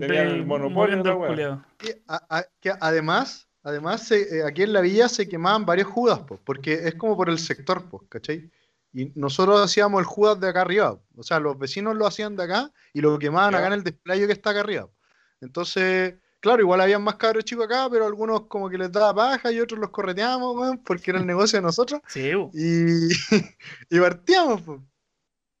El 0.00 0.44
monopolio 0.46 0.96
el 0.96 1.02
weá. 1.02 1.28
culiao. 1.28 1.64
Y 1.84 1.90
a- 2.08 2.38
a- 2.38 2.44
que 2.60 2.72
además, 2.80 3.48
además 3.62 4.02
se- 4.02 4.38
eh, 4.38 4.44
aquí 4.44 4.62
en 4.62 4.72
la 4.72 4.80
villa 4.80 5.08
se 5.08 5.28
quemaban 5.28 5.64
varios 5.64 5.88
judas, 5.88 6.20
po, 6.20 6.40
porque 6.44 6.72
es 6.88 6.94
como 6.96 7.16
por 7.16 7.28
el 7.30 7.38
sector, 7.38 7.88
pues, 7.88 8.02
¿cachai? 8.08 8.50
Y 8.92 9.12
nosotros 9.14 9.60
hacíamos 9.62 10.00
el 10.00 10.06
judas 10.06 10.40
de 10.40 10.48
acá 10.48 10.62
arriba. 10.62 10.98
O 11.16 11.22
sea, 11.22 11.38
los 11.38 11.58
vecinos 11.58 11.94
lo 11.94 12.06
hacían 12.06 12.34
de 12.34 12.44
acá 12.44 12.70
y 12.92 13.00
lo 13.00 13.16
quemaban 13.18 13.52
Ya. 13.52 13.58
acá 13.58 13.66
en 13.68 13.72
el 13.74 13.84
desplayo 13.84 14.26
que 14.26 14.32
está 14.32 14.50
acá 14.50 14.60
arriba. 14.60 14.88
Entonces, 15.40 16.14
claro, 16.40 16.62
igual 16.62 16.80
habían 16.80 17.02
más 17.02 17.16
cabros 17.16 17.44
chicos 17.44 17.64
acá, 17.66 17.88
pero 17.90 18.06
algunos 18.06 18.42
como 18.46 18.68
que 18.70 18.78
les 18.78 18.90
daba 18.92 19.14
paja 19.14 19.50
y 19.52 19.60
otros 19.60 19.80
los 19.80 19.90
correteábamos, 19.90 20.56
weón, 20.56 20.78
porque 20.82 21.10
era 21.10 21.20
el 21.20 21.26
negocio 21.26 21.58
de 21.58 21.62
nosotros. 21.62 22.00
Sí. 22.08 22.30
Y, 22.52 23.08
y 23.90 24.00
partíamos, 24.00 24.62
pues. 24.62 24.80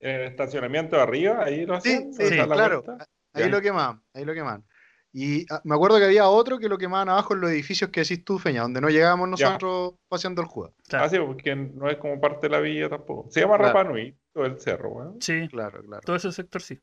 En 0.00 0.10
el 0.20 0.22
estacionamiento 0.28 1.00
arriba, 1.00 1.42
ahí 1.42 1.64
lo 1.66 1.80
Sí, 1.80 1.94
hacían. 1.94 2.12
sí, 2.12 2.22
¿Dónde 2.22 2.36
está 2.36 2.46
la 2.46 2.54
claro. 2.54 2.82
vuelta? 2.82 3.06
Ahí 3.32 3.42
Ya. 3.44 3.48
lo 3.48 3.60
quemaban, 3.60 4.02
ahí 4.14 4.24
lo 4.24 4.34
quemaban. 4.34 4.64
Y 5.12 5.46
ah, 5.50 5.62
me 5.64 5.74
acuerdo 5.74 5.96
que 5.98 6.04
había 6.04 6.28
otro 6.28 6.58
que 6.58 6.68
lo 6.68 6.76
quemaban 6.76 7.08
abajo 7.08 7.32
en 7.32 7.40
los 7.40 7.50
edificios 7.50 7.88
que 7.90 8.00
decís 8.00 8.22
tú, 8.22 8.38
Feña, 8.38 8.60
donde 8.62 8.82
no 8.82 8.90
llegábamos 8.90 9.38
Ya. 9.40 9.46
nosotros 9.46 9.94
paseando 10.08 10.42
el 10.42 10.48
Judas. 10.48 10.72
Claro. 10.86 11.04
Ah, 11.06 11.08
sí, 11.08 11.16
porque 11.18 11.56
no 11.56 11.88
es 11.88 11.96
como 11.96 12.20
parte 12.20 12.48
de 12.48 12.50
la 12.50 12.60
villa 12.60 12.90
tampoco. 12.90 13.30
Se 13.30 13.40
llama 13.40 13.56
Claro. 13.56 13.72
Rapa 13.72 13.88
Nui, 13.90 14.14
todo 14.34 14.44
el 14.44 14.60
cerro, 14.60 14.90
weón. 14.90 15.16
Sí, 15.22 15.48
Claro, 15.48 15.82
claro. 15.82 16.02
todo 16.04 16.16
ese 16.16 16.30
sector 16.32 16.60
sí. 16.60 16.78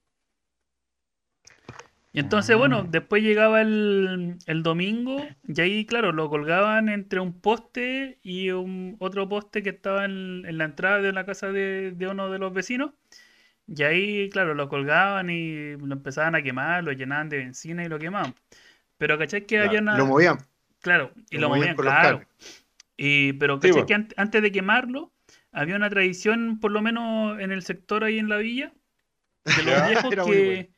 Y 2.14 2.20
entonces, 2.20 2.56
bueno, 2.58 2.84
después 2.84 3.24
llegaba 3.24 3.62
el, 3.62 4.38
el 4.46 4.64
domingo 4.64 5.36
y 5.48 5.60
ahí, 5.62 5.86
claro, 5.86 6.12
lo 6.12 6.30
colgaban 6.30 6.90
entre 6.90 7.20
un 7.20 7.42
poste 7.42 8.20
y 8.24 8.52
un 8.52 8.98
otro 9.00 9.28
poste 9.28 9.64
que 9.64 9.72
estaba 9.72 10.06
en, 10.06 10.46
en 10.46 10.58
la 10.60 10.66
entrada 10.66 11.02
de 11.02 11.12
la 11.12 11.26
casa 11.26 11.52
de, 11.52 11.92
de 11.92 12.08
uno 12.08 12.30
de 12.30 12.40
los 12.40 12.54
vecinos. 12.54 12.92
Y 13.68 13.84
ahí, 13.84 14.30
claro, 14.30 14.54
lo 14.56 14.70
colgaban 14.70 15.30
y 15.30 15.78
lo 15.78 15.94
empezaban 15.94 16.36
a 16.36 16.44
quemar, 16.44 16.84
lo 16.84 16.92
llenaban 16.94 17.30
de 17.30 17.38
benzina 17.40 17.84
y 17.86 17.90
lo 17.90 18.00
quemaban. 18.00 18.36
Pero 18.98 19.18
¿cachai 19.20 19.46
que 19.48 19.60
Claro, 19.60 19.70
había 19.70 19.82
una... 19.82 19.98
Lo 19.98 20.06
movían. 20.06 20.38
Claro, 20.82 21.12
y 21.30 21.38
Lo 21.38 21.42
lo 21.42 21.50
movían 21.50 21.76
claro. 21.78 22.26
Y, 22.98 23.34
pero 23.34 23.60
Sí, 23.62 23.72
¿cachai 23.72 23.84
bueno. 23.84 23.88
que 23.88 23.94
an- 23.96 24.10
antes 24.18 24.42
de 24.42 24.52
quemarlo, 24.52 25.14
había 25.52 25.76
una 25.76 25.90
tradición, 25.90 26.60
por 26.60 26.72
lo 26.72 26.82
menos 26.82 27.40
en 27.40 27.52
el 27.52 27.64
sector 27.64 28.04
ahí 28.04 28.20
en 28.20 28.30
la 28.30 28.38
villa, 28.38 28.74
de 29.46 29.64
los 29.64 29.76
viejos 29.82 30.16
que. 30.18 30.73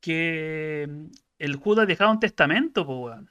Que 0.00 0.86
mm, 0.88 1.06
el 1.38 1.56
Judas 1.56 1.86
dejaba 1.88 2.12
un 2.12 2.20
testamento, 2.20 2.86
pues, 2.86 2.98
weón. 3.00 3.30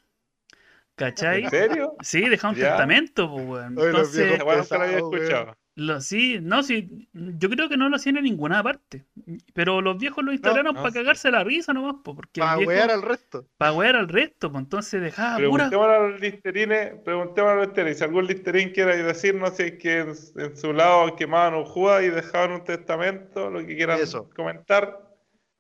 ¿Cachai? 0.96 1.44
¿En 1.44 1.50
serio? 1.50 1.94
Sí, 2.02 2.22
dejaba 2.30 2.54
un 2.54 2.58
Ya. 2.58 2.60
testamento, 2.60 3.30
pues, 3.30 3.46
weón. 3.48 3.74
Oye, 3.76 3.94
los 3.94 4.10
Entonces, 4.12 4.44
nunca 4.50 4.78
la 4.78 4.86
había 4.86 5.00
escuchado. 5.00 5.58
lo, 5.76 6.02
sí, 6.02 6.40
no, 6.42 6.64
sí, 6.64 7.10
yo 7.14 7.50
creo 7.50 7.70
que 7.70 7.78
no 7.78 7.90
lo 7.90 7.96
hacían 7.96 8.18
en 8.18 8.26
ninguna 8.26 8.64
parte. 8.64 9.06
Pero 9.54 9.82
los 9.82 9.98
viejos 9.98 10.24
lo 10.26 10.34
instalaron 10.34 10.76
no, 10.76 10.82
para 10.82 10.94
sí. 10.94 11.00
cagarse 11.04 11.32
la 11.32 11.44
risa 11.44 11.74
nomás, 11.74 11.96
pues, 12.04 12.16
porque 12.16 12.42
el 12.42 12.48
Para 12.48 12.60
wear 12.60 12.90
al 12.92 13.02
resto. 13.04 13.48
para 13.58 13.74
wear 13.74 13.96
al 13.96 14.10
resto, 14.10 14.52
pues 14.52 14.64
entonces 14.64 15.02
dejaba 15.02 15.44
pura. 15.44 15.78
Preguntémosle 15.78 15.96
a 15.96 16.00
los 16.00 16.20
listerines, 16.20 16.94
preguntémosle 17.04 17.52
a 17.54 17.56
los 17.56 17.68
listerines, 17.68 17.98
si 17.98 18.04
algún 18.04 18.26
listerín 18.28 18.70
quiere 18.72 18.98
decirnos 19.04 19.56
si 19.56 19.64
es 19.64 19.72
que 19.80 20.00
en, 20.00 20.10
en 20.36 20.58
su 20.58 20.74
lado 20.74 21.16
quemaban 21.16 21.54
un 21.56 21.66
judas 21.66 22.04
y 22.04 22.10
dejaban 22.10 22.52
un 22.52 22.64
testamento, 22.64 23.50
lo 23.50 23.60
que 23.66 23.76
quieran 23.76 24.02
Eso. 24.02 24.30
comentar, 24.36 25.09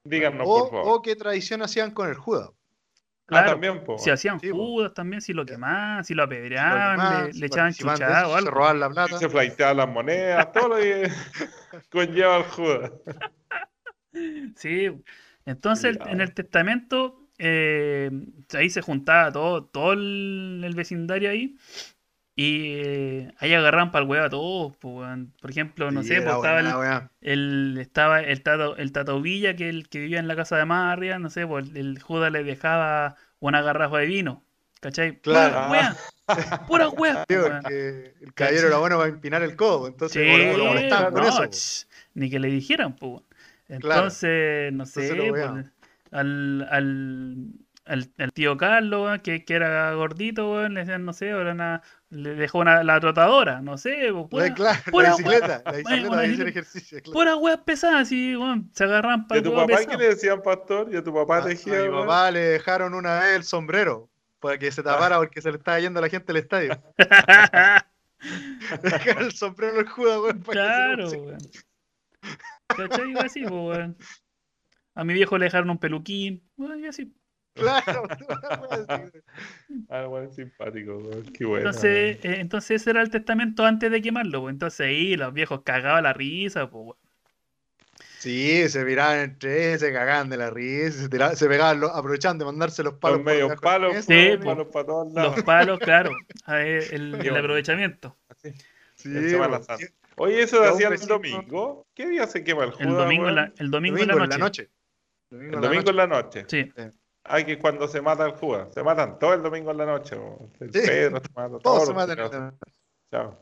díganos 0.09 0.45
O, 0.49 0.59
por 0.63 0.71
favor. 0.71 0.97
o 0.97 1.01
qué 1.01 1.15
tradición 1.15 1.61
hacían 1.61 1.91
con 1.91 2.09
el 2.09 2.15
Judas. 2.15 2.49
Claro, 3.25 3.51
también, 3.51 3.83
po. 3.83 3.99
Si 3.99 4.09
hacían 4.09 4.39
Sí, 4.39 4.49
po. 4.49 4.55
Judas 4.57 4.93
también, 4.95 5.21
si 5.21 5.33
lo 5.33 5.45
quemaban, 5.45 6.03
si 6.03 6.15
lo 6.15 6.23
Si 6.23 6.29
lo 6.29 6.35
apedreaban, 6.37 6.91
quemaban, 6.97 7.27
le, 7.27 7.33
si 7.33 7.39
le 7.39 7.45
echaban 7.45 7.65
participaban 7.67 7.99
de 7.99 8.05
chuchada 8.05 8.19
eso, 8.21 8.29
o 8.29 8.31
Se 8.31 8.37
algo. 8.39 8.51
robaban 8.51 8.79
la 8.79 8.89
plata. 8.89 9.17
Se 9.19 9.29
flaiteaban 9.29 9.77
las 9.77 9.87
monedas, 9.89 10.51
todo 10.51 10.67
lo 10.69 10.75
que 10.77 11.09
conlleva 11.91 12.37
el 12.37 12.43
Judas. 12.43 12.91
Sí, 14.55 14.87
entonces 15.45 15.97
en 16.07 16.21
el 16.21 16.33
testamento 16.33 17.27
eh, 17.37 18.09
ahí 18.53 18.69
se 18.69 18.81
juntaba 18.81 19.31
todo, 19.31 19.65
todo 19.65 19.93
el, 19.93 20.61
el 20.65 20.75
vecindario 20.75 21.29
ahí 21.29 21.55
y 22.41 22.73
eh, 22.85 23.33
ahí 23.39 23.53
agarraban 23.53 23.91
para 23.91 24.03
el 24.03 24.09
huevo 24.09 24.25
a 24.25 24.29
todos. 24.29 24.77
po. 24.77 25.03
Por 25.41 25.49
ejemplo, 25.51 25.91
no 25.91 26.03
Sí, 26.03 26.09
sé, 26.09 26.15
era 26.15 26.25
pues, 26.25 26.35
estaba 26.37 26.59
el, 26.59 26.65
buena, 26.67 26.79
weá. 26.79 27.11
el- 27.21 27.77
estaba 27.81 28.21
el 28.21 28.41
tato, 28.43 28.77
el 28.77 28.91
Tato 28.93 29.21
Villa, 29.21 29.55
que 29.55 29.67
el 29.69 29.89
que 29.89 29.99
vivía 29.99 30.19
en 30.19 30.27
la 30.27 30.35
casa 30.37 30.55
de 30.57 30.65
más 30.65 30.93
arriba, 30.93 31.19
no 31.19 31.29
sé, 31.29 31.45
pues 31.45 31.67
el, 31.69 31.77
el 31.77 32.01
Judas 32.01 32.31
le 32.31 32.43
dejaba 32.43 33.15
una 33.39 33.61
garrafa 33.61 33.97
de 33.97 34.05
vino. 34.05 34.43
¿Cachai? 34.79 35.19
Claro. 35.19 35.67
Pura 36.67 36.87
wea, 36.87 36.87
pura 36.87 36.89
wea, 36.89 37.25
weón. 37.29 37.51
porque 37.63 38.13
el 38.21 38.33
caballero 38.33 38.67
era 38.67 38.77
bueno 38.77 38.97
para 38.97 39.09
empinar 39.09 39.41
el 39.43 39.55
codo, 39.57 39.87
entonces 39.87 40.21
Sí, 40.23 40.57
lo- 40.57 40.65
molestaban 40.65 41.13
no, 41.13 41.27
eso. 41.27 41.43
po. 41.43 41.49
ch, 41.49 41.87
ni 42.13 42.29
que 42.29 42.39
le 42.39 42.47
dijeran, 42.49 42.95
pues. 42.95 43.21
Claro. 43.79 44.03
Entonces, 44.05 44.71
no 44.73 44.85
sé, 44.85 45.09
Entonces 45.09 45.31
pues, 45.31 45.65
al, 46.11 46.67
al, 46.71 47.53
al, 47.85 48.09
al 48.17 48.31
tío 48.33 48.57
Carlos, 48.57 49.19
que, 49.23 49.43
que 49.43 49.53
era 49.55 49.91
gordito, 49.93 50.51
weón, 50.51 50.73
le 50.75 50.81
decían, 50.81 51.03
no 51.05 51.13
sé, 51.13 51.31
ahora 51.31 51.51
una- 51.51 51.81
le 52.11 52.33
dejó 52.35 52.59
una, 52.59 52.83
la 52.83 52.99
trotadora, 52.99 53.61
no 53.61 53.77
sé, 53.77 54.09
pues, 54.11 54.27
pura, 54.29 54.47
La, 54.47 54.53
claro, 54.53 54.79
la 54.85 54.91
pura 54.91 55.09
bicicleta, 55.11 55.61
la 55.63 55.71
Bueno, 55.71 55.81
bicicleta 55.83 56.17
de 56.17 56.33
hacer 56.33 56.47
ejercicio. 56.47 57.01
claro. 57.01 57.13
pura 57.13 57.35
weas 57.35 57.59
pesadas, 57.59 58.01
así, 58.01 58.35
weón, 58.35 58.69
se 58.73 58.83
agarran 58.83 59.21
¿Y 59.21 59.27
para 59.27 59.39
a 59.41 59.43
tu 59.43 59.53
papá 59.53 59.85
qué 59.85 59.97
le 59.97 60.09
decían, 60.09 60.41
pastor? 60.41 60.89
¿Y 60.91 60.97
a 60.97 61.03
tu 61.03 61.13
papá 61.13 61.37
A, 61.37 61.45
te 61.45 61.51
a 61.51 61.83
mi 61.83 61.89
papá 61.89 62.31
le 62.31 62.39
dejaron 62.39 62.93
una 62.93 63.19
vez 63.19 63.35
el 63.35 63.43
sombrero 63.43 64.09
para 64.39 64.57
que 64.57 64.71
se 64.71 64.81
tapara 64.81 65.17
porque 65.17 65.41
se 65.41 65.51
le 65.51 65.57
estaba 65.57 65.79
yendo 65.79 65.99
a 65.99 66.01
la 66.01 66.09
gente 66.09 66.31
al 66.31 66.37
estadio. 66.37 66.81
Le 68.83 68.89
dejaron 68.89 69.23
el 69.23 69.31
sombrero 69.31 69.79
al 69.79 69.87
Judas, 69.87 70.19
weón, 70.19 70.43
para 70.43 70.53
Claro, 70.53 71.09
weón. 71.09 71.37
¿Cachai? 72.67 73.13
Así, 73.17 73.41
pues, 73.41 73.51
weón. 73.51 73.97
A 74.95 75.03
mi 75.03 75.13
viejo 75.13 75.37
le 75.37 75.45
dejaron 75.45 75.69
un 75.69 75.77
peluquín, 75.77 76.43
weón, 76.57 76.83
y 76.83 76.87
así. 76.87 77.13
Claro, 77.59 78.03
así. 78.71 79.11
Ah, 79.89 80.05
bueno, 80.05 80.31
simpático. 80.31 81.01
Qué 81.37 81.45
bueno. 81.45 81.67
Entonces, 81.67 82.17
eh, 82.23 82.39
entonces 82.39 82.81
ese 82.81 82.89
era 82.91 83.01
el 83.01 83.09
testamento 83.09 83.65
antes 83.65 83.91
de 83.91 84.01
quemarlo, 84.01 84.41
pues. 84.41 84.53
Entonces 84.53 84.79
ahí 84.87 85.15
los 85.15 85.33
viejos 85.33 85.61
cagaban 85.63 86.03
la 86.03 86.13
risa, 86.13 86.69
pues. 86.69 86.97
Sí, 88.19 88.67
se 88.67 88.83
miraban 88.83 89.19
entre 89.19 89.77
se 89.77 89.93
cagaban 89.93 90.29
de 90.29 90.35
la 90.37 90.49
risa, 90.49 91.03
se, 91.03 91.09
tiraban- 91.09 91.35
se 91.35 91.47
pegaban, 91.47 91.79
los- 91.79 91.91
aprovechaban 91.95 92.37
de 92.37 92.45
mandarse 92.45 92.83
los 92.83 92.95
palos. 92.95 93.19
Los 93.19 93.25
medios 93.25 93.59
palos, 93.61 93.93
mesa. 93.93 94.07
Sí, 94.13 94.13
weón, 94.13 94.39
po. 94.39 94.45
palos 94.45 94.67
para 94.73 94.85
todos 94.85 95.13
lados. 95.13 95.35
Los 95.37 95.45
palos, 95.45 95.79
claro. 95.79 96.11
ver, 96.47 96.83
El, 96.93 97.15
el 97.15 97.21
Qué 97.21 97.29
bueno. 97.29 97.39
aprovechamiento. 97.45 98.17
Así, 98.29 98.53
Sí. 98.95 99.29
Santa. 99.29 99.77
Oye, 100.17 100.41
eso 100.41 100.59
lo 100.59 100.73
hacían 100.73 100.91
el 100.91 100.99
domingo. 101.07 101.87
¿Qué 101.93 102.09
día 102.09 102.27
se 102.27 102.43
quema 102.43 102.65
el 102.65 102.71
Judas, 102.71 102.87
El 102.89 102.93
domingo, 102.95 103.29
en 103.29 103.35
la, 103.35 103.53
el 103.57 103.71
domingo, 103.71 103.97
Domingo 103.97 104.23
en 104.25 104.29
la 104.29 104.37
noche. 104.37 104.69
Domingo 105.29 105.51
El 105.51 105.55
en 105.55 105.61
la 105.61 105.67
domingo 105.67 105.81
noche. 105.83 105.89
en 105.91 105.95
la 105.95 106.07
noche. 106.07 106.45
Sí. 106.49 106.71
Ay, 107.29 107.45
que 107.45 107.53
es 107.53 107.57
cuando 107.59 107.87
se 107.87 108.01
mata 108.01 108.25
el 108.25 108.31
Judas. 108.33 108.73
Se 108.73 108.81
matan 108.83 109.19
todo 109.19 109.33
el 109.35 109.43
domingo 109.43 109.71
en 109.71 109.77
la 109.77 109.85
noche. 109.85 110.17
El 110.59 110.73
Sí. 110.73 110.79
Pedro 110.85 111.19
se 111.21 111.27
mata. 111.35 111.49
Todos 111.59 111.61
todos 111.61 111.87
se 111.87 111.93
matan. 111.93 112.57
Chao. 113.11 113.37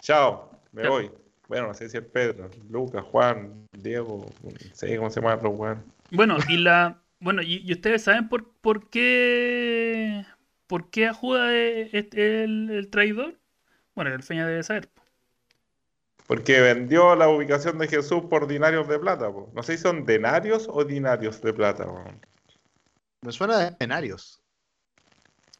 Chao. 0.00 0.50
Me 0.72 0.82
Chao. 0.82 0.90
voy. 0.92 1.10
Bueno, 1.48 1.68
no 1.68 1.74
sé 1.74 1.88
si 1.88 1.96
el 1.96 2.04
Pedro, 2.06 2.50
Lucas, 2.68 3.04
Juan, 3.04 3.68
Diego, 3.72 4.26
no 4.42 4.50
sé 4.74 4.96
cómo 4.96 5.10
se 5.10 5.20
llaman 5.20 5.38
los 5.42 5.54
weón. 5.56 5.84
Bueno, 6.10 6.36
y 6.48 6.56
la. 6.56 7.00
Bueno, 7.20 7.40
y, 7.42 7.62
y 7.64 7.72
ustedes 7.72 8.02
saben 8.02 8.28
por, 8.28 8.50
por 8.60 8.90
qué. 8.90 10.24
¿Por 10.66 10.90
qué 10.90 11.06
a 11.06 11.14
Judas 11.14 11.52
es, 11.52 11.94
es 11.94 12.06
el, 12.14 12.70
el 12.70 12.90
traidor? 12.90 13.38
Bueno, 13.94 14.12
el 14.12 14.22
Feña 14.24 14.46
debe 14.46 14.64
saber. 14.64 14.88
po. 14.88 15.02
Porque 16.26 16.60
vendió 16.60 17.14
la 17.14 17.28
ubicación 17.28 17.78
de 17.78 17.86
Jesús 17.86 18.24
por 18.28 18.48
dinarios 18.48 18.88
de 18.88 18.98
plata. 18.98 19.30
po. 19.32 19.48
No 19.54 19.62
sé 19.62 19.76
si 19.76 19.82
son 19.84 20.04
denarios 20.04 20.68
o 20.68 20.84
dinarios 20.84 21.40
de 21.40 21.52
plata. 21.52 21.86
weón. 21.86 22.20
Me 23.26 23.32
suena 23.32 23.58
de 23.58 23.68
escenarios. 23.68 24.40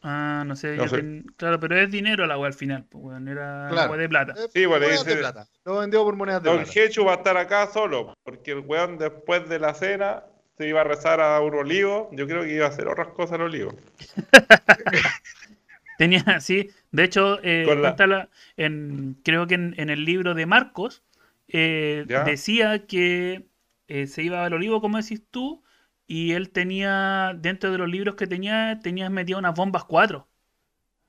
Ah, 0.02 0.44
no 0.46 0.54
sé, 0.54 0.76
No 0.76 0.84
yo 0.84 0.88
sé. 0.90 0.96
ten- 0.98 1.24
claro, 1.36 1.58
pero 1.58 1.76
es 1.80 1.90
dinero 1.90 2.26
la 2.26 2.38
weá 2.38 2.46
al 2.46 2.54
final, 2.54 2.84
pues, 2.88 3.20
era 3.26 3.66
Claro. 3.70 3.80
agua 3.82 3.96
de 3.96 4.08
plata. 4.08 4.34
Sí, 4.52 4.64
bueno, 4.66 4.84
monedas 4.86 5.04
de 5.04 5.10
dice- 5.10 5.20
plata. 5.20 5.48
Lo 5.64 5.78
vendió 5.78 6.04
por 6.04 6.14
monedas 6.14 6.42
de 6.44 6.48
Don 6.50 6.62
plata. 6.62 6.80
Hechu 6.80 7.04
va 7.04 7.12
a 7.14 7.16
estar 7.16 7.36
acá 7.36 7.66
solo, 7.66 8.14
porque 8.22 8.52
el 8.52 8.60
weón 8.60 8.98
después 8.98 9.48
de 9.48 9.58
la 9.58 9.74
cena 9.74 10.22
se 10.56 10.68
iba 10.68 10.82
a 10.82 10.84
rezar 10.84 11.20
a 11.20 11.40
un 11.40 11.54
olivo. 11.56 12.08
Yo 12.12 12.26
creo 12.28 12.42
que 12.42 12.54
iba 12.54 12.66
a 12.66 12.68
hacer 12.68 12.86
otras 12.86 13.08
cosas 13.08 13.32
al 13.34 13.42
olivo. 13.42 13.74
Tenía, 15.98 16.40
sí, 16.40 16.70
de 16.92 17.04
hecho, 17.04 17.38
eh, 17.42 17.64
Con 17.66 17.82
la- 17.82 17.88
cuenta 17.88 18.06
la- 18.06 18.28
en, 18.56 19.16
creo 19.24 19.46
que 19.46 19.54
en, 19.54 19.74
en 19.78 19.90
el 19.90 20.04
libro 20.04 20.34
de 20.34 20.46
Marcos 20.46 21.02
eh, 21.48 22.04
decía 22.26 22.86
que 22.86 23.46
eh, 23.88 24.06
se 24.06 24.22
iba 24.22 24.44
al 24.44 24.52
olivo, 24.52 24.80
como 24.80 24.98
decís 24.98 25.22
tú, 25.30 25.62
y 26.06 26.32
él 26.32 26.50
tenía, 26.50 27.32
dentro 27.36 27.70
de 27.72 27.78
los 27.78 27.88
libros 27.88 28.14
que 28.14 28.26
tenía, 28.26 28.78
tenía 28.82 29.10
metido 29.10 29.38
unas 29.38 29.54
bombas 29.54 29.84
4. 29.84 30.26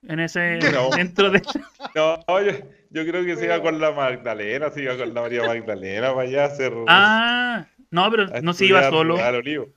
En 0.03 0.19
ese, 0.19 0.59
No. 0.73 0.89
dentro 0.89 1.29
de... 1.31 1.41
No, 1.95 2.19
oye, 2.27 2.65
yo 2.89 3.05
creo 3.05 3.25
que 3.25 3.35
se 3.35 3.45
iba 3.45 3.61
con 3.61 3.79
la 3.79 3.91
Magdalena, 3.91 4.69
se 4.71 4.83
iba 4.83 4.95
con 4.97 5.13
la 5.13 5.21
María 5.21 5.43
Magdalena 5.43 6.13
para 6.13 6.27
allá 6.27 6.43
a 6.43 6.47
hacer. 6.47 6.73
Ah, 6.87 7.67
no, 7.91 8.09
pero 8.11 8.23
a 8.35 8.41
no 8.41 8.53
se 8.53 8.65
iba 8.65 8.89
solo, 8.89 9.15
olivo. 9.15 9.67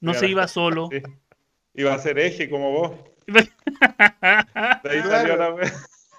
no 0.00 0.14
se 0.14 0.28
iba 0.28 0.46
solo. 0.48 0.88
Sí. 0.90 1.02
Iba 1.74 1.94
a 1.94 1.98
ser 1.98 2.18
eje 2.18 2.50
como 2.50 2.72
vos. 2.72 2.92
De 3.26 3.40
ahí 4.90 5.02
Claro. 5.02 5.10
salió 5.10 5.36
la 5.36 5.50
wea. 5.54 5.72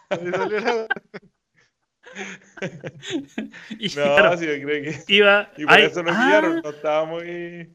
Ahí 0.09 0.31
salió 0.31 0.59
la- 0.61 0.87
Y 3.79 3.87
No, 3.89 3.93
claro, 4.15 4.37
sí, 4.37 4.45
yo 4.45 4.53
creo 4.65 4.83
que. 4.83 5.13
iba... 5.13 5.49
Y 5.57 5.65
por 5.65 5.79
eso 5.79 6.03
lo 6.03 6.11
ah, 6.11 6.23
pillaron, 6.25 6.61
no 6.63 6.69
estaba 6.69 7.05
muy. 7.05 7.73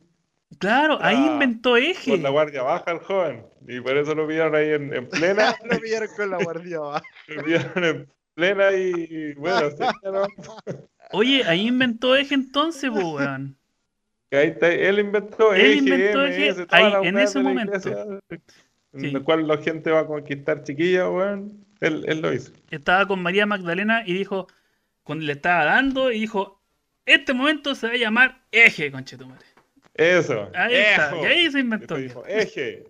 Claro, 0.58 0.98
ahí 1.02 1.16
Ah, 1.18 1.32
inventó 1.32 1.76
eje. 1.76 2.12
Con 2.12 2.22
la 2.22 2.30
guardia 2.30 2.62
baja 2.62 2.92
el 2.92 2.98
joven. 3.00 3.44
Y 3.66 3.80
por 3.80 3.96
eso 3.96 4.14
lo 4.14 4.26
pillaron 4.28 4.54
ahí 4.54 4.70
en, 4.70 4.94
en 4.94 5.08
plena. 5.08 5.54
Lo 5.64 5.78
pillaron 5.80 6.08
con 6.16 6.30
la 6.30 6.38
guardia 6.38 6.76
abajo. 6.78 7.04
lo 7.28 7.42
pillaron 7.44 7.84
en 7.84 8.08
plena 8.34 8.72
y. 8.72 9.34
Bueno, 9.34 9.70
sí, 9.70 9.84
claro. 10.00 10.26
Oye, 11.12 11.44
ahí 11.44 11.66
inventó 11.68 12.14
eje 12.16 12.34
entonces, 12.34 12.90
weón. 12.90 13.56
Ahí 14.32 14.48
está, 14.48 14.68
él 14.72 14.98
inventó 14.98 15.54
Él 15.54 15.60
eje, 15.62 15.78
inventó 15.78 16.18
MS, 16.20 16.36
eje 16.36 16.66
ahí, 16.70 17.06
en 17.06 17.18
ese 17.18 17.38
momento. 17.40 17.76
iglesia, 17.78 18.04
En 18.92 19.00
Sí. 19.00 19.06
el 19.14 19.22
cual 19.22 19.46
la 19.46 19.58
gente 19.58 19.90
va 19.90 20.00
a 20.00 20.06
conquistar 20.06 20.62
chiquillas, 20.64 21.08
weón. 21.08 21.64
Él, 21.80 22.04
él 22.08 22.20
lo 22.22 22.32
hizo. 22.32 22.50
estaba 22.70 23.06
con 23.06 23.22
María 23.22 23.46
Magdalena 23.46 24.02
y 24.06 24.14
dijo, 24.14 24.46
cuando 25.02 25.24
le 25.26 25.32
estaba 25.32 25.64
dando, 25.64 26.10
y 26.10 26.20
dijo, 26.20 26.60
este 27.04 27.34
momento 27.34 27.74
se 27.74 27.86
va 27.88 27.92
a 27.92 27.96
llamar 27.96 28.42
eje, 28.50 28.90
conchetumare. 28.90 29.44
Eso. 29.96 30.50
Ahí 30.54 30.74
está, 30.74 31.08
¡Ejo! 31.08 31.22
y 31.22 31.26
ahí 31.26 31.50
se 31.50 31.60
inventó. 31.60 31.94
Después 31.96 32.26
dijo, 32.26 32.26
eje. 32.26 32.84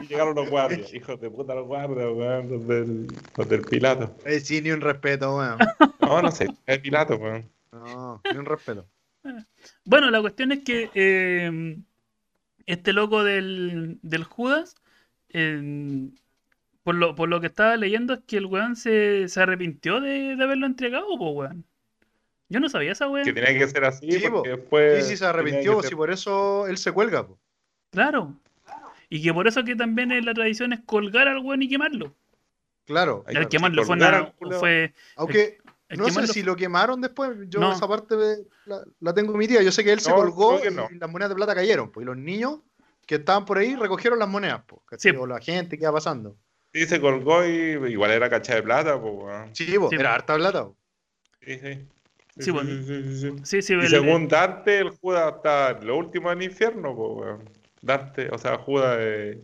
y 0.00 0.06
llegaron 0.06 0.34
los 0.34 0.50
guardias, 0.50 0.92
hijos 0.92 1.18
de 1.20 1.30
puta 1.30 1.54
los 1.54 1.66
guardias, 1.66 2.08
weón, 2.12 2.50
los 2.50 2.68
del, 2.68 3.06
los 3.36 3.48
del 3.48 3.62
Pilato. 3.62 4.14
Eh, 4.26 4.40
sí, 4.40 4.60
ni 4.60 4.70
un 4.70 4.82
respeto, 4.82 5.36
weón. 5.36 5.58
No, 6.00 6.20
no 6.20 6.30
sé, 6.30 6.48
es 6.66 6.78
Pilato, 6.80 7.16
weón. 7.16 7.48
No, 7.72 8.20
ni 8.30 8.38
un 8.38 8.44
respeto. 8.44 8.86
Bueno, 9.84 10.10
la 10.10 10.20
cuestión 10.20 10.52
es 10.52 10.62
que 10.64 10.90
eh, 10.94 11.78
este 12.66 12.92
loco 12.92 13.24
del, 13.24 13.98
del 14.02 14.24
Judas, 14.24 14.74
eh, 15.30 16.10
por, 16.82 16.96
lo, 16.96 17.14
por 17.14 17.30
lo 17.30 17.40
que 17.40 17.46
estaba 17.46 17.76
leyendo, 17.76 18.14
es 18.14 18.20
que 18.26 18.36
el 18.36 18.46
weón 18.46 18.76
se, 18.76 19.28
se 19.28 19.40
arrepintió 19.40 20.00
de, 20.00 20.36
de 20.36 20.44
haberlo 20.44 20.66
entregado, 20.66 21.06
pues, 21.16 21.32
weón. 21.34 21.64
Yo 22.52 22.60
no 22.60 22.68
sabía 22.68 22.92
esa 22.92 23.08
weón. 23.08 23.24
Que 23.24 23.32
tenía 23.32 23.58
que 23.58 23.66
ser 23.66 23.82
así, 23.84 24.12
Sí, 24.12 24.28
porque 24.28 24.50
po. 24.50 24.56
después. 24.56 25.04
Sí, 25.04 25.10
sí, 25.12 25.16
se 25.16 25.24
arrepintió, 25.24 25.80
si 25.82 25.88
ser- 25.88 25.96
por 25.96 26.10
eso 26.10 26.66
él 26.66 26.76
se 26.76 26.92
cuelga, 26.92 27.26
po. 27.26 27.38
Claro. 27.92 28.34
Y 29.08 29.22
que 29.22 29.32
por 29.32 29.48
eso 29.48 29.64
que 29.64 29.74
también 29.74 30.12
es 30.12 30.24
la 30.24 30.34
tradición 30.34 30.72
es 30.74 30.80
colgar 30.84 31.28
al 31.28 31.38
weón 31.38 31.62
y 31.62 31.68
quemarlo. 31.68 32.14
Claro. 32.84 33.24
El 33.28 33.38
que 33.40 33.48
quemarlo 33.56 33.84
fue, 33.84 33.96
una- 33.96 34.32
Aunque 35.16 35.58
el 35.88 35.98
no 35.98 36.08
sé 36.10 36.26
si 36.26 36.42
lo 36.42 36.56
quemaron 36.56 37.00
después, 37.00 37.30
yo 37.48 37.60
No. 37.60 37.72
esa 37.72 37.88
parte 37.88 38.16
de- 38.16 38.44
la, 38.66 38.82
la 39.00 39.14
tengo 39.14 39.34
mi 39.36 39.48
tía. 39.48 39.62
Yo 39.62 39.72
sé 39.72 39.82
que 39.82 39.92
él 39.92 40.00
se 40.00 40.12
colgó 40.12 40.60
no. 40.72 40.88
y 40.90 40.98
las 40.98 41.10
monedas 41.10 41.30
de 41.30 41.36
plata 41.36 41.54
cayeron, 41.54 41.90
pues, 41.90 42.04
y 42.04 42.06
los 42.06 42.16
niños 42.18 42.60
que 43.06 43.14
estaban 43.16 43.44
por 43.46 43.58
ahí 43.58 43.76
recogieron 43.76 44.18
las 44.18 44.28
monedas, 44.28 44.62
pues. 44.66 44.80
Sí. 45.00 45.10
o 45.10 45.26
la 45.26 45.40
gente 45.40 45.76
que 45.78 45.84
iba 45.84 45.92
pasando. 45.92 46.36
Sí, 46.74 46.86
se 46.86 47.00
colgó 47.00 47.44
y 47.46 47.50
igual 47.92 48.10
era 48.10 48.30
cacha 48.30 48.54
de 48.54 48.62
plata, 48.62 49.00
pues. 49.00 49.50
Sí, 49.52 49.78
po, 49.78 49.88
Sí, 49.90 49.96
era 49.96 50.10
po. 50.10 50.14
harta 50.16 50.34
plata. 50.36 50.64
po. 50.64 50.76
Sí, 51.42 51.58
sí. 51.58 51.86
Sí, 52.38 52.50
bueno. 52.50 52.70
sí, 52.70 52.82
sí, 52.84 53.02
sí, 53.02 53.20
sí. 53.20 53.36
Sí, 53.44 53.62
sí, 53.62 53.72
Y 53.74 53.76
el- 53.76 53.88
según 53.88 54.28
Dante, 54.28 54.78
el 54.78 54.90
Judas 54.90 55.34
está 55.36 55.72
lo 55.80 55.96
último 55.96 56.30
en 56.32 56.38
el 56.38 56.44
infierno, 56.44 56.94
pues, 56.94 57.10
weón. 57.14 57.50
Dante, 57.82 58.28
o 58.30 58.38
sea, 58.38 58.56
Judas 58.58 58.98
es 59.00 59.38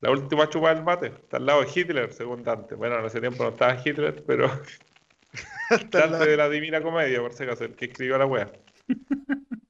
la 0.00 0.10
última 0.10 0.48
chupa 0.48 0.74
del 0.74 0.82
mate. 0.84 1.06
Está 1.08 1.36
al 1.36 1.46
lado 1.46 1.62
de 1.62 1.68
Hitler, 1.74 2.12
según 2.12 2.42
Dante. 2.42 2.74
Bueno, 2.74 2.98
en 2.98 3.04
ese 3.06 3.20
tiempo 3.20 3.44
no 3.44 3.50
estaba 3.50 3.80
Hitler, 3.84 4.24
pero 4.26 4.48
Dante 5.70 5.98
la- 6.10 6.18
de 6.18 6.36
la 6.36 6.48
Divina 6.48 6.80
Comedia, 6.82 7.20
por 7.20 7.32
si 7.32 7.44
acaso, 7.44 7.64
el 7.64 7.74
que 7.74 7.86
escribió 7.86 8.18
la 8.18 8.26
wea. 8.26 8.50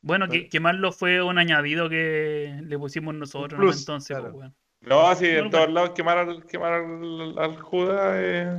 Bueno, 0.00 0.28
que 0.28 0.48
quemarlo 0.48 0.92
fue 0.92 1.22
un 1.22 1.38
añadido 1.38 1.88
que 1.88 2.60
le 2.62 2.78
pusimos 2.78 3.14
nosotros, 3.14 3.58
¿no? 3.58 3.66
plus, 3.66 3.80
Entonces, 3.80 4.16
claro. 4.16 4.32
pues, 4.32 4.40
weón. 4.40 4.54
No, 4.80 5.14
sí, 5.16 5.26
Bueno, 5.26 5.44
en 5.46 5.50
todos 5.50 5.70
lados 5.72 5.90
quemar 5.90 6.18
al, 6.18 6.46
quemar 6.46 6.72
al, 6.74 7.34
al 7.38 7.56
Judas, 7.60 8.14
eh, 8.16 8.58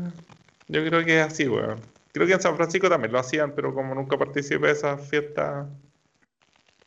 yo 0.68 0.86
creo 0.86 1.06
que 1.06 1.20
es 1.22 1.26
así, 1.26 1.48
weón. 1.48 1.80
Creo 2.12 2.26
que 2.28 2.34
en 2.34 2.42
San 2.42 2.56
Francisco 2.56 2.90
también 2.90 3.12
lo 3.12 3.20
hacían, 3.20 3.54
pero 3.56 3.74
como 3.74 3.94
nunca 3.96 4.18
participé 4.18 4.68
de 4.68 4.74
esas 4.74 5.08
fiestas 5.10 5.68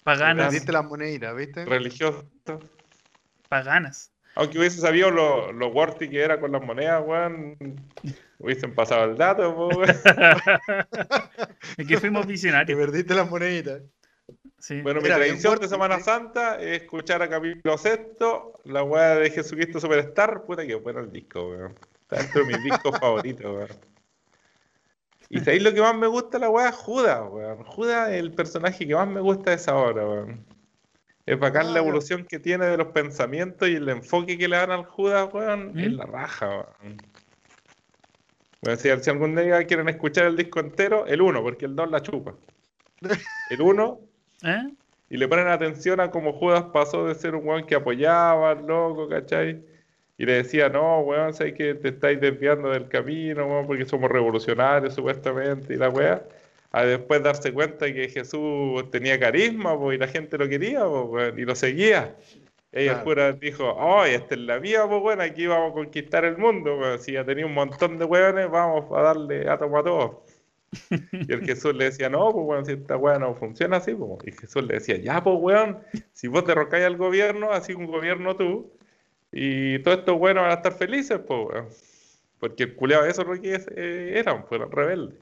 Paganas, 0.03 0.47
Perdiste 0.47 0.73
las 0.73 0.85
moneditas, 0.85 1.37
¿viste? 1.37 1.65
religiosas, 1.65 2.25
paganas. 3.49 4.11
aunque 4.35 4.59
hubiese 4.59 4.81
sabido 4.81 5.11
lo, 5.13 5.53
lo 5.53 5.69
worthy 5.69 6.09
que 6.09 6.21
era 6.21 6.41
con 6.41 6.51
las 6.51 6.61
monedas, 6.63 7.03
weón, 7.07 7.57
hubiesen 8.39 8.75
pasado 8.75 9.05
el 9.05 9.17
dato, 9.17 9.51
weón. 9.57 9.85
Es 11.77 11.87
que 11.87 11.99
fuimos 11.99 12.27
Te 12.27 12.33
visionarios. 12.33 12.77
perdiste 12.79 13.15
las 13.15 13.31
moneditas. 13.31 13.83
Sí. 14.59 14.81
Bueno, 14.83 15.01
mi 15.01 15.05
Mira, 15.05 15.17
tradición 15.17 15.59
de 15.61 15.69
Semana 15.69 15.99
¿sí? 15.99 16.05
Santa 16.05 16.61
es 16.61 16.83
escuchar 16.83 17.23
a 17.23 17.29
Capítulo 17.29 17.77
Sexto, 17.79 18.61
la 18.65 18.83
weá 18.83 19.17
de 19.17 19.31
Jesucristo 19.31 19.79
Superstar, 19.81 20.45
puta 20.45 20.67
que 20.67 20.75
bueno 20.77 21.01
el 21.01 21.13
disco, 21.13 21.49
weón. 21.51 21.75
Está 22.03 22.17
dentro 22.23 22.41
de 22.45 22.47
mis 22.49 22.65
discos 22.65 22.97
favoritos, 23.01 23.45
weón. 23.45 23.69
Y 25.35 25.41
sabéis 25.41 25.63
lo 25.63 25.73
que 25.73 25.81
más 25.81 25.97
me 25.97 26.07
gusta 26.09 26.39
la 26.39 26.51
weá, 26.51 26.71
Judas, 26.73 27.23
weón. 27.31 27.65
Judas 27.65 28.11
es 28.11 28.21
el 28.21 28.33
personaje 28.33 28.87
que 28.87 28.95
más 28.95 29.09
me 29.09 29.21
gusta 29.21 29.49
de 29.51 29.57
esa 29.57 29.75
obra, 29.75 30.07
weón. 30.07 30.45
Es 31.25 31.39
bacán 31.39 31.63
Ah, 31.69 31.71
la 31.71 31.75
ya. 31.77 31.79
evolución 31.81 32.27
que 32.29 32.39
tiene 32.39 32.67
de 32.67 32.77
los 32.77 32.89
pensamientos 32.89 33.67
y 33.69 33.77
el 33.77 33.89
enfoque 33.89 34.37
que 34.37 34.47
le 34.47 34.57
dan 34.59 34.71
al 34.73 34.85
Judas, 34.85 35.33
weón, 35.33 35.73
es 35.79 35.91
¿Mm? 35.91 35.95
la 35.97 36.05
raja, 36.05 36.49
weón. 36.83 36.99
Bueno, 38.61 38.79
si, 38.79 38.91
si 39.03 39.11
algún 39.11 39.35
día 39.35 39.65
quieren 39.65 39.89
escuchar 39.89 40.27
el 40.27 40.37
disco 40.37 40.61
entero, 40.61 41.07
el 41.07 41.23
1, 41.23 41.43
porque 41.43 41.65
el 41.65 41.75
2 41.77 41.91
la 41.91 42.03
chupa. 42.03 42.35
El 43.49 43.61
1 43.63 44.01
¿Eh? 44.45 44.71
y 45.09 45.17
le 45.17 45.29
ponen 45.29 45.49
atención 45.49 45.99
a 46.01 46.11
cómo 46.11 46.35
Judas 46.35 46.65
pasó 46.75 47.07
de 47.07 47.15
ser 47.15 47.35
un 47.35 47.49
weón 47.49 47.65
que 47.67 47.75
apoyaba 47.75 48.51
al 48.51 48.67
loco, 48.67 49.09
¿cachai? 49.09 49.65
Y 50.23 50.25
le 50.25 50.35
decía, 50.35 50.69
no, 50.69 51.01
weón, 51.01 51.35
sé 51.35 51.53
que 51.53 51.75
te 51.75 51.89
estáis 51.89 52.21
desviando 52.21 52.71
del 52.71 52.87
camino, 52.87 53.45
weón, 53.45 53.67
porque 53.67 53.85
somos 53.85 54.09
revolucionarios 54.09 54.95
supuestamente, 54.95 55.75
y 55.75 55.77
la 55.77 55.89
weá. 55.89 56.23
A 56.71 56.85
después 56.85 57.25
darse 57.25 57.53
cuenta 57.53 57.93
que 57.93 58.09
Jesús 58.09 58.89
tenía 58.93 59.19
carisma, 59.19 59.77
po, 59.77 59.93
y 59.93 59.99
la 59.99 60.07
gente 60.07 60.39
lo 60.39 60.49
quería, 60.49 60.85
po, 60.85 61.07
weón, 61.07 61.37
y 61.37 61.43
lo 61.43 61.57
seguía. 61.57 62.15
Y 62.73 62.87
el 62.87 63.03
cura 63.03 63.33
dijo, 63.33 63.65
oh, 63.71 64.05
esta 64.05 64.37
es 64.37 64.41
la 64.43 64.61
vía, 64.61 64.87
pues 64.87 65.03
weón, 65.03 65.21
aquí 65.21 65.49
vamos 65.49 65.73
a 65.73 65.75
conquistar 65.75 66.25
el 66.25 66.39
mundo, 66.39 66.79
weón. 66.79 67.01
Si 67.01 67.15
ya 67.15 67.25
tenía 67.25 67.45
un 67.45 67.55
montón 67.55 67.99
de 67.99 68.05
weones, 68.05 68.49
vamos 68.49 68.97
a 68.97 69.03
darle 69.03 69.49
átomo 69.51 69.79
a 69.81 69.83
todos. 69.83 70.17
Y 71.11 71.33
el 71.33 71.45
Jesús 71.45 71.75
le 71.75 71.87
decía, 71.87 72.09
no, 72.09 72.31
pues 72.31 72.47
weón, 72.47 72.65
si 72.65 72.73
esta 72.75 72.97
weá 72.97 73.19
no 73.19 73.35
funciona 73.35 73.79
así, 73.79 73.93
pues. 73.93 74.21
Y 74.25 74.31
Jesús 74.31 74.63
le 74.63 74.75
decía, 74.75 74.99
ya, 74.99 75.21
pues 75.21 75.37
weón, 75.41 75.81
si 76.13 76.29
vos 76.29 76.47
derrocáis 76.47 76.85
al 76.85 76.97
gobierno, 76.97 77.51
así 77.51 77.73
un 77.75 77.87
gobierno 77.87 78.37
tú, 78.37 78.71
y 79.33 79.79
todos 79.81 79.99
estos 79.99 80.17
weones 80.21 80.43
van 80.43 80.53
a 80.53 80.55
estar 80.55 80.73
felices, 80.75 81.19
pues 81.27 81.41
weón. 81.49 81.69
Porque 82.39 82.65
el 82.65 82.75
culeado 82.77 83.07
eso 83.07 83.23
es 83.23 83.29
lo 83.29 83.41
que 83.41 83.55
es- 83.55 83.69
eh, 83.77 84.19
eran, 84.19 84.47
fueron 84.47 84.71
rebeldes. 84.71 85.19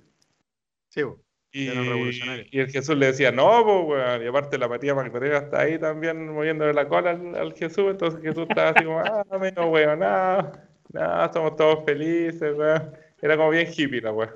Sí, 0.89 1.03
po. 1.05 1.19
Y, 1.53 1.69
Eran 1.69 1.85
revolucionarios. 1.87 2.49
y 2.53 2.61
el 2.61 2.71
Jesús 2.71 2.97
le 2.97 3.07
decía, 3.07 3.33
no, 3.33 3.65
pues 3.65 4.01
weón, 4.01 4.23
y 4.23 4.27
aparte 4.29 4.57
la 4.59 4.69
María 4.69 4.95
Magdalena 4.95 5.39
está 5.39 5.61
ahí 5.63 5.79
también 5.79 6.29
moviéndole 6.33 6.73
la 6.73 6.87
cola 6.89 7.11
al, 7.11 7.35
al 7.35 7.53
Jesús, 7.55 7.87
entonces 7.91 8.21
Jesús 8.23 8.47
estaba 8.49 8.71
así 8.71 8.85
como, 8.85 9.01
ah, 9.01 9.25
medio 9.41 9.67
weón, 9.67 9.99
nada, 9.99 10.69
nada, 10.93 11.33
somos 11.33 11.57
todos 11.57 11.85
felices, 11.85 12.57
weón. 12.57 12.93
Era 13.23 13.37
como 13.37 13.51
bien 13.51 13.69
hippie 13.77 14.01
la 14.01 14.13
weón. 14.13 14.31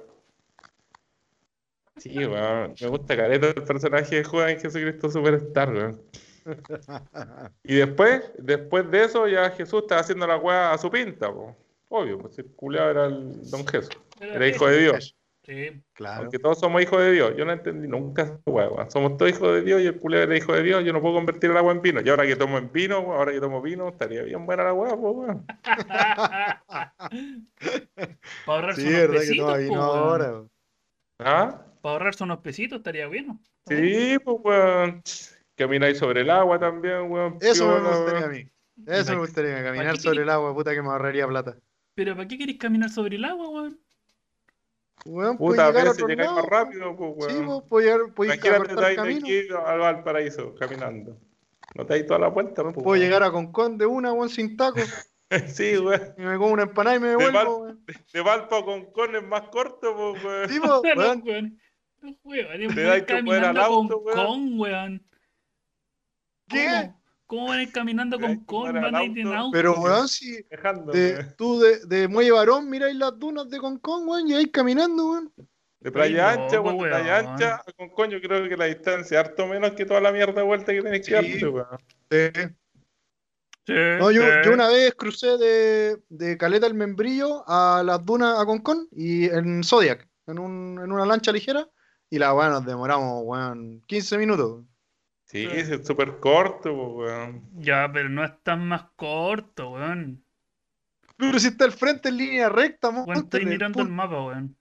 Sí, 1.96 2.18
weón, 2.26 2.74
me 2.80 2.86
gusta 2.88 3.16
careta 3.16 3.48
el 3.48 3.62
personaje 3.64 4.16
de 4.16 4.24
Judas 4.24 4.51
en 4.51 4.60
Jesucristo 4.60 5.09
Superstar, 5.10 5.72
weón. 5.72 6.01
Y 7.62 7.76
después, 7.76 8.32
después 8.38 8.90
de 8.90 9.04
eso, 9.04 9.28
ya 9.28 9.50
Jesús 9.50 9.82
estaba 9.82 10.00
haciendo 10.00 10.26
la 10.26 10.36
weá 10.36 10.72
a 10.72 10.78
su 10.78 10.90
pinta, 10.90 11.32
po. 11.32 11.56
Obvio, 11.88 12.18
pues 12.18 12.38
el 12.38 12.46
culiao 12.46 12.90
era 12.90 13.06
el 13.06 13.48
don 13.50 13.66
Jesús, 13.66 13.96
era 14.20 14.48
hijo 14.48 14.66
de 14.66 14.78
Dios. 14.78 15.16
Sí. 15.44 15.82
Claro. 15.92 16.22
Aunque 16.22 16.38
todos 16.38 16.58
somos 16.58 16.80
hijos 16.80 16.98
de 17.00 17.12
Dios. 17.12 17.34
Yo 17.36 17.44
no 17.44 17.52
entendí 17.52 17.86
nunca 17.86 18.22
esa 18.22 18.40
weá, 18.46 18.66
weón. 18.68 18.90
Somos 18.90 19.18
todos 19.18 19.30
hijos 19.30 19.52
de 19.52 19.60
Dios 19.60 19.82
y 19.82 19.86
el 19.86 20.00
culero 20.00 20.24
era 20.24 20.36
hijo 20.36 20.54
de 20.54 20.62
Dios. 20.62 20.82
Yo 20.84 20.94
no 20.94 21.02
puedo 21.02 21.14
convertir 21.14 21.50
el 21.50 21.56
agua 21.58 21.72
en 21.72 21.82
vino. 21.82 22.00
Y 22.00 22.08
ahora 22.08 22.26
que 22.26 22.34
tomo 22.34 22.56
en 22.56 22.72
vino, 22.72 22.96
ahora 23.12 23.30
que 23.30 23.40
tomo 23.40 23.60
vino, 23.60 23.88
estaría 23.88 24.22
bien 24.22 24.46
buena 24.46 24.64
la 24.64 24.72
weá, 24.72 24.96
pues, 24.96 25.14
weón. 25.14 25.46
Para 28.46 28.46
ahorrarse 28.46 28.80
Sí, 28.80 28.88
unos 28.88 29.00
verdad 29.00 29.12
que 29.12 29.26
pesitos, 29.26 29.68
po, 29.68 29.76
ahora. 29.76 30.44
¿Ah? 31.18 31.62
Para 31.82 31.92
ahorrarse 31.92 32.24
unos 32.24 32.38
pesitos 32.38 32.78
estaría 32.78 33.06
bueno. 33.06 33.38
Sí, 33.68 34.16
pues, 34.24 34.36
weón. 34.42 35.02
Camináis 35.56 35.98
sobre 35.98 36.22
el 36.22 36.31
agua 36.31 36.59
también, 36.59 37.10
weón. 37.10 37.39
Eso 37.40 37.68
me 37.68 37.81
gustaría 37.81 38.18
a 38.18 38.28
weón. 38.28 38.32
mí. 38.32 38.51
Eso 38.86 39.12
me 39.12 39.18
gustaría, 39.18 39.62
caminar 39.62 39.97
sobre 39.98 40.22
el 40.22 40.28
agua, 40.31 40.52
puta 40.55 40.72
que 40.74 40.82
me 40.82 40.89
ahorraría 40.89 41.26
plata. 41.28 41.56
Pero 41.94 42.16
¿para 42.16 42.26
qué 42.26 42.36
queréis 42.39 42.59
caminar 42.59 42.90
sobre 42.90 43.16
el 43.16 43.24
agua, 43.24 43.48
weón? 43.48 43.81
Weón, 45.06 45.36
puedes 45.36 45.52
Puta, 45.60 45.66
a 45.66 45.70
llegar 45.70 45.86
a 45.86 45.90
veces 45.90 46.06
llegáis 46.06 46.31
más 46.32 46.44
rápido, 46.47 46.97
pues, 46.97 47.26
Sí, 47.32 47.36
weón. 47.39 47.47
vos 47.47 47.64
llegar, 47.82 48.66
de 48.66 48.94
camino. 48.97 49.20
aquí 49.26 49.40
al 49.66 49.78
Valparaíso, 49.78 50.55
caminando. 50.55 51.18
No 51.74 51.85
te 51.86 51.94
dais 51.94 52.06
toda 52.06 52.18
la 52.20 52.28
vuelta, 52.28 52.62
¿no? 52.62 52.72
pues, 52.72 52.82
Puedo 52.85 52.90
weón? 52.93 53.01
llegar 53.01 53.22
a 53.22 53.31
Concón 53.31 53.78
de 53.78 53.86
una, 53.86 54.12
weón, 54.12 54.28
sin 54.28 54.56
taco. 54.56 54.76
Sí, 55.48 55.76
weón. 55.78 56.14
Y 56.16 56.22
me 56.22 56.36
como 56.36 56.52
una 56.52 56.62
empanada 56.64 56.97
y 56.97 57.01
me 57.01 57.16
Val- 57.16 57.26
devuelvo, 57.32 57.59
weón. 57.59 57.85
De 58.12 58.20
Valpo 58.20 58.56
a 58.56 58.64
Concón 58.64 59.16
es 59.16 59.22
más 59.24 59.43
corto, 59.51 59.94
pues, 59.97 60.24
weón. 60.24 60.48
Sí, 60.48 60.59
weón. 61.24 61.59
weones, 62.24 62.74
Te 62.74 62.82
dais 62.82 63.05
que 63.05 63.22
poder 63.22 63.44
al 63.44 63.55
caminando 63.55 63.60
auto, 63.62 64.02
con 64.02 64.59
weón. 64.59 65.02
¿Qué? 66.48 66.68
¿Cómo? 66.68 67.00
¿Cómo 67.26 67.46
van 67.48 67.58
a 67.58 67.62
ir 67.62 67.72
caminando 67.72 68.20
con 68.20 68.30
que 68.40 68.46
con? 68.46 68.46
poder 68.46 68.76
al 68.76 68.82
Van 68.82 68.94
a 68.96 69.04
ir 69.04 69.18
en 69.18 69.26
auto. 69.28 69.38
auto. 69.38 69.50
Pero, 69.52 69.74
weón, 69.80 70.08
si 70.08 70.42
Dejando, 70.50 70.92
de, 70.92 71.24
tú 71.38 71.58
de, 71.58 71.84
de 71.86 72.06
Muelle 72.06 72.32
Varón 72.32 72.68
miráis 72.68 72.94
las 72.96 73.18
dunas 73.18 73.48
de 73.48 73.58
Concón, 73.58 74.06
weón, 74.06 74.28
y 74.28 74.34
ahí 74.34 74.46
caminando, 74.50 75.10
weón. 75.10 75.32
De 75.80 75.90
Playa 75.90 76.30
Ay, 76.30 76.38
Ancha, 76.38 76.60
weón, 76.60 76.78
de 76.78 76.84
Playa 76.88 77.14
weón. 77.20 77.26
Ancha 77.32 77.54
a 77.56 77.72
Concón, 77.76 78.10
yo 78.10 78.20
creo 78.20 78.48
que 78.48 78.56
la 78.56 78.66
distancia 78.66 79.20
es 79.20 79.26
harto 79.26 79.46
menos 79.46 79.72
que 79.72 79.86
toda 79.86 80.00
la 80.00 80.12
mierda 80.12 80.34
de 80.34 80.42
vuelta 80.42 80.72
que 80.72 80.82
tenés 80.82 81.00
que 81.00 81.06
Sí. 81.06 81.12
darte, 81.40 81.48
weón. 81.48 81.78
Sí. 82.10 82.54
Sí, 83.66 83.72
No, 83.98 84.10
yo, 84.10 84.20
sí. 84.22 84.28
yo 84.44 84.52
una 84.52 84.68
vez 84.68 84.94
crucé 84.94 85.38
de, 85.38 85.96
de 86.10 86.36
Caleta 86.36 86.66
el 86.66 86.74
Membrillo 86.74 87.42
a 87.48 87.82
las 87.84 88.04
dunas 88.04 88.38
a 88.38 88.44
Concón 88.44 88.86
y 88.92 89.24
en 89.30 89.64
Zodiac, 89.64 90.06
en, 90.26 90.38
un, 90.38 90.78
en 90.84 90.92
una 90.92 91.06
lancha 91.06 91.32
ligera, 91.32 91.66
y 92.10 92.18
la 92.18 92.34
weón 92.34 92.50
nos 92.52 92.66
demoramos, 92.66 93.22
weón, 93.24 93.80
15 93.86 94.18
minutos. 94.18 94.62
Sí, 95.35 95.48
es 95.51 95.85
súper 95.85 96.19
corto, 96.20 96.73
pues, 96.94 97.11
weón. 97.11 97.43
Ya, 97.56 97.90
pero 97.93 98.09
no 98.09 98.24
es 98.24 98.32
tan 98.44 98.66
más 98.69 98.85
corto, 98.94 99.70
weón. 99.73 100.24
Pero 101.16 101.39
si 101.40 101.48
está 101.48 101.65
al 101.65 101.73
frente 101.73 102.09
en 102.09 102.16
línea 102.19 102.48
recta, 102.48 102.89
Weón, 102.89 103.06
monstruo, 103.06 103.24
estoy 103.24 103.44
mirando 103.47 103.82
el 103.82 103.89
mapa, 103.89 104.24
weón. 104.24 104.56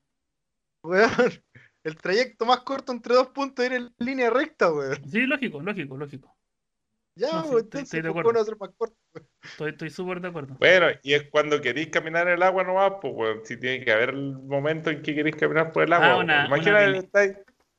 weón, 0.83 1.11
el 1.83 1.95
trayecto 1.97 2.45
más 2.47 2.61
corto 2.61 2.91
entre 2.91 3.13
dos 3.13 3.27
puntos 3.29 3.63
era 3.63 3.75
en 3.75 3.93
línea 3.99 4.31
recta, 4.31 4.71
weón. 4.73 4.97
Sí, 5.09 5.21
lógico, 5.27 5.61
lógico, 5.61 5.95
lógico. 5.95 6.35
Ya, 7.15 7.27
No, 7.33 7.41
weón, 7.49 7.57
estoy- 7.65 7.81
estoy 7.83 8.01
de 8.01 8.07
¿por 8.07 8.13
qué 8.15 8.19
acuerdo. 8.21 8.33
no 8.33 8.41
hacer 8.41 8.57
más 8.59 8.69
corto? 8.75 8.95
Estoy 9.43 9.69
estoy 9.71 9.89
súper 9.91 10.21
de 10.21 10.27
acuerdo. 10.29 10.55
Bueno, 10.59 10.87
y 11.03 11.13
es 11.13 11.29
cuando 11.29 11.61
queréis 11.61 11.89
caminar 11.89 12.27
en 12.27 12.33
el 12.33 12.41
agua 12.43 12.63
nomás, 12.63 12.93
pues, 12.99 13.13
weón. 13.15 13.41
Si 13.45 13.57
tiene 13.59 13.85
que 13.85 13.91
haber 13.91 14.09
el 14.09 14.39
momento 14.39 14.89
en 14.89 15.03
que 15.03 15.13
queréis 15.13 15.35
caminar 15.35 15.71
por 15.71 15.83
el 15.83 15.93
agua. 15.93 16.07
Ah, 16.07 16.13
weón. 16.15 16.23
una- 16.25 16.47
Imagínate 16.47 16.89
una 16.89 16.97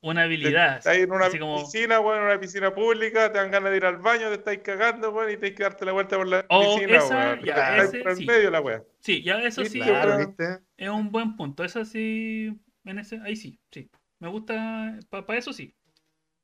Una 0.07 0.23
habilidad. 0.25 0.79
estáis 0.79 1.05
en 1.05 1.13
una 1.13 1.27
así 1.27 1.39
como- 1.39 1.63
piscina, 1.63 1.99
weón, 2.01 2.19
en 2.19 2.25
una 2.25 2.39
piscina 2.41 2.75
pública, 2.75 3.33
te 3.33 3.39
dan 3.39 3.51
ganas 3.51 3.71
de 3.71 3.77
ir 3.79 3.85
al 3.87 3.97
baño, 3.97 4.29
te 4.29 4.35
estáis 4.35 4.61
cagando, 4.61 5.11
weón, 5.13 5.31
y 5.31 5.37
tenés 5.37 5.55
que 5.57 5.63
darte 5.63 5.85
la 5.87 5.93
vuelta 5.93 6.17
por 6.19 6.27
la 6.29 6.45
Oh, 6.51 6.75
piscina, 6.77 6.99
esa, 6.99 7.17
weón. 7.17 7.45
ya, 7.45 7.77
ese 7.79 7.99
por 8.01 8.11
el 8.11 8.17
sí. 8.19 8.27
medio 8.27 8.51
la 8.51 8.61
weá. 8.61 8.83
Sí, 9.01 9.23
ya 9.23 9.39
eso 9.43 9.65
sí 9.65 9.79
Claro, 9.81 9.93
Claro, 9.95 10.19
es, 10.21 10.27
¿viste? 10.29 10.45
es 10.77 10.89
un 10.91 11.11
buen 11.11 11.37
punto. 11.37 11.65
Eso 11.65 11.85
sí, 11.87 12.55
en 12.85 12.99
ese, 12.99 13.19
ahí 13.25 13.35
sí, 13.35 13.59
sí. 13.71 13.91
Me 14.21 14.29
gusta, 14.29 14.99
para 15.09 15.39
eso 15.39 15.53
sí. 15.55 15.75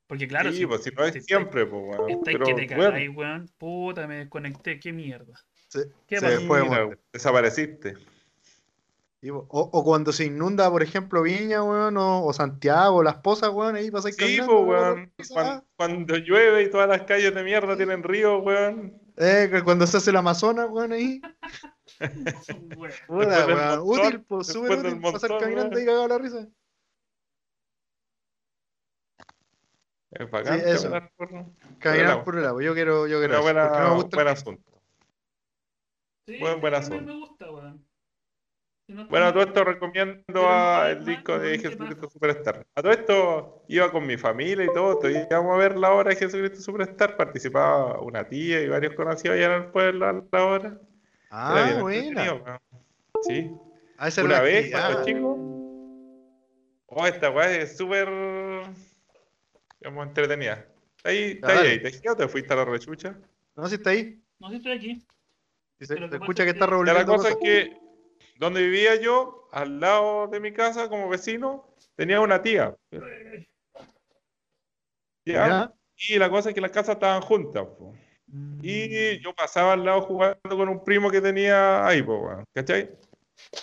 Porque 0.07 0.27
claro, 0.27 0.51
sí, 0.51 0.59
si 0.59 0.67
pues 0.67 0.83
si 0.83 0.91
no 0.91 1.05
es 1.05 1.13
si 1.13 1.19
estáis- 1.19 1.27
siempre, 1.27 1.67
pues, 1.67 1.83
weón. 1.85 2.11
estáis 2.11 2.39
Pero, 2.39 2.47
que 2.47 2.55
te 2.67 2.75
weón, 2.75 2.91
cagáis, 2.91 3.11
weón. 3.15 3.51
Puta, 3.59 4.07
me 4.07 4.17
desconecté, 4.17 4.81
qué 4.81 4.93
mierda. 4.93 5.35
Se- 5.69 5.87
¿Qué 6.07 6.17
fue, 6.47 6.63
mira, 6.63 6.87
weón. 6.87 6.99
desapareciste. 7.13 7.95
Po. 9.29 9.47
o, 9.51 9.61
o 9.73 9.85
cuando 9.85 10.13
se 10.13 10.25
inunda, 10.25 10.71
por 10.71 10.83
ejemplo, 10.83 11.21
Viña, 11.23 11.63
weón, 11.63 11.97
o, 11.99 12.25
o 12.25 12.33
Santiago, 12.33 13.03
Las 13.03 13.17
Pozas, 13.17 13.51
weón, 13.51 13.77
ahí 13.77 13.91
pasáis 13.91 14.17
Sí, 14.17 14.39
caminando. 14.39 14.65
pues, 14.65 14.81
weón, 14.81 15.13
Cuando, 15.35 15.67
cuando 15.77 16.17
llueve 16.17 16.63
y 16.63 16.71
todas 16.71 16.89
las 16.89 17.03
calles 17.03 17.35
de 17.35 17.43
mierda 17.45 17.77
tienen 17.77 18.03
río, 18.03 18.39
weón. 18.39 18.99
Eh, 19.19 19.51
cuando 19.63 19.87
se 19.87 19.99
hace 19.99 20.09
el 20.11 20.17
Amazonas, 20.17 20.69
weón, 20.71 20.93
ahí. 20.93 21.21
Del 22.01 22.89
weón, 23.09 23.29
montón, 23.29 23.81
útil, 23.83 24.25
pues, 24.25 24.47
súper 24.47 24.79
útil 24.79 25.01
pasar 25.03 25.31
montón, 25.31 25.41
caminando 25.41 25.71
weón. 25.77 25.83
y 25.83 25.87
cagado 25.87 26.09
la 26.09 26.19
risa. 26.19 26.49
Es 30.13 30.31
bacán 30.31 30.59
Sí, 30.61 30.65
eso. 30.67 30.83
caminar 30.91 31.13
por, 31.17 31.29
Caminar 31.79 32.07
agua. 32.11 32.25
por 32.25 32.39
el 32.39 32.45
agua, 32.47 32.63
yo 32.63 32.75
quiero, 32.75 33.07
yo 33.07 33.19
quiero 33.19 33.43
buena, 33.43 33.69
no 33.69 33.89
me 33.91 33.95
gusta 33.97 34.17
buen 34.17 34.29
asunto. 34.29 34.63
Sí, 36.27 36.39
Buen- 36.41 36.61
buen 36.61 36.75
asunto. 36.75 37.03
me 37.05 37.19
gusta, 37.21 37.51
weón. 37.51 37.90
Si 38.91 38.97
no 38.97 39.07
Bueno, 39.07 39.27
a 39.27 39.33
todo 39.33 39.45
esto 39.45 39.63
recomiendo 39.63 40.51
a 40.51 40.91
el 40.91 41.05
disco 41.05 41.39
de 41.39 41.53
¿qué 41.53 41.69
Jesucristo? 41.69 42.11
Superstar. 42.11 42.67
A 42.75 42.83
todo 42.83 42.91
esto 42.91 43.63
iba 43.69 43.93
con 43.93 44.05
mi 44.05 44.17
familia 44.17 44.65
y 44.65 44.75
todo, 44.75 44.99
todavía 44.99 45.29
íbamos 45.31 45.55
a 45.55 45.59
ver 45.59 45.79
la 45.79 45.93
obra 45.93 46.11
de 46.11 46.17
Jesucristo 46.17 46.61
Superstar, 46.61 47.17
participaba 47.17 48.01
una 48.01 48.27
tía 48.27 48.61
y 48.61 48.67
varios 48.67 48.95
conocidos 48.95 49.37
allá 49.37 49.47
en 49.47 49.63
el 49.63 49.71
pueblo 49.71 50.09
a 50.09 50.13
la 50.13 50.45
obra. 50.45 50.69
Era 50.69 50.81
Ah, 51.31 51.65
bien 51.67 51.81
buena. 51.81 52.61
Sí. 53.23 53.53
Ah, 53.97 54.09
esa 54.09 54.25
Una 54.25 54.41
vez, 54.41 54.73
cuando 54.73 55.05
chico, 55.05 55.37
oh, 56.87 57.07
esta 57.07 57.31
weá 57.31 57.59
es 57.59 57.77
súper, 57.77 58.09
digamos, 59.79 60.09
entretenida. 60.09 60.67
Ahí, 61.05 61.39
está 61.41 61.61
ahí, 61.61 61.81
¿te 61.81 62.09
o 62.09 62.17
te 62.17 62.27
fuiste 62.27 62.53
a 62.53 62.57
la 62.57 62.65
rechucha? 62.65 63.17
No, 63.55 63.69
si 63.69 63.77
está 63.77 63.91
ahí. 63.91 64.21
No, 64.41 64.51
sí 64.51 64.57
estoy 64.57 64.73
aquí. 64.73 65.07
Si 65.79 65.87
se, 65.87 65.95
escucha 65.95 66.43
que 66.43 66.51
es 66.51 66.55
está 66.57 66.67
Ya, 66.67 66.71
la 66.71 66.71
revolviendo 66.71 67.17
cosa 67.17 67.29
es 67.29 67.37
que 67.37 67.80
donde 68.41 68.63
vivía 68.63 68.97
yo, 68.97 69.47
al 69.53 69.81
lado 69.81 70.27
de 70.27 70.41
mi 70.41 70.51
casa, 70.51 70.89
como 70.89 71.11
vecino, 71.11 71.69
tenía 71.95 72.23
una 72.23 72.41
tía. 72.41 72.75
Y 75.23 76.19
la 76.19 76.31
cosa 76.31 76.49
es 76.49 76.55
que 76.55 76.63
las 76.63 76.71
casas 76.71 76.95
estaban 76.95 77.21
juntas. 77.21 77.67
po. 77.67 77.95
Y 78.63 79.21
yo 79.21 79.35
pasaba 79.35 79.75
al 79.75 79.85
lado 79.85 80.01
jugando 80.03 80.57
con 80.57 80.71
un 80.71 80.83
primo 80.83 81.11
que 81.11 81.21
tenía 81.21 81.87
ahí, 81.87 82.03
po, 82.03 82.43
¿cachai? 82.55 82.91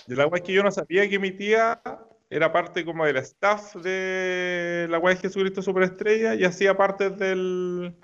Y 0.08 0.14
la 0.14 0.28
weá 0.28 0.38
es 0.38 0.46
que 0.46 0.54
yo 0.54 0.62
no 0.62 0.70
sabía 0.70 1.10
que 1.10 1.18
mi 1.18 1.32
tía 1.32 1.82
era 2.30 2.52
parte 2.52 2.86
como 2.86 3.04
del 3.06 3.18
staff 3.18 3.76
de 3.78 4.86
la 4.92 5.00
weá 5.00 5.16
de 5.16 5.22
Jesucristo 5.22 5.64
Superestrella 5.64 6.36
y 6.36 6.44
hacía 6.44 6.78
parte 6.78 7.10
del 7.10 7.96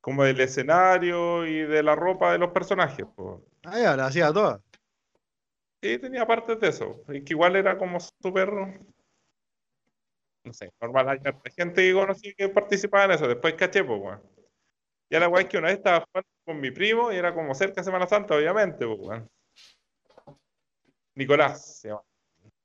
como 0.00 0.24
del 0.24 0.40
escenario 0.40 1.46
y 1.46 1.60
de 1.60 1.82
la 1.84 1.94
ropa 1.94 2.32
de 2.32 2.38
los 2.38 2.50
personajes, 2.50 3.06
po. 3.14 3.44
Ah, 3.62 3.78
ya, 3.78 3.96
la 3.96 4.06
hacía 4.06 4.32
toda. 4.32 4.60
Sí, 5.82 5.98
tenía 5.98 6.26
partes 6.26 6.60
de 6.60 6.68
eso. 6.68 7.02
Y 7.08 7.24
que 7.24 7.32
igual 7.32 7.56
era 7.56 7.78
como 7.78 7.98
súper, 8.00 8.52
no 10.44 10.52
sé, 10.52 10.70
normal. 10.80 11.08
Hay 11.08 11.52
gente 11.56 11.82
que 11.82 11.92
conocí 11.94 12.34
que 12.34 12.48
participaba 12.48 13.04
en 13.06 13.10
eso. 13.12 13.28
Después 13.28 13.54
caché, 13.54 13.84
pues, 13.84 14.00
weón. 14.00 14.22
Y 15.08 15.18
la 15.18 15.28
weá 15.28 15.42
es 15.42 15.48
que 15.48 15.58
una 15.58 15.68
vez 15.68 15.78
estaba 15.78 16.04
jugando 16.06 16.28
con 16.44 16.60
mi 16.60 16.70
primo 16.70 17.12
y 17.12 17.16
era 17.16 17.34
como 17.34 17.54
cerca 17.54 17.80
de 17.80 17.84
Semana 17.84 18.06
Santa, 18.06 18.36
obviamente, 18.36 18.86
pues, 18.86 18.98
weón. 19.00 19.28
Nicolás 21.14 21.80
se 21.80 21.88
llama. 21.88 22.02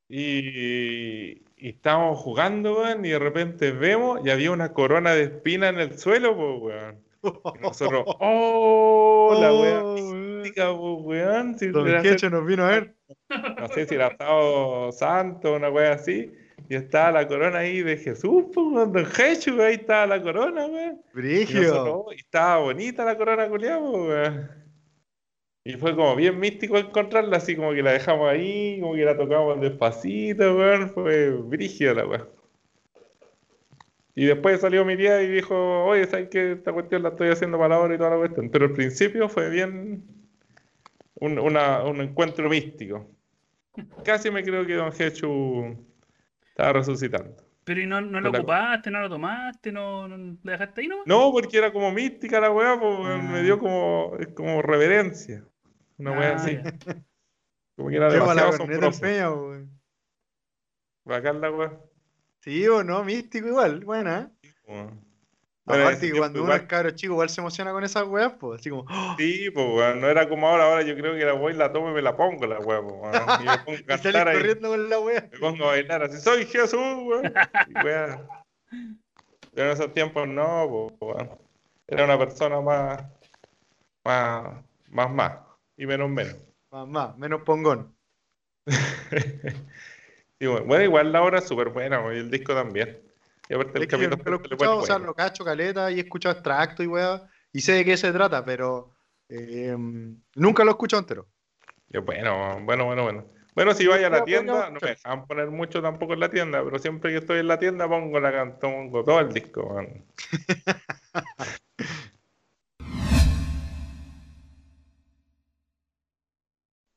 Y, 0.07 1.41
y 1.57 1.69
estábamos 1.69 2.19
jugando, 2.19 2.81
weón, 2.81 3.03
y 3.05 3.09
de 3.09 3.19
repente 3.19 3.71
vemos 3.71 4.19
y 4.23 4.29
había 4.29 4.51
una 4.51 4.71
corona 4.73 5.13
de 5.15 5.23
espina 5.23 5.69
en 5.69 5.79
el 5.79 5.97
suelo, 5.97 6.35
pues, 6.35 6.61
weón. 6.61 7.05
Y 7.55 7.59
nosotros, 7.59 8.03
¡oh! 8.19 9.37
La 9.41 9.51
Oh, 9.51 9.61
weón. 9.61 10.37
mística, 10.41 10.67
pues, 10.67 10.95
weón. 11.01 11.57
Si 11.57 11.67
Don 11.69 11.87
era 11.87 12.01
Quecho 12.03 12.29
nos 12.29 12.45
vino 12.45 12.63
a 12.65 12.69
ver. 12.69 12.94
No 13.29 13.67
sé 13.69 13.85
si 13.85 13.95
era 13.95 14.15
sábado 14.17 14.91
santo, 14.91 15.55
una 15.55 15.69
wea 15.69 15.93
así, 15.93 16.31
y 16.69 16.75
estaba 16.75 17.11
la 17.11 17.27
corona 17.27 17.59
ahí 17.59 17.81
de 17.81 17.97
Jesús, 17.97 18.45
pues, 18.53 18.91
Don 18.91 19.05
Jesús, 19.05 19.59
ahí 19.59 19.75
estaba 19.75 20.07
la 20.07 20.21
corona, 20.21 20.65
weón. 20.65 21.01
Y, 21.13 21.17
Brigio. 21.17 21.61
nosotros, 21.61 22.03
oh, 22.07 22.13
y 22.13 22.17
estaba 22.17 22.57
bonita 22.57 23.05
la 23.05 23.17
corona 23.17 23.47
culiada, 23.47 23.79
weón. 23.79 24.49
Y 25.63 25.73
fue 25.73 25.95
como 25.95 26.15
bien 26.15 26.39
místico 26.39 26.77
encontrarla, 26.77 27.37
así 27.37 27.55
como 27.55 27.73
que 27.73 27.81
la 27.81 27.93
dejamos 27.93 28.29
ahí, 28.29 28.79
como 28.79 28.93
que 28.93 29.03
la 29.03 29.17
tocamos 29.17 29.59
despacito, 29.61 30.55
weón. 30.55 30.89
Fue 30.91 31.29
brígida 31.29 31.93
la 31.93 32.05
weón. 32.05 32.29
Y 34.15 34.25
después 34.25 34.61
salió 34.61 34.85
mi 34.85 34.95
tía 34.95 35.21
y 35.21 35.27
dijo, 35.27 35.83
oye, 35.83 36.07
¿sabes 36.07 36.29
qué? 36.29 36.53
Esta 36.53 36.71
cuestión 36.71 37.03
la 37.03 37.09
estoy 37.09 37.29
haciendo 37.29 37.59
para 37.59 37.75
ahora 37.75 37.95
y 37.95 37.97
toda 37.97 38.11
la 38.11 38.17
cuestión. 38.17 38.49
Pero 38.49 38.65
al 38.65 38.71
principio 38.71 39.27
fue 39.27 39.49
bien 39.49 40.03
un, 41.15 41.39
una- 41.39 41.83
un 41.83 42.01
encuentro 42.01 42.49
místico. 42.49 43.09
Casi 44.03 44.31
me 44.31 44.43
creo 44.43 44.65
que 44.65 44.73
Don 44.75 44.91
Jechu 44.91 45.75
estaba 46.49 46.73
resucitando. 46.73 47.35
Pero 47.65 47.81
¿y 47.81 47.87
no, 47.87 47.99
no 47.99 48.21
lo 48.21 48.29
ocupaste, 48.29 48.91
no 48.91 49.01
lo 49.01 49.09
tomaste, 49.09 49.71
no, 49.71 50.07
no 50.07 50.37
la 50.43 50.51
dejaste 50.53 50.81
ahí, 50.81 50.87
no? 50.87 50.97
No, 51.05 51.31
porque 51.31 51.57
era 51.57 51.73
como 51.73 51.91
mística 51.91 52.39
la 52.39 52.51
weá, 52.51 52.79
pues 52.79 52.99
weón, 52.99 53.31
me 53.31 53.39
Ah. 53.39 53.41
dio 53.41 53.57
como, 53.57 54.11
como 54.35 54.61
reverencia. 54.61 55.43
Una 55.97 56.11
weá 56.11 56.31
Ah, 56.31 56.35
así. 56.35 56.55
ya. 56.55 56.73
Como 57.75 57.89
que 57.89 57.95
era 57.97 58.09
demasiado 58.11 59.47
weón. 59.49 59.71
Bacán 61.03 61.41
la 61.41 61.51
weá. 61.51 61.79
Sí 62.41 62.67
o 62.67 62.83
no, 62.83 63.03
místico 63.03 63.47
igual, 63.47 63.83
buena. 63.83 64.31
¿eh? 64.43 64.51
Bueno, 64.67 64.89
en 64.91 65.04
Aparte 65.67 66.11
que 66.11 66.17
cuando 66.17 66.43
uno 66.43 66.53
es 66.53 66.61
cabro 66.63 66.91
chico 66.91 67.13
igual 67.13 67.29
se 67.29 67.41
emociona 67.41 67.71
con 67.71 67.83
esas 67.83 68.07
weas, 68.07 68.33
pues 68.39 68.59
así 68.59 68.69
como, 68.69 68.85
¡oh! 68.87 69.15
Sí, 69.17 69.49
pues 69.49 69.65
weón, 69.65 69.99
no 69.99 70.07
era 70.07 70.29
como 70.29 70.47
ahora, 70.47 70.65
ahora 70.65 70.83
yo 70.83 70.95
creo 70.95 71.15
que 71.15 71.25
la 71.25 71.33
voy 71.33 71.53
la 71.53 71.71
tomo 71.71 71.89
y 71.89 71.93
me 71.93 72.03
la 72.03 72.15
pongo 72.15 72.45
la 72.45 72.59
weá, 72.59 72.81
pues, 72.83 72.93
weón. 72.93 73.41
Y 73.41 73.45
me 73.45 73.57
pongo 73.57 73.77
a 73.79 73.97
cantar 73.97 74.27
ahí, 74.27 74.37
corriendo 74.37 74.69
con 74.69 74.89
la 74.89 74.99
wea. 74.99 75.29
me 75.31 75.39
pongo 75.39 75.63
a 75.65 75.67
bailar 75.69 76.03
así, 76.03 76.21
soy 76.21 76.45
Jesús, 76.45 76.79
weón. 76.79 77.33
Y 77.67 77.83
weá. 77.83 78.27
Pero 79.53 79.67
en 79.67 79.73
esos 79.73 79.91
tiempos 79.91 80.27
no, 80.27 80.93
pues 80.99 81.15
weón. 81.15 81.29
Era 81.87 82.05
una 82.05 82.19
persona 82.19 82.61
más, 82.61 83.03
más, 84.03 84.63
más 84.89 85.11
más, 85.11 85.33
y 85.77 85.87
menos 85.87 86.09
menos. 86.09 86.35
Mamá, 86.71 87.15
menos 87.17 87.41
pongón. 87.41 87.95
Sí, 90.37 90.47
bueno, 90.47 90.65
bueno, 90.65 90.83
igual 90.83 91.13
la 91.13 91.23
obra 91.23 91.39
es 91.39 91.47
súper 91.47 91.69
buena, 91.69 92.01
weón, 92.01 92.17
y 92.17 92.19
el 92.19 92.29
disco 92.29 92.53
también. 92.53 93.04
Y 93.49 93.53
aparte 93.53 93.77
el 93.77 93.83
Es 93.83 93.87
que 93.89 93.97
yo 93.97 94.09
capítulo 94.09 94.17
nunca 94.17 94.29
lo 94.29 94.35
he 94.35 94.39
escuchado, 94.55 94.77
o 94.77 94.85
sea, 94.85 94.97
lo 94.99 95.13
cacho 95.13 95.45
caleta 95.45 95.91
y 95.91 95.97
he 95.97 96.01
escuchado 96.03 96.33
extracto 96.33 96.81
y 96.83 96.87
wea, 96.87 97.21
y 97.51 97.61
sé 97.61 97.73
de 97.73 97.85
qué 97.85 97.95
se 97.97 98.11
trata, 98.11 98.43
pero 98.43 98.95
eh, 99.29 99.75
nunca 100.35 100.63
lo 100.63 100.71
he 100.71 100.73
escuchado 100.73 101.01
entero. 101.01 101.27
Bueno, 102.03 102.59
bueno, 102.63 102.85
bueno, 102.85 103.03
bueno. 103.03 103.25
Bueno, 103.53 103.73
si 103.73 103.87
vaya 103.87 104.07
a 104.07 104.09
la 104.09 104.17
tienda, 104.25 104.69
no 104.69 104.79
me 104.81 104.89
dejan 104.89 105.27
poner 105.27 105.49
mucho 105.49 105.81
tampoco 105.81 106.13
en 106.13 106.19
la 106.19 106.29
tienda, 106.29 106.61
pero 106.63 106.77
siempre 106.77 107.11
que 107.11 107.19
estoy 107.19 107.39
en 107.39 107.47
la 107.47 107.57
tienda 107.57 107.87
pongo 107.87 108.19
la 108.19 108.31
can- 108.31 108.59
pongo 108.59 109.01
todo 109.03 109.19
el 109.21 109.31
disco, 109.31 109.63
weón. 109.63 110.05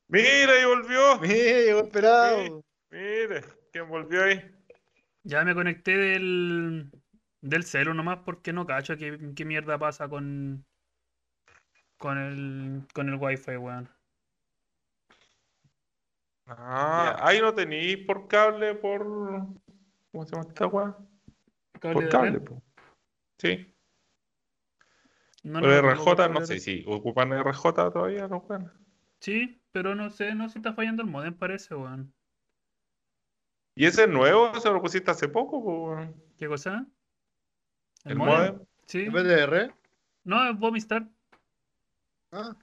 Mira, 0.07 0.53
ahí 0.53 0.65
volvió. 0.65 1.19
Mira, 1.19 1.59
llegó 1.59 1.79
esperado. 1.81 2.63
Mire, 2.89 3.43
¿quién 3.71 3.87
volvió 3.89 4.23
ahí? 4.23 4.41
Ya 5.23 5.43
me 5.45 5.53
conecté 5.55 5.97
del, 5.97 6.91
del 7.41 7.63
celu 7.63 7.93
nomás 7.93 8.19
porque 8.25 8.53
no 8.53 8.65
cacho 8.65 8.97
qué, 8.97 9.17
qué 9.35 9.45
mierda 9.45 9.77
pasa 9.77 10.09
con, 10.09 10.65
con 11.97 12.17
el, 12.17 12.87
con 12.93 13.09
el 13.09 13.15
wifi, 13.15 13.57
weón. 13.57 13.89
Ah, 16.47 17.15
ahí 17.19 17.39
no 17.41 17.53
tenéis 17.53 17.97
por 18.05 18.27
cable, 18.27 18.75
por. 18.75 19.03
¿Cómo 20.11 20.25
se 20.25 20.31
llama 20.35 20.47
esta 20.49 20.67
weá? 20.67 20.97
Cable 21.79 21.95
Por 21.95 22.03
de 22.05 22.13
cable, 22.13 22.39
red. 22.39 22.41
po. 22.41 22.61
Sí. 23.39 23.75
No, 25.43 25.59
Por 25.59 25.69
no 25.69 25.73
RJ, 25.73 26.27
no 26.29 26.41
sé 26.41 26.57
red. 26.57 26.59
si 26.59 26.83
ocupan 26.87 27.31
RJ 27.33 27.91
todavía, 27.91 28.27
no 28.27 28.37
weón. 28.37 28.71
Sí, 29.21 29.61
pero 29.71 29.95
no 29.95 30.09
sé, 30.09 30.35
no 30.35 30.47
sé 30.49 30.53
si 30.53 30.59
está 30.59 30.73
fallando 30.73 31.03
el 31.03 31.09
modem, 31.09 31.33
parece, 31.37 31.73
weón. 31.75 32.13
¿Y 33.75 33.85
ese 33.85 34.03
es 34.03 34.09
nuevo? 34.09 34.53
¿Se 34.59 34.69
lo 34.69 34.81
pusiste 34.81 35.11
hace 35.11 35.27
poco, 35.29 35.63
po, 35.63 35.89
weón? 35.89 36.15
¿Qué 36.37 36.47
cosa? 36.47 36.85
¿El 38.05 38.15
modem? 38.15 38.59
Sí. 38.85 39.03
¿En 39.03 39.13
vez 39.13 39.23
de 39.25 39.41
R? 39.41 39.73
No, 40.23 40.49
es 40.49 40.57
Vomistar. 40.57 41.07
Ah, 42.31 42.55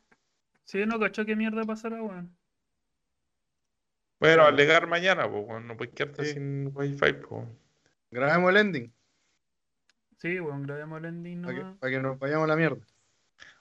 Sí, 0.65 0.85
no 0.85 0.99
cacho 0.99 1.25
qué 1.25 1.37
mierda 1.37 1.63
pasará, 1.65 2.03
weón. 2.03 2.37
Bueno, 4.19 4.43
alegar 4.45 4.87
mañana, 4.89 5.31
pues, 5.31 5.45
weón, 5.47 5.67
no 5.67 5.77
puedes 5.77 5.95
quedarte 5.95 6.25
Sí. 6.25 6.33
sin 6.35 6.71
wifi, 6.75 7.13
pues. 7.15 7.47
grabemos 8.11 8.51
el 8.51 8.57
ending, 8.59 8.93
Sí, 10.19 10.41
weón, 10.41 10.63
grabemos 10.63 10.99
el 10.99 11.05
ending 11.07 11.43
para 11.43 11.55
que, 11.55 11.79
pa' 11.79 11.91
que 11.91 12.01
nos 12.01 12.19
vayamos 12.19 12.45
a 12.45 12.49
la 12.49 12.57
mierda. 12.57 12.85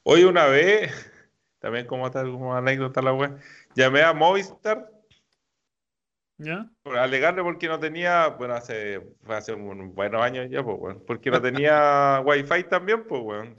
Hoy 0.04 0.24
una 0.24 0.46
vez, 0.46 0.92
también 1.60 1.86
como 1.86 2.10
tal, 2.10 2.32
como 2.32 2.56
anécdota 2.56 3.02
la 3.02 3.14
web, 3.14 3.38
llamé 3.76 4.02
a 4.04 4.14
Movistar 4.14 4.90
¿Ya? 6.38 6.70
por 6.84 6.98
alegarle 6.98 7.42
porque 7.44 7.68
no 7.68 7.80
tenía, 7.80 8.28
bueno, 8.28 8.56
hace, 8.56 9.02
hace 9.28 9.54
un 9.54 9.96
buenos 9.96 10.22
años 10.22 10.48
ya, 10.50 10.64
pues, 10.64 10.78
weón, 10.80 11.04
porque 11.08 11.32
no 11.32 11.42
tenía 11.42 12.22
wifi 12.26 12.64
también, 12.66 13.06
pues, 13.08 13.22
weón. 13.24 13.58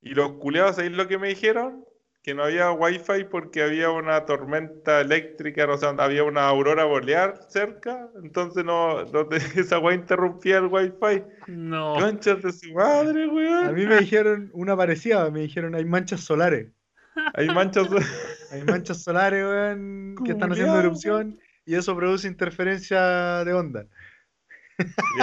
Y 0.00 0.14
los 0.14 0.32
culeados, 0.34 0.76
¿sabéis 0.76 0.96
lo 0.96 1.06
que 1.08 1.18
me 1.18 1.28
dijeron? 1.28 1.84
Que 2.22 2.34
no 2.34 2.44
había 2.44 2.70
wifi 2.70 3.24
porque 3.24 3.62
había 3.62 3.90
una 3.90 4.24
tormenta 4.26 5.00
eléctrica, 5.00 5.66
o 5.68 5.76
sea, 5.76 5.90
había 5.98 6.22
una 6.22 6.46
aurora 6.46 6.84
boreal 6.84 7.34
cerca, 7.48 8.08
entonces 8.22 8.64
no, 8.64 9.04
no 9.04 9.26
te- 9.26 9.36
esa 9.60 9.80
weá 9.80 9.94
interrumpía 9.94 10.58
el 10.58 10.66
wifi. 10.66 11.24
No. 11.48 11.94
Conchas 11.94 12.42
de 12.42 12.52
su 12.52 12.72
madre, 12.74 13.26
weón. 13.26 13.66
A 13.66 13.72
mí 13.72 13.86
me 13.86 13.98
dijeron 13.98 14.50
una 14.52 14.76
parecida, 14.76 15.28
me 15.30 15.40
dijeron 15.40 15.74
hay 15.74 15.84
manchas 15.84 16.20
solares. 16.20 16.68
Hay 17.34 17.48
manchas. 17.48 17.88
Hay 18.52 18.62
manchas 18.64 19.02
solares, 19.02 19.42
weón, 19.42 20.14
que 20.26 20.32
están 20.32 20.52
haciendo 20.52 20.78
erupción 20.78 21.40
y 21.64 21.74
eso 21.74 21.96
produce 21.96 22.28
interferencia 22.28 23.44
de 23.44 23.54
onda. 23.54 23.86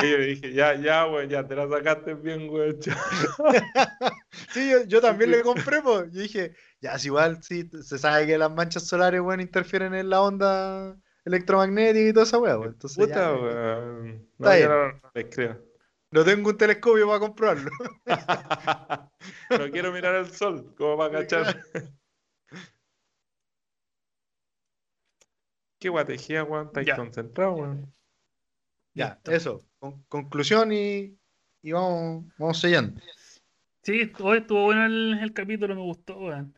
Y 0.01 0.09
yo 0.09 0.17
dije, 0.17 0.51
ya, 0.51 0.73
ya, 0.73 1.05
weón, 1.05 1.29
ya 1.29 1.45
te 1.47 1.55
la 1.55 1.69
sacaste 1.69 2.15
bien, 2.15 2.49
weón. 2.49 2.79
Sí, 4.51 4.71
yo, 4.71 4.83
yo 4.85 4.99
también 4.99 5.29
le 5.29 5.41
compré, 5.43 5.79
pues. 5.83 6.11
Yo 6.11 6.21
dije, 6.21 6.55
ya, 6.81 6.93
es 6.93 7.05
igual, 7.05 7.43
sí, 7.43 7.69
se 7.83 7.99
sabe 7.99 8.25
que 8.25 8.37
las 8.37 8.51
manchas 8.51 8.87
solares, 8.87 9.21
weón, 9.21 9.41
interfieren 9.41 9.93
en 9.93 10.09
la 10.09 10.21
onda 10.21 10.97
electromagnética 11.23 12.09
y 12.09 12.13
toda 12.13 12.25
esa 12.25 12.39
weá, 12.39 12.57
weón. 12.57 12.73
Entonces, 12.73 13.05
Puta, 13.05 13.15
ya, 13.15 13.33
weón. 13.33 14.27
No, 14.39 14.49
Está 14.49 14.59
yo 14.59 14.67
bien. 14.67 14.69
no, 14.69 14.87
no 14.87 15.11
les 15.13 15.35
creo. 15.35 15.61
no 16.09 16.25
tengo 16.25 16.49
un 16.49 16.57
telescopio 16.57 17.05
para 17.05 17.19
comprobarlo. 17.19 17.69
no 19.51 19.71
quiero 19.71 19.91
mirar 19.91 20.15
el 20.15 20.31
sol, 20.31 20.73
como 20.75 20.97
para 20.97 21.19
cachar. 21.19 21.61
Qué 25.79 25.89
guatejía, 25.89 26.43
weón. 26.43 26.67
Estáis 26.67 26.87
Ya. 26.87 26.95
concentrado, 26.95 27.53
weón. 27.53 27.93
Ya, 28.93 29.13
Listo. 29.15 29.31
eso. 29.31 29.65
Con- 29.79 30.03
conclusión 30.03 30.71
y, 30.73 31.17
y 31.61 31.71
vamos, 31.71 32.25
vamos 32.37 32.59
sellando. 32.59 32.99
Sí, 33.81 34.11
hoy 34.19 34.39
estuvo 34.39 34.65
bueno 34.65 34.85
el, 34.85 35.17
el 35.21 35.31
capítulo, 35.33 35.73
me 35.73 35.81
gustó, 35.81 36.17
weón. 36.19 36.53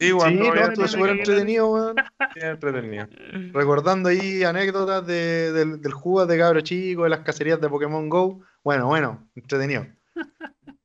Sí, 0.00 0.12
weón, 0.12 0.30
Sí, 0.30 0.34
no, 0.36 0.54
estuvo 0.54 0.88
súper 0.88 1.10
entretenido, 1.10 1.70
weón. 1.70 1.96
entretenido. 2.34 3.08
Recordando 3.52 4.08
ahí 4.08 4.42
anécdotas 4.42 5.06
de, 5.06 5.52
del, 5.52 5.80
del 5.82 5.92
jugo 5.92 6.24
de 6.26 6.38
cabro 6.38 6.60
chico, 6.62 7.04
de 7.04 7.10
las 7.10 7.20
cacerías 7.20 7.60
de 7.60 7.68
Pokémon 7.68 8.08
Go. 8.08 8.40
Bueno, 8.64 8.86
bueno, 8.86 9.28
entretenido. 9.34 9.86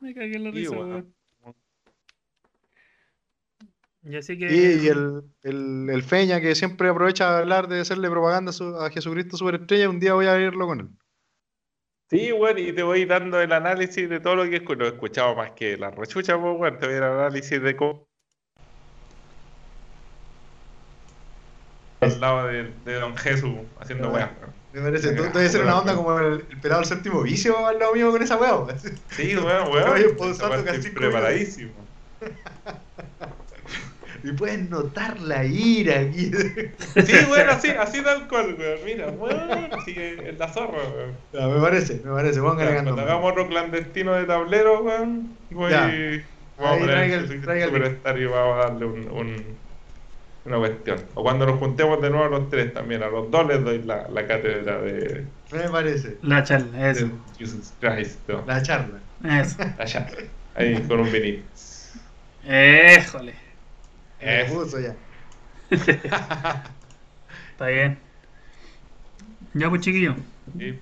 Me 0.00 0.12
cagué 0.14 0.36
en 0.36 0.44
la 0.44 0.50
risa, 0.50 0.70
weón. 0.72 1.14
Y 4.08 4.16
así 4.16 4.38
que. 4.38 4.46
Y, 4.46 4.84
y 4.84 4.88
el, 4.88 5.22
el, 5.42 5.90
el 5.90 6.02
Feña 6.04 6.40
que 6.40 6.54
siempre 6.54 6.88
aprovecha 6.88 7.32
de 7.32 7.38
hablar 7.40 7.66
de 7.66 7.80
hacerle 7.80 8.08
propaganda 8.08 8.50
a 8.50 8.52
su- 8.52 8.76
a 8.76 8.88
Jesucristo 8.90 9.36
Superestrella, 9.36 9.90
un 9.90 9.98
día 9.98 10.14
voy 10.14 10.26
a 10.26 10.34
verlo 10.34 10.66
con 10.66 10.80
él. 10.80 10.88
Sí, 12.08 12.30
weón, 12.30 12.56
y 12.58 12.72
te 12.72 12.84
voy 12.84 13.04
dando 13.04 13.40
el 13.40 13.50
análisis 13.52 14.08
de 14.08 14.20
todo 14.20 14.36
lo 14.36 14.44
que 14.44 14.64
escu- 14.64 14.76
lo 14.76 14.84
he 14.84 14.88
escuchado 14.90 15.34
más 15.34 15.50
que 15.52 15.76
la 15.76 15.90
rechucha, 15.90 16.40
pues, 16.40 16.56
weón. 16.56 16.78
Te 16.78 16.86
voy 16.86 16.94
a 16.94 17.00
dar 17.00 17.12
el 17.12 17.18
análisis 17.18 17.60
de 17.60 17.76
cómo. 17.76 18.06
Al 22.00 22.20
lado 22.20 22.46
de, 22.46 22.72
de 22.84 22.94
Don 23.00 23.16
Jesús 23.16 23.56
haciendo 23.80 24.08
Ah. 24.08 24.12
weas, 24.12 24.30
weón. 24.40 24.54
Me 24.72 24.82
parece, 24.82 25.08
Venga, 25.14 25.30
debe 25.30 25.48
ser 25.48 25.62
una 25.62 25.80
onda 25.80 25.96
como 25.96 26.16
el, 26.18 26.44
el 26.48 26.60
pelado 26.60 26.82
del 26.82 26.88
séptimo 26.88 27.22
vicio 27.22 27.66
al 27.66 27.78
lado 27.78 27.94
mío 27.94 28.12
con 28.12 28.22
esa 28.22 28.36
weá. 28.36 28.78
Sí, 29.10 29.34
weón, 29.36 29.72
weón. 29.72 30.16
Weá 30.20 30.80
preparadísimo. 30.94 31.72
Y 34.28 34.32
puedes 34.32 34.68
notar 34.68 35.20
la 35.20 35.44
ira 35.44 36.00
aquí. 36.00 36.30
Sí, 36.32 37.12
weón, 37.30 37.48
así, 37.50 37.68
así 37.70 38.02
tal 38.02 38.26
cual, 38.28 38.56
weón. 38.58 38.78
Mira, 38.84 39.06
weón, 39.08 39.68
así 39.72 39.94
en 39.96 40.36
la 40.38 40.48
zorra, 40.48 40.78
weón. 40.78 41.12
Ya, 41.32 41.46
me 41.46 41.60
parece, 41.60 42.00
me 42.04 42.10
parece. 42.12 42.36
Ya, 42.36 42.42
cuando 42.42 43.00
hagamos 43.02 43.30
otro 43.32 43.46
clandestino 43.48 44.14
de 44.14 44.24
tablero, 44.24 44.82
weón, 44.82 45.36
voy. 45.50 45.70
Ya. 45.70 45.86
Vamos 46.58 46.72
a 46.72 46.78
poner 46.78 46.94
traiga 46.96 47.16
el- 47.16 47.30
el 47.30 47.40
traiga 47.42 47.64
el 47.66 47.72
link. 47.72 47.82
superstar 47.84 48.18
y 48.18 48.24
vamos 48.24 48.54
a 48.56 48.68
darle 48.68 48.86
un, 48.86 49.08
un- 49.10 49.44
una 50.46 50.58
cuestión. 50.58 50.98
O 51.14 51.22
cuando 51.22 51.44
nos 51.46 51.58
juntemos 51.58 52.00
de 52.00 52.08
nuevo 52.10 52.28
los 52.28 52.48
tres 52.50 52.72
también, 52.72 53.02
a 53.02 53.08
los 53.08 53.30
dos 53.30 53.46
les 53.46 53.62
doy 53.62 53.82
la, 53.82 54.08
la 54.08 54.26
cátedra 54.26 54.78
de, 54.80 55.24
Me 55.52 55.68
parece. 55.68 56.16
La 56.22 56.42
charla, 56.42 56.90
eso. 56.90 57.08
Jesus 57.38 57.74
Christ. 57.80 58.20
¿no? 58.28 58.42
La 58.46 58.62
charla. 58.62 58.98
Eso. 59.24 59.56
Allá, 59.78 60.08
ahí 60.54 60.82
con 60.88 61.00
un 61.00 61.12
vinito. 61.12 61.42
Éjole. 62.44 63.34
Me 64.20 64.42
Eso. 64.42 64.54
puso 64.54 64.80
ya. 64.80 64.94
Está 65.70 67.66
bien. 67.68 67.98
Ya, 69.54 69.68
pues, 69.68 69.82
chiquillo. 69.82 70.14
Y 70.58 70.74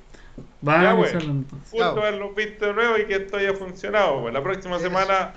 Vamos 0.61 0.82
Ya, 0.82 0.90
a 0.90 1.02
hacerlo 1.19 1.31
entonces. 1.32 1.70
justo 1.70 2.01
haberlos 2.01 2.35
visto 2.35 2.66
de 2.66 2.73
nuevo 2.74 2.98
y 2.98 3.05
que 3.06 3.16
esto 3.16 3.36
haya 3.36 3.55
funcionado. 3.55 4.23
pues. 4.23 4.35
La 4.35 4.43
próxima 4.43 4.77
Eso. 4.77 4.85
semana 4.86 5.32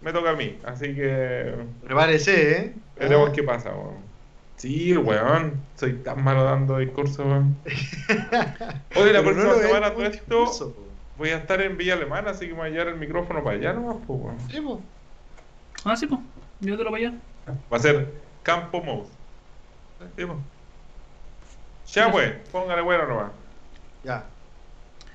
me 0.00 0.12
toca 0.12 0.30
a 0.30 0.36
mí, 0.36 0.58
así 0.64 0.94
que 0.94 1.54
Prepárese, 1.84 2.52
¿eh? 2.58 2.74
veremos 2.98 3.30
Ah. 3.30 3.32
qué 3.34 3.42
pasa. 3.42 3.70
weón. 3.70 4.08
Sí, 4.56 4.96
weón, 4.96 5.60
soy 5.76 5.94
tan 5.94 6.22
malo 6.24 6.44
dando 6.44 6.78
discursos, 6.78 7.18
weón. 7.26 7.56
Oye, 8.96 9.12
la 9.12 9.18
no 9.22 9.24
próxima 9.30 9.52
ves 9.52 9.62
semana 9.66 9.92
todo 9.92 10.04
esto 10.04 10.40
discurso, 10.40 10.76
voy 11.18 11.28
a 11.30 11.36
estar 11.36 11.60
en 11.60 11.76
Villa 11.76 11.94
Alemana, 11.94 12.30
así 12.30 12.46
que 12.46 12.52
me 12.52 12.60
voy 12.60 12.68
a 12.68 12.70
llevar 12.70 12.88
el 12.88 12.96
micrófono 12.96 13.42
para 13.44 13.56
allá 13.56 13.72
nomás, 13.74 13.96
pues, 14.06 14.20
weón. 14.20 14.36
Sí, 14.50 14.60
po. 14.60 14.80
Ah, 15.84 15.94
sí, 15.96 16.06
pues. 16.06 16.20
Yo 16.60 16.76
te 16.78 16.84
lo 16.84 16.90
voy 16.90 17.04
a 17.04 17.12
Va 17.72 17.76
a 17.76 17.80
ser 17.80 18.12
Campo 18.42 18.82
Mode. 18.82 19.08
Ya, 21.92 22.10
pues, 22.12 22.32
póngale 22.52 22.82
bueno 22.82 23.06
nomás. 23.06 23.32
Ya. 24.04 24.24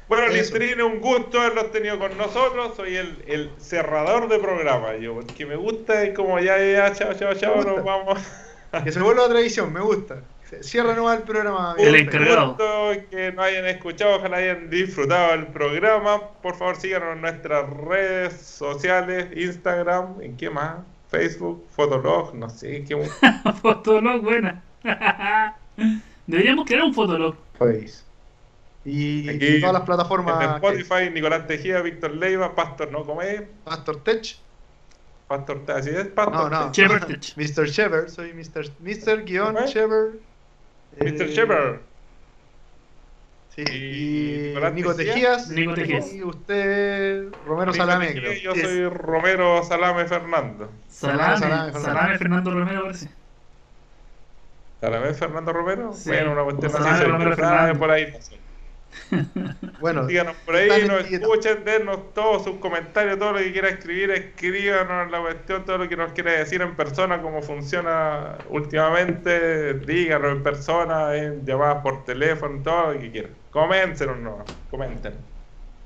Bueno, 0.07 0.27
Eso. 0.27 0.55
Un 0.85 0.99
gusto 0.99 1.39
haberlos 1.39 1.71
tenido 1.71 1.97
con 1.97 2.17
nosotros. 2.17 2.75
Soy 2.75 2.97
el, 2.97 3.23
el 3.27 3.51
cerrador 3.57 4.27
de 4.27 4.39
programa, 4.39 4.95
yo, 4.95 5.15
porque 5.15 5.45
me 5.45 5.55
gusta 5.55 6.05
y 6.05 6.13
como 6.13 6.39
ya, 6.39 6.57
ya, 6.59 6.93
chao, 6.93 7.13
chao, 7.13 7.33
chao, 7.33 7.63
nos 7.63 7.83
vamos. 7.83 8.19
Que 8.83 8.91
se 8.91 8.99
vuelva 8.99 9.25
a 9.25 9.29
tradición, 9.29 9.71
me 9.71 9.81
gusta. 9.81 10.21
Cierra 10.61 10.93
nomás 10.93 11.17
el 11.19 11.23
programa. 11.23 11.75
El 11.79 11.95
encargado. 11.95 12.49
gusto 12.49 12.91
que 13.09 13.31
nos 13.31 13.45
hayan 13.45 13.65
escuchado, 13.65 14.17
ojalá 14.17 14.37
hayan 14.37 14.69
disfrutado 14.69 15.31
del 15.31 15.47
programa. 15.47 16.29
Por 16.41 16.55
favor, 16.55 16.75
síganos 16.75 17.15
en 17.15 17.21
nuestras 17.21 17.69
redes 17.69 18.33
sociales, 18.33 19.27
Instagram, 19.35 20.21
¿en 20.21 20.37
qué 20.37 20.49
más? 20.49 20.77
Facebook, 21.13 21.63
Fotolog, 21.69 22.33
no 22.33 22.49
sé, 22.49 22.83
qué 22.85 22.97
Fotolog, 23.61 24.23
buena. 24.23 24.63
Deberíamos 26.25 26.65
crear 26.65 26.83
un 26.83 26.93
fotolog. 26.93 27.35
Pues. 27.59 28.03
Y, 28.83 29.29
Aquí, 29.29 29.45
y 29.45 29.59
todas 29.59 29.73
las 29.73 29.81
en 29.81 29.85
plataformas. 29.85 30.55
Spotify, 30.55 31.11
Nicolás 31.13 31.45
Tejía, 31.45 31.81
Víctor 31.81 32.15
Leiva, 32.15 32.55
Pastor 32.55 32.91
No 32.91 33.05
Come, 33.05 33.47
Pastor 33.63 34.03
Tech. 34.03 34.37
Pastor 35.27 35.65
T, 35.65 35.71
así 35.71 35.89
es, 35.91 36.07
Pastor 36.07 36.51
No, 36.51 36.65
no. 36.65 36.71
Tech. 36.71 37.33
Mr. 37.37 37.67
Shepherd, 37.67 38.09
soy 38.09 38.33
Mr. 38.33 38.71
Mr. 38.79 39.23
guion 39.23 39.55
¿Ok? 39.55 39.65
Shepherd. 39.67 40.15
Mr. 40.99 41.21
Eh, 41.21 41.27
Shepherd. 41.27 41.81
Sí. 43.55 43.61
Y 43.69 44.53
Y 44.53 44.71
Nico 44.71 44.95
Tejía. 44.95 45.13
Tejías. 45.13 45.49
Nico 45.49 45.73
Tejías. 45.75 46.11
Y 46.13 46.23
usted, 46.23 47.33
Romero 47.45 47.71
Nico 47.71 47.85
Salame. 47.85 48.13
Yo 48.41 48.53
Yes. 48.53 48.63
soy 48.63 48.89
Romero 48.89 49.63
Salame 49.63 50.05
Fernando. 50.05 50.81
Salame, 50.87 51.37
Salame, 51.37 51.71
salame, 51.79 52.17
Fernando. 52.17 52.17
Fernando 52.17 52.51
Romero, 52.51 52.81
parece. 52.83 53.09
¿Salame 54.81 55.13
Fernando 55.13 55.53
Romero? 55.53 55.93
Sí. 55.93 56.09
Bueno, 56.09 56.31
una 56.33 56.43
cuestión 56.43 56.71
Salame 56.71 56.89
así. 56.89 57.03
Fernando. 57.35 57.79
por 57.79 57.91
ahí. 57.91 58.11
no 58.11 58.21
sé. 58.21 58.42
Bueno, 59.79 60.07
Síganos 60.07 60.35
por 60.45 60.55
ahí, 60.55 60.87
nos 60.87 61.05
escuchen, 61.11 61.63
dennos 61.65 62.13
todos 62.13 62.43
sus 62.43 62.57
comentarios, 62.57 63.19
todo 63.19 63.33
lo 63.33 63.39
que 63.39 63.51
quiera 63.51 63.69
escribir, 63.69 64.11
escríbanos 64.11 65.11
la 65.11 65.19
cuestión, 65.19 65.65
todo 65.65 65.79
lo 65.79 65.89
que 65.89 65.97
nos 65.97 66.13
quiera 66.13 66.31
decir 66.31 66.61
en 66.61 66.75
persona, 66.75 67.21
cómo 67.21 67.41
funciona 67.41 68.37
últimamente, 68.49 69.73
díganos 69.73 70.31
en 70.31 70.43
persona, 70.43 71.15
en 71.15 71.45
llamadas 71.45 71.83
por 71.83 72.05
teléfono, 72.05 72.61
todo 72.63 72.93
lo 72.93 72.99
que 72.99 73.11
quieran. 73.11 73.31
Coméntenos, 73.51 74.17
no, 74.19 74.43
comenten. 74.71 75.13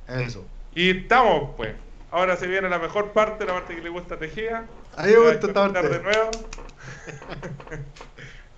eso. 0.07 0.45
Y 0.75 1.01
estamos, 1.01 1.55
pues. 1.57 1.73
Ahora 2.11 2.37
se 2.37 2.47
viene 2.47 2.69
la 2.69 2.79
mejor 2.79 3.11
parte, 3.11 3.45
la 3.45 3.53
parte 3.53 3.75
que 3.75 3.81
le 3.81 3.89
gusta 3.89 4.15
a 4.15 4.19
Tejía. 4.19 4.65
A 4.95 5.03
mí 5.03 5.11
me 5.11 5.17
gusta 5.17 5.47
esta 5.47 5.69
de 5.69 5.99
nuevo. 5.99 6.31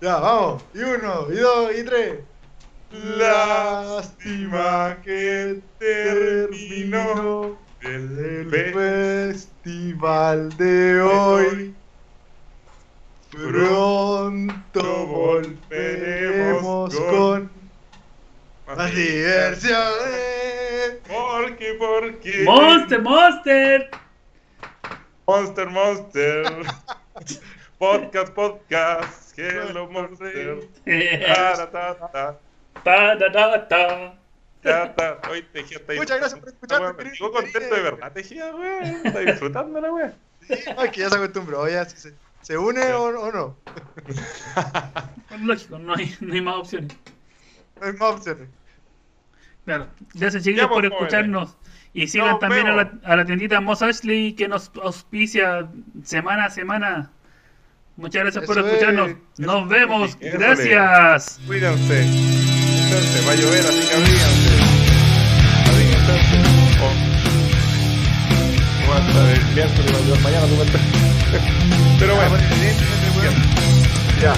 Ya, 0.02 0.18
vamos. 0.18 0.64
Y 0.74 0.80
uno, 0.80 1.28
y 1.30 1.36
dos, 1.36 1.72
y 1.78 1.84
tres. 1.84 2.20
Lástima 2.92 4.68
que 5.04 5.62
terminó 5.78 7.58
el 7.82 8.18
El 8.20 8.50
fe- 8.50 8.74
festival 9.34 10.50
de 10.58 11.00
hoy. 11.02 11.76
Pronto 13.32 15.06
volveremos 15.06 16.96
con 16.96 17.52
más 18.76 18.96
diversión. 18.96 19.80
Porque, 21.08 21.76
porque. 21.78 22.44
¡Monster, 22.44 23.02
Monster! 23.02 23.90
Monster, 25.28 25.68
Monster. 25.70 26.46
podcast, 27.78 28.34
podcast. 28.34 29.38
Hello, 29.38 29.88
Monster. 29.90 30.68
Ta, 30.86 31.70
ta, 31.72 31.96
ta, 32.12 32.40
ta, 32.84 33.18
Ta, 33.18 33.32
ta, 33.32 33.32
ta, 33.32 33.68
ta. 33.68 34.16
ta, 34.62 34.96
ta. 34.96 35.30
Hoy 35.30 35.44
Tejía 35.54 35.78
está 35.78 35.94
Muchas 35.94 36.20
gracias 36.20 36.40
por 36.40 36.50
escucharme, 36.50 36.96
querido 36.98 37.16
sigo 37.16 37.32
contento 37.32 37.76
de 37.76 37.82
verdad, 37.82 38.12
Tejía, 38.14 38.56
weón. 38.56 38.84
Está 39.06 39.20
disfrutando 39.20 39.82
la 39.82 39.92
weón. 39.92 40.14
Ay, 40.78 40.90
que 40.92 41.02
ya 41.02 41.10
se 41.10 41.16
acostumbró, 41.16 41.68
ya 41.70 41.86
se, 41.86 42.14
se 42.42 42.58
une 42.58 42.82
o, 42.94 43.04
o 43.04 43.32
no. 43.32 43.58
Lógico, 45.42 45.78
no 45.80 45.94
hay, 45.96 46.16
no 46.22 46.34
hay 46.34 46.42
más 46.42 46.56
opciones. 46.56 46.96
No 47.80 47.88
hay 47.88 47.94
más 47.94 48.02
opciones. 48.16 48.50
Claro. 49.66 49.88
Gracias, 50.16 50.44
Ya, 50.44 50.54
pues, 50.54 50.68
por 50.68 50.76
jóvenes. 50.78 50.92
escucharnos. 50.94 51.58
Y 51.94 52.08
sigan 52.08 52.30
Nos 52.32 52.40
también 52.40 52.68
a 52.68 52.76
la, 52.76 52.92
a 53.04 53.16
la 53.16 53.26
tiendita 53.26 53.62
Moss 53.62 53.82
Ashley 53.82 54.34
que 54.34 54.48
nos 54.48 54.72
auspicia 54.82 55.70
semana 56.04 56.46
a 56.46 56.50
semana. 56.50 57.12
Muchas 57.96 58.24
gracias 58.24 58.46
por 58.46 58.58
es. 58.58 58.66
escucharnos. 58.66 59.12
Nos 59.38 59.68
vemos. 59.70 60.18
Eso 60.20 60.28
es. 60.28 60.34
Gracias. 60.34 61.40
Cuídense 61.46 62.59
entonces, 62.90 63.28
va 63.28 63.32
a 63.32 63.36
llover, 63.36 63.66
así 63.66 63.88
que 63.88 63.94
abríganse. 63.94 64.50
Abríganse 65.70 66.12
entonces. 66.36 66.42
O, 66.82 66.88
o 68.90 68.94
hasta 68.94 69.32
el 69.32 69.46
miércoles 69.54 69.94
va 69.94 69.98
a 69.98 70.02
llover 70.02 70.22
mañana, 70.22 70.46
tú 70.48 70.56
me 70.56 70.64
ves. 70.64 70.82
Pero 72.00 72.16
bueno. 72.16 72.38
Ya. 74.22 74.34